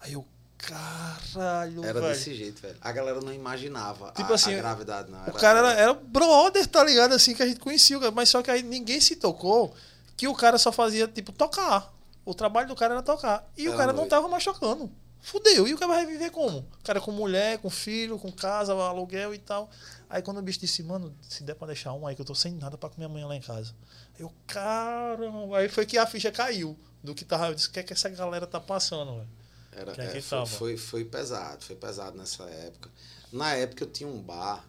Aí 0.00 0.14
eu, 0.14 0.26
caralho, 0.62 1.84
Era 1.84 2.00
velho. 2.00 2.12
desse 2.14 2.34
jeito, 2.34 2.60
velho. 2.60 2.76
A 2.80 2.92
galera 2.92 3.20
não 3.20 3.32
imaginava 3.32 4.12
Tipo 4.12 4.32
a, 4.32 4.34
assim, 4.34 4.54
a 4.54 4.58
gravidade, 4.58 5.10
não. 5.10 5.24
O 5.26 5.32
cara 5.32 5.58
era, 5.58 5.72
era 5.72 5.94
brother, 5.94 6.66
tá 6.66 6.84
ligado? 6.84 7.12
Assim, 7.14 7.34
que 7.34 7.42
a 7.42 7.46
gente 7.46 7.60
conhecia, 7.60 7.98
o 7.98 8.12
mas 8.12 8.28
só 8.28 8.42
que 8.42 8.50
aí 8.50 8.62
ninguém 8.62 9.00
se 9.00 9.16
tocou 9.16 9.74
que 10.16 10.28
o 10.28 10.34
cara 10.34 10.58
só 10.58 10.70
fazia, 10.70 11.08
tipo, 11.08 11.32
tocar. 11.32 11.92
O 12.24 12.34
trabalho 12.34 12.68
do 12.68 12.76
cara 12.76 12.94
era 12.94 13.02
tocar. 13.02 13.50
E 13.56 13.66
o 13.68 13.70
Era 13.70 13.78
cara 13.78 13.92
não 13.92 14.06
tava 14.06 14.28
mais 14.28 14.44
tocando. 14.44 14.90
Fudeu. 15.22 15.66
E 15.66 15.74
o 15.74 15.78
cara 15.78 15.92
vai 15.92 16.06
viver 16.06 16.30
como? 16.30 16.58
O 16.58 16.84
cara 16.84 17.00
com 17.00 17.10
mulher, 17.10 17.58
com 17.58 17.68
filho, 17.70 18.18
com 18.18 18.30
casa, 18.30 18.72
aluguel 18.72 19.34
e 19.34 19.38
tal. 19.38 19.70
Aí 20.08 20.22
quando 20.22 20.38
o 20.38 20.42
bicho 20.42 20.60
disse, 20.60 20.82
mano, 20.82 21.14
se 21.22 21.42
der 21.42 21.54
pra 21.54 21.66
deixar 21.66 21.92
um 21.92 22.06
aí 22.06 22.14
que 22.14 22.20
eu 22.20 22.26
tô 22.26 22.34
sem 22.34 22.52
nada 22.54 22.76
pra 22.76 22.88
comer 22.88 23.06
amanhã 23.06 23.26
lá 23.26 23.36
em 23.36 23.40
casa. 23.40 23.74
Aí 24.14 24.22
eu, 24.22 24.32
caramba. 24.46 25.58
Aí 25.58 25.68
foi 25.68 25.86
que 25.86 25.98
a 25.98 26.06
ficha 26.06 26.30
caiu 26.30 26.78
do 27.02 27.14
que 27.14 27.24
tava. 27.24 27.48
Eu 27.48 27.54
disse, 27.54 27.68
o 27.68 27.70
que 27.70 27.80
é 27.80 27.82
que 27.82 27.92
essa 27.92 28.08
galera 28.08 28.46
tá 28.46 28.60
passando, 28.60 29.14
velho? 29.16 29.28
Era, 29.72 29.92
Que 29.92 30.00
aqui 30.00 30.18
é, 30.18 30.20
foi, 30.20 30.38
tava. 30.38 30.46
foi, 30.46 30.76
foi 30.76 31.04
pesado, 31.04 31.64
foi 31.64 31.76
pesado 31.76 32.16
nessa 32.16 32.44
época. 32.44 32.90
Na 33.32 33.54
época 33.54 33.84
eu 33.84 33.90
tinha 33.90 34.08
um 34.08 34.20
bar, 34.20 34.68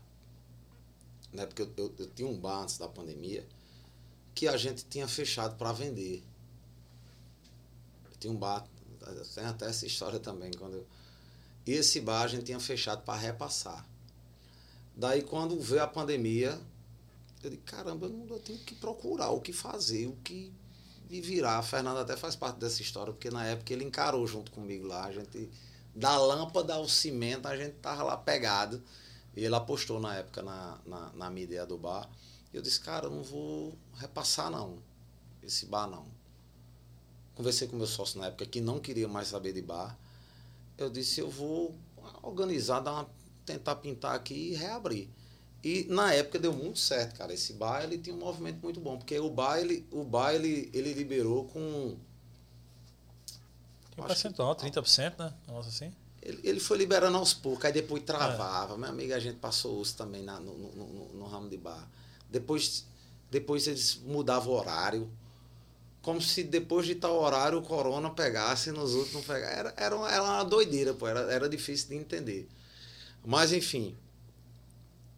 na 1.33 1.43
época 1.43 1.63
eu, 1.63 1.73
eu, 1.77 1.95
eu 1.97 2.07
tinha 2.07 2.27
um 2.27 2.39
bar 2.39 2.61
antes 2.61 2.77
da 2.77 2.87
pandemia, 2.87 3.45
que 4.35 4.47
a 4.47 4.55
gente 4.57 4.85
tinha 4.85 5.07
fechado 5.07 5.57
para 5.57 5.71
vender. 5.71 6.23
Eu 8.11 8.17
tinha 8.19 8.31
um 8.31 8.37
bar, 8.37 8.67
tem 9.33 9.45
até 9.45 9.65
essa 9.65 9.85
história 9.85 10.19
também, 10.19 10.51
quando 10.51 10.75
eu, 10.75 10.87
e 11.65 11.73
esse 11.73 11.99
bar 11.99 12.23
a 12.23 12.27
gente 12.27 12.45
tinha 12.45 12.59
fechado 12.59 13.03
para 13.03 13.19
repassar. 13.19 13.87
Daí 14.95 15.21
quando 15.21 15.59
veio 15.59 15.83
a 15.83 15.87
pandemia, 15.87 16.59
eu 17.43 17.49
disse, 17.49 17.61
caramba, 17.63 18.05
eu, 18.05 18.09
não, 18.09 18.27
eu 18.27 18.39
tenho 18.39 18.59
que 18.59 18.75
procurar 18.75 19.31
o 19.31 19.41
que 19.41 19.51
fazer, 19.53 20.07
o 20.07 20.15
que 20.23 20.51
me 21.11 21.19
virar. 21.19 21.57
A 21.57 21.61
Fernanda 21.61 22.01
até 22.01 22.15
faz 22.15 22.37
parte 22.37 22.57
dessa 22.57 22.81
história, 22.81 23.11
porque 23.11 23.29
na 23.29 23.45
época 23.45 23.73
ele 23.73 23.83
encarou 23.83 24.25
junto 24.25 24.49
comigo 24.49 24.87
lá. 24.87 25.05
A 25.05 25.11
gente, 25.11 25.49
da 25.93 26.17
lâmpada 26.17 26.75
ao 26.75 26.87
cimento, 26.87 27.47
a 27.47 27.57
gente 27.57 27.73
tava 27.73 28.03
lá 28.03 28.15
pegado. 28.15 28.81
E 29.35 29.43
ele 29.43 29.55
apostou 29.55 29.99
na 29.99 30.15
época 30.15 30.41
na, 30.41 30.77
na, 30.85 31.11
na 31.13 31.29
minha 31.29 31.43
ideia 31.43 31.65
do 31.65 31.77
bar. 31.77 32.09
E 32.53 32.55
eu 32.55 32.61
disse, 32.61 32.79
cara, 32.79 33.07
eu 33.07 33.11
não 33.11 33.23
vou 33.23 33.77
repassar 33.95 34.49
não, 34.49 34.77
esse 35.43 35.65
bar 35.65 35.87
não. 35.87 36.05
Conversei 37.35 37.67
com 37.67 37.75
meu 37.75 37.87
sócio 37.87 38.19
na 38.19 38.27
época 38.27 38.45
que 38.45 38.59
não 38.59 38.79
queria 38.79 39.07
mais 39.07 39.29
saber 39.29 39.53
de 39.53 39.61
bar. 39.61 39.97
Eu 40.77 40.89
disse, 40.89 41.21
eu 41.21 41.29
vou 41.29 41.75
organizar, 42.21 42.81
dar 42.81 42.93
uma, 42.93 43.09
tentar 43.45 43.75
pintar 43.77 44.15
aqui 44.15 44.33
e 44.33 44.55
reabrir. 44.55 45.09
E 45.63 45.85
na 45.89 46.13
época 46.13 46.39
deu 46.39 46.51
muito 46.53 46.79
certo, 46.79 47.17
cara. 47.17 47.33
Esse 47.33 47.53
bar 47.53 47.83
ele 47.83 47.97
tinha 47.99 48.15
um 48.15 48.19
movimento 48.19 48.59
muito 48.63 48.79
bom, 48.79 48.97
porque 48.97 49.19
o 49.19 49.29
bar 49.29 49.59
ele, 49.59 49.85
o 49.91 50.03
bar, 50.03 50.33
ele, 50.33 50.69
liberou 50.93 51.45
com 51.45 51.61
Tem 53.95 54.03
um 54.03 54.05
Acho 54.05 54.15
que- 54.15 54.21
percentual, 54.21 54.55
30%, 54.55 55.19
né? 55.19 55.33
Nossa, 55.47 55.69
assim. 55.69 55.91
ele, 56.21 56.39
ele 56.43 56.59
foi 56.59 56.77
liberando 56.77 57.17
aos 57.17 57.33
poucos, 57.33 57.65
aí 57.65 57.71
depois 57.73 58.01
travava. 58.03 58.77
Meu 58.77 58.89
amigo, 58.89 59.13
a 59.13 59.19
gente 59.19 59.37
passou 59.37 59.79
osso 59.79 59.95
também 59.95 60.23
na, 60.23 60.39
no, 60.39 60.57
no, 60.57 60.71
no- 60.87 61.13
no 61.13 61.25
ramo 61.27 61.47
de 61.49 61.57
bar. 61.57 61.87
Depois, 62.29 62.85
depois 63.29 63.67
eles 63.67 63.97
mudavam 64.03 64.53
o 64.53 64.57
horário. 64.57 65.11
Como 66.01 66.19
se 66.19 66.43
depois 66.43 66.87
de 66.87 66.95
tal 66.95 67.21
horário 67.21 67.59
o 67.59 67.61
corona 67.61 68.09
pegasse 68.09 68.69
e 68.69 68.71
nos 68.71 68.95
outros 68.95 69.13
não 69.13 69.21
pegasse. 69.21 69.53
Era, 69.59 69.73
era, 69.77 69.95
uma, 69.95 70.11
era 70.11 70.23
uma 70.23 70.43
doideira, 70.43 70.93
pô. 70.95 71.07
Era, 71.07 71.31
era 71.31 71.47
difícil 71.47 71.89
de 71.89 71.95
entender. 71.97 72.47
Mas, 73.23 73.53
enfim, 73.53 73.95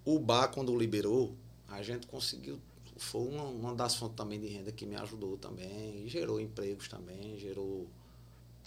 o 0.06 0.20
bar, 0.20 0.50
quando 0.50 0.76
liberou, 0.78 1.36
a 1.68 1.82
gente 1.82 2.08
conseguiu. 2.08 2.60
Foi 2.98 3.22
uma, 3.28 3.44
uma 3.44 3.74
das 3.76 3.96
fontes 3.96 4.16
também 4.16 4.40
de 4.40 4.48
renda 4.48 4.72
que 4.72 4.86
me 4.86 4.96
ajudou 4.96 5.38
também. 5.38 6.04
E 6.06 6.08
gerou 6.10 6.40
empregos 6.40 6.88
também, 6.88 7.38
gerou 7.40 7.88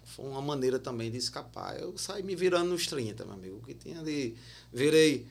foi 0.04 0.24
uma 0.26 0.40
maneira 0.40 0.78
também 0.78 1.10
de 1.10 1.18
escapar. 1.18 1.78
Eu 1.80 1.98
saí 1.98 2.22
me 2.22 2.36
virando 2.36 2.70
nos 2.70 2.86
30, 2.86 3.24
meu 3.24 3.34
amigo. 3.34 3.56
O 3.56 3.60
que 3.60 3.74
tinha 3.74 4.02
de. 4.04 4.34
Virei. 4.72 5.26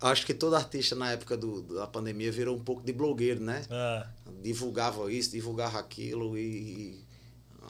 Acho 0.00 0.24
que 0.26 0.32
todo 0.34 0.54
artista 0.54 0.94
na 0.94 1.10
época 1.10 1.36
do, 1.36 1.62
da 1.62 1.86
pandemia 1.86 2.30
virou 2.30 2.54
um 2.56 2.62
pouco 2.62 2.82
de 2.82 2.92
blogueiro, 2.92 3.40
né? 3.40 3.64
É. 3.68 4.06
Divulgava 4.42 5.10
isso, 5.12 5.32
divulgava 5.32 5.78
aquilo 5.80 6.38
e. 6.38 7.00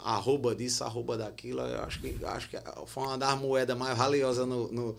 arroba 0.04 0.54
disso, 0.54 0.84
arroba 0.84 1.16
daquilo. 1.16 1.60
Eu 1.62 1.80
acho 1.84 2.00
que, 2.00 2.22
acho 2.24 2.50
que 2.50 2.58
foi 2.86 3.04
uma 3.04 3.16
das 3.16 3.38
moedas 3.38 3.76
mais 3.76 3.96
valiosas 3.96 4.46
no, 4.46 4.70
no, 4.70 4.96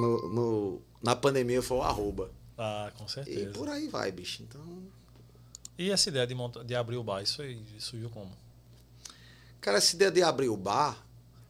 no- 0.00 0.28
no- 0.32 0.82
na 1.04 1.14
pandemia 1.14 1.60
foi 1.62 1.76
o 1.78 1.82
arroba. 1.82 2.30
Ah, 2.56 2.90
com 2.96 3.04
E 3.04 3.08
certeza. 3.10 3.52
por 3.52 3.68
aí 3.68 3.88
vai, 3.88 4.10
bicho. 4.10 4.42
Então. 4.42 4.82
E 5.76 5.90
essa 5.90 6.08
ideia 6.08 6.26
de, 6.26 6.34
monta- 6.34 6.64
de 6.64 6.74
abrir 6.74 6.96
o 6.96 7.02
bar, 7.04 7.22
isso 7.22 7.42
aí 7.42 7.62
surgiu 7.78 8.08
como? 8.10 8.30
Cara, 9.60 9.78
essa 9.78 9.94
ideia 9.94 10.10
de 10.10 10.22
abrir 10.22 10.48
o 10.48 10.56
bar. 10.56 10.96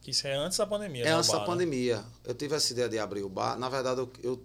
Que 0.01 0.11
isso 0.11 0.27
é 0.27 0.35
antes 0.35 0.57
da 0.57 0.65
pandemia. 0.67 1.03
É 1.03 1.05
né, 1.05 1.13
antes 1.13 1.29
da 1.29 1.35
bar, 1.37 1.41
né? 1.41 1.45
pandemia. 1.47 2.05
Eu 2.23 2.33
tive 2.35 2.55
essa 2.55 2.73
ideia 2.73 2.89
de 2.89 2.99
abrir 2.99 3.23
o 3.23 3.29
bar. 3.29 3.57
Na 3.57 3.69
verdade, 3.69 3.99
eu, 4.01 4.11
eu 4.23 4.43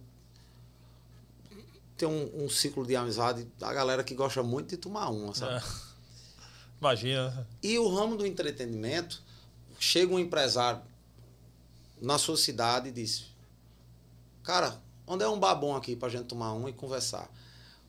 tenho 1.97 2.11
um, 2.13 2.45
um 2.45 2.49
ciclo 2.49 2.87
de 2.87 2.95
amizade 2.97 3.47
da 3.59 3.73
galera 3.73 4.03
que 4.05 4.15
gosta 4.15 4.43
muito 4.43 4.71
de 4.71 4.77
tomar 4.77 5.09
uma, 5.11 5.35
sabe? 5.35 5.55
É. 5.57 5.63
Imagina. 6.81 7.47
E 7.63 7.79
o 7.79 7.95
ramo 7.95 8.17
do 8.17 8.27
entretenimento, 8.27 9.23
chega 9.79 10.13
um 10.15 10.19
empresário 10.19 10.81
na 12.01 12.17
sua 12.19 12.37
cidade 12.37 12.89
e 12.89 12.93
diz: 12.93 13.27
Cara, 14.43 14.81
onde 15.13 15.25
é 15.25 15.29
um 15.29 15.39
bar 15.39 15.55
bom 15.55 15.75
aqui 15.77 15.95
pra 15.97 16.09
gente 16.09 16.25
tomar 16.27 16.53
um 16.55 16.69
e 16.69 16.73
conversar? 16.73 17.31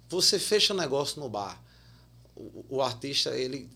Você 0.09 0.37
fecha 0.39 0.73
negócio 0.73 1.21
no 1.21 1.29
bar. 1.29 1.61
O, 2.35 2.65
o 2.77 2.81
artista, 2.81 3.31
ele 3.37 3.69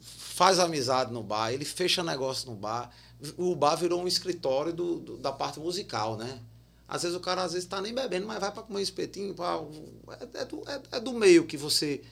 faz 0.00 0.58
amizade 0.58 1.12
no 1.12 1.22
bar, 1.22 1.52
ele 1.52 1.64
fecha 1.64 2.02
negócio 2.02 2.50
no 2.50 2.56
bar. 2.56 2.90
O 3.36 3.54
bar 3.54 3.76
virou 3.76 4.00
um 4.02 4.08
escritório 4.08 4.72
do, 4.72 4.98
do- 5.00 5.16
da 5.18 5.32
parte 5.32 5.58
musical, 5.60 6.16
né? 6.16 6.40
Às 6.88 7.02
vezes 7.02 7.16
o 7.16 7.20
cara 7.20 7.42
às 7.44 7.52
vezes 7.52 7.68
tá 7.68 7.80
nem 7.80 7.94
bebendo, 7.94 8.26
mas 8.26 8.40
vai 8.40 8.50
para 8.50 8.62
comer 8.62 8.82
espetinho. 8.82 9.34
Pra, 9.34 9.60
é, 10.34 10.40
é 10.42 10.44
do, 10.44 10.62
é- 10.68 10.82
é 10.92 11.00
do 11.00 11.12
meio 11.12 11.46
que 11.46 11.56
você 11.56 12.02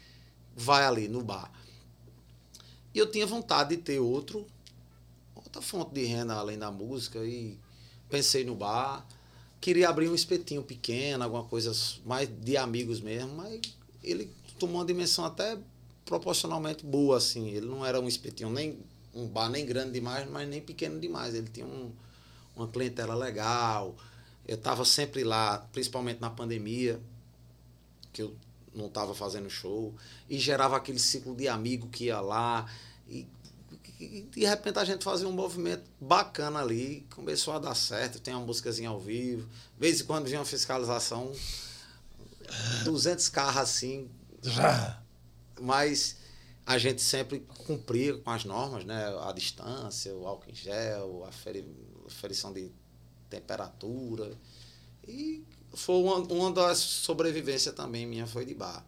vai 0.57 0.85
ali 0.85 1.09
no 1.09 1.23
bar. 1.23 1.51
E 2.95 2.99
eu 2.99 3.11
tinha 3.11 3.27
vontade 3.27 3.77
de 3.77 3.83
ter 3.83 3.99
outro, 4.01 4.47
outra 5.35 5.61
fonte 5.63 5.93
de 5.95 6.05
renda 6.05 6.35
além 6.35 6.59
da 6.59 6.71
música 6.71 7.19
e 7.25 7.59
pensei 8.09 8.45
no 8.45 8.55
bar. 8.55 9.07
Queria 9.61 9.89
abrir 9.89 10.09
um 10.09 10.15
espetinho 10.15 10.63
pequeno, 10.63 11.25
alguma 11.25 11.45
coisa 11.45 11.73
mais 12.05 12.29
de 12.29 12.57
amigos 12.57 13.01
mesmo, 13.01 13.35
mas 13.35 13.61
ele 14.03 14.31
tomou 14.59 14.77
uma 14.77 14.85
dimensão 14.85 15.25
até 15.25 15.59
proporcionalmente 16.05 16.85
boa, 16.87 17.19
assim. 17.19 17.49
Ele 17.49 17.67
não 17.67 17.85
era 17.85 18.01
um 18.01 18.09
espetinho, 18.09 18.51
nem 18.51 18.79
um 19.15 19.27
bar 19.27 19.49
nem 19.51 19.67
grande 19.67 19.93
demais, 19.93 20.29
mas 20.31 20.49
nem 20.49 20.61
pequeno 20.61 21.01
demais. 21.01 21.35
Ele 21.35 21.49
tinha 21.49 21.67
um- 21.67 21.93
uma 22.57 22.69
clientela 22.69 23.15
legal. 23.15 23.97
Eu 24.47 24.55
estava 24.55 24.85
sempre 24.85 25.25
lá, 25.25 25.59
principalmente 25.73 26.21
na 26.21 26.31
pandemia, 26.31 27.01
que 28.13 28.23
eu 28.23 28.35
não 28.75 28.87
estava 28.87 29.15
fazendo 29.15 29.51
show, 29.51 29.95
e 30.31 30.39
gerava 30.39 30.77
aquele 30.77 30.99
ciclo 30.99 31.35
de 31.35 31.49
amigo 31.49 31.89
que 31.89 32.05
ia 32.05 32.21
lá. 32.21 32.71
E, 33.09 33.27
e 33.99 34.23
de 34.23 34.45
repente 34.45 34.79
a 34.79 34.85
gente 34.85 35.03
fazia 35.05 35.27
um 35.29 35.33
movimento 35.33 35.85
bacana 36.01 36.61
ali, 36.61 37.07
começou 37.15 37.55
a 37.55 37.59
dar 37.59 37.75
certo, 37.75 38.21
tem 38.21 38.35
uma 38.35 38.47
músicazinha 38.47 38.89
ao 38.91 39.01
vivo, 39.01 39.43
de 39.47 39.81
vez 39.81 40.01
em 40.01 40.05
quando 40.05 40.27
vinha 40.27 40.39
uma 40.39 40.45
fiscalização, 40.45 41.33
200 42.85 43.29
carros 43.29 43.57
assim, 43.63 44.09
Já. 44.43 45.03
mas 45.61 46.17
a 46.67 46.79
gente 46.79 47.03
sempre 47.03 47.41
cumpria 47.67 48.17
com 48.19 48.31
as 48.31 48.45
normas, 48.45 48.85
né? 48.85 49.05
A 49.23 49.33
distância, 49.33 50.15
o 50.15 50.27
álcool 50.27 50.51
em 50.51 50.55
gel, 50.55 51.25
a 51.27 51.33
feri- 51.33 51.65
aferição 52.07 52.53
de 52.53 52.71
temperatura. 53.31 54.37
E 55.07 55.43
foi 55.73 55.97
uma, 55.97 56.17
uma 56.17 56.53
das 56.53 56.79
sobrevivências 56.79 57.75
também 57.75 58.07
minha 58.07 58.27
foi 58.27 58.45
de 58.45 58.55
bar. 58.55 58.85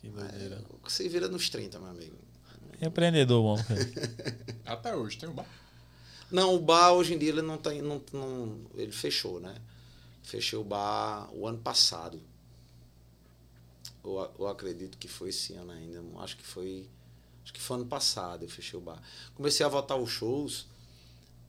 Que 0.00 0.08
doideira. 0.08 0.60
É, 0.84 0.90
se 0.90 1.08
vira 1.08 1.28
nos 1.28 1.48
30, 1.48 1.78
meu 1.78 1.88
amigo. 1.90 2.16
Empreendedor, 2.82 3.42
mano. 3.44 3.64
Até 4.66 4.94
hoje 4.94 5.16
tem 5.16 5.28
o 5.28 5.32
bar. 5.32 5.46
Não, 6.30 6.54
o 6.54 6.58
bar 6.58 6.92
hoje 6.92 7.14
em 7.14 7.18
dia 7.18 7.28
ele 7.28 7.42
não 7.42 7.56
tem. 7.56 7.80
Não, 7.80 8.02
não, 8.12 8.58
ele 8.74 8.90
fechou, 8.90 9.38
né? 9.38 9.54
Fechou 10.22 10.62
o 10.62 10.64
bar 10.64 11.28
o 11.32 11.46
ano 11.46 11.58
passado. 11.58 12.20
Eu, 14.04 14.30
eu 14.38 14.48
acredito 14.48 14.98
que 14.98 15.06
foi 15.06 15.28
esse 15.28 15.52
ano 15.54 15.70
ainda. 15.70 16.02
Acho 16.20 16.36
que 16.36 16.44
foi. 16.44 16.88
Acho 17.44 17.52
que 17.52 17.60
foi 17.60 17.76
ano 17.76 17.86
passado 17.86 18.44
eu 18.44 18.48
fechei 18.48 18.78
o 18.78 18.82
bar. 18.82 19.00
Comecei 19.34 19.64
a 19.64 19.68
voltar 19.68 19.96
os 19.96 20.10
shows 20.10 20.66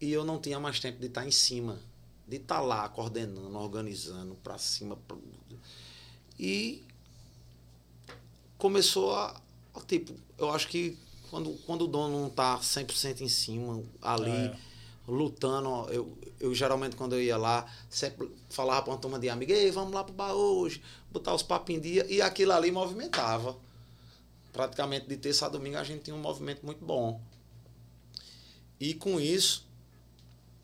e 0.01 0.11
eu 0.11 0.23
não 0.23 0.39
tinha 0.39 0.59
mais 0.59 0.79
tempo 0.79 0.99
de 0.99 1.07
estar 1.07 1.25
em 1.25 1.31
cima. 1.31 1.79
De 2.27 2.37
estar 2.37 2.61
lá 2.61 2.87
coordenando, 2.89 3.57
organizando, 3.57 4.35
pra 4.35 4.57
cima. 4.57 4.95
pra- 5.07 5.17
E 6.39 6.83
começou 8.57 9.15
a, 9.15 9.41
Tipo, 9.87 10.13
eu 10.37 10.51
acho 10.51 10.67
que 10.67 10.97
quando, 11.33 11.49
quando 11.65 11.85
o 11.85 11.87
dono 11.87 12.21
não 12.21 12.29
tá 12.29 12.59
100% 12.59 13.21
em 13.21 13.27
cima, 13.27 13.83
ali, 14.03 14.29
É. 14.29 14.55
lutando, 15.07 15.91
eu, 15.91 16.15
eu 16.39 16.53
geralmente 16.53 16.95
quando 16.95 17.13
eu 17.13 17.23
ia 17.23 17.35
lá, 17.37 17.65
sempre 17.89 18.29
falava 18.51 18.83
para 18.83 18.93
uma 18.93 18.99
turma 18.99 19.17
de 19.17 19.29
amigos, 19.29 19.55
ei, 19.55 19.71
vamos 19.71 19.93
lá 19.93 20.03
pro 20.03 20.13
bar 20.13 20.31
hoje, 20.33 20.79
botar 21.11 21.33
os 21.33 21.41
papos 21.41 21.73
em 21.75 21.79
dia, 21.79 22.05
e 22.07 22.21
aquilo 22.21 22.51
ali 22.51 22.71
movimentava. 22.71 23.57
Praticamente 24.51 25.07
de 25.07 25.17
terça 25.17 25.47
a 25.47 25.49
domingo 25.49 25.77
a 25.77 25.83
gente 25.83 26.03
tinha 26.03 26.15
um 26.15 26.21
movimento 26.21 26.63
muito 26.63 26.85
bom. 26.85 27.19
E 28.79 28.93
com 28.93 29.19
isso, 29.19 29.65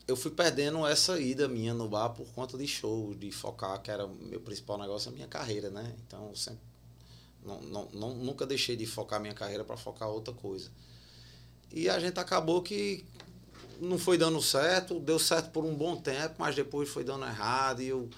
eu 0.06 0.16
fui 0.16 0.30
perdendo 0.30 0.86
essa 0.86 1.18
ida 1.18 1.48
minha 1.48 1.74
no 1.74 1.88
bar 1.88 2.10
por 2.10 2.28
conta 2.28 2.56
de 2.56 2.68
show, 2.68 3.12
de 3.12 3.32
focar, 3.32 3.82
que 3.82 3.90
era 3.90 4.06
o 4.06 4.14
meu 4.14 4.38
principal 4.40 4.78
negócio, 4.78 5.10
a 5.10 5.12
minha 5.12 5.26
carreira, 5.26 5.68
né? 5.68 5.96
Então, 6.06 6.28
eu 6.28 6.36
sempre, 6.36 6.60
não, 7.44 7.88
não, 7.92 8.14
nunca 8.14 8.46
deixei 8.46 8.76
de 8.76 8.86
focar 8.86 9.20
minha 9.20 9.34
carreira 9.34 9.64
para 9.64 9.76
focar 9.76 10.08
outra 10.08 10.34
coisa. 10.34 10.70
E 11.72 11.88
a 11.88 11.98
gente 11.98 12.18
acabou 12.18 12.62
que 12.62 13.04
não 13.80 13.98
foi 13.98 14.18
dando 14.18 14.40
certo, 14.42 15.00
deu 15.00 15.18
certo 15.18 15.50
por 15.50 15.64
um 15.64 15.74
bom 15.74 15.96
tempo, 15.96 16.34
mas 16.38 16.54
depois 16.54 16.88
foi 16.88 17.04
dando 17.04 17.24
errado 17.24 17.80
e 17.82 17.88
eu 17.88 18.08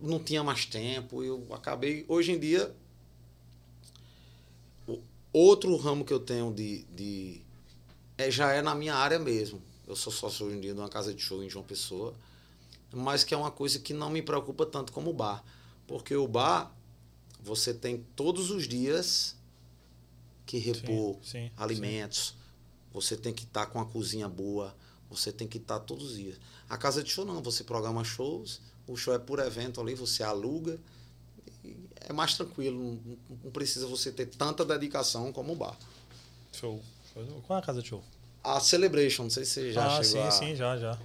não 0.00 0.18
tinha 0.18 0.44
mais 0.44 0.64
tempo. 0.66 1.22
Eu 1.22 1.46
acabei. 1.50 2.04
Hoje 2.08 2.32
em 2.32 2.38
dia, 2.38 2.74
outro 5.32 5.76
ramo 5.76 6.04
que 6.04 6.12
eu 6.12 6.20
tenho 6.20 6.52
de. 6.52 6.84
de 6.84 7.40
é, 8.16 8.30
já 8.30 8.52
é 8.52 8.62
na 8.62 8.74
minha 8.74 8.94
área 8.94 9.18
mesmo. 9.18 9.60
Eu 9.86 9.96
sou 9.96 10.12
sócio 10.12 10.46
hoje 10.46 10.56
em 10.56 10.60
dia 10.60 10.74
de 10.74 10.80
uma 10.80 10.88
casa 10.88 11.14
de 11.14 11.22
show 11.22 11.42
em 11.42 11.48
João 11.48 11.64
Pessoa, 11.64 12.14
mas 12.92 13.24
que 13.24 13.32
é 13.32 13.36
uma 13.36 13.50
coisa 13.50 13.78
que 13.78 13.94
não 13.94 14.10
me 14.10 14.20
preocupa 14.20 14.66
tanto 14.66 14.92
como 14.92 15.10
o 15.10 15.14
bar. 15.14 15.42
Porque 15.86 16.14
o 16.14 16.28
bar, 16.28 16.74
você 17.48 17.72
tem 17.72 18.04
todos 18.14 18.50
os 18.50 18.68
dias 18.68 19.34
que 20.44 20.58
repor 20.58 21.16
Sim, 21.22 21.46
sim, 21.46 21.50
alimentos, 21.56 22.34
você 22.92 23.16
tem 23.16 23.32
que 23.32 23.44
estar 23.44 23.66
com 23.66 23.80
a 23.80 23.86
cozinha 23.86 24.28
boa, 24.28 24.74
você 25.10 25.32
tem 25.32 25.48
que 25.48 25.56
estar 25.56 25.80
todos 25.80 26.10
os 26.10 26.16
dias. 26.16 26.36
A 26.68 26.76
casa 26.76 27.02
de 27.02 27.10
show 27.10 27.24
não, 27.24 27.42
você 27.42 27.64
programa 27.64 28.04
shows, 28.04 28.60
o 28.86 28.96
show 28.96 29.14
é 29.14 29.18
por 29.18 29.38
evento 29.38 29.80
ali, 29.80 29.94
você 29.94 30.22
aluga, 30.22 30.78
é 32.00 32.12
mais 32.12 32.34
tranquilo, 32.34 32.78
não, 32.78 33.18
não 33.44 33.50
precisa 33.50 33.86
você 33.86 34.12
ter 34.12 34.26
tanta 34.26 34.64
dedicação 34.64 35.32
como 35.32 35.54
o 35.54 35.56
bar. 35.56 35.76
Show. 36.52 36.80
Qual 37.46 37.58
é 37.58 37.62
a 37.62 37.64
casa 37.64 37.82
de 37.82 37.88
show? 37.88 38.04
A 38.44 38.60
Celebration, 38.60 39.24
não 39.24 39.30
sei 39.30 39.44
se 39.44 39.54
você 39.54 39.72
já 39.72 39.86
ah, 39.86 40.02
chegou 40.02 40.22
sim, 40.22 40.28
a... 40.28 40.30
sim, 40.30 40.56
já, 40.56 40.76
já. 40.76 40.98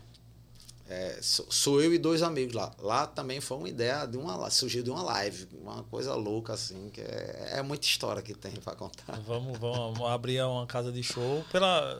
É, 0.93 1.17
sou, 1.23 1.47
sou 1.49 1.81
eu 1.81 1.91
e 1.91 1.97
dois 1.97 2.21
amigos 2.21 2.53
lá. 2.53 2.71
Lá 2.77 3.07
também 3.07 3.41
foi 3.41 3.57
uma 3.57 3.67
ideia 3.67 4.05
de 4.05 4.15
uma 4.15 4.47
surgiu 4.51 4.83
de 4.83 4.91
uma 4.91 5.01
live, 5.01 5.47
uma 5.59 5.81
coisa 5.85 6.13
louca 6.13 6.53
assim, 6.53 6.91
que 6.91 7.01
é, 7.01 7.53
é 7.53 7.61
muita 7.63 7.87
história 7.87 8.21
que 8.21 8.35
tem 8.35 8.51
para 8.51 8.75
contar. 8.75 9.19
Vamos, 9.21 9.57
vamos 9.57 9.99
abrir 10.01 10.43
uma 10.43 10.67
casa 10.67 10.91
de 10.91 11.01
show 11.01 11.43
pela, 11.51 11.99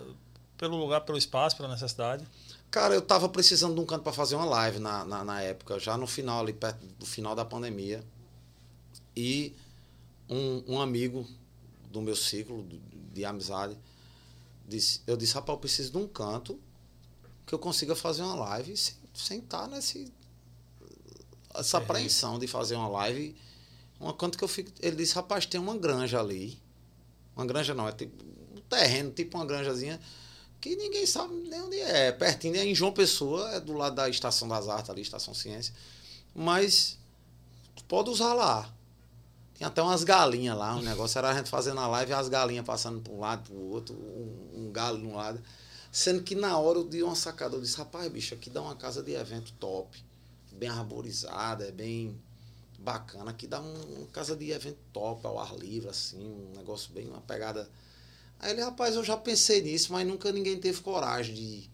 pelo 0.59 0.77
lugar, 0.77 1.01
pelo 1.01 1.17
espaço, 1.17 1.57
pela 1.57 1.69
necessidade. 1.69 2.23
Cara, 2.69 2.93
eu 2.93 3.01
tava 3.01 3.27
precisando 3.27 3.73
de 3.73 3.81
um 3.81 3.85
canto 3.85 4.03
para 4.03 4.13
fazer 4.13 4.35
uma 4.35 4.45
live 4.45 4.77
na, 4.77 5.03
na, 5.03 5.23
na, 5.23 5.41
época, 5.41 5.79
já 5.79 5.97
no 5.97 6.05
final, 6.05 6.41
ali 6.41 6.53
perto 6.53 6.85
do 6.99 7.05
final 7.05 7.33
da 7.33 7.43
pandemia. 7.43 8.03
E 9.15 9.55
um, 10.29 10.63
um 10.67 10.79
amigo 10.79 11.27
do 11.89 11.99
meu 11.99 12.15
ciclo 12.15 12.63
de, 12.63 12.77
de 13.11 13.25
amizade 13.25 13.75
disse, 14.67 15.01
eu 15.07 15.17
disse, 15.17 15.33
rapaz, 15.33 15.55
eu 15.55 15.61
preciso 15.61 15.91
de 15.91 15.97
um 15.97 16.07
canto 16.07 16.59
que 17.45 17.53
eu 17.53 17.59
consiga 17.59 17.95
fazer 17.95 18.23
uma 18.23 18.35
live 18.35 18.75
sem, 18.75 18.95
sem 19.13 19.39
estar 19.39 19.67
nesse 19.67 20.11
essa 21.53 21.77
apreensão 21.77 22.39
de 22.39 22.47
fazer 22.47 22.75
uma 22.75 22.87
live. 22.87 23.35
Uma 23.99 24.13
canto 24.13 24.37
que 24.37 24.43
eu 24.43 24.47
fico. 24.47 24.71
Ele 24.81 24.95
disse, 24.95 25.13
rapaz, 25.15 25.45
tem 25.45 25.59
uma 25.59 25.77
granja 25.77 26.19
ali. 26.19 26.59
Uma 27.35 27.45
granja 27.45 27.73
não, 27.73 27.87
é 27.87 27.91
tipo 27.91 28.23
um 28.23 28.61
terreno, 28.61 29.11
tipo 29.11 29.37
uma 29.37 29.45
granjazinha 29.45 29.99
que 30.63 30.77
ninguém 30.77 31.05
sabe 31.05 31.33
nem 31.35 31.61
onde 31.61 31.77
é. 31.77 32.09
Pertinho, 32.13 32.55
é 32.55 32.65
em 32.65 32.73
João 32.73 32.93
Pessoa, 32.93 33.51
é 33.51 33.59
do 33.59 33.73
lado 33.73 33.95
da 33.95 34.07
Estação 34.07 34.47
das 34.47 34.69
Artes 34.69 34.89
ali, 34.89 35.01
Estação 35.01 35.33
Ciência. 35.33 35.73
Mas 36.33 36.97
pode 37.85 38.09
usar 38.09 38.33
lá. 38.33 38.73
Tem 39.57 39.67
até 39.67 39.81
umas 39.81 40.05
galinhas 40.05 40.57
lá, 40.57 40.75
o 40.77 40.81
negócio 40.81 41.17
era 41.17 41.31
a 41.31 41.33
gente 41.33 41.49
fazendo 41.49 41.81
a 41.81 41.87
live 41.87 42.11
e 42.11 42.13
as 42.13 42.29
galinhas 42.29 42.65
passando 42.65 43.01
para 43.01 43.11
um 43.11 43.19
lado, 43.19 43.43
para 43.43 43.53
o 43.53 43.71
outro, 43.71 43.93
um, 43.93 44.67
um 44.67 44.71
galo 44.71 44.97
de 44.97 45.05
um 45.05 45.15
lado. 45.15 45.43
Sendo 45.93 46.23
que 46.23 46.33
na 46.33 46.57
hora 46.57 46.79
eu 46.79 46.83
dei 46.83 47.03
uma 47.03 47.13
sacada, 47.13 47.55
eu 47.55 47.61
disse, 47.61 47.77
rapaz, 47.77 48.11
bicho, 48.11 48.33
aqui 48.33 48.49
dá 48.49 48.63
uma 48.63 48.75
casa 48.75 49.03
de 49.03 49.13
evento 49.13 49.53
top, 49.59 50.03
bem 50.51 50.67
arborizada, 50.67 51.65
é 51.65 51.71
bem 51.71 52.19
bacana. 52.79 53.29
Aqui 53.29 53.45
dá 53.45 53.61
um, 53.61 53.99
uma 53.99 54.07
casa 54.07 54.35
de 54.35 54.49
evento 54.49 54.79
top, 54.91 55.23
ao 55.27 55.39
ar 55.39 55.55
livre, 55.55 55.89
assim, 55.89 56.17
um 56.17 56.57
negócio 56.57 56.91
bem, 56.91 57.07
uma 57.07 57.21
pegada. 57.21 57.69
Aí 58.39 58.53
ele, 58.53 58.63
rapaz, 58.63 58.95
eu 58.95 59.03
já 59.03 59.15
pensei 59.15 59.61
nisso, 59.61 59.93
mas 59.93 60.07
nunca 60.07 60.31
ninguém 60.31 60.59
teve 60.59 60.81
coragem 60.81 61.35
de 61.35 61.69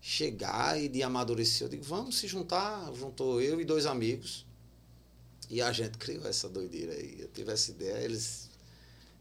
chegar 0.00 0.76
e 0.82 0.88
de 0.88 1.04
amadurecer. 1.04 1.68
Eu 1.68 1.70
digo, 1.70 1.84
vamos 1.84 2.18
se 2.18 2.26
juntar. 2.26 2.92
Juntou 2.92 3.40
eu 3.40 3.60
e 3.60 3.64
dois 3.64 3.86
amigos. 3.86 4.44
E 5.48 5.62
a 5.62 5.70
gente 5.70 5.96
criou 5.96 6.26
essa 6.26 6.48
doideira 6.48 6.92
aí. 6.92 7.20
Eu 7.20 7.28
tive 7.28 7.52
essa 7.52 7.70
ideia, 7.70 8.02
eles. 8.02 8.50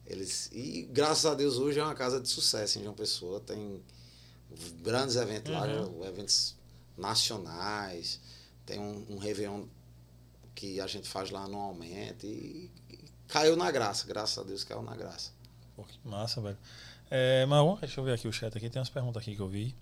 eles 0.08 0.50
e 0.52 0.90
graças 0.92 1.28
a 1.28 1.36
Deus 1.36 1.58
hoje 1.58 1.78
é 1.78 1.84
uma 1.84 1.94
casa 1.94 2.20
de 2.20 2.28
sucesso 2.28 2.80
em 2.80 2.82
João 2.84 2.96
Pessoa. 2.96 3.40
Tem 3.40 3.80
grandes 4.82 5.16
eventos 5.16 5.54
uhum. 5.54 6.00
lá, 6.00 6.08
eventos 6.08 6.56
nacionais. 6.98 8.20
Tem 8.66 8.80
um, 8.80 9.06
um 9.10 9.18
Réveillon 9.18 9.66
que 10.56 10.80
a 10.80 10.88
gente 10.88 11.08
faz 11.08 11.30
lá 11.32 11.44
anualmente. 11.44 12.26
E, 12.28 12.72
e 12.90 13.00
caiu 13.28 13.56
na 13.56 13.70
graça, 13.72 14.08
graças 14.08 14.38
a 14.38 14.44
Deus 14.44 14.64
caiu 14.64 14.82
na 14.82 14.96
graça. 14.96 15.32
Pô, 15.76 15.84
que 15.84 16.00
massa, 16.04 16.42
velho. 16.42 16.58
É, 17.10 17.46
Marlon, 17.46 17.78
deixa 17.78 18.00
eu 18.00 18.04
ver 18.04 18.14
aqui 18.14 18.28
o 18.28 18.34
chat 18.34 18.56
aqui. 18.58 18.70
Tem 18.70 18.80
umas 18.80 18.90
perguntas 18.90 19.22
aqui 19.22 19.36
que 19.36 19.42
eu 19.42 19.50
vi. 19.50 19.76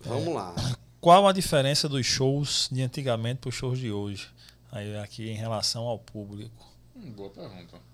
Vamos 0.00 0.28
é, 0.28 0.32
lá. 0.34 0.54
Qual 1.00 1.26
a 1.26 1.32
diferença 1.32 1.88
dos 1.88 2.06
shows 2.06 2.68
de 2.70 2.82
antigamente 2.82 3.40
para 3.40 3.48
os 3.48 3.54
shows 3.54 3.78
de 3.78 3.90
hoje? 3.90 4.30
Aí 4.70 4.96
aqui 4.98 5.28
em 5.28 5.34
relação 5.34 5.84
ao 5.84 5.98
público. 5.98 6.64
Hum, 6.96 7.10
boa 7.12 7.30
pergunta. 7.30 7.91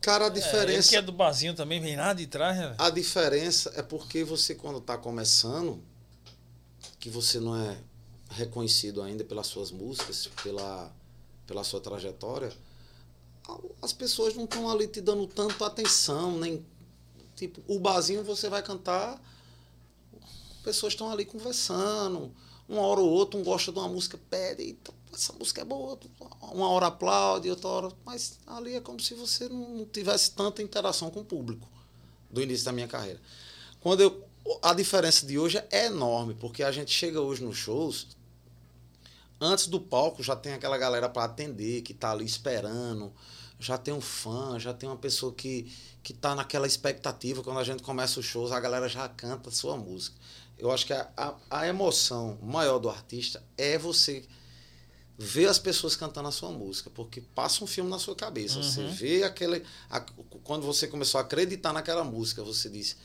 Cara, 0.00 0.26
a 0.26 0.28
diferença. 0.30 0.88
É, 0.88 0.90
que 0.90 0.96
é 0.96 1.02
do 1.02 1.12
barzinho 1.12 1.54
também, 1.54 1.80
vem 1.80 1.96
lá 1.96 2.12
de 2.14 2.26
trás, 2.26 2.56
né? 2.56 2.74
A 2.78 2.88
diferença 2.88 3.72
é 3.76 3.82
porque 3.82 4.24
você, 4.24 4.54
quando 4.54 4.78
está 4.78 4.96
começando, 4.96 5.82
que 6.98 7.10
você 7.10 7.38
não 7.38 7.54
é 7.54 7.76
reconhecido 8.30 9.02
ainda 9.02 9.24
pelas 9.24 9.46
suas 9.46 9.70
músicas, 9.70 10.28
pela, 10.42 10.90
pela 11.46 11.64
sua 11.64 11.80
trajetória, 11.80 12.52
as 13.82 13.92
pessoas 13.92 14.34
não 14.34 14.44
estão 14.44 14.70
ali 14.70 14.86
te 14.86 15.00
dando 15.00 15.26
tanto 15.26 15.64
atenção, 15.64 16.38
nem. 16.38 16.64
Tipo, 17.34 17.62
o 17.66 17.78
barzinho 17.78 18.22
você 18.22 18.48
vai 18.48 18.62
cantar, 18.62 19.20
pessoas 20.62 20.92
estão 20.92 21.10
ali 21.10 21.24
conversando. 21.24 22.32
Uma 22.68 22.82
hora 22.82 23.00
ou 23.00 23.10
outra, 23.10 23.38
um 23.38 23.42
gosta 23.42 23.72
de 23.72 23.78
uma 23.78 23.88
música, 23.88 24.18
pede, 24.30 24.78
essa 25.12 25.32
música 25.32 25.62
é 25.62 25.64
boa, 25.64 25.98
uma 26.52 26.68
hora 26.68 26.86
aplaude, 26.86 27.50
outra 27.50 27.68
hora. 27.68 27.92
Mas 28.04 28.38
ali 28.46 28.74
é 28.74 28.80
como 28.80 29.00
se 29.00 29.14
você 29.14 29.48
não 29.48 29.84
tivesse 29.84 30.32
tanta 30.32 30.62
interação 30.62 31.10
com 31.10 31.20
o 31.20 31.24
público 31.24 31.68
do 32.30 32.40
início 32.40 32.64
da 32.64 32.72
minha 32.72 32.88
carreira. 32.88 33.20
Quando 33.80 34.00
eu, 34.00 34.24
a 34.62 34.74
diferença 34.74 35.26
de 35.26 35.38
hoje 35.38 35.62
é 35.70 35.86
enorme, 35.86 36.34
porque 36.34 36.62
a 36.62 36.70
gente 36.70 36.92
chega 36.92 37.20
hoje 37.20 37.42
nos 37.42 37.56
shows, 37.56 38.08
antes 39.40 39.66
do 39.66 39.80
palco 39.80 40.22
já 40.22 40.36
tem 40.36 40.52
aquela 40.52 40.78
galera 40.78 41.08
para 41.08 41.24
atender, 41.24 41.82
que 41.82 41.92
está 41.92 42.12
ali 42.12 42.24
esperando, 42.24 43.12
já 43.58 43.76
tem 43.76 43.92
um 43.92 44.00
fã, 44.00 44.58
já 44.58 44.72
tem 44.72 44.88
uma 44.88 44.96
pessoa 44.96 45.32
que 45.32 45.70
que 46.02 46.12
está 46.12 46.34
naquela 46.34 46.66
expectativa 46.66 47.42
quando 47.42 47.58
a 47.58 47.64
gente 47.64 47.82
começa 47.82 48.20
os 48.20 48.26
shows, 48.26 48.52
a 48.52 48.60
galera 48.60 48.88
já 48.88 49.08
canta 49.08 49.50
a 49.50 49.52
sua 49.52 49.76
música. 49.76 50.16
Eu 50.58 50.70
acho 50.70 50.86
que 50.86 50.92
a, 50.92 51.08
a, 51.16 51.34
a 51.50 51.66
emoção 51.66 52.38
maior 52.42 52.78
do 52.78 52.88
artista 52.88 53.42
é 53.56 53.78
você 53.78 54.24
ver 55.22 55.48
as 55.48 55.58
pessoas 55.58 55.94
cantando 55.94 56.28
a 56.28 56.32
sua 56.32 56.50
música, 56.50 56.88
porque 56.88 57.20
passa 57.20 57.62
um 57.62 57.66
filme 57.66 57.90
na 57.90 57.98
sua 57.98 58.16
cabeça. 58.16 58.56
Uhum. 58.56 58.62
Você 58.62 58.86
vê 58.86 59.22
aquele. 59.22 59.62
A, 59.90 60.00
quando 60.42 60.64
você 60.64 60.88
começou 60.88 61.18
a 61.18 61.22
acreditar 61.22 61.74
naquela 61.74 62.02
música, 62.02 62.42
você 62.42 62.70
disse: 62.70 62.96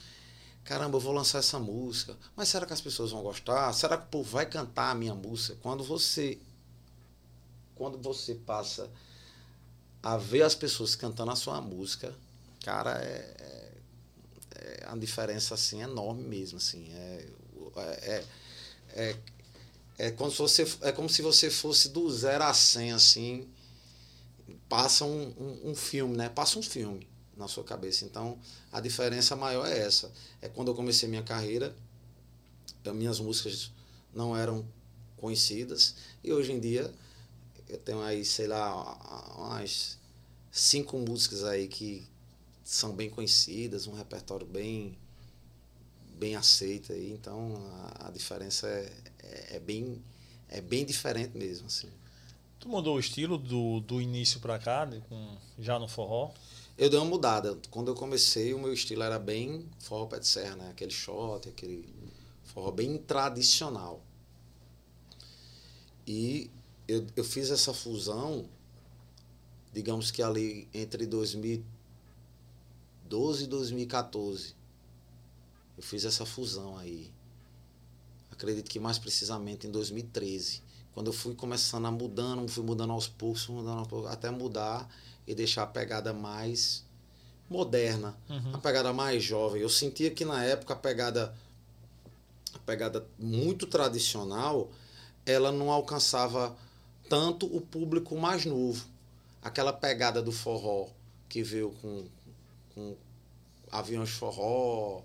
caramba, 0.64 0.96
eu 0.96 1.02
vou 1.02 1.12
lançar 1.12 1.40
essa 1.40 1.60
música, 1.60 2.16
mas 2.34 2.48
será 2.48 2.66
que 2.66 2.72
as 2.72 2.80
pessoas 2.80 3.12
vão 3.12 3.22
gostar? 3.22 3.72
Será 3.74 3.98
que 3.98 4.06
o 4.06 4.10
povo 4.10 4.30
vai 4.32 4.46
cantar 4.46 4.92
a 4.92 4.96
minha 4.96 5.14
música? 5.14 5.58
Quando 5.62 5.84
você. 5.84 6.40
Quando 7.76 7.98
você 7.98 8.34
passa 8.34 8.90
a 10.02 10.16
ver 10.16 10.44
as 10.44 10.56
pessoas 10.56 10.96
cantando 10.96 11.32
a 11.32 11.36
sua 11.36 11.60
música, 11.60 12.16
cara, 12.64 12.98
é, 13.04 13.36
é, 13.40 13.72
é 14.56 14.84
a 14.88 14.96
diferença 14.96 15.54
assim 15.54 15.82
enorme 15.82 16.24
mesmo, 16.24 16.60
assim. 16.60 16.88
É, 16.94 17.28
é, 17.76 18.26
é, 18.94 19.18
é, 19.98 20.12
como 20.12 20.30
se 20.30 20.38
você, 20.38 20.68
é 20.82 20.92
como 20.92 21.10
se 21.10 21.22
você 21.22 21.50
fosse 21.50 21.90
do 21.90 22.10
zero 22.12 22.44
a 22.44 22.54
cem, 22.54 22.92
assim, 22.92 23.48
passa 24.68 25.06
um, 25.06 25.34
um, 25.38 25.72
um, 25.72 25.76
filme, 25.76 26.18
né? 26.18 26.30
Passa 26.30 26.60
um 26.60 26.62
filme 26.62 27.08
na 27.38 27.48
sua 27.48 27.64
cabeça. 27.64 28.06
Então, 28.06 28.38
a 28.72 28.82
diferença 28.82 29.36
maior 29.36 29.66
é 29.66 29.80
essa. 29.80 30.12
É 30.42 30.50
quando 30.50 30.70
eu 30.70 30.76
comecei 30.76 31.08
minha 31.08 31.24
carreira, 31.24 31.76
minhas 32.94 33.20
músicas 33.20 33.72
não 34.14 34.38
eram 34.38 34.66
conhecidas, 35.18 35.96
e 36.24 36.32
hoje 36.32 36.52
em 36.52 36.60
dia 36.60 36.94
eu 37.68 37.78
tenho 37.80 38.02
aí, 38.02 38.24
sei 38.24 38.48
lá, 38.48 39.34
umas 39.38 39.98
cinco 40.52 40.98
músicas 41.00 41.44
aí 41.44 41.68
que 41.68 42.08
são 42.64 42.94
bem 42.94 43.10
conhecidas, 43.10 43.88
um 43.88 43.94
repertório 43.94 44.46
bem 44.46 44.96
bem 46.18 46.36
aceito 46.36 46.94
aí, 46.94 47.12
então 47.12 47.54
a, 48.00 48.08
a 48.08 48.12
diferença 48.12 48.68
é, 48.68 48.92
é, 49.20 49.56
é, 49.56 49.60
bem 49.60 50.02
é 50.48 50.62
bem 50.62 50.86
diferente 50.86 51.38
mesmo 51.38 51.68
assim. 51.68 51.90
Tu 52.60 52.70
mudou 52.70 52.96
o 52.96 53.00
estilo 53.00 53.38
do, 53.38 53.82
do 53.82 54.02
início 54.02 54.40
para 54.40 54.58
cá, 54.58 54.88
com, 55.10 55.38
já 55.60 55.78
no 55.78 55.88
forró? 55.88 56.32
Eu 56.78 56.90
dei 56.90 57.00
uma 57.00 57.06
mudada. 57.06 57.58
Quando 57.70 57.90
eu 57.90 57.96
comecei, 57.96 58.54
o 58.54 58.60
meu 58.60 58.74
estilo 58.74 59.04
era 59.04 59.20
bem 59.20 59.70
forró 59.80 60.08
pé 60.08 60.20
de 60.20 60.28
serra, 60.28 60.56
né? 60.56 60.70
Aquele 60.72 60.92
shot, 60.92 61.48
aquele 61.48 61.88
forró 62.44 62.72
bem 62.72 62.98
tradicional. 62.98 64.02
E 66.08 66.50
eu, 66.88 67.06
eu 67.16 67.24
fiz 67.24 67.50
essa 67.50 67.74
fusão, 67.74 68.48
digamos 69.74 70.12
que 70.12 70.22
ali 70.22 70.68
entre 70.74 71.06
2012 71.06 73.44
e 73.44 73.48
2014. 73.48 74.55
Eu 75.78 75.84
fiz 75.84 76.06
essa 76.06 76.26
fusão 76.26 76.78
aí. 76.78 77.12
Acredito 78.32 78.70
que 78.70 78.80
mais 78.80 78.98
precisamente 78.98 79.68
em 79.68 79.72
2013. 79.72 80.62
Quando 80.94 81.08
eu 81.08 81.14
fui 81.14 81.36
começando 81.36 81.86
a 81.86 81.92
mudando, 81.92 82.48
fui 82.48 82.64
mudando 82.64 82.92
aos 82.92 83.08
poucos, 83.08 83.48
mudando 83.48 83.80
aos 83.80 83.88
poucos, 83.88 84.10
até 84.10 84.30
mudar 84.32 84.90
e 85.28 85.36
deixar 85.36 85.64
a 85.64 85.68
pegada 85.68 86.14
mais 86.14 86.86
moderna, 87.50 88.16
uhum. 88.30 88.56
a 88.56 88.58
pegada 88.58 88.94
mais 88.94 89.24
jovem. 89.24 89.62
Eu 89.62 89.70
sentia 89.70 90.10
que 90.10 90.26
na 90.26 90.44
época 90.44 90.74
a 90.74 90.78
pegada 90.78 91.36
a 92.54 92.60
pegada 92.60 93.06
muito 93.20 93.68
tradicional, 93.68 94.72
ela 95.26 95.52
não 95.52 95.70
alcançava 95.70 96.56
tanto 97.10 97.46
o 97.46 97.60
público 97.60 98.18
mais 98.18 98.46
novo. 98.46 98.86
Aquela 99.42 99.74
pegada 99.74 100.22
do 100.22 100.32
forró 100.32 100.88
que 101.28 101.44
veio 101.44 101.72
com, 101.82 102.06
com 102.74 102.96
aviões 103.72 104.10
forró, 104.10 105.02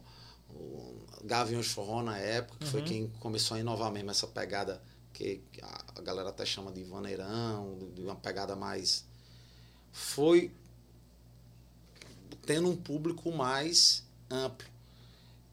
Gaviões 1.24 1.68
Forró 1.68 2.02
na 2.02 2.18
época, 2.18 2.58
que 2.58 2.64
uhum. 2.64 2.70
foi 2.70 2.82
quem 2.82 3.08
começou 3.20 3.56
a 3.56 3.60
inovar 3.60 3.90
mesmo 3.90 4.10
essa 4.10 4.26
pegada 4.26 4.82
que 5.12 5.42
a 5.96 6.00
galera 6.00 6.30
até 6.30 6.46
chama 6.46 6.72
de 6.72 6.82
vaneirão, 6.84 7.78
de 7.94 8.02
uma 8.02 8.16
pegada 8.16 8.56
mais. 8.56 9.04
Foi 9.92 10.50
tendo 12.46 12.70
um 12.70 12.76
público 12.76 13.30
mais 13.30 14.02
amplo. 14.30 14.66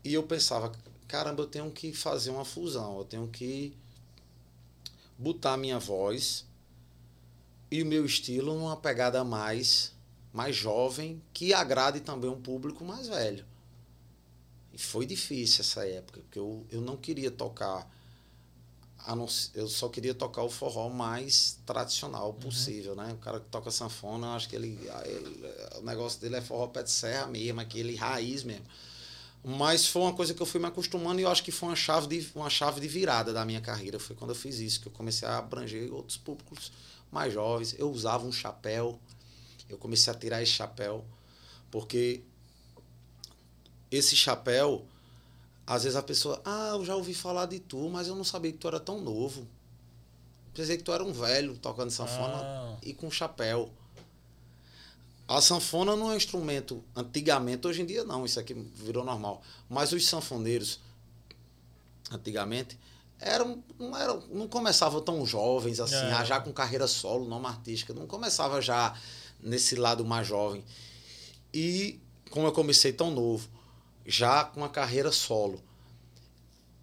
E 0.03 0.13
eu 0.13 0.23
pensava, 0.23 0.71
caramba, 1.07 1.41
eu 1.41 1.47
tenho 1.47 1.69
que 1.71 1.91
fazer 1.91 2.29
uma 2.29 2.45
fusão, 2.45 2.99
eu 2.99 3.05
tenho 3.05 3.27
que 3.27 3.75
botar 5.17 5.57
minha 5.57 5.79
voz 5.79 6.45
e 7.69 7.81
o 7.81 7.85
meu 7.85 8.05
estilo 8.05 8.53
numa 8.53 8.77
pegada 8.77 9.23
mais 9.23 9.95
mais 10.31 10.55
jovem 10.55 11.21
que 11.33 11.53
agrade 11.53 11.99
também 12.01 12.29
um 12.29 12.39
público 12.39 12.85
mais 12.85 13.07
velho. 13.07 13.43
E 14.77 14.79
foi 14.79 15.07
difícil 15.07 15.61
essa 15.61 15.83
época, 15.87 16.21
porque 16.21 16.37
eu, 16.37 16.63
eu 16.69 16.81
não 16.81 16.95
queria 16.95 17.31
tocar. 17.31 17.91
Eu 19.55 19.67
só 19.67 19.89
queria 19.89 20.13
tocar 20.13 20.43
o 20.43 20.49
forró 20.51 20.87
mais 20.87 21.57
tradicional 21.65 22.27
uhum. 22.27 22.33
possível, 22.33 22.91
uhum. 22.91 22.97
né? 23.03 23.13
O 23.13 23.17
cara 23.17 23.39
que 23.39 23.47
toca 23.47 23.71
sanfona, 23.71 24.27
eu 24.27 24.31
acho 24.33 24.47
que 24.47 24.55
ele, 24.55 24.77
ele, 25.05 25.53
O 25.79 25.81
negócio 25.81 26.21
dele 26.21 26.35
é 26.35 26.41
forró 26.41 26.67
pé 26.67 26.83
de 26.83 26.91
serra 26.91 27.25
mesmo, 27.25 27.59
aquele 27.59 27.95
raiz 27.95 28.43
mesmo. 28.43 28.65
Mas 29.43 29.87
foi 29.87 30.03
uma 30.03 30.13
coisa 30.13 30.31
que 30.31 30.41
eu 30.41 30.45
fui 30.45 30.59
me 30.59 30.67
acostumando 30.67 31.19
e 31.19 31.23
eu 31.23 31.29
acho 31.29 31.43
que 31.43 31.51
foi 31.51 31.69
uma 31.69 31.75
chave 31.75 32.05
de, 32.05 32.29
uma 32.35 32.49
chave 32.49 32.79
de 32.79 32.87
virada 32.87 33.33
da 33.33 33.43
minha 33.43 33.61
carreira. 33.61 33.97
Foi 33.97 34.15
quando 34.15 34.29
eu 34.29 34.35
fiz 34.35 34.59
isso, 34.59 34.79
que 34.79 34.89
eu 34.89 34.91
comecei 34.91 35.27
a 35.27 35.39
abranger 35.39 35.91
outros 35.91 36.17
públicos 36.17 36.71
mais 37.11 37.33
jovens. 37.33 37.73
Eu 37.79 37.89
usava 37.89 38.27
um 38.27 38.31
chapéu, 38.31 38.99
eu 39.67 39.77
comecei 39.79 40.13
a 40.13 40.15
tirar 40.15 40.43
esse 40.43 40.51
chapéu, 40.51 41.03
porque 41.71 42.21
esse 43.91 44.15
chapéu, 44.15 44.85
às 45.65 45.83
vezes 45.83 45.95
a 45.95 46.03
pessoa, 46.03 46.41
ah, 46.45 46.71
eu 46.75 46.85
já 46.85 46.95
ouvi 46.95 47.13
falar 47.13 47.45
de 47.45 47.59
tu, 47.59 47.89
mas 47.89 48.07
eu 48.07 48.15
não 48.15 48.23
sabia 48.23 48.51
que 48.51 48.57
tu 48.57 48.67
era 48.67 48.79
tão 48.79 49.01
novo. 49.01 49.47
Pensei 50.53 50.77
que 50.77 50.83
tu 50.83 50.91
era 50.91 51.03
um 51.03 51.13
velho 51.13 51.57
tocando 51.57 51.91
sanfona 51.91 52.41
ah. 52.41 52.77
e 52.81 52.93
com 52.93 53.11
chapéu. 53.11 53.71
A 55.27 55.41
sanfona 55.41 55.95
não 55.95 56.09
é 56.09 56.13
um 56.13 56.17
instrumento, 56.17 56.81
antigamente, 56.95 57.67
hoje 57.67 57.81
em 57.81 57.85
dia 57.85 58.05
não, 58.05 58.25
isso 58.25 58.39
aqui 58.39 58.53
virou 58.53 59.03
normal. 59.03 59.41
Mas 59.69 59.91
os 59.91 60.07
sanfoneiros, 60.07 60.79
antigamente, 62.09 62.79
eram, 63.19 63.61
não, 63.77 63.97
eram, 63.97 64.23
não 64.31 64.47
começavam 64.47 65.01
tão 65.01 65.25
jovens 65.25 65.79
assim, 65.81 65.95
é. 65.95 66.25
já 66.25 66.39
com 66.39 66.53
carreira 66.53 66.87
solo, 66.87 67.25
nome 67.25 67.47
artística, 67.47 67.93
não 67.93 68.07
começava 68.07 68.61
já 68.61 68.97
nesse 69.41 69.75
lado 69.75 70.05
mais 70.05 70.25
jovem. 70.25 70.63
E 71.53 71.99
como 72.29 72.47
eu 72.47 72.51
comecei 72.51 72.93
tão 72.93 73.11
novo, 73.11 73.49
já 74.07 74.45
com 74.45 74.63
a 74.63 74.69
carreira 74.69 75.11
solo. 75.11 75.61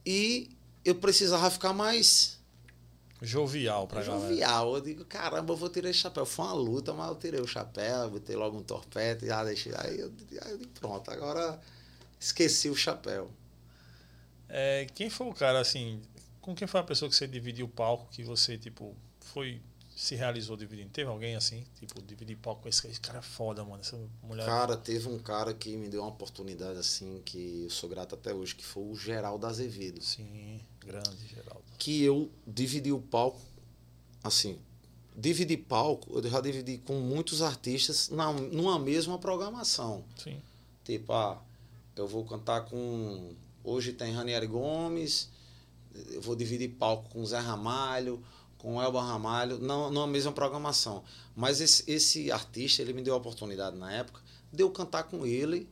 E 0.05 0.51
eu 0.85 0.95
precisava 0.95 1.51
ficar 1.51 1.73
mais 1.73 2.39
jovial 3.23 3.89
para 3.89 4.03
Jovial. 4.03 4.75
Eu 4.75 4.81
digo, 4.83 5.05
caramba, 5.07 5.55
eu 5.55 5.57
vou 5.57 5.71
tirar 5.71 5.89
esse 5.89 6.01
chapéu. 6.01 6.27
Foi 6.27 6.45
uma 6.45 6.53
luta, 6.53 6.93
mas 6.93 7.09
eu 7.09 7.17
tirei 7.17 7.41
o 7.41 7.47
chapéu, 7.47 8.11
botei 8.11 8.37
logo 8.37 8.59
um 8.59 8.63
torpete, 8.63 9.27
já 9.27 9.43
deixei. 9.43 9.73
Aí 9.77 9.99
eu, 9.99 10.13
aí 10.43 10.51
eu 10.51 10.59
digo, 10.59 10.71
pronto, 10.79 11.11
agora 11.11 11.59
esqueci 12.21 12.69
o 12.69 12.77
chapéu. 12.77 13.31
É, 14.47 14.87
quem 14.95 15.09
foi 15.09 15.27
o 15.27 15.33
cara 15.33 15.59
assim, 15.59 16.03
com 16.41 16.55
quem 16.55 16.69
foi 16.69 16.81
a 16.81 16.85
pessoa 16.85 17.09
que 17.09 17.17
você 17.17 17.27
dividiu 17.27 17.65
o 17.65 17.69
palco 17.69 18.07
que 18.11 18.23
você 18.23 18.59
tipo 18.59 18.95
foi 19.21 19.61
se 19.95 20.17
realizou 20.17 20.57
dividindo? 20.57 20.91
Teve 20.91 21.09
alguém 21.09 21.37
assim, 21.37 21.65
tipo, 21.79 22.03
dividir 22.03 22.37
palco 22.37 22.63
com 22.63 22.69
esse, 22.69 23.01
cara 23.01 23.21
é 23.21 23.23
foda, 23.23 23.65
mano, 23.65 23.81
essa 23.81 23.99
mulher. 24.23 24.45
Cara, 24.45 24.77
teve 24.77 25.09
um 25.09 25.19
cara 25.19 25.55
que 25.55 25.77
me 25.77 25.89
deu 25.89 26.03
uma 26.03 26.11
oportunidade 26.11 26.79
assim, 26.79 27.23
que 27.25 27.63
eu 27.65 27.71
sou 27.71 27.89
grato 27.89 28.15
até 28.15 28.35
hoje, 28.35 28.55
que 28.57 28.65
foi 28.65 28.83
o 28.83 28.97
Geraldo 28.97 29.47
Azevedo. 29.47 30.03
Sim, 30.03 30.61
grande 30.81 31.27
Geraldo. 31.29 31.63
Que 31.79 32.03
eu 32.03 32.29
dividi 32.47 32.91
o 32.91 33.01
palco, 33.01 33.41
assim, 34.23 34.59
dividir 35.15 35.59
palco, 35.59 36.19
eu 36.19 36.29
já 36.29 36.41
dividi 36.41 36.79
com 36.79 36.95
muitos 36.95 37.41
artistas 37.41 38.09
na, 38.09 38.33
numa 38.33 38.79
mesma 38.79 39.17
programação. 39.19 40.05
Sim. 40.17 40.41
Tipo, 40.85 41.13
ah, 41.13 41.41
eu 41.95 42.09
vou 42.09 42.25
cantar 42.25 42.63
com. 42.63 43.33
Hoje 43.63 43.93
tem 43.93 44.13
Ranieri 44.13 44.47
Gomes, 44.47 45.31
eu 46.11 46.21
vou 46.21 46.35
dividir 46.35 46.71
palco 46.71 47.09
com 47.09 47.25
Zé 47.25 47.39
Ramalho 47.39 48.23
com 48.65 48.77
o 48.77 48.83
Elba 48.83 49.03
Ramalho, 49.03 49.59
não, 49.59 49.91
não 49.91 50.05
a 50.05 50.07
mesma 50.07 50.33
programação. 50.33 51.05
Mas 51.37 51.61
esse, 51.61 51.85
esse 51.87 52.33
artista, 52.33 52.81
ele 52.81 52.95
me 52.95 53.03
deu 53.03 53.13
a 53.13 53.19
oportunidade 53.19 53.77
na 53.77 53.93
época 53.93 54.23
de 54.51 54.63
eu 54.63 54.71
cantar 54.71 55.03
com 55.03 55.27
ele 55.27 55.69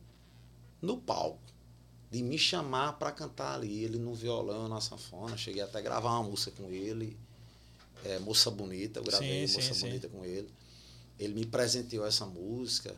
no 0.79 0.95
palco. 0.95 1.41
De 2.11 2.21
me 2.21 2.37
chamar 2.37 2.93
para 2.99 3.11
cantar 3.11 3.55
ali, 3.55 3.83
ele 3.83 3.97
no 3.97 4.13
violão, 4.13 4.67
na 4.67 4.79
sanfona. 4.79 5.35
Cheguei 5.35 5.63
até 5.63 5.79
a 5.79 5.81
gravar 5.81 6.11
uma 6.19 6.29
música 6.29 6.51
com 6.51 6.69
ele, 6.69 7.17
é, 8.05 8.19
Moça 8.19 8.51
Bonita, 8.51 8.99
eu 8.99 9.03
gravei 9.03 9.47
sim, 9.47 9.55
Moça 9.55 9.73
sim, 9.73 9.87
Bonita 9.87 10.07
sim. 10.07 10.15
com 10.15 10.23
ele. 10.23 10.53
Ele 11.17 11.33
me 11.33 11.47
presenteou 11.47 12.05
essa 12.05 12.27
música, 12.27 12.95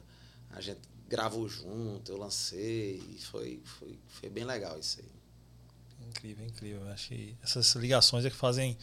a 0.51 0.59
gente 0.59 0.81
gravou 1.07 1.47
junto, 1.47 2.11
eu 2.11 2.17
lancei, 2.17 3.01
e 3.15 3.21
foi, 3.21 3.61
foi, 3.63 3.97
foi 4.09 4.29
bem 4.29 4.43
legal 4.43 4.77
isso 4.77 4.99
aí. 4.99 5.14
Incrível, 6.15 6.45
incrível. 6.45 6.87
Acho 6.87 7.09
que 7.09 7.35
essas 7.43 7.75
ligações 7.75 8.23
é 8.23 8.29
que 8.29 8.35
fazem 8.35 8.77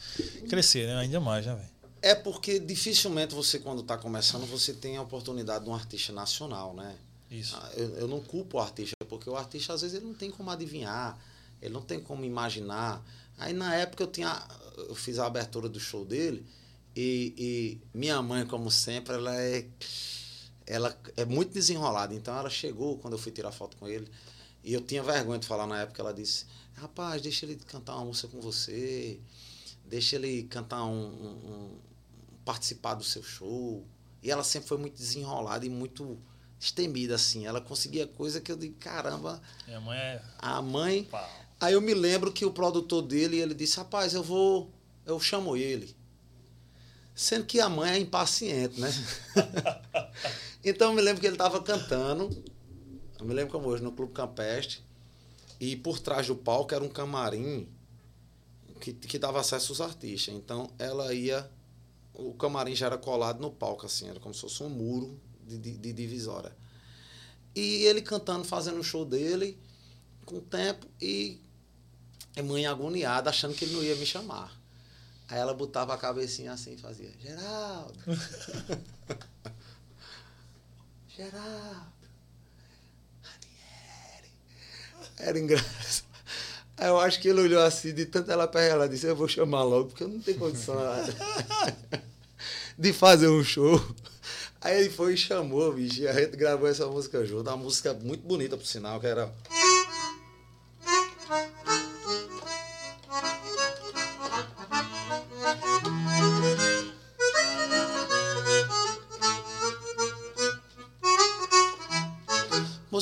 crescer 0.48 0.86
né? 0.86 0.96
ainda 0.96 1.18
mais, 1.18 1.46
né, 1.46 1.54
velho? 1.54 1.68
É 2.02 2.14
porque 2.14 2.59
dificilmente 2.59 3.34
você, 3.34 3.59
quando 3.59 3.80
está 3.80 3.96
começando, 3.96 4.44
você 4.46 4.74
tem 4.74 4.96
a 4.96 5.02
oportunidade 5.02 5.64
de 5.64 5.70
um 5.70 5.74
artista 5.74 6.12
nacional, 6.12 6.74
né? 6.74 6.96
Isso. 7.30 7.56
Ah, 7.56 7.70
eu, 7.76 7.88
eu 7.96 8.09
não 8.09 8.20
culpo 8.20 8.59
o 8.59 8.60
artista, 8.60 8.94
porque 9.09 9.30
o 9.30 9.36
artista, 9.36 9.72
às 9.72 9.80
vezes, 9.80 9.96
ele 9.96 10.06
não 10.06 10.14
tem 10.14 10.30
como 10.30 10.50
adivinhar, 10.50 11.18
ele 11.62 11.72
não 11.72 11.80
tem 11.80 12.00
como 12.00 12.24
imaginar. 12.24 13.02
Aí, 13.38 13.52
na 13.52 13.74
época, 13.74 14.02
eu 14.02 14.09
tinha 14.09 14.46
eu 14.76 14.94
fiz 14.94 15.18
a 15.18 15.26
abertura 15.26 15.68
do 15.68 15.78
show 15.78 16.04
dele 16.04 16.44
e, 16.94 17.34
e 17.38 17.96
minha 17.96 18.20
mãe, 18.20 18.44
como 18.46 18.70
sempre, 18.70 19.14
ela 19.14 19.34
é, 19.40 19.66
ela 20.66 20.98
é 21.16 21.24
muito 21.24 21.52
desenrolada. 21.52 22.14
Então, 22.14 22.36
ela 22.36 22.50
chegou 22.50 22.98
quando 22.98 23.14
eu 23.14 23.18
fui 23.18 23.32
tirar 23.32 23.52
foto 23.52 23.76
com 23.76 23.88
ele 23.88 24.10
e 24.64 24.74
eu 24.74 24.80
tinha 24.80 25.02
vergonha 25.02 25.38
de 25.38 25.46
falar 25.46 25.66
na 25.66 25.80
época, 25.80 26.02
ela 26.02 26.12
disse 26.12 26.46
rapaz, 26.76 27.22
deixa 27.22 27.46
ele 27.46 27.56
cantar 27.56 27.96
uma 27.96 28.06
música 28.06 28.28
com 28.28 28.40
você, 28.40 29.20
deixa 29.84 30.16
ele 30.16 30.44
cantar 30.44 30.84
um, 30.84 31.06
um, 31.06 31.28
um, 31.28 31.78
participar 32.44 32.94
do 32.94 33.04
seu 33.04 33.22
show. 33.22 33.86
E 34.22 34.30
ela 34.30 34.44
sempre 34.44 34.68
foi 34.68 34.78
muito 34.78 34.96
desenrolada 34.96 35.66
e 35.66 35.68
muito 35.68 36.18
estemida, 36.58 37.16
assim. 37.16 37.46
Ela 37.46 37.60
conseguia 37.60 38.06
coisa 38.06 38.40
que 38.40 38.52
eu 38.52 38.56
digo, 38.56 38.76
caramba. 38.78 39.42
Minha 39.66 39.80
mãe 39.80 39.98
é. 39.98 40.22
A 40.38 40.62
mãe. 40.62 41.08
Aí 41.60 41.74
eu 41.74 41.80
me 41.80 41.94
lembro 41.94 42.32
que 42.32 42.44
o 42.44 42.52
produtor 42.52 43.02
dele, 43.02 43.38
ele 43.38 43.54
disse, 43.54 43.76
rapaz, 43.76 44.14
eu 44.14 44.22
vou. 44.22 44.70
Eu 45.04 45.18
chamo 45.18 45.56
ele. 45.56 45.94
Sendo 47.14 47.44
que 47.44 47.60
a 47.60 47.68
mãe 47.68 47.92
é 47.92 47.98
impaciente, 47.98 48.80
né? 48.80 48.90
então 50.64 50.90
eu 50.90 50.94
me 50.94 51.02
lembro 51.02 51.20
que 51.20 51.26
ele 51.26 51.34
estava 51.34 51.60
cantando. 51.62 52.30
Eu 53.18 53.26
me 53.26 53.34
lembro 53.34 53.52
como 53.52 53.68
hoje, 53.68 53.82
no 53.82 53.92
Clube 53.92 54.12
Campestre. 54.12 54.80
E 55.60 55.76
por 55.76 55.98
trás 55.98 56.26
do 56.26 56.36
palco 56.36 56.74
era 56.74 56.82
um 56.82 56.88
camarim 56.88 57.68
que, 58.80 58.92
que 58.92 59.18
dava 59.18 59.40
acesso 59.40 59.72
aos 59.72 59.80
artistas. 59.80 60.34
Então 60.34 60.70
ela 60.78 61.12
ia. 61.14 61.48
O 62.14 62.34
camarim 62.34 62.74
já 62.74 62.86
era 62.86 62.98
colado 62.98 63.40
no 63.40 63.50
palco, 63.50 63.86
assim, 63.86 64.08
era 64.08 64.20
como 64.20 64.34
se 64.34 64.42
fosse 64.42 64.62
um 64.62 64.68
muro 64.68 65.18
de, 65.46 65.56
de, 65.56 65.78
de 65.78 65.92
divisória. 65.92 66.54
E 67.54 67.84
ele 67.84 68.02
cantando, 68.02 68.44
fazendo 68.44 68.80
o 68.80 68.84
show 68.84 69.04
dele, 69.04 69.58
com 70.26 70.36
o 70.36 70.40
tempo, 70.40 70.86
e 71.00 71.40
a 72.36 72.42
mãe 72.42 72.66
agoniada, 72.66 73.30
achando 73.30 73.54
que 73.54 73.64
ele 73.64 73.74
não 73.74 73.82
ia 73.82 73.96
me 73.96 74.04
chamar. 74.04 74.60
Aí 75.28 75.38
ela 75.38 75.54
botava 75.54 75.94
a 75.94 75.98
cabecinha 75.98 76.52
assim 76.52 76.74
e 76.74 76.76
fazia, 76.76 77.10
Geraldo. 77.18 77.98
Geraldo. 81.16 81.92
Ranieri. 83.22 84.30
Era 85.22 85.38
engraçado. 85.38 86.04
Aí 86.76 86.88
eu 86.88 86.98
acho 86.98 87.20
que 87.20 87.28
ele 87.28 87.40
olhou 87.40 87.62
assim, 87.62 87.94
de 87.94 88.04
tanto 88.06 88.30
ela 88.30 88.48
perto, 88.48 88.72
ela 88.72 88.88
disse, 88.88 89.06
eu 89.06 89.14
vou 89.14 89.28
chamar 89.28 89.62
logo, 89.62 89.90
porque 89.90 90.02
eu 90.02 90.08
não 90.08 90.18
tenho 90.18 90.38
condição 90.38 90.76
de 92.76 92.92
fazer 92.92 93.28
um 93.28 93.44
show. 93.44 93.80
Aí 94.60 94.80
ele 94.80 94.90
foi 94.90 95.14
e 95.14 95.16
chamou, 95.16 95.72
bicho, 95.72 96.02
e 96.02 96.08
a 96.08 96.12
gente 96.12 96.36
gravou 96.36 96.68
essa 96.68 96.86
música 96.86 97.24
junto, 97.24 97.48
uma 97.48 97.56
música 97.56 97.94
muito 97.94 98.26
bonita, 98.26 98.56
por 98.56 98.66
sinal, 98.66 98.98
que 98.98 99.06
era... 99.06 99.32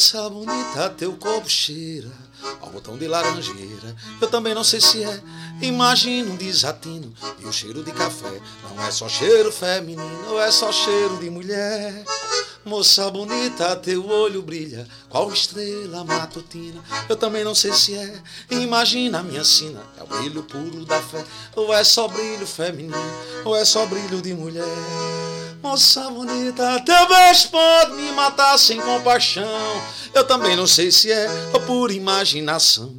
Moça 0.01 0.31
bonita, 0.31 0.89
teu 0.97 1.13
corpo 1.13 1.47
cheira 1.47 2.09
ao 2.63 2.71
botão 2.71 2.97
de 2.97 3.07
laranjeira. 3.07 3.95
Eu 4.19 4.29
também 4.29 4.55
não 4.55 4.65
sei 4.65 4.81
se 4.81 5.05
é, 5.05 5.23
imagino 5.61 6.33
um 6.33 6.37
desatino 6.37 7.13
e 7.39 7.45
o 7.45 7.53
cheiro 7.53 7.85
de 7.85 7.93
café. 7.93 8.41
Não 8.65 8.83
é 8.83 8.91
só 8.91 9.07
cheiro 9.11 9.53
feminino, 9.53 10.39
é 10.39 10.51
só 10.51 10.73
cheiro 10.73 11.19
de 11.19 11.29
mulher. 11.29 12.03
Moça 12.65 13.11
bonita, 13.11 13.77
teu 13.77 14.09
olho 14.09 14.41
brilha, 14.41 14.89
qual 15.11 15.31
estrela 15.31 16.03
matutina. 16.03 16.83
Eu 17.07 17.17
também 17.17 17.45
não 17.45 17.55
sei 17.55 17.75
se 17.75 17.95
é, 17.95 18.23
imagina 18.51 19.19
a 19.19 19.23
minha 19.23 19.45
sina, 19.45 19.83
é 19.99 20.03
o 20.03 20.07
brilho 20.07 20.43
puro 20.45 20.87
da 20.87 21.03
fé. 21.03 21.23
Ou 21.55 21.75
é 21.75 21.85
só 21.85 22.09
brilho 22.09 22.47
feminino, 22.47 22.97
ou 23.45 23.55
é 23.55 23.67
só 23.67 23.85
brilho 23.85 24.23
de 24.23 24.33
mulher. 24.33 24.65
Moça 25.63 26.11
bonita, 26.11 26.81
teu 26.81 27.07
beijo 27.07 27.49
pode 27.51 27.93
me 27.93 28.11
matar 28.13 28.59
sem 28.59 28.81
compaixão. 28.81 29.83
Eu 30.15 30.25
também 30.25 30.57
não 30.57 30.67
sei 30.67 30.91
se 30.91 31.13
é 31.13 31.29
ou 31.53 31.61
por 31.61 31.91
imaginação. 31.91 32.95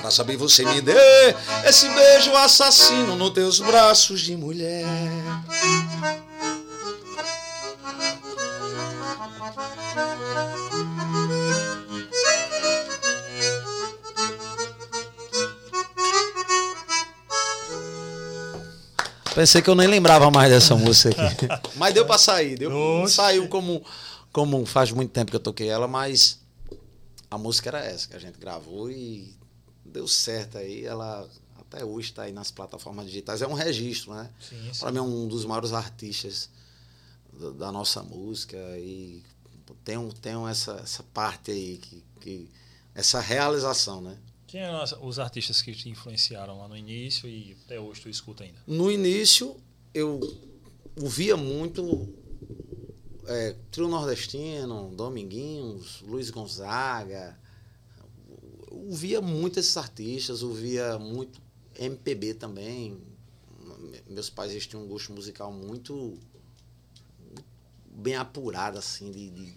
Pra 0.00 0.10
saber 0.10 0.36
você 0.36 0.64
me 0.64 0.80
dê 0.80 0.94
esse 1.66 1.88
beijo 1.90 2.34
assassino 2.34 3.14
nos 3.16 3.30
teus 3.30 3.60
braços 3.60 4.22
de 4.22 4.34
mulher. 4.34 4.86
Pensei 19.36 19.60
que 19.60 19.68
eu 19.68 19.74
nem 19.74 19.86
lembrava 19.86 20.30
mais 20.30 20.50
dessa 20.50 20.74
música 20.74 21.26
aqui. 21.26 21.46
Mas 21.76 21.92
deu 21.92 22.06
pra 22.06 22.16
sair. 22.16 22.56
Deu, 22.56 23.06
saiu 23.06 23.46
como, 23.48 23.84
como 24.32 24.64
faz 24.64 24.90
muito 24.90 25.10
tempo 25.10 25.30
que 25.30 25.36
eu 25.36 25.40
toquei 25.40 25.68
ela, 25.68 25.86
mas 25.86 26.40
a 27.30 27.36
música 27.36 27.68
era 27.68 27.84
essa 27.84 28.08
que 28.08 28.16
a 28.16 28.18
gente 28.18 28.38
gravou 28.38 28.90
e 28.90 29.36
deu 29.84 30.08
certo 30.08 30.56
aí. 30.56 30.86
Ela 30.86 31.28
até 31.60 31.84
hoje 31.84 32.08
está 32.08 32.22
aí 32.22 32.32
nas 32.32 32.50
plataformas 32.50 33.04
digitais. 33.04 33.42
É 33.42 33.46
um 33.46 33.52
registro, 33.52 34.14
né? 34.14 34.30
Para 34.80 34.90
mim 34.90 34.98
é 34.98 35.02
um 35.02 35.28
dos 35.28 35.44
maiores 35.44 35.74
artistas 35.74 36.48
da, 37.30 37.50
da 37.50 37.72
nossa 37.72 38.02
música 38.02 38.56
e 38.78 39.22
tem, 39.84 40.08
tem 40.22 40.48
essa, 40.48 40.80
essa 40.82 41.02
parte 41.12 41.50
aí 41.50 41.76
que, 41.76 42.02
que 42.20 42.50
essa 42.94 43.20
realização, 43.20 44.00
né? 44.00 44.16
Quem 44.46 44.60
eram 44.60 44.82
os 45.02 45.18
artistas 45.18 45.60
que 45.60 45.74
te 45.74 45.88
influenciaram 45.88 46.58
lá 46.58 46.68
no 46.68 46.76
início 46.76 47.28
e 47.28 47.56
até 47.64 47.80
hoje 47.80 48.02
tu 48.02 48.08
escuta 48.08 48.44
ainda? 48.44 48.58
No 48.66 48.90
início, 48.90 49.56
eu 49.92 50.20
ouvia 51.00 51.36
muito 51.36 52.08
é, 53.26 53.56
Trio 53.72 53.88
Nordestino, 53.88 54.94
Dominguinhos, 54.94 56.00
Luiz 56.02 56.30
Gonzaga. 56.30 57.36
ouvia 58.70 59.20
muito 59.20 59.58
esses 59.58 59.76
artistas, 59.76 60.44
ouvia 60.44 60.96
muito 60.96 61.40
MPB 61.76 62.34
também. 62.34 63.00
Meus 64.08 64.30
pais 64.30 64.64
tinham 64.64 64.84
um 64.84 64.86
gosto 64.86 65.12
musical 65.12 65.52
muito 65.52 66.16
bem 67.90 68.14
apurado, 68.14 68.78
assim, 68.78 69.10
de, 69.10 69.28
de 69.30 69.54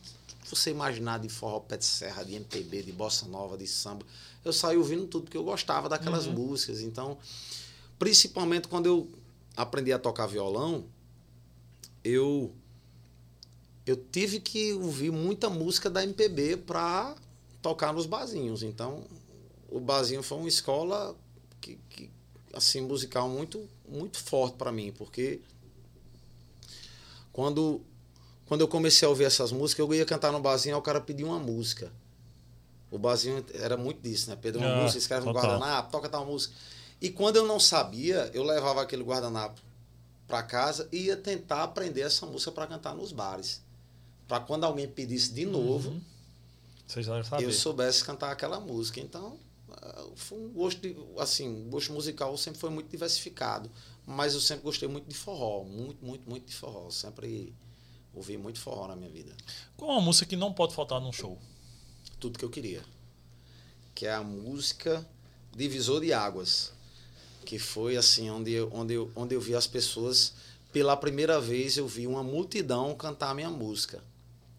você 0.49 0.71
imaginar 0.71 1.19
de 1.19 1.29
forró 1.29 1.59
pé 1.59 1.77
de 1.77 1.85
serra, 1.85 2.23
de 2.23 2.33
MPB, 2.33 2.81
de 2.81 2.91
bossa 2.91 3.27
nova, 3.27 3.55
de 3.55 3.67
samba 3.67 4.03
eu 4.43 4.53
saí 4.53 4.77
ouvindo 4.77 5.05
tudo, 5.07 5.23
porque 5.23 5.37
eu 5.37 5.43
gostava 5.43 5.89
daquelas 5.89 6.25
uhum. 6.25 6.33
músicas. 6.33 6.81
Então, 6.81 7.17
principalmente 7.97 8.67
quando 8.67 8.85
eu 8.85 9.07
aprendi 9.55 9.91
a 9.91 9.99
tocar 9.99 10.27
violão, 10.27 10.85
eu 12.03 12.53
eu 13.85 13.95
tive 13.95 14.39
que 14.39 14.73
ouvir 14.73 15.11
muita 15.11 15.49
música 15.49 15.89
da 15.89 16.03
MPB 16.03 16.57
para 16.57 17.15
tocar 17.61 17.91
nos 17.91 18.05
barzinhos. 18.05 18.61
Então, 18.61 19.03
o 19.67 19.79
barzinho 19.79 20.21
foi 20.21 20.37
uma 20.37 20.47
escola 20.47 21.15
que, 21.59 21.79
que 21.89 22.09
assim 22.53 22.81
musical 22.81 23.27
muito 23.27 23.67
muito 23.87 24.19
forte 24.19 24.55
para 24.55 24.71
mim, 24.71 24.93
porque 24.97 25.41
quando 27.33 27.81
quando 28.45 28.61
eu 28.61 28.67
comecei 28.67 29.05
a 29.05 29.09
ouvir 29.09 29.25
essas 29.25 29.51
músicas, 29.51 29.85
eu 29.85 29.93
ia 29.93 30.05
cantar 30.05 30.31
no 30.31 30.39
barzinho, 30.39 30.75
o 30.75 30.81
cara 30.81 30.99
pedia 30.99 31.25
uma 31.25 31.37
música. 31.37 31.91
O 32.91 32.97
barzinho 32.97 33.45
era 33.53 33.77
muito 33.77 34.01
disso, 34.01 34.29
né? 34.29 34.37
Pedro 34.41 34.61
uma 34.61 34.71
ah, 34.71 34.81
música, 34.81 34.97
escreve 34.97 35.27
um 35.27 35.31
guardanapo, 35.31 35.91
toca 35.91 36.09
tal 36.09 36.25
música. 36.25 36.53
E 37.01 37.09
quando 37.09 37.37
eu 37.37 37.45
não 37.45 37.59
sabia, 37.59 38.29
eu 38.33 38.43
levava 38.43 38.81
aquele 38.81 39.03
guardanapo 39.03 39.61
para 40.27 40.43
casa 40.43 40.87
e 40.91 41.05
ia 41.05 41.17
tentar 41.17 41.63
aprender 41.63 42.01
essa 42.01 42.25
música 42.25 42.51
para 42.51 42.67
cantar 42.67 42.95
nos 42.95 43.11
bares. 43.11 43.61
Para 44.27 44.39
quando 44.39 44.63
alguém 44.63 44.87
pedisse 44.87 45.33
de 45.33 45.45
novo, 45.45 45.89
uhum. 45.89 46.01
eu 47.41 47.51
soubesse 47.51 48.03
cantar 48.03 48.31
aquela 48.31 48.59
música. 48.59 48.99
Então, 48.99 49.37
eh, 49.81 50.05
foi 50.15 50.37
um 50.37 50.49
gosto 50.49 50.81
de, 50.81 50.95
assim, 51.17 51.67
o 51.67 51.69
gosto 51.69 51.93
musical 51.93 52.35
sempre 52.37 52.59
foi 52.59 52.69
muito 52.69 52.89
diversificado, 52.89 53.69
mas 54.05 54.33
eu 54.33 54.41
sempre 54.41 54.63
gostei 54.63 54.87
muito 54.87 55.07
de 55.07 55.15
forró, 55.15 55.63
muito, 55.63 56.03
muito, 56.03 56.29
muito 56.29 56.45
de 56.45 56.55
forró. 56.55 56.89
Sempre 56.91 57.53
ouvi 58.13 58.37
muito 58.37 58.59
forró 58.59 58.87
na 58.87 58.95
minha 58.95 59.09
vida. 59.09 59.35
Qual 59.77 59.91
é 59.91 59.93
uma 59.93 60.01
música 60.01 60.25
que 60.25 60.35
não 60.35 60.53
pode 60.53 60.75
faltar 60.75 60.99
num 60.99 61.11
show? 61.11 61.39
Tudo 62.19 62.37
que 62.37 62.45
eu 62.45 62.49
queria. 62.49 62.83
Que 63.95 64.05
é 64.05 64.13
a 64.13 64.23
música 64.23 65.07
Divisor 65.55 66.01
de 66.01 66.13
Águas. 66.13 66.73
Que 67.45 67.57
foi 67.57 67.97
assim, 67.97 68.29
onde 68.29 68.51
eu, 68.51 68.69
onde 68.73 68.93
eu, 68.93 69.11
onde 69.15 69.33
eu 69.33 69.41
vi 69.41 69.55
as 69.55 69.65
pessoas. 69.65 70.33
Pela 70.71 70.95
primeira 70.95 71.39
vez 71.39 71.77
eu 71.77 71.87
vi 71.87 72.05
uma 72.05 72.23
multidão 72.23 72.93
cantar 72.95 73.31
a 73.31 73.33
minha 73.33 73.49
música. 73.49 74.03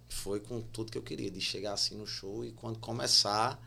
Foi 0.08 0.40
com 0.40 0.60
tudo 0.60 0.90
que 0.90 0.98
eu 0.98 1.02
queria, 1.02 1.30
de 1.30 1.40
chegar 1.40 1.72
assim 1.72 1.96
no 1.96 2.06
show 2.06 2.44
e 2.44 2.50
quando 2.50 2.78
começar, 2.80 3.62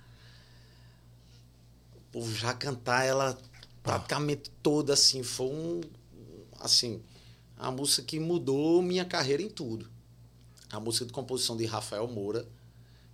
o 1.96 2.00
povo 2.12 2.36
já 2.36 2.54
cantar 2.54 3.06
ela 3.06 3.40
praticamente 3.82 4.50
toda 4.62 4.94
assim. 4.94 5.24
Foi 5.24 5.48
um. 5.48 5.82
Assim, 6.60 7.02
a 7.58 7.72
música 7.72 8.04
que 8.04 8.20
mudou 8.20 8.82
minha 8.82 9.06
carreira 9.06 9.42
em 9.42 9.50
tudo. 9.50 9.90
A 10.70 10.80
música 10.80 11.06
de 11.06 11.14
composição 11.14 11.56
de 11.56 11.66
Rafael 11.66 12.08
Moura 12.08 12.48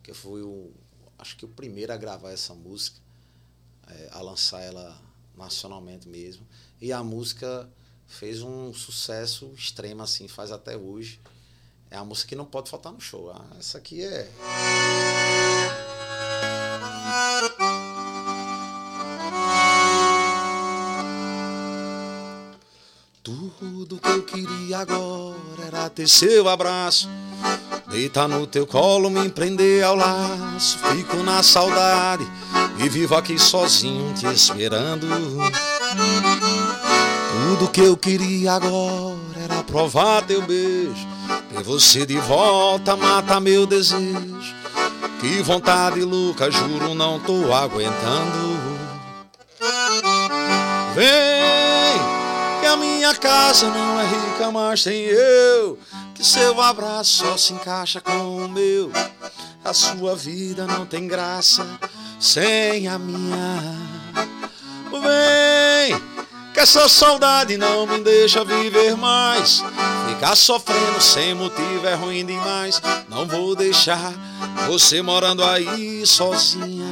que 0.09 0.13
foi 0.15 0.41
o, 0.41 0.71
acho 1.19 1.37
que 1.37 1.45
o 1.45 1.47
primeiro 1.47 1.93
a 1.93 1.97
gravar 1.97 2.31
essa 2.31 2.55
música, 2.55 2.99
é, 3.87 4.09
a 4.11 4.21
lançar 4.21 4.59
ela 4.59 4.99
nacionalmente 5.37 6.09
mesmo. 6.09 6.47
E 6.81 6.91
a 6.91 7.03
música 7.03 7.69
fez 8.07 8.41
um 8.41 8.73
sucesso 8.73 9.53
extremo, 9.53 10.01
assim, 10.01 10.27
faz 10.27 10.51
até 10.51 10.75
hoje. 10.75 11.21
É 11.91 11.95
a 11.95 12.03
música 12.03 12.29
que 12.29 12.35
não 12.35 12.45
pode 12.45 12.71
faltar 12.71 12.91
no 12.91 12.99
show. 12.99 13.29
Ah, 13.29 13.45
essa 13.59 13.77
aqui 13.77 14.01
é. 14.01 14.31
Tudo 23.21 23.99
que 23.99 24.09
eu 24.09 24.25
queria 24.25 24.79
agora 24.79 25.65
era 25.67 25.87
ter 25.87 26.07
seu 26.07 26.49
abraço 26.49 27.07
Deitar 27.89 28.27
no 28.27 28.45
teu 28.45 28.67
colo, 28.67 29.09
me 29.09 29.29
prender 29.29 29.83
ao 29.83 29.95
laço. 29.95 30.77
Fico 30.91 31.17
na 31.23 31.41
saudade 31.41 32.25
e 32.77 32.87
vivo 32.87 33.15
aqui 33.15 33.39
sozinho 33.39 34.13
te 34.13 34.27
esperando. 34.27 35.07
Tudo 37.31 37.69
que 37.69 37.81
eu 37.81 37.97
queria 37.97 38.53
agora 38.53 39.17
era 39.43 39.63
provar 39.63 40.21
teu 40.21 40.41
beijo. 40.43 41.07
Ter 41.49 41.63
você 41.63 42.05
de 42.05 42.17
volta 42.17 42.95
mata 42.95 43.39
meu 43.39 43.65
desejo. 43.65 44.55
Que 45.19 45.41
vontade 45.41 46.01
louca, 46.01 46.49
juro, 46.51 46.93
não 46.93 47.19
tô 47.19 47.53
aguentando. 47.53 48.59
Vem, 50.95 51.28
a 52.69 52.77
minha 52.77 53.15
casa 53.15 53.67
não 53.67 53.99
é 53.99 54.05
rica, 54.05 54.51
mas 54.51 54.83
tem 54.83 55.05
eu 55.05 55.77
que 56.13 56.23
seu 56.23 56.61
abraço 56.61 57.25
só 57.25 57.35
se 57.35 57.53
encaixa 57.53 57.99
com 57.99 58.45
o 58.45 58.47
meu. 58.47 58.91
A 59.65 59.73
sua 59.73 60.15
vida 60.15 60.67
não 60.67 60.85
tem 60.85 61.07
graça 61.07 61.65
sem 62.19 62.87
a 62.87 62.99
minha. 62.99 63.75
Vem, 64.91 65.99
que 66.53 66.59
essa 66.59 66.87
saudade 66.87 67.57
não 67.57 67.87
me 67.87 67.99
deixa 68.01 68.45
viver 68.45 68.95
mais. 68.95 69.63
Ficar 70.07 70.35
sofrendo 70.35 71.01
sem 71.01 71.33
motivo 71.33 71.87
é 71.87 71.95
ruim 71.95 72.23
demais. 72.23 72.79
Não 73.09 73.25
vou 73.25 73.55
deixar 73.55 74.13
você 74.67 75.01
morando 75.01 75.43
aí 75.43 76.05
sozinha. 76.05 76.85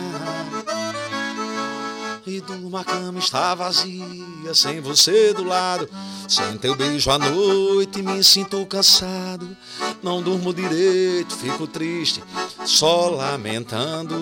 E 2.26 2.42
uma 2.68 2.84
cama 2.84 3.18
está 3.18 3.56
vazia, 3.56 4.54
sem 4.54 4.82
você 4.82 5.34
do 5.34 5.44
lado. 5.44 5.90
Sem 6.28 6.58
teu 6.58 6.76
beijo 6.76 7.10
à 7.10 7.18
noite, 7.18 8.02
me 8.02 8.22
sinto 8.24 8.66
cansado. 8.66 9.56
Não 10.04 10.22
durmo 10.22 10.54
direito, 10.54 11.36
fico 11.36 11.66
triste, 11.66 12.22
só 12.66 13.10
lamentando. 13.10 14.16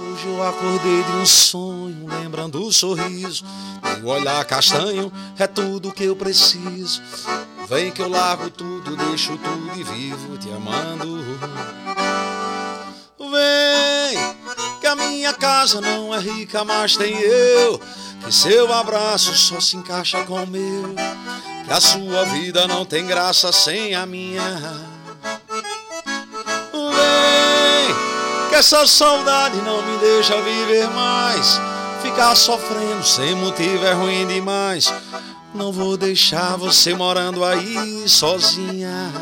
Hoje 0.00 0.26
eu 0.26 0.42
acordei 0.42 1.02
de 1.04 1.12
um 1.12 1.26
sonho, 1.26 2.06
lembrando 2.08 2.64
o 2.64 2.72
sorriso. 2.72 3.44
Teu 3.82 4.06
olhar 4.06 4.42
castanho 4.46 5.12
é 5.38 5.46
tudo 5.46 5.92
que 5.92 6.04
eu 6.04 6.16
preciso. 6.16 7.02
Vem 7.68 7.90
que 7.90 8.00
eu 8.00 8.08
largo 8.08 8.48
tudo, 8.50 8.96
deixo 8.96 9.36
tudo 9.36 9.78
e 9.78 9.84
vivo 9.84 10.38
te 10.38 10.50
amando. 10.50 11.22
Vem, 13.18 14.18
que 14.82 14.86
a 14.88 14.96
minha 14.96 15.32
casa 15.32 15.80
não 15.80 16.12
é 16.12 16.18
rica, 16.18 16.64
mas 16.64 16.96
tem 16.96 17.16
eu. 17.16 17.80
Que 18.24 18.32
seu 18.34 18.72
abraço 18.72 19.32
só 19.32 19.60
se 19.60 19.76
encaixa 19.76 20.24
com 20.24 20.42
o 20.42 20.46
meu. 20.46 20.92
Que 21.64 21.72
a 21.72 21.80
sua 21.80 22.24
vida 22.24 22.66
não 22.66 22.84
tem 22.84 23.06
graça 23.06 23.52
sem 23.52 23.94
a 23.94 24.04
minha. 24.04 24.42
Vem, 26.72 27.94
que 28.48 28.56
essa 28.56 28.84
saudade 28.84 29.56
não 29.62 29.82
me 29.82 29.98
deixa 29.98 30.34
viver 30.42 30.88
mais. 30.90 31.60
Ficar 32.02 32.34
sofrendo 32.34 33.04
sem 33.04 33.36
motivo 33.36 33.86
é 33.86 33.92
ruim 33.92 34.26
demais. 34.26 34.92
Não 35.54 35.70
vou 35.70 35.96
deixar 35.96 36.56
você 36.56 36.92
morando 36.92 37.44
aí 37.44 38.08
sozinha. 38.08 39.12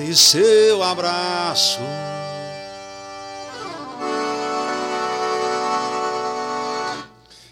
Ter 0.00 0.16
seu 0.16 0.82
abraço. 0.82 1.78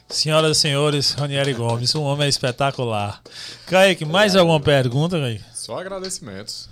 Senhoras 0.08 0.56
e 0.56 0.60
senhores, 0.60 1.12
Ranieri 1.12 1.52
Gomes, 1.52 1.94
um 1.94 2.02
homem 2.02 2.26
espetacular. 2.26 3.22
Kaique, 3.66 4.06
mais 4.06 4.34
alguma 4.34 4.58
pergunta, 4.58 5.20
Kaique? 5.20 5.44
Só 5.52 5.78
agradecimentos. 5.78 6.70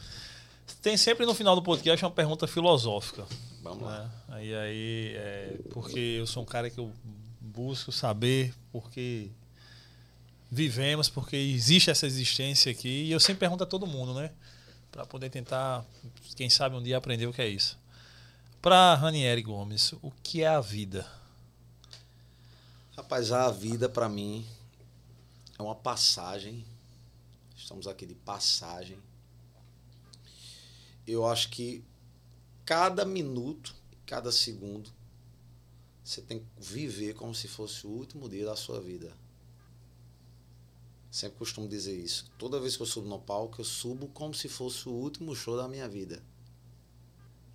Tem 0.80 0.96
sempre 0.96 1.26
no 1.26 1.34
final 1.34 1.54
do 1.54 1.62
podcast 1.62 2.02
uma 2.02 2.10
pergunta 2.10 2.46
filosófica. 2.46 3.26
Vamos 3.62 3.82
lá. 3.82 4.00
né? 4.00 4.10
Aí, 4.30 4.54
aí 4.54 5.12
é, 5.16 5.58
porque 5.70 6.16
eu 6.18 6.26
sou 6.26 6.42
um 6.42 6.46
cara 6.46 6.70
que 6.70 6.80
eu 6.80 6.90
busco 7.38 7.92
saber 7.92 8.54
porque 8.72 9.28
vivemos, 10.50 11.10
porque 11.10 11.36
existe 11.36 11.90
essa 11.90 12.06
existência 12.06 12.72
aqui. 12.72 13.04
E 13.04 13.12
eu 13.12 13.20
sempre 13.20 13.40
pergunto 13.40 13.62
a 13.62 13.66
todo 13.66 13.86
mundo, 13.86 14.14
né? 14.14 14.30
Para 14.96 15.04
poder 15.04 15.28
tentar, 15.28 15.84
quem 16.36 16.48
sabe 16.48 16.74
um 16.74 16.82
dia 16.82 16.96
aprender 16.96 17.26
o 17.26 17.32
que 17.32 17.42
é 17.42 17.46
isso. 17.46 17.78
Para 18.62 18.94
Ranieri 18.94 19.42
Gomes, 19.42 19.92
o 20.00 20.10
que 20.22 20.42
é 20.42 20.46
a 20.46 20.58
vida? 20.58 21.06
Rapaz, 22.96 23.30
a 23.30 23.50
vida 23.50 23.90
para 23.90 24.08
mim 24.08 24.46
é 25.58 25.62
uma 25.62 25.74
passagem. 25.74 26.64
Estamos 27.54 27.86
aqui 27.86 28.06
de 28.06 28.14
passagem. 28.14 28.98
Eu 31.06 31.26
acho 31.26 31.50
que 31.50 31.84
cada 32.64 33.04
minuto, 33.04 33.74
cada 34.06 34.32
segundo, 34.32 34.90
você 36.02 36.22
tem 36.22 36.38
que 36.38 36.46
viver 36.58 37.12
como 37.12 37.34
se 37.34 37.48
fosse 37.48 37.86
o 37.86 37.90
último 37.90 38.30
dia 38.30 38.46
da 38.46 38.56
sua 38.56 38.80
vida. 38.80 39.12
Sempre 41.16 41.38
costumo 41.38 41.66
dizer 41.66 41.98
isso. 41.98 42.30
Toda 42.36 42.60
vez 42.60 42.76
que 42.76 42.82
eu 42.82 42.86
subo 42.86 43.08
no 43.08 43.18
palco, 43.18 43.62
eu 43.62 43.64
subo 43.64 44.06
como 44.08 44.34
se 44.34 44.50
fosse 44.50 44.86
o 44.86 44.92
último 44.92 45.34
show 45.34 45.56
da 45.56 45.66
minha 45.66 45.88
vida. 45.88 46.22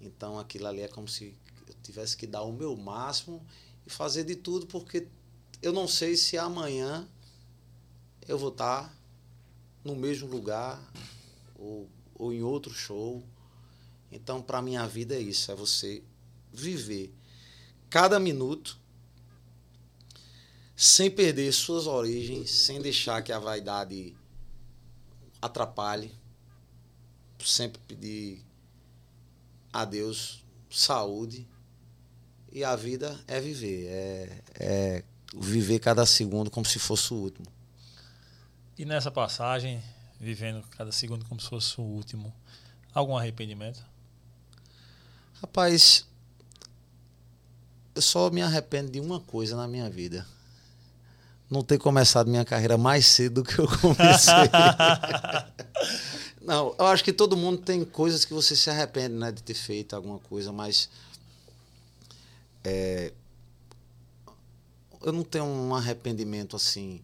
Então 0.02 0.40
aquilo 0.40 0.66
ali 0.66 0.82
é 0.82 0.88
como 0.88 1.08
se 1.08 1.38
eu 1.68 1.76
tivesse 1.84 2.18
que 2.18 2.26
dar 2.26 2.42
o 2.42 2.52
meu 2.52 2.76
máximo 2.76 3.46
e 3.86 3.90
fazer 3.92 4.24
de 4.24 4.36
tudo, 4.36 4.66
porque 4.66 5.08
eu 5.62 5.72
não 5.72 5.88
sei 5.88 6.18
se 6.18 6.40
amanhã 6.40 7.08
eu 8.28 8.36
vou 8.36 8.50
estar 8.50 8.92
no 9.84 9.96
mesmo 9.96 10.28
lugar 10.28 10.82
ou, 11.56 11.88
ou 12.16 12.34
em 12.34 12.42
outro 12.42 12.74
show. 12.74 13.24
Então, 14.12 14.42
para 14.42 14.60
minha 14.60 14.88
vida 14.88 15.14
é 15.14 15.20
isso, 15.20 15.52
é 15.52 15.56
você 15.56 16.04
viver 16.52 17.14
cada 17.92 18.20
minuto 18.20 18.81
sem 20.82 21.12
perder 21.12 21.53
suas 21.53 21.86
origens, 21.86 22.49
sem 22.49 22.82
deixar 22.82 23.22
que 23.22 23.32
a 23.32 23.38
vaidade 23.38 24.16
atrapalhe. 25.40 26.12
Sempre 27.38 27.80
pedir 27.88 28.44
a 29.72 29.86
Deus 29.86 30.44
saúde. 30.72 31.48
E 32.52 32.64
a 32.64 32.76
vida 32.76 33.24
é 33.28 33.40
viver, 33.40 33.88
é, 33.90 34.41
é 34.56 35.03
viver 35.36 35.78
cada 35.78 36.03
segundo 36.03 36.49
como 36.49 36.66
se 36.66 36.80
fosse 36.80 37.14
o 37.14 37.18
último. 37.18 37.45
E 38.76 38.84
nessa 38.84 39.12
passagem, 39.12 39.84
vivendo 40.20 40.66
cada 40.72 40.91
segundo 40.91 41.24
como 41.26 41.40
se 41.40 41.48
fosse 41.48 41.80
o 41.80 41.84
último, 41.84 42.34
algum 42.91 43.16
arrependimento? 43.16 43.86
Rapaz, 45.36 46.08
eu 47.94 48.02
só 48.02 48.32
me 48.32 48.41
arrependo 48.41 48.91
de 48.91 48.99
uma 48.99 49.20
coisa 49.20 49.56
na 49.56 49.68
minha 49.68 49.88
vida. 49.88 50.26
Não 51.52 51.61
ter 51.61 51.78
começado 51.78 52.30
minha 52.30 52.45
carreira 52.45 52.78
mais 52.78 53.06
cedo 53.06 53.44
do 53.44 53.44
que 53.44 53.60
eu 53.60 53.68
comecei. 53.80 54.34
Não, 56.41 56.73
eu 56.80 56.86
acho 56.86 57.03
que 57.03 57.11
todo 57.11 57.36
mundo 57.36 57.61
tem 57.61 57.84
coisas 57.84 58.23
que 58.23 58.34
você 58.34 58.56
se 58.56 58.69
arrepende, 58.69 59.15
né, 59.15 59.32
de 59.34 59.44
ter 59.44 59.53
feito 59.53 59.94
alguma 59.94 60.18
coisa, 60.18 60.52
mas 60.53 60.90
é, 62.64 63.11
eu 65.02 65.11
não 65.11 65.23
tenho 65.23 65.45
um 65.45 65.76
arrependimento 65.76 66.56
assim 66.56 67.02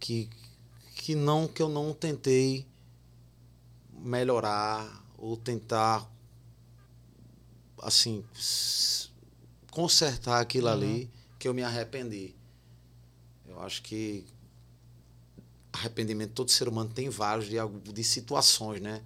que 0.00 0.28
que 0.94 1.14
não 1.14 1.48
que 1.48 1.60
eu 1.60 1.68
não 1.68 1.92
tentei 1.92 2.66
melhorar 3.92 5.04
ou 5.18 5.36
tentar 5.36 6.08
assim 7.82 8.24
consertar 9.70 10.40
aquilo 10.40 10.68
ali 10.68 11.10
que 11.38 11.48
eu 11.48 11.54
me 11.54 11.62
arrependi. 11.62 12.34
Eu 13.52 13.60
acho 13.60 13.82
que 13.82 14.24
arrependimento 15.72 16.32
todo 16.32 16.50
ser 16.50 16.68
humano 16.68 16.90
tem 16.90 17.08
vários 17.08 17.46
de 17.48 17.56
de 17.92 18.04
situações, 18.04 18.80
né? 18.80 19.02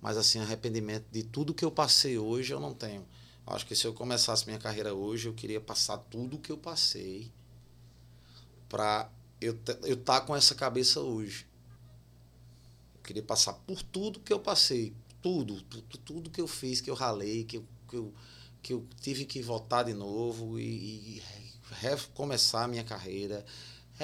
Mas 0.00 0.16
assim, 0.16 0.38
arrependimento 0.40 1.06
de 1.10 1.22
tudo 1.22 1.54
que 1.54 1.64
eu 1.64 1.70
passei 1.70 2.18
hoje 2.18 2.52
eu 2.52 2.60
não 2.60 2.72
tenho. 2.74 3.06
Eu 3.46 3.52
acho 3.52 3.66
que 3.66 3.74
se 3.74 3.86
eu 3.86 3.92
começasse 3.92 4.46
minha 4.46 4.58
carreira 4.58 4.94
hoje, 4.94 5.28
eu 5.28 5.34
queria 5.34 5.60
passar 5.60 5.98
tudo 5.98 6.38
que 6.38 6.50
eu 6.50 6.56
passei 6.56 7.30
para 8.68 9.10
eu 9.40 9.58
eu 9.82 9.94
estar 9.94 10.22
com 10.22 10.34
essa 10.34 10.54
cabeça 10.54 11.00
hoje. 11.00 11.46
Eu 12.94 13.02
queria 13.02 13.22
passar 13.22 13.54
por 13.54 13.82
tudo 13.82 14.20
que 14.20 14.32
eu 14.32 14.38
passei, 14.38 14.94
tudo, 15.20 15.60
tudo, 15.62 15.98
tudo 15.98 16.30
que 16.30 16.40
eu 16.40 16.46
fiz, 16.46 16.80
que 16.80 16.90
eu 16.90 16.94
ralei, 16.94 17.44
que 17.44 17.58
eu, 17.58 17.64
que 17.88 17.96
eu, 17.96 18.14
que 18.62 18.72
eu 18.72 18.86
tive 19.00 19.24
que 19.24 19.42
voltar 19.42 19.82
de 19.82 19.94
novo 19.94 20.58
e, 20.58 21.16
e 21.16 21.22
recomeçar 21.80 22.64
a 22.64 22.68
minha 22.68 22.84
carreira, 22.84 23.44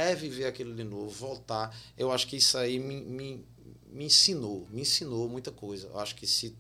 reviver 0.04 0.46
aquilo 0.46 0.74
de 0.74 0.84
novo, 0.84 1.08
voltar. 1.08 1.74
Eu 1.96 2.12
acho 2.12 2.26
que 2.26 2.36
isso 2.36 2.58
aí 2.58 2.78
me, 2.78 3.00
me, 3.00 3.44
me 3.90 4.04
ensinou, 4.04 4.66
me 4.70 4.82
ensinou 4.82 5.28
muita 5.28 5.50
coisa. 5.50 5.88
Eu 5.88 5.98
acho 5.98 6.14
que 6.14 6.26
se, 6.26 6.54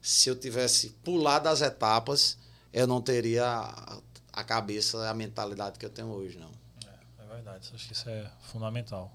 se 0.00 0.28
eu 0.30 0.36
tivesse 0.36 0.90
pulado 1.04 1.48
as 1.48 1.60
etapas, 1.60 2.38
eu 2.72 2.86
não 2.86 3.00
teria 3.00 3.44
a, 3.46 3.98
a 4.32 4.44
cabeça, 4.44 5.08
a 5.08 5.14
mentalidade 5.14 5.78
que 5.78 5.84
eu 5.84 5.90
tenho 5.90 6.08
hoje, 6.08 6.38
não. 6.38 6.50
É 7.18 7.34
verdade, 7.34 7.70
acho 7.74 7.86
que 7.86 7.92
isso 7.92 8.08
é 8.08 8.30
fundamental. 8.40 9.12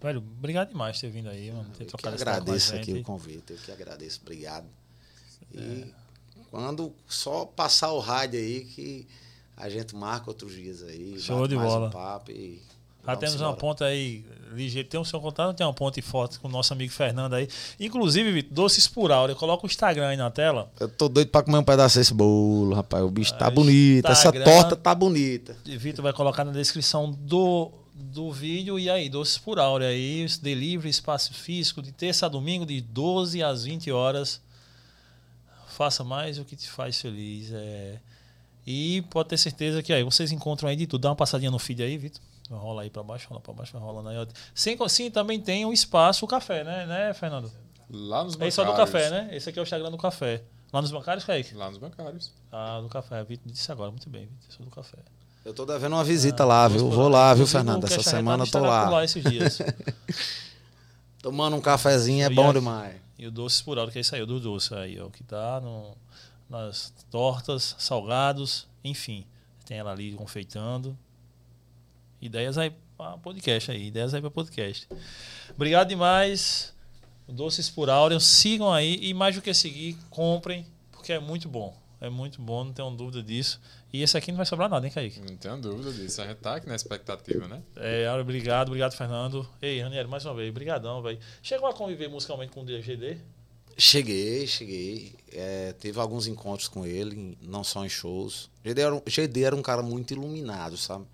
Velho, 0.00 0.18
obrigado 0.18 0.68
demais 0.68 0.96
por 0.96 1.02
ter 1.02 1.10
vindo 1.10 1.28
aí, 1.28 1.50
mano. 1.50 1.70
Ter 1.70 1.84
Eu 1.84 1.86
que 1.86 1.92
trocado 1.92 2.16
agradeço 2.16 2.74
aqui 2.74 2.92
o 2.92 3.02
convite, 3.02 3.52
eu 3.52 3.58
que 3.58 3.70
agradeço, 3.70 4.20
obrigado. 4.20 4.66
E 5.54 5.94
quando 6.50 6.94
só 7.06 7.44
passar 7.46 7.92
o 7.92 8.00
rádio 8.00 8.38
aí 8.40 8.64
que 8.64 9.06
a 9.56 9.68
gente 9.68 9.94
marca 9.94 10.28
outros 10.28 10.52
dias 10.52 10.82
aí, 10.82 11.18
Show 11.20 11.46
de 11.46 11.54
bola. 11.54 11.88
um 11.88 11.90
papo 11.90 12.30
e 12.30 12.62
Já 13.04 13.16
temos 13.16 13.40
uma 13.40 13.54
ponta 13.54 13.84
aí 13.84 14.24
ligeira. 14.52 14.88
Tem 14.88 15.00
o 15.00 15.04
seu 15.04 15.20
contato, 15.20 15.56
tem 15.56 15.66
uma 15.66 15.72
ponte 15.72 16.00
forte 16.00 16.38
com 16.38 16.48
o 16.48 16.50
nosso 16.50 16.72
amigo 16.72 16.92
Fernando 16.92 17.34
aí. 17.34 17.48
Inclusive, 17.80 18.30
Vitor, 18.32 18.54
doces 18.54 18.86
por 18.86 19.10
áurea. 19.10 19.34
Coloca 19.34 19.64
o 19.64 19.66
Instagram 19.66 20.08
aí 20.08 20.16
na 20.16 20.30
tela. 20.30 20.70
Eu 20.78 20.88
tô 20.88 21.08
doido 21.08 21.28
pra 21.28 21.42
comer 21.42 21.58
um 21.58 21.64
pedaço 21.64 21.98
desse 21.98 22.14
bolo, 22.14 22.74
rapaz. 22.74 23.02
O 23.02 23.10
bicho 23.10 23.34
tá 23.34 23.50
bonito. 23.50 24.06
Essa 24.06 24.32
torta 24.32 24.76
tá 24.76 24.94
bonita. 24.94 25.56
Vitor 25.64 26.02
vai 26.02 26.12
colocar 26.12 26.44
na 26.44 26.52
descrição 26.52 27.10
do, 27.10 27.72
do 27.94 28.30
vídeo. 28.30 28.78
E 28.78 28.88
aí, 28.88 29.08
doces 29.08 29.38
por 29.38 29.58
áurea 29.58 29.88
aí. 29.88 30.26
Delivery, 30.40 30.88
espaço 30.88 31.34
físico, 31.34 31.82
de 31.82 31.92
terça 31.92 32.26
a 32.26 32.28
domingo, 32.28 32.64
de 32.64 32.80
12 32.80 33.42
às 33.42 33.64
20 33.64 33.90
horas. 33.90 34.40
Faça 35.68 36.04
mais 36.04 36.38
o 36.38 36.44
que 36.44 36.54
te 36.54 36.68
faz 36.68 37.00
feliz. 37.00 37.50
É... 37.52 37.98
E 38.64 39.02
pode 39.10 39.30
ter 39.30 39.38
certeza 39.38 39.82
que 39.82 39.92
aí 39.92 40.04
vocês 40.04 40.30
encontram 40.30 40.68
aí 40.68 40.76
de 40.76 40.86
tudo. 40.86 41.02
Dá 41.02 41.08
uma 41.08 41.16
passadinha 41.16 41.50
no 41.50 41.58
feed 41.58 41.82
aí, 41.82 41.98
Vitor. 41.98 42.20
Rola 42.50 42.82
aí 42.82 42.90
para 42.90 43.02
baixo, 43.02 43.28
rola 43.28 43.40
para 43.40 43.54
baixo, 43.54 43.72
vai 43.72 43.82
rolando 43.82 44.08
aí. 44.08 44.28
Sim, 44.54 44.76
sim, 44.88 45.10
também 45.10 45.40
tem 45.40 45.64
um 45.64 45.72
espaço, 45.72 46.24
o 46.24 46.28
café, 46.28 46.64
né, 46.64 46.86
né 46.86 47.14
Fernando? 47.14 47.50
Lá 47.90 48.24
nos 48.24 48.34
bancários. 48.34 48.54
Esse 48.54 48.60
é 48.60 48.64
do 48.64 48.76
café, 48.76 49.10
né? 49.10 49.28
Esse 49.32 49.48
aqui 49.50 49.58
é 49.58 49.62
o 49.62 49.64
Instagram 49.64 49.90
do 49.90 49.98
café. 49.98 50.42
Lá 50.72 50.80
nos 50.80 50.90
bancários, 50.90 51.24
Kaique? 51.24 51.54
Lá 51.54 51.68
nos 51.68 51.78
bancários. 51.78 52.32
Ah, 52.50 52.80
do 52.80 52.88
café. 52.88 53.22
Vitor 53.22 53.52
disse 53.52 53.70
agora, 53.70 53.90
muito 53.90 54.08
bem, 54.08 54.26
Vitor, 54.26 54.56
sou 54.56 54.64
do 54.64 54.72
café. 54.72 54.98
Eu 55.44 55.52
tô 55.52 55.66
devendo 55.66 55.94
uma 55.94 56.04
visita 56.04 56.44
ah, 56.44 56.46
lá, 56.46 56.68
viu? 56.68 56.88
Vou 56.88 57.08
lá, 57.08 57.34
viu, 57.34 57.46
Fernando? 57.46 57.84
Essa 57.84 58.02
semana 58.02 58.44
eu 58.44 58.50
tô 58.50 58.60
lá. 58.60 58.88
lá 58.88 59.04
esses 59.04 59.22
dias. 59.22 59.58
Tomando 61.20 61.56
um 61.56 61.60
cafezinho 61.60 62.24
é 62.24 62.30
bom 62.30 62.52
demais. 62.52 62.96
E 63.18 63.26
o 63.26 63.30
doce 63.30 63.62
por 63.62 63.78
hora, 63.78 63.90
que 63.90 63.98
é 63.98 64.00
isso 64.00 64.14
aí, 64.14 64.22
o 64.22 64.26
do 64.26 64.40
doce 64.40 64.74
aí, 64.74 64.98
ó, 64.98 65.08
que 65.08 65.22
tá 65.22 65.60
no, 65.60 65.96
nas 66.48 66.92
tortas, 67.10 67.76
salgados, 67.78 68.66
enfim. 68.82 69.26
Tem 69.66 69.78
ela 69.78 69.92
ali 69.92 70.12
confeitando. 70.12 70.96
Ideias 72.22 72.56
aí 72.56 72.72
para 72.96 73.18
podcast 73.18 73.72
aí, 73.72 73.88
ideias 73.88 74.14
aí 74.14 74.20
para 74.20 74.30
podcast. 74.30 74.88
Obrigado 75.56 75.88
demais. 75.88 76.72
Doces 77.28 77.68
por 77.68 77.90
Áureo, 77.90 78.20
sigam 78.20 78.72
aí 78.72 78.96
e 79.02 79.12
mais 79.12 79.34
do 79.34 79.42
que 79.42 79.52
seguir, 79.52 79.96
comprem, 80.08 80.64
porque 80.92 81.12
é 81.12 81.18
muito 81.18 81.48
bom. 81.48 81.76
É 82.00 82.08
muito 82.08 82.40
bom, 82.40 82.62
não 82.62 82.72
tenho 82.72 82.90
dúvida 82.90 83.22
disso. 83.24 83.60
E 83.92 84.02
esse 84.02 84.16
aqui 84.16 84.30
não 84.30 84.36
vai 84.36 84.46
sobrar 84.46 84.68
nada, 84.68 84.86
hein, 84.86 84.92
Kaique? 84.92 85.20
Não 85.20 85.36
tenho 85.36 85.56
dúvida 85.56 85.92
disso. 85.92 86.22
A 86.22 86.26
gente 86.28 86.38
tá 86.38 86.56
aqui 86.56 86.68
na 86.68 86.76
expectativa, 86.76 87.48
né? 87.48 87.60
É, 87.74 88.08
obrigado, 88.12 88.68
obrigado, 88.68 88.92
Fernando. 88.92 89.48
Ei, 89.60 89.80
Ranieri, 89.80 90.06
mais 90.06 90.24
uma 90.24 90.34
vez, 90.34 90.52
brigadão, 90.52 91.02
velho. 91.02 91.18
Chegou 91.42 91.68
a 91.68 91.74
conviver 91.74 92.08
musicalmente 92.08 92.52
com 92.52 92.62
o 92.62 92.64
DGD? 92.64 93.18
Cheguei, 93.76 94.46
cheguei. 94.46 95.14
É, 95.32 95.72
teve 95.72 95.98
alguns 95.98 96.28
encontros 96.28 96.68
com 96.68 96.86
ele, 96.86 97.36
não 97.42 97.64
só 97.64 97.84
em 97.84 97.88
shows. 97.88 98.48
GD 98.64 98.80
era, 98.80 99.02
GD 99.06 99.42
era 99.42 99.56
um 99.56 99.62
cara 99.62 99.82
muito 99.82 100.12
iluminado, 100.12 100.76
sabe? 100.76 101.04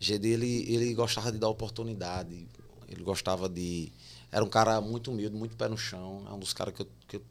GD 0.00 0.28
ele, 0.28 0.72
ele 0.72 0.94
gostava 0.94 1.30
de 1.30 1.38
dar 1.38 1.48
oportunidade, 1.48 2.48
ele 2.88 3.02
gostava 3.04 3.48
de. 3.48 3.92
Era 4.32 4.42
um 4.44 4.48
cara 4.48 4.80
muito 4.80 5.10
humilde, 5.10 5.36
muito 5.36 5.56
pé 5.56 5.68
no 5.68 5.76
chão. 5.76 6.24
É 6.26 6.32
um 6.32 6.38
dos 6.38 6.54
caras 6.54 6.74
que 6.74 6.82
eu, 6.82 6.88
que 7.06 7.16
eu 7.16 7.22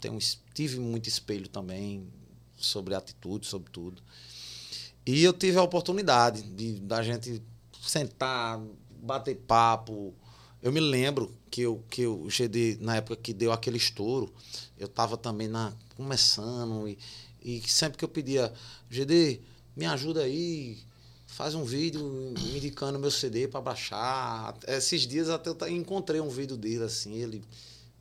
tenho, 0.00 0.18
tive 0.54 0.80
muito 0.80 1.08
espelho 1.08 1.48
também 1.48 2.08
sobre 2.56 2.94
atitude, 2.94 3.46
sobre 3.46 3.70
tudo. 3.70 4.02
E 5.04 5.22
eu 5.22 5.34
tive 5.34 5.58
a 5.58 5.62
oportunidade 5.62 6.42
de 6.42 6.80
da 6.80 7.02
gente 7.02 7.42
sentar, 7.82 8.58
bater 9.02 9.36
papo. 9.36 10.14
Eu 10.62 10.72
me 10.72 10.80
lembro 10.80 11.30
que 11.50 11.60
eu, 11.60 11.84
que 11.90 12.06
o 12.06 12.26
GD, 12.26 12.78
na 12.80 12.96
época 12.96 13.16
que 13.16 13.34
deu 13.34 13.52
aquele 13.52 13.76
estouro, 13.76 14.32
eu 14.78 14.86
estava 14.86 15.18
também 15.18 15.46
na, 15.46 15.74
começando 15.94 16.88
e, 16.88 16.98
e 17.42 17.60
sempre 17.68 17.98
que 17.98 18.04
eu 18.04 18.08
pedia, 18.08 18.50
GD, 18.90 19.42
me 19.76 19.84
ajuda 19.84 20.22
aí, 20.22 20.78
faz 21.34 21.52
um 21.56 21.64
vídeo 21.64 22.00
me 22.00 22.56
indicando 22.56 22.96
meu 22.96 23.10
CD 23.10 23.48
para 23.48 23.60
baixar. 23.60 24.56
Esses 24.68 25.04
dias 25.04 25.28
até 25.28 25.50
eu 25.50 25.68
encontrei 25.68 26.20
um 26.20 26.28
vídeo 26.28 26.56
dele, 26.56 26.84
assim, 26.84 27.14
ele 27.14 27.42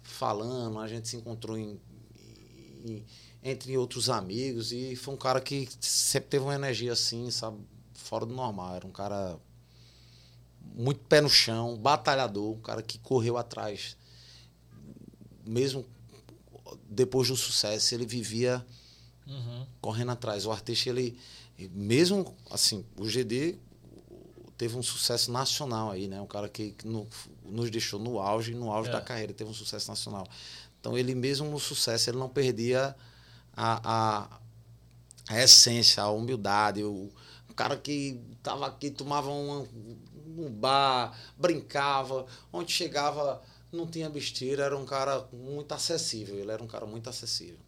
falando, 0.04 0.78
a 0.80 0.88
gente 0.88 1.08
se 1.08 1.18
encontrou 1.18 1.58
em, 1.58 1.82
em, 2.86 3.04
entre 3.42 3.76
outros 3.76 4.08
amigos 4.08 4.72
e 4.72 4.96
foi 4.96 5.16
um 5.16 5.18
cara 5.18 5.42
que 5.42 5.68
sempre 5.80 6.30
teve 6.30 6.44
uma 6.44 6.54
energia 6.54 6.94
assim, 6.94 7.32
sabe, 7.32 7.58
fora 7.96 8.24
do 8.24 8.36
normal. 8.36 8.76
Era 8.76 8.86
um 8.86 8.92
cara 8.92 9.40
muito 10.76 11.00
pé 11.06 11.20
no 11.20 11.30
chão, 11.30 11.76
batalhador, 11.76 12.52
um 12.52 12.62
cara 12.62 12.84
que 12.84 13.00
correu 13.00 13.36
atrás. 13.36 13.98
Mesmo 15.44 15.84
depois 16.88 17.30
do 17.30 17.36
sucesso, 17.36 17.96
ele 17.96 18.06
vivia 18.06 18.64
uhum. 19.26 19.66
correndo 19.82 20.12
atrás. 20.12 20.46
O 20.46 20.52
artista, 20.52 20.90
ele 20.90 21.18
mesmo 21.74 22.36
assim, 22.50 22.86
o 22.98 23.06
GD 23.06 23.58
teve 24.58 24.78
um 24.78 24.84
sucesso 24.84 25.32
nacional 25.32 25.92
aí, 25.92 26.08
né? 26.08 26.22
Um 26.22 26.28
cara 26.28 26.48
que 26.48 26.76
no, 26.84 27.08
nos 27.46 27.70
deixou 27.70 28.00
no 28.00 28.20
auge, 28.20 28.54
no 28.54 28.72
auge 28.72 28.90
é. 28.90 28.92
da 28.92 29.02
carreira, 29.02 29.34
teve 29.34 29.50
um 29.50 29.54
sucesso 29.54 29.90
nacional. 29.90 30.28
Então 30.80 30.98
ele 30.98 31.16
mesmo 31.16 31.50
no 31.50 31.60
sucesso, 31.60 32.10
ele 32.10 32.18
não 32.18 32.30
perdia 32.30 32.96
a, 33.56 33.82
a, 33.84 34.40
a 35.30 35.42
essência, 35.42 36.04
a 36.04 36.10
humildade, 36.10 36.84
o, 36.84 37.10
o 37.50 37.54
cara 37.54 37.78
que 37.78 38.20
estava 38.38 38.68
aqui, 38.68 38.90
tomava 38.90 39.30
um, 39.30 39.68
um 40.38 40.52
bar, 40.52 41.18
brincava, 41.38 42.26
onde 42.52 42.72
chegava 42.72 43.42
não 43.72 43.88
tinha 43.88 44.10
besteira, 44.10 44.64
era 44.64 44.78
um 44.78 44.86
cara 44.86 45.28
muito 45.32 45.74
acessível, 45.74 46.38
ele 46.38 46.52
era 46.52 46.64
um 46.64 46.68
cara 46.68 46.86
muito 46.86 47.10
acessível. 47.10 47.60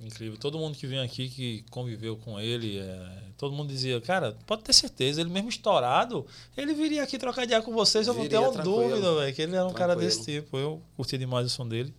Incrível. 0.00 0.38
Todo 0.38 0.58
mundo 0.58 0.76
que 0.76 0.86
vem 0.86 0.98
aqui, 1.00 1.28
que 1.28 1.64
conviveu 1.70 2.16
com 2.16 2.40
ele, 2.40 2.78
é, 2.78 3.08
todo 3.36 3.54
mundo 3.54 3.68
dizia, 3.68 4.00
cara, 4.00 4.36
pode 4.46 4.62
ter 4.62 4.72
certeza, 4.72 5.20
ele 5.20 5.28
mesmo 5.28 5.50
estourado, 5.50 6.26
ele 6.56 6.72
viria 6.72 7.02
aqui 7.02 7.18
trocar 7.18 7.44
ideia 7.44 7.60
com 7.60 7.72
vocês, 7.72 8.06
eu 8.06 8.14
viria 8.14 8.40
não 8.40 8.50
tenho 8.50 8.64
dúvida, 8.64 9.14
velho, 9.16 9.34
que 9.34 9.42
ele 9.42 9.54
era 9.54 9.64
um 9.64 9.68
tranquilo. 9.68 9.88
cara 9.88 9.96
desse 9.96 10.24
tipo. 10.24 10.56
Eu 10.56 10.80
curti 10.96 11.18
demais 11.18 11.46
o 11.46 11.50
som 11.50 11.68
dele. 11.68 11.94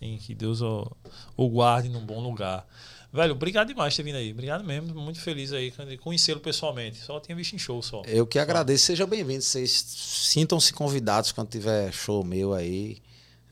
Em 0.00 0.18
que 0.18 0.34
Deus 0.34 0.60
o, 0.60 0.90
o 1.36 1.48
guarde 1.48 1.88
num 1.88 2.04
bom 2.04 2.20
lugar. 2.20 2.66
Velho, 3.12 3.32
obrigado 3.32 3.68
demais 3.68 3.92
por 3.92 3.98
ter 3.98 4.02
vindo 4.04 4.16
aí. 4.16 4.32
Obrigado 4.32 4.64
mesmo. 4.64 4.94
Muito 4.94 5.20
feliz 5.20 5.52
aí 5.52 5.72
conhecê-lo 6.00 6.40
pessoalmente. 6.40 6.98
Só 6.98 7.20
tinha 7.20 7.36
visto 7.36 7.54
em 7.54 7.58
show 7.58 7.82
só. 7.82 8.02
Eu 8.06 8.26
que 8.26 8.38
agradeço. 8.38 8.86
Seja 8.86 9.06
bem-vindo. 9.06 9.42
Vocês 9.42 9.70
sintam-se 9.70 10.72
convidados 10.72 11.30
quando 11.30 11.50
tiver 11.50 11.92
show 11.92 12.24
meu 12.24 12.54
aí. 12.54 13.02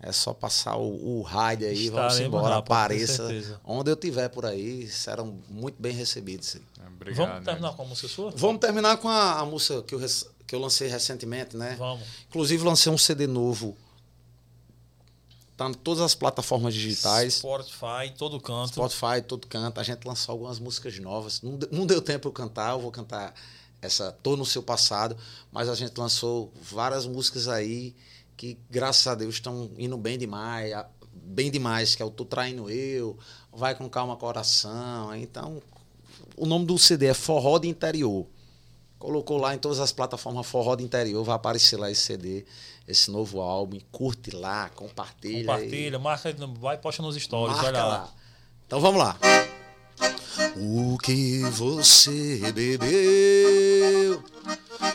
É 0.02 0.12
só 0.12 0.32
passar 0.32 0.76
o, 0.76 1.18
o 1.18 1.22
raid 1.22 1.64
aí, 1.64 1.86
Estaremos 1.86 2.14
vamos 2.14 2.26
embora, 2.26 2.56
apareça. 2.56 3.28
Onde 3.62 3.90
eu 3.90 3.96
tiver 3.96 4.28
por 4.30 4.46
aí, 4.46 4.88
serão 4.88 5.38
muito 5.48 5.80
bem 5.80 5.92
recebidos. 5.92 6.56
Obrigado, 6.94 7.28
vamos 7.28 7.44
terminar 7.44 7.70
né? 7.70 7.76
com 7.76 7.82
a 7.82 7.86
música 7.86 8.08
sua? 8.08 8.30
Vamos 8.34 8.60
terminar 8.60 8.96
com 8.96 9.08
a, 9.08 9.40
a 9.40 9.44
música 9.44 9.82
que 9.82 9.94
eu, 9.94 10.00
que 10.46 10.54
eu 10.54 10.58
lancei 10.58 10.88
recentemente, 10.88 11.54
né? 11.54 11.76
Vamos. 11.78 12.06
Inclusive 12.28 12.64
lancei 12.64 12.90
um 12.90 12.96
CD 12.96 13.26
novo. 13.26 13.76
Tá 15.54 15.68
em 15.68 15.74
todas 15.74 16.02
as 16.02 16.14
plataformas 16.14 16.72
digitais. 16.72 17.34
Spotify, 17.34 18.10
todo 18.16 18.40
canto. 18.40 18.68
Spotify, 18.68 19.20
todo 19.26 19.46
canto. 19.46 19.78
A 19.78 19.82
gente 19.82 20.06
lançou 20.06 20.32
algumas 20.32 20.58
músicas 20.58 20.98
novas. 20.98 21.42
Não, 21.42 21.58
não 21.70 21.86
deu 21.86 22.00
tempo 22.00 22.26
eu 22.26 22.32
cantar, 22.32 22.70
eu 22.70 22.80
vou 22.80 22.90
cantar 22.90 23.34
essa 23.82 24.12
Tô 24.22 24.36
no 24.36 24.46
Seu 24.46 24.62
Passado, 24.62 25.14
mas 25.52 25.68
a 25.68 25.74
gente 25.74 25.98
lançou 25.98 26.50
várias 26.62 27.06
músicas 27.06 27.48
aí 27.48 27.94
que 28.40 28.58
graças 28.70 29.06
a 29.06 29.14
Deus 29.14 29.34
estão 29.34 29.70
indo 29.76 29.98
bem 29.98 30.16
demais, 30.16 30.72
bem 31.12 31.50
demais, 31.50 31.94
que 31.94 32.02
é 32.02 32.06
o 32.06 32.10
Tô 32.10 32.24
Traindo 32.24 32.70
Eu, 32.70 33.18
Vai 33.52 33.74
com 33.74 33.86
Calma 33.86 34.16
Coração. 34.16 35.14
Então, 35.14 35.60
o 36.38 36.46
nome 36.46 36.64
do 36.64 36.78
CD 36.78 37.08
é 37.08 37.12
Forró 37.12 37.58
de 37.58 37.68
Interior. 37.68 38.26
Colocou 38.98 39.36
lá 39.36 39.54
em 39.54 39.58
todas 39.58 39.78
as 39.78 39.92
plataformas 39.92 40.46
Forró 40.46 40.74
de 40.74 40.82
Interior, 40.82 41.22
vai 41.22 41.36
aparecer 41.36 41.76
lá 41.76 41.90
esse 41.90 42.00
CD, 42.00 42.46
esse 42.88 43.10
novo 43.10 43.42
álbum. 43.42 43.78
Curte 43.92 44.30
lá, 44.30 44.70
compartilha. 44.70 45.40
Compartilha, 45.40 45.98
aí. 45.98 46.02
marca, 46.02 46.34
vai 46.58 46.78
posta 46.78 47.02
nos 47.02 47.16
stories, 47.16 47.56
marca 47.56 47.68
olha 47.68 47.84
lá. 47.84 47.88
lá. 47.88 48.14
Então 48.66 48.80
vamos 48.80 48.98
lá. 48.98 49.18
O 50.56 50.96
que 50.98 51.42
você 51.50 52.40
bebeu 52.52 54.22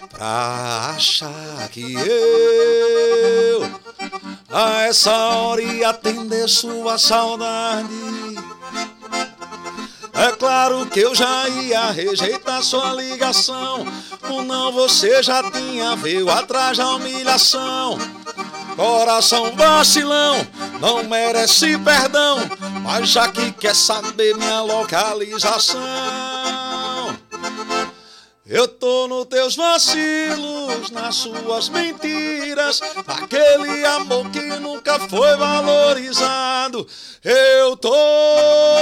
pra 0.09 0.93
achar 0.95 1.69
que 1.69 1.93
eu 1.93 3.69
a 4.49 4.83
essa 4.83 5.13
hora 5.13 5.61
ia 5.61 5.89
atender 5.89 6.47
sua 6.47 6.97
saudade? 6.97 7.89
É 10.13 10.31
claro 10.31 10.85
que 10.85 11.01
eu 11.01 11.13
já 11.13 11.49
ia 11.49 11.91
rejeitar 11.91 12.63
sua 12.63 12.93
ligação. 12.93 13.85
Ou 14.29 14.43
não, 14.43 14.71
você 14.71 15.21
já 15.21 15.51
tinha 15.51 15.95
veio 15.97 16.29
atrás 16.29 16.77
da 16.77 16.95
humilhação. 16.95 17.97
Coração 18.75 19.55
vacilão, 19.55 20.45
não 20.81 21.03
merece 21.03 21.77
perdão, 21.77 22.37
mas 22.83 23.09
já 23.09 23.29
que 23.29 23.51
quer 23.53 23.73
saber 23.73 24.35
minha 24.35 24.61
localização. 24.61 25.81
Eu 28.47 28.67
tô 28.67 29.07
nos 29.07 29.25
teus 29.25 29.55
vacilos, 29.55 30.91
nas 30.91 31.15
suas 31.15 31.67
mentiras, 31.67 32.79
aquele 33.07 33.83
amor 33.85 34.29
que 34.29 34.39
nunca 34.59 34.99
foi 34.99 35.35
valorizado. 35.35 36.87
Eu 37.23 37.75
tô 37.75 37.89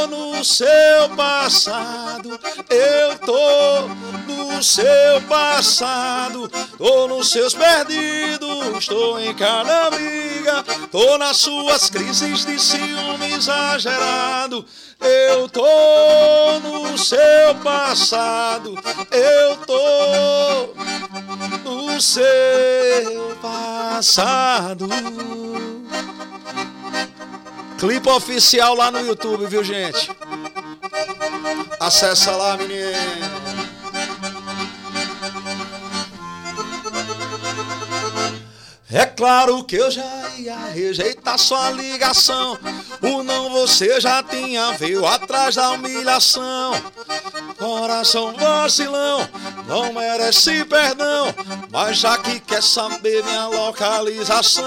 no 0.09 0.43
seu 0.43 1.09
passado. 1.15 2.37
Eu 2.69 3.17
tô 3.19 3.87
no 4.27 4.61
seu 4.61 5.21
passado. 5.29 6.51
Tô 6.77 7.07
nos 7.07 7.29
seus 7.29 7.53
perdidos. 7.53 8.85
Tô 8.85 9.17
em 9.17 9.33
cada 9.33 9.89
briga. 9.91 10.61
Tô 10.91 11.17
nas 11.17 11.37
suas 11.37 11.89
crises 11.89 12.43
de 12.45 12.59
ciúme 12.59 13.31
exagerado. 13.31 14.65
Eu 15.03 15.49
tô 15.49 16.59
no 16.59 16.97
seu 16.97 17.55
passado. 17.63 18.75
Eu 19.11 19.57
tô 19.57 20.73
no 21.69 22.01
seu 22.01 23.35
passado. 23.41 24.87
Clipe 27.77 28.09
oficial 28.09 28.75
lá 28.75 28.89
no 28.89 29.05
YouTube, 29.05 29.45
viu, 29.45 29.63
gente? 29.63 30.09
Acessa 31.79 32.31
lá, 32.31 32.55
menino. 32.55 33.42
É 38.93 39.07
claro 39.07 39.63
que 39.63 39.75
eu 39.75 39.89
já 39.89 40.03
ia 40.37 40.55
rejeitar 40.67 41.39
sua 41.39 41.71
ligação. 41.71 42.59
O 43.01 43.23
não 43.23 43.49
você 43.49 43.99
já 43.99 44.21
tinha 44.21 44.73
veio 44.73 45.03
atrás 45.03 45.55
da 45.55 45.71
humilhação. 45.71 46.73
Coração 47.57 48.33
vacilão, 48.33 49.27
não 49.67 49.91
merece 49.93 50.63
perdão. 50.65 51.33
Mas 51.71 51.97
já 51.97 52.19
que 52.19 52.39
quer 52.39 52.61
saber 52.61 53.23
minha 53.23 53.47
localização. 53.47 54.63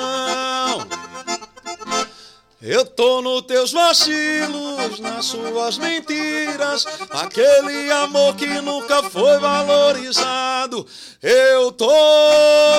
Eu 2.68 2.84
tô 2.84 3.22
nos 3.22 3.42
teus 3.42 3.70
vacilos, 3.70 4.98
nas 4.98 5.26
suas 5.26 5.78
mentiras, 5.78 6.84
aquele 7.10 7.92
amor 7.92 8.34
que 8.34 8.60
nunca 8.60 9.04
foi 9.04 9.38
valorizado. 9.38 10.84
Eu 11.22 11.70
tô 11.70 11.86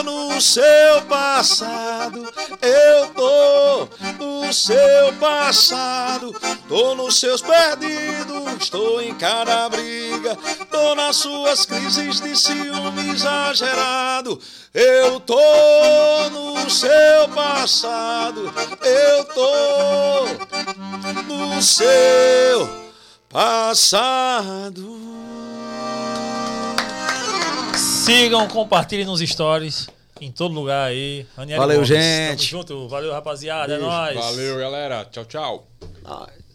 no 0.04 0.42
seu 0.42 1.02
passado, 1.08 2.22
eu 2.62 3.08
tô 3.14 3.88
no 4.20 4.52
seu 4.52 5.14
passado, 5.22 6.36
tô 6.68 6.94
nos 6.94 7.18
seus 7.18 7.42
perdidos, 7.42 8.70
tô 8.70 9.00
em 9.00 9.16
cada 9.16 9.70
briga, 9.70 10.38
tô 10.70 10.96
nas 10.96 11.16
suas 11.16 11.66
crises 11.66 12.20
de 12.20 12.36
ciúme 12.38 13.12
exagerado. 13.12 14.38
Eu 14.80 15.20
tô 15.20 16.30
no 16.30 16.70
seu 16.70 17.28
passado, 17.34 18.54
eu 18.84 19.26
tô 19.26 20.26
no 21.24 21.60
seu 21.64 22.70
passado. 23.28 25.00
Sigam, 27.76 28.48
compartilhem 28.48 29.08
nos 29.08 29.20
stories. 29.20 29.90
Em 30.22 30.32
todo 30.32 30.54
lugar 30.54 30.90
aí. 30.90 31.26
Ranieri 31.36 31.60
Valeu, 31.60 31.78
Gomes, 31.78 31.88
gente. 31.88 32.52
Tamo 32.52 32.62
junto. 32.62 32.88
Valeu, 32.88 33.12
rapaziada. 33.12 33.74
É 33.74 33.80
nóis. 33.80 34.16
Valeu, 34.16 34.60
galera. 34.60 35.06
Tchau, 35.06 35.26
tchau. 35.26 35.68
Ai. 36.06 36.47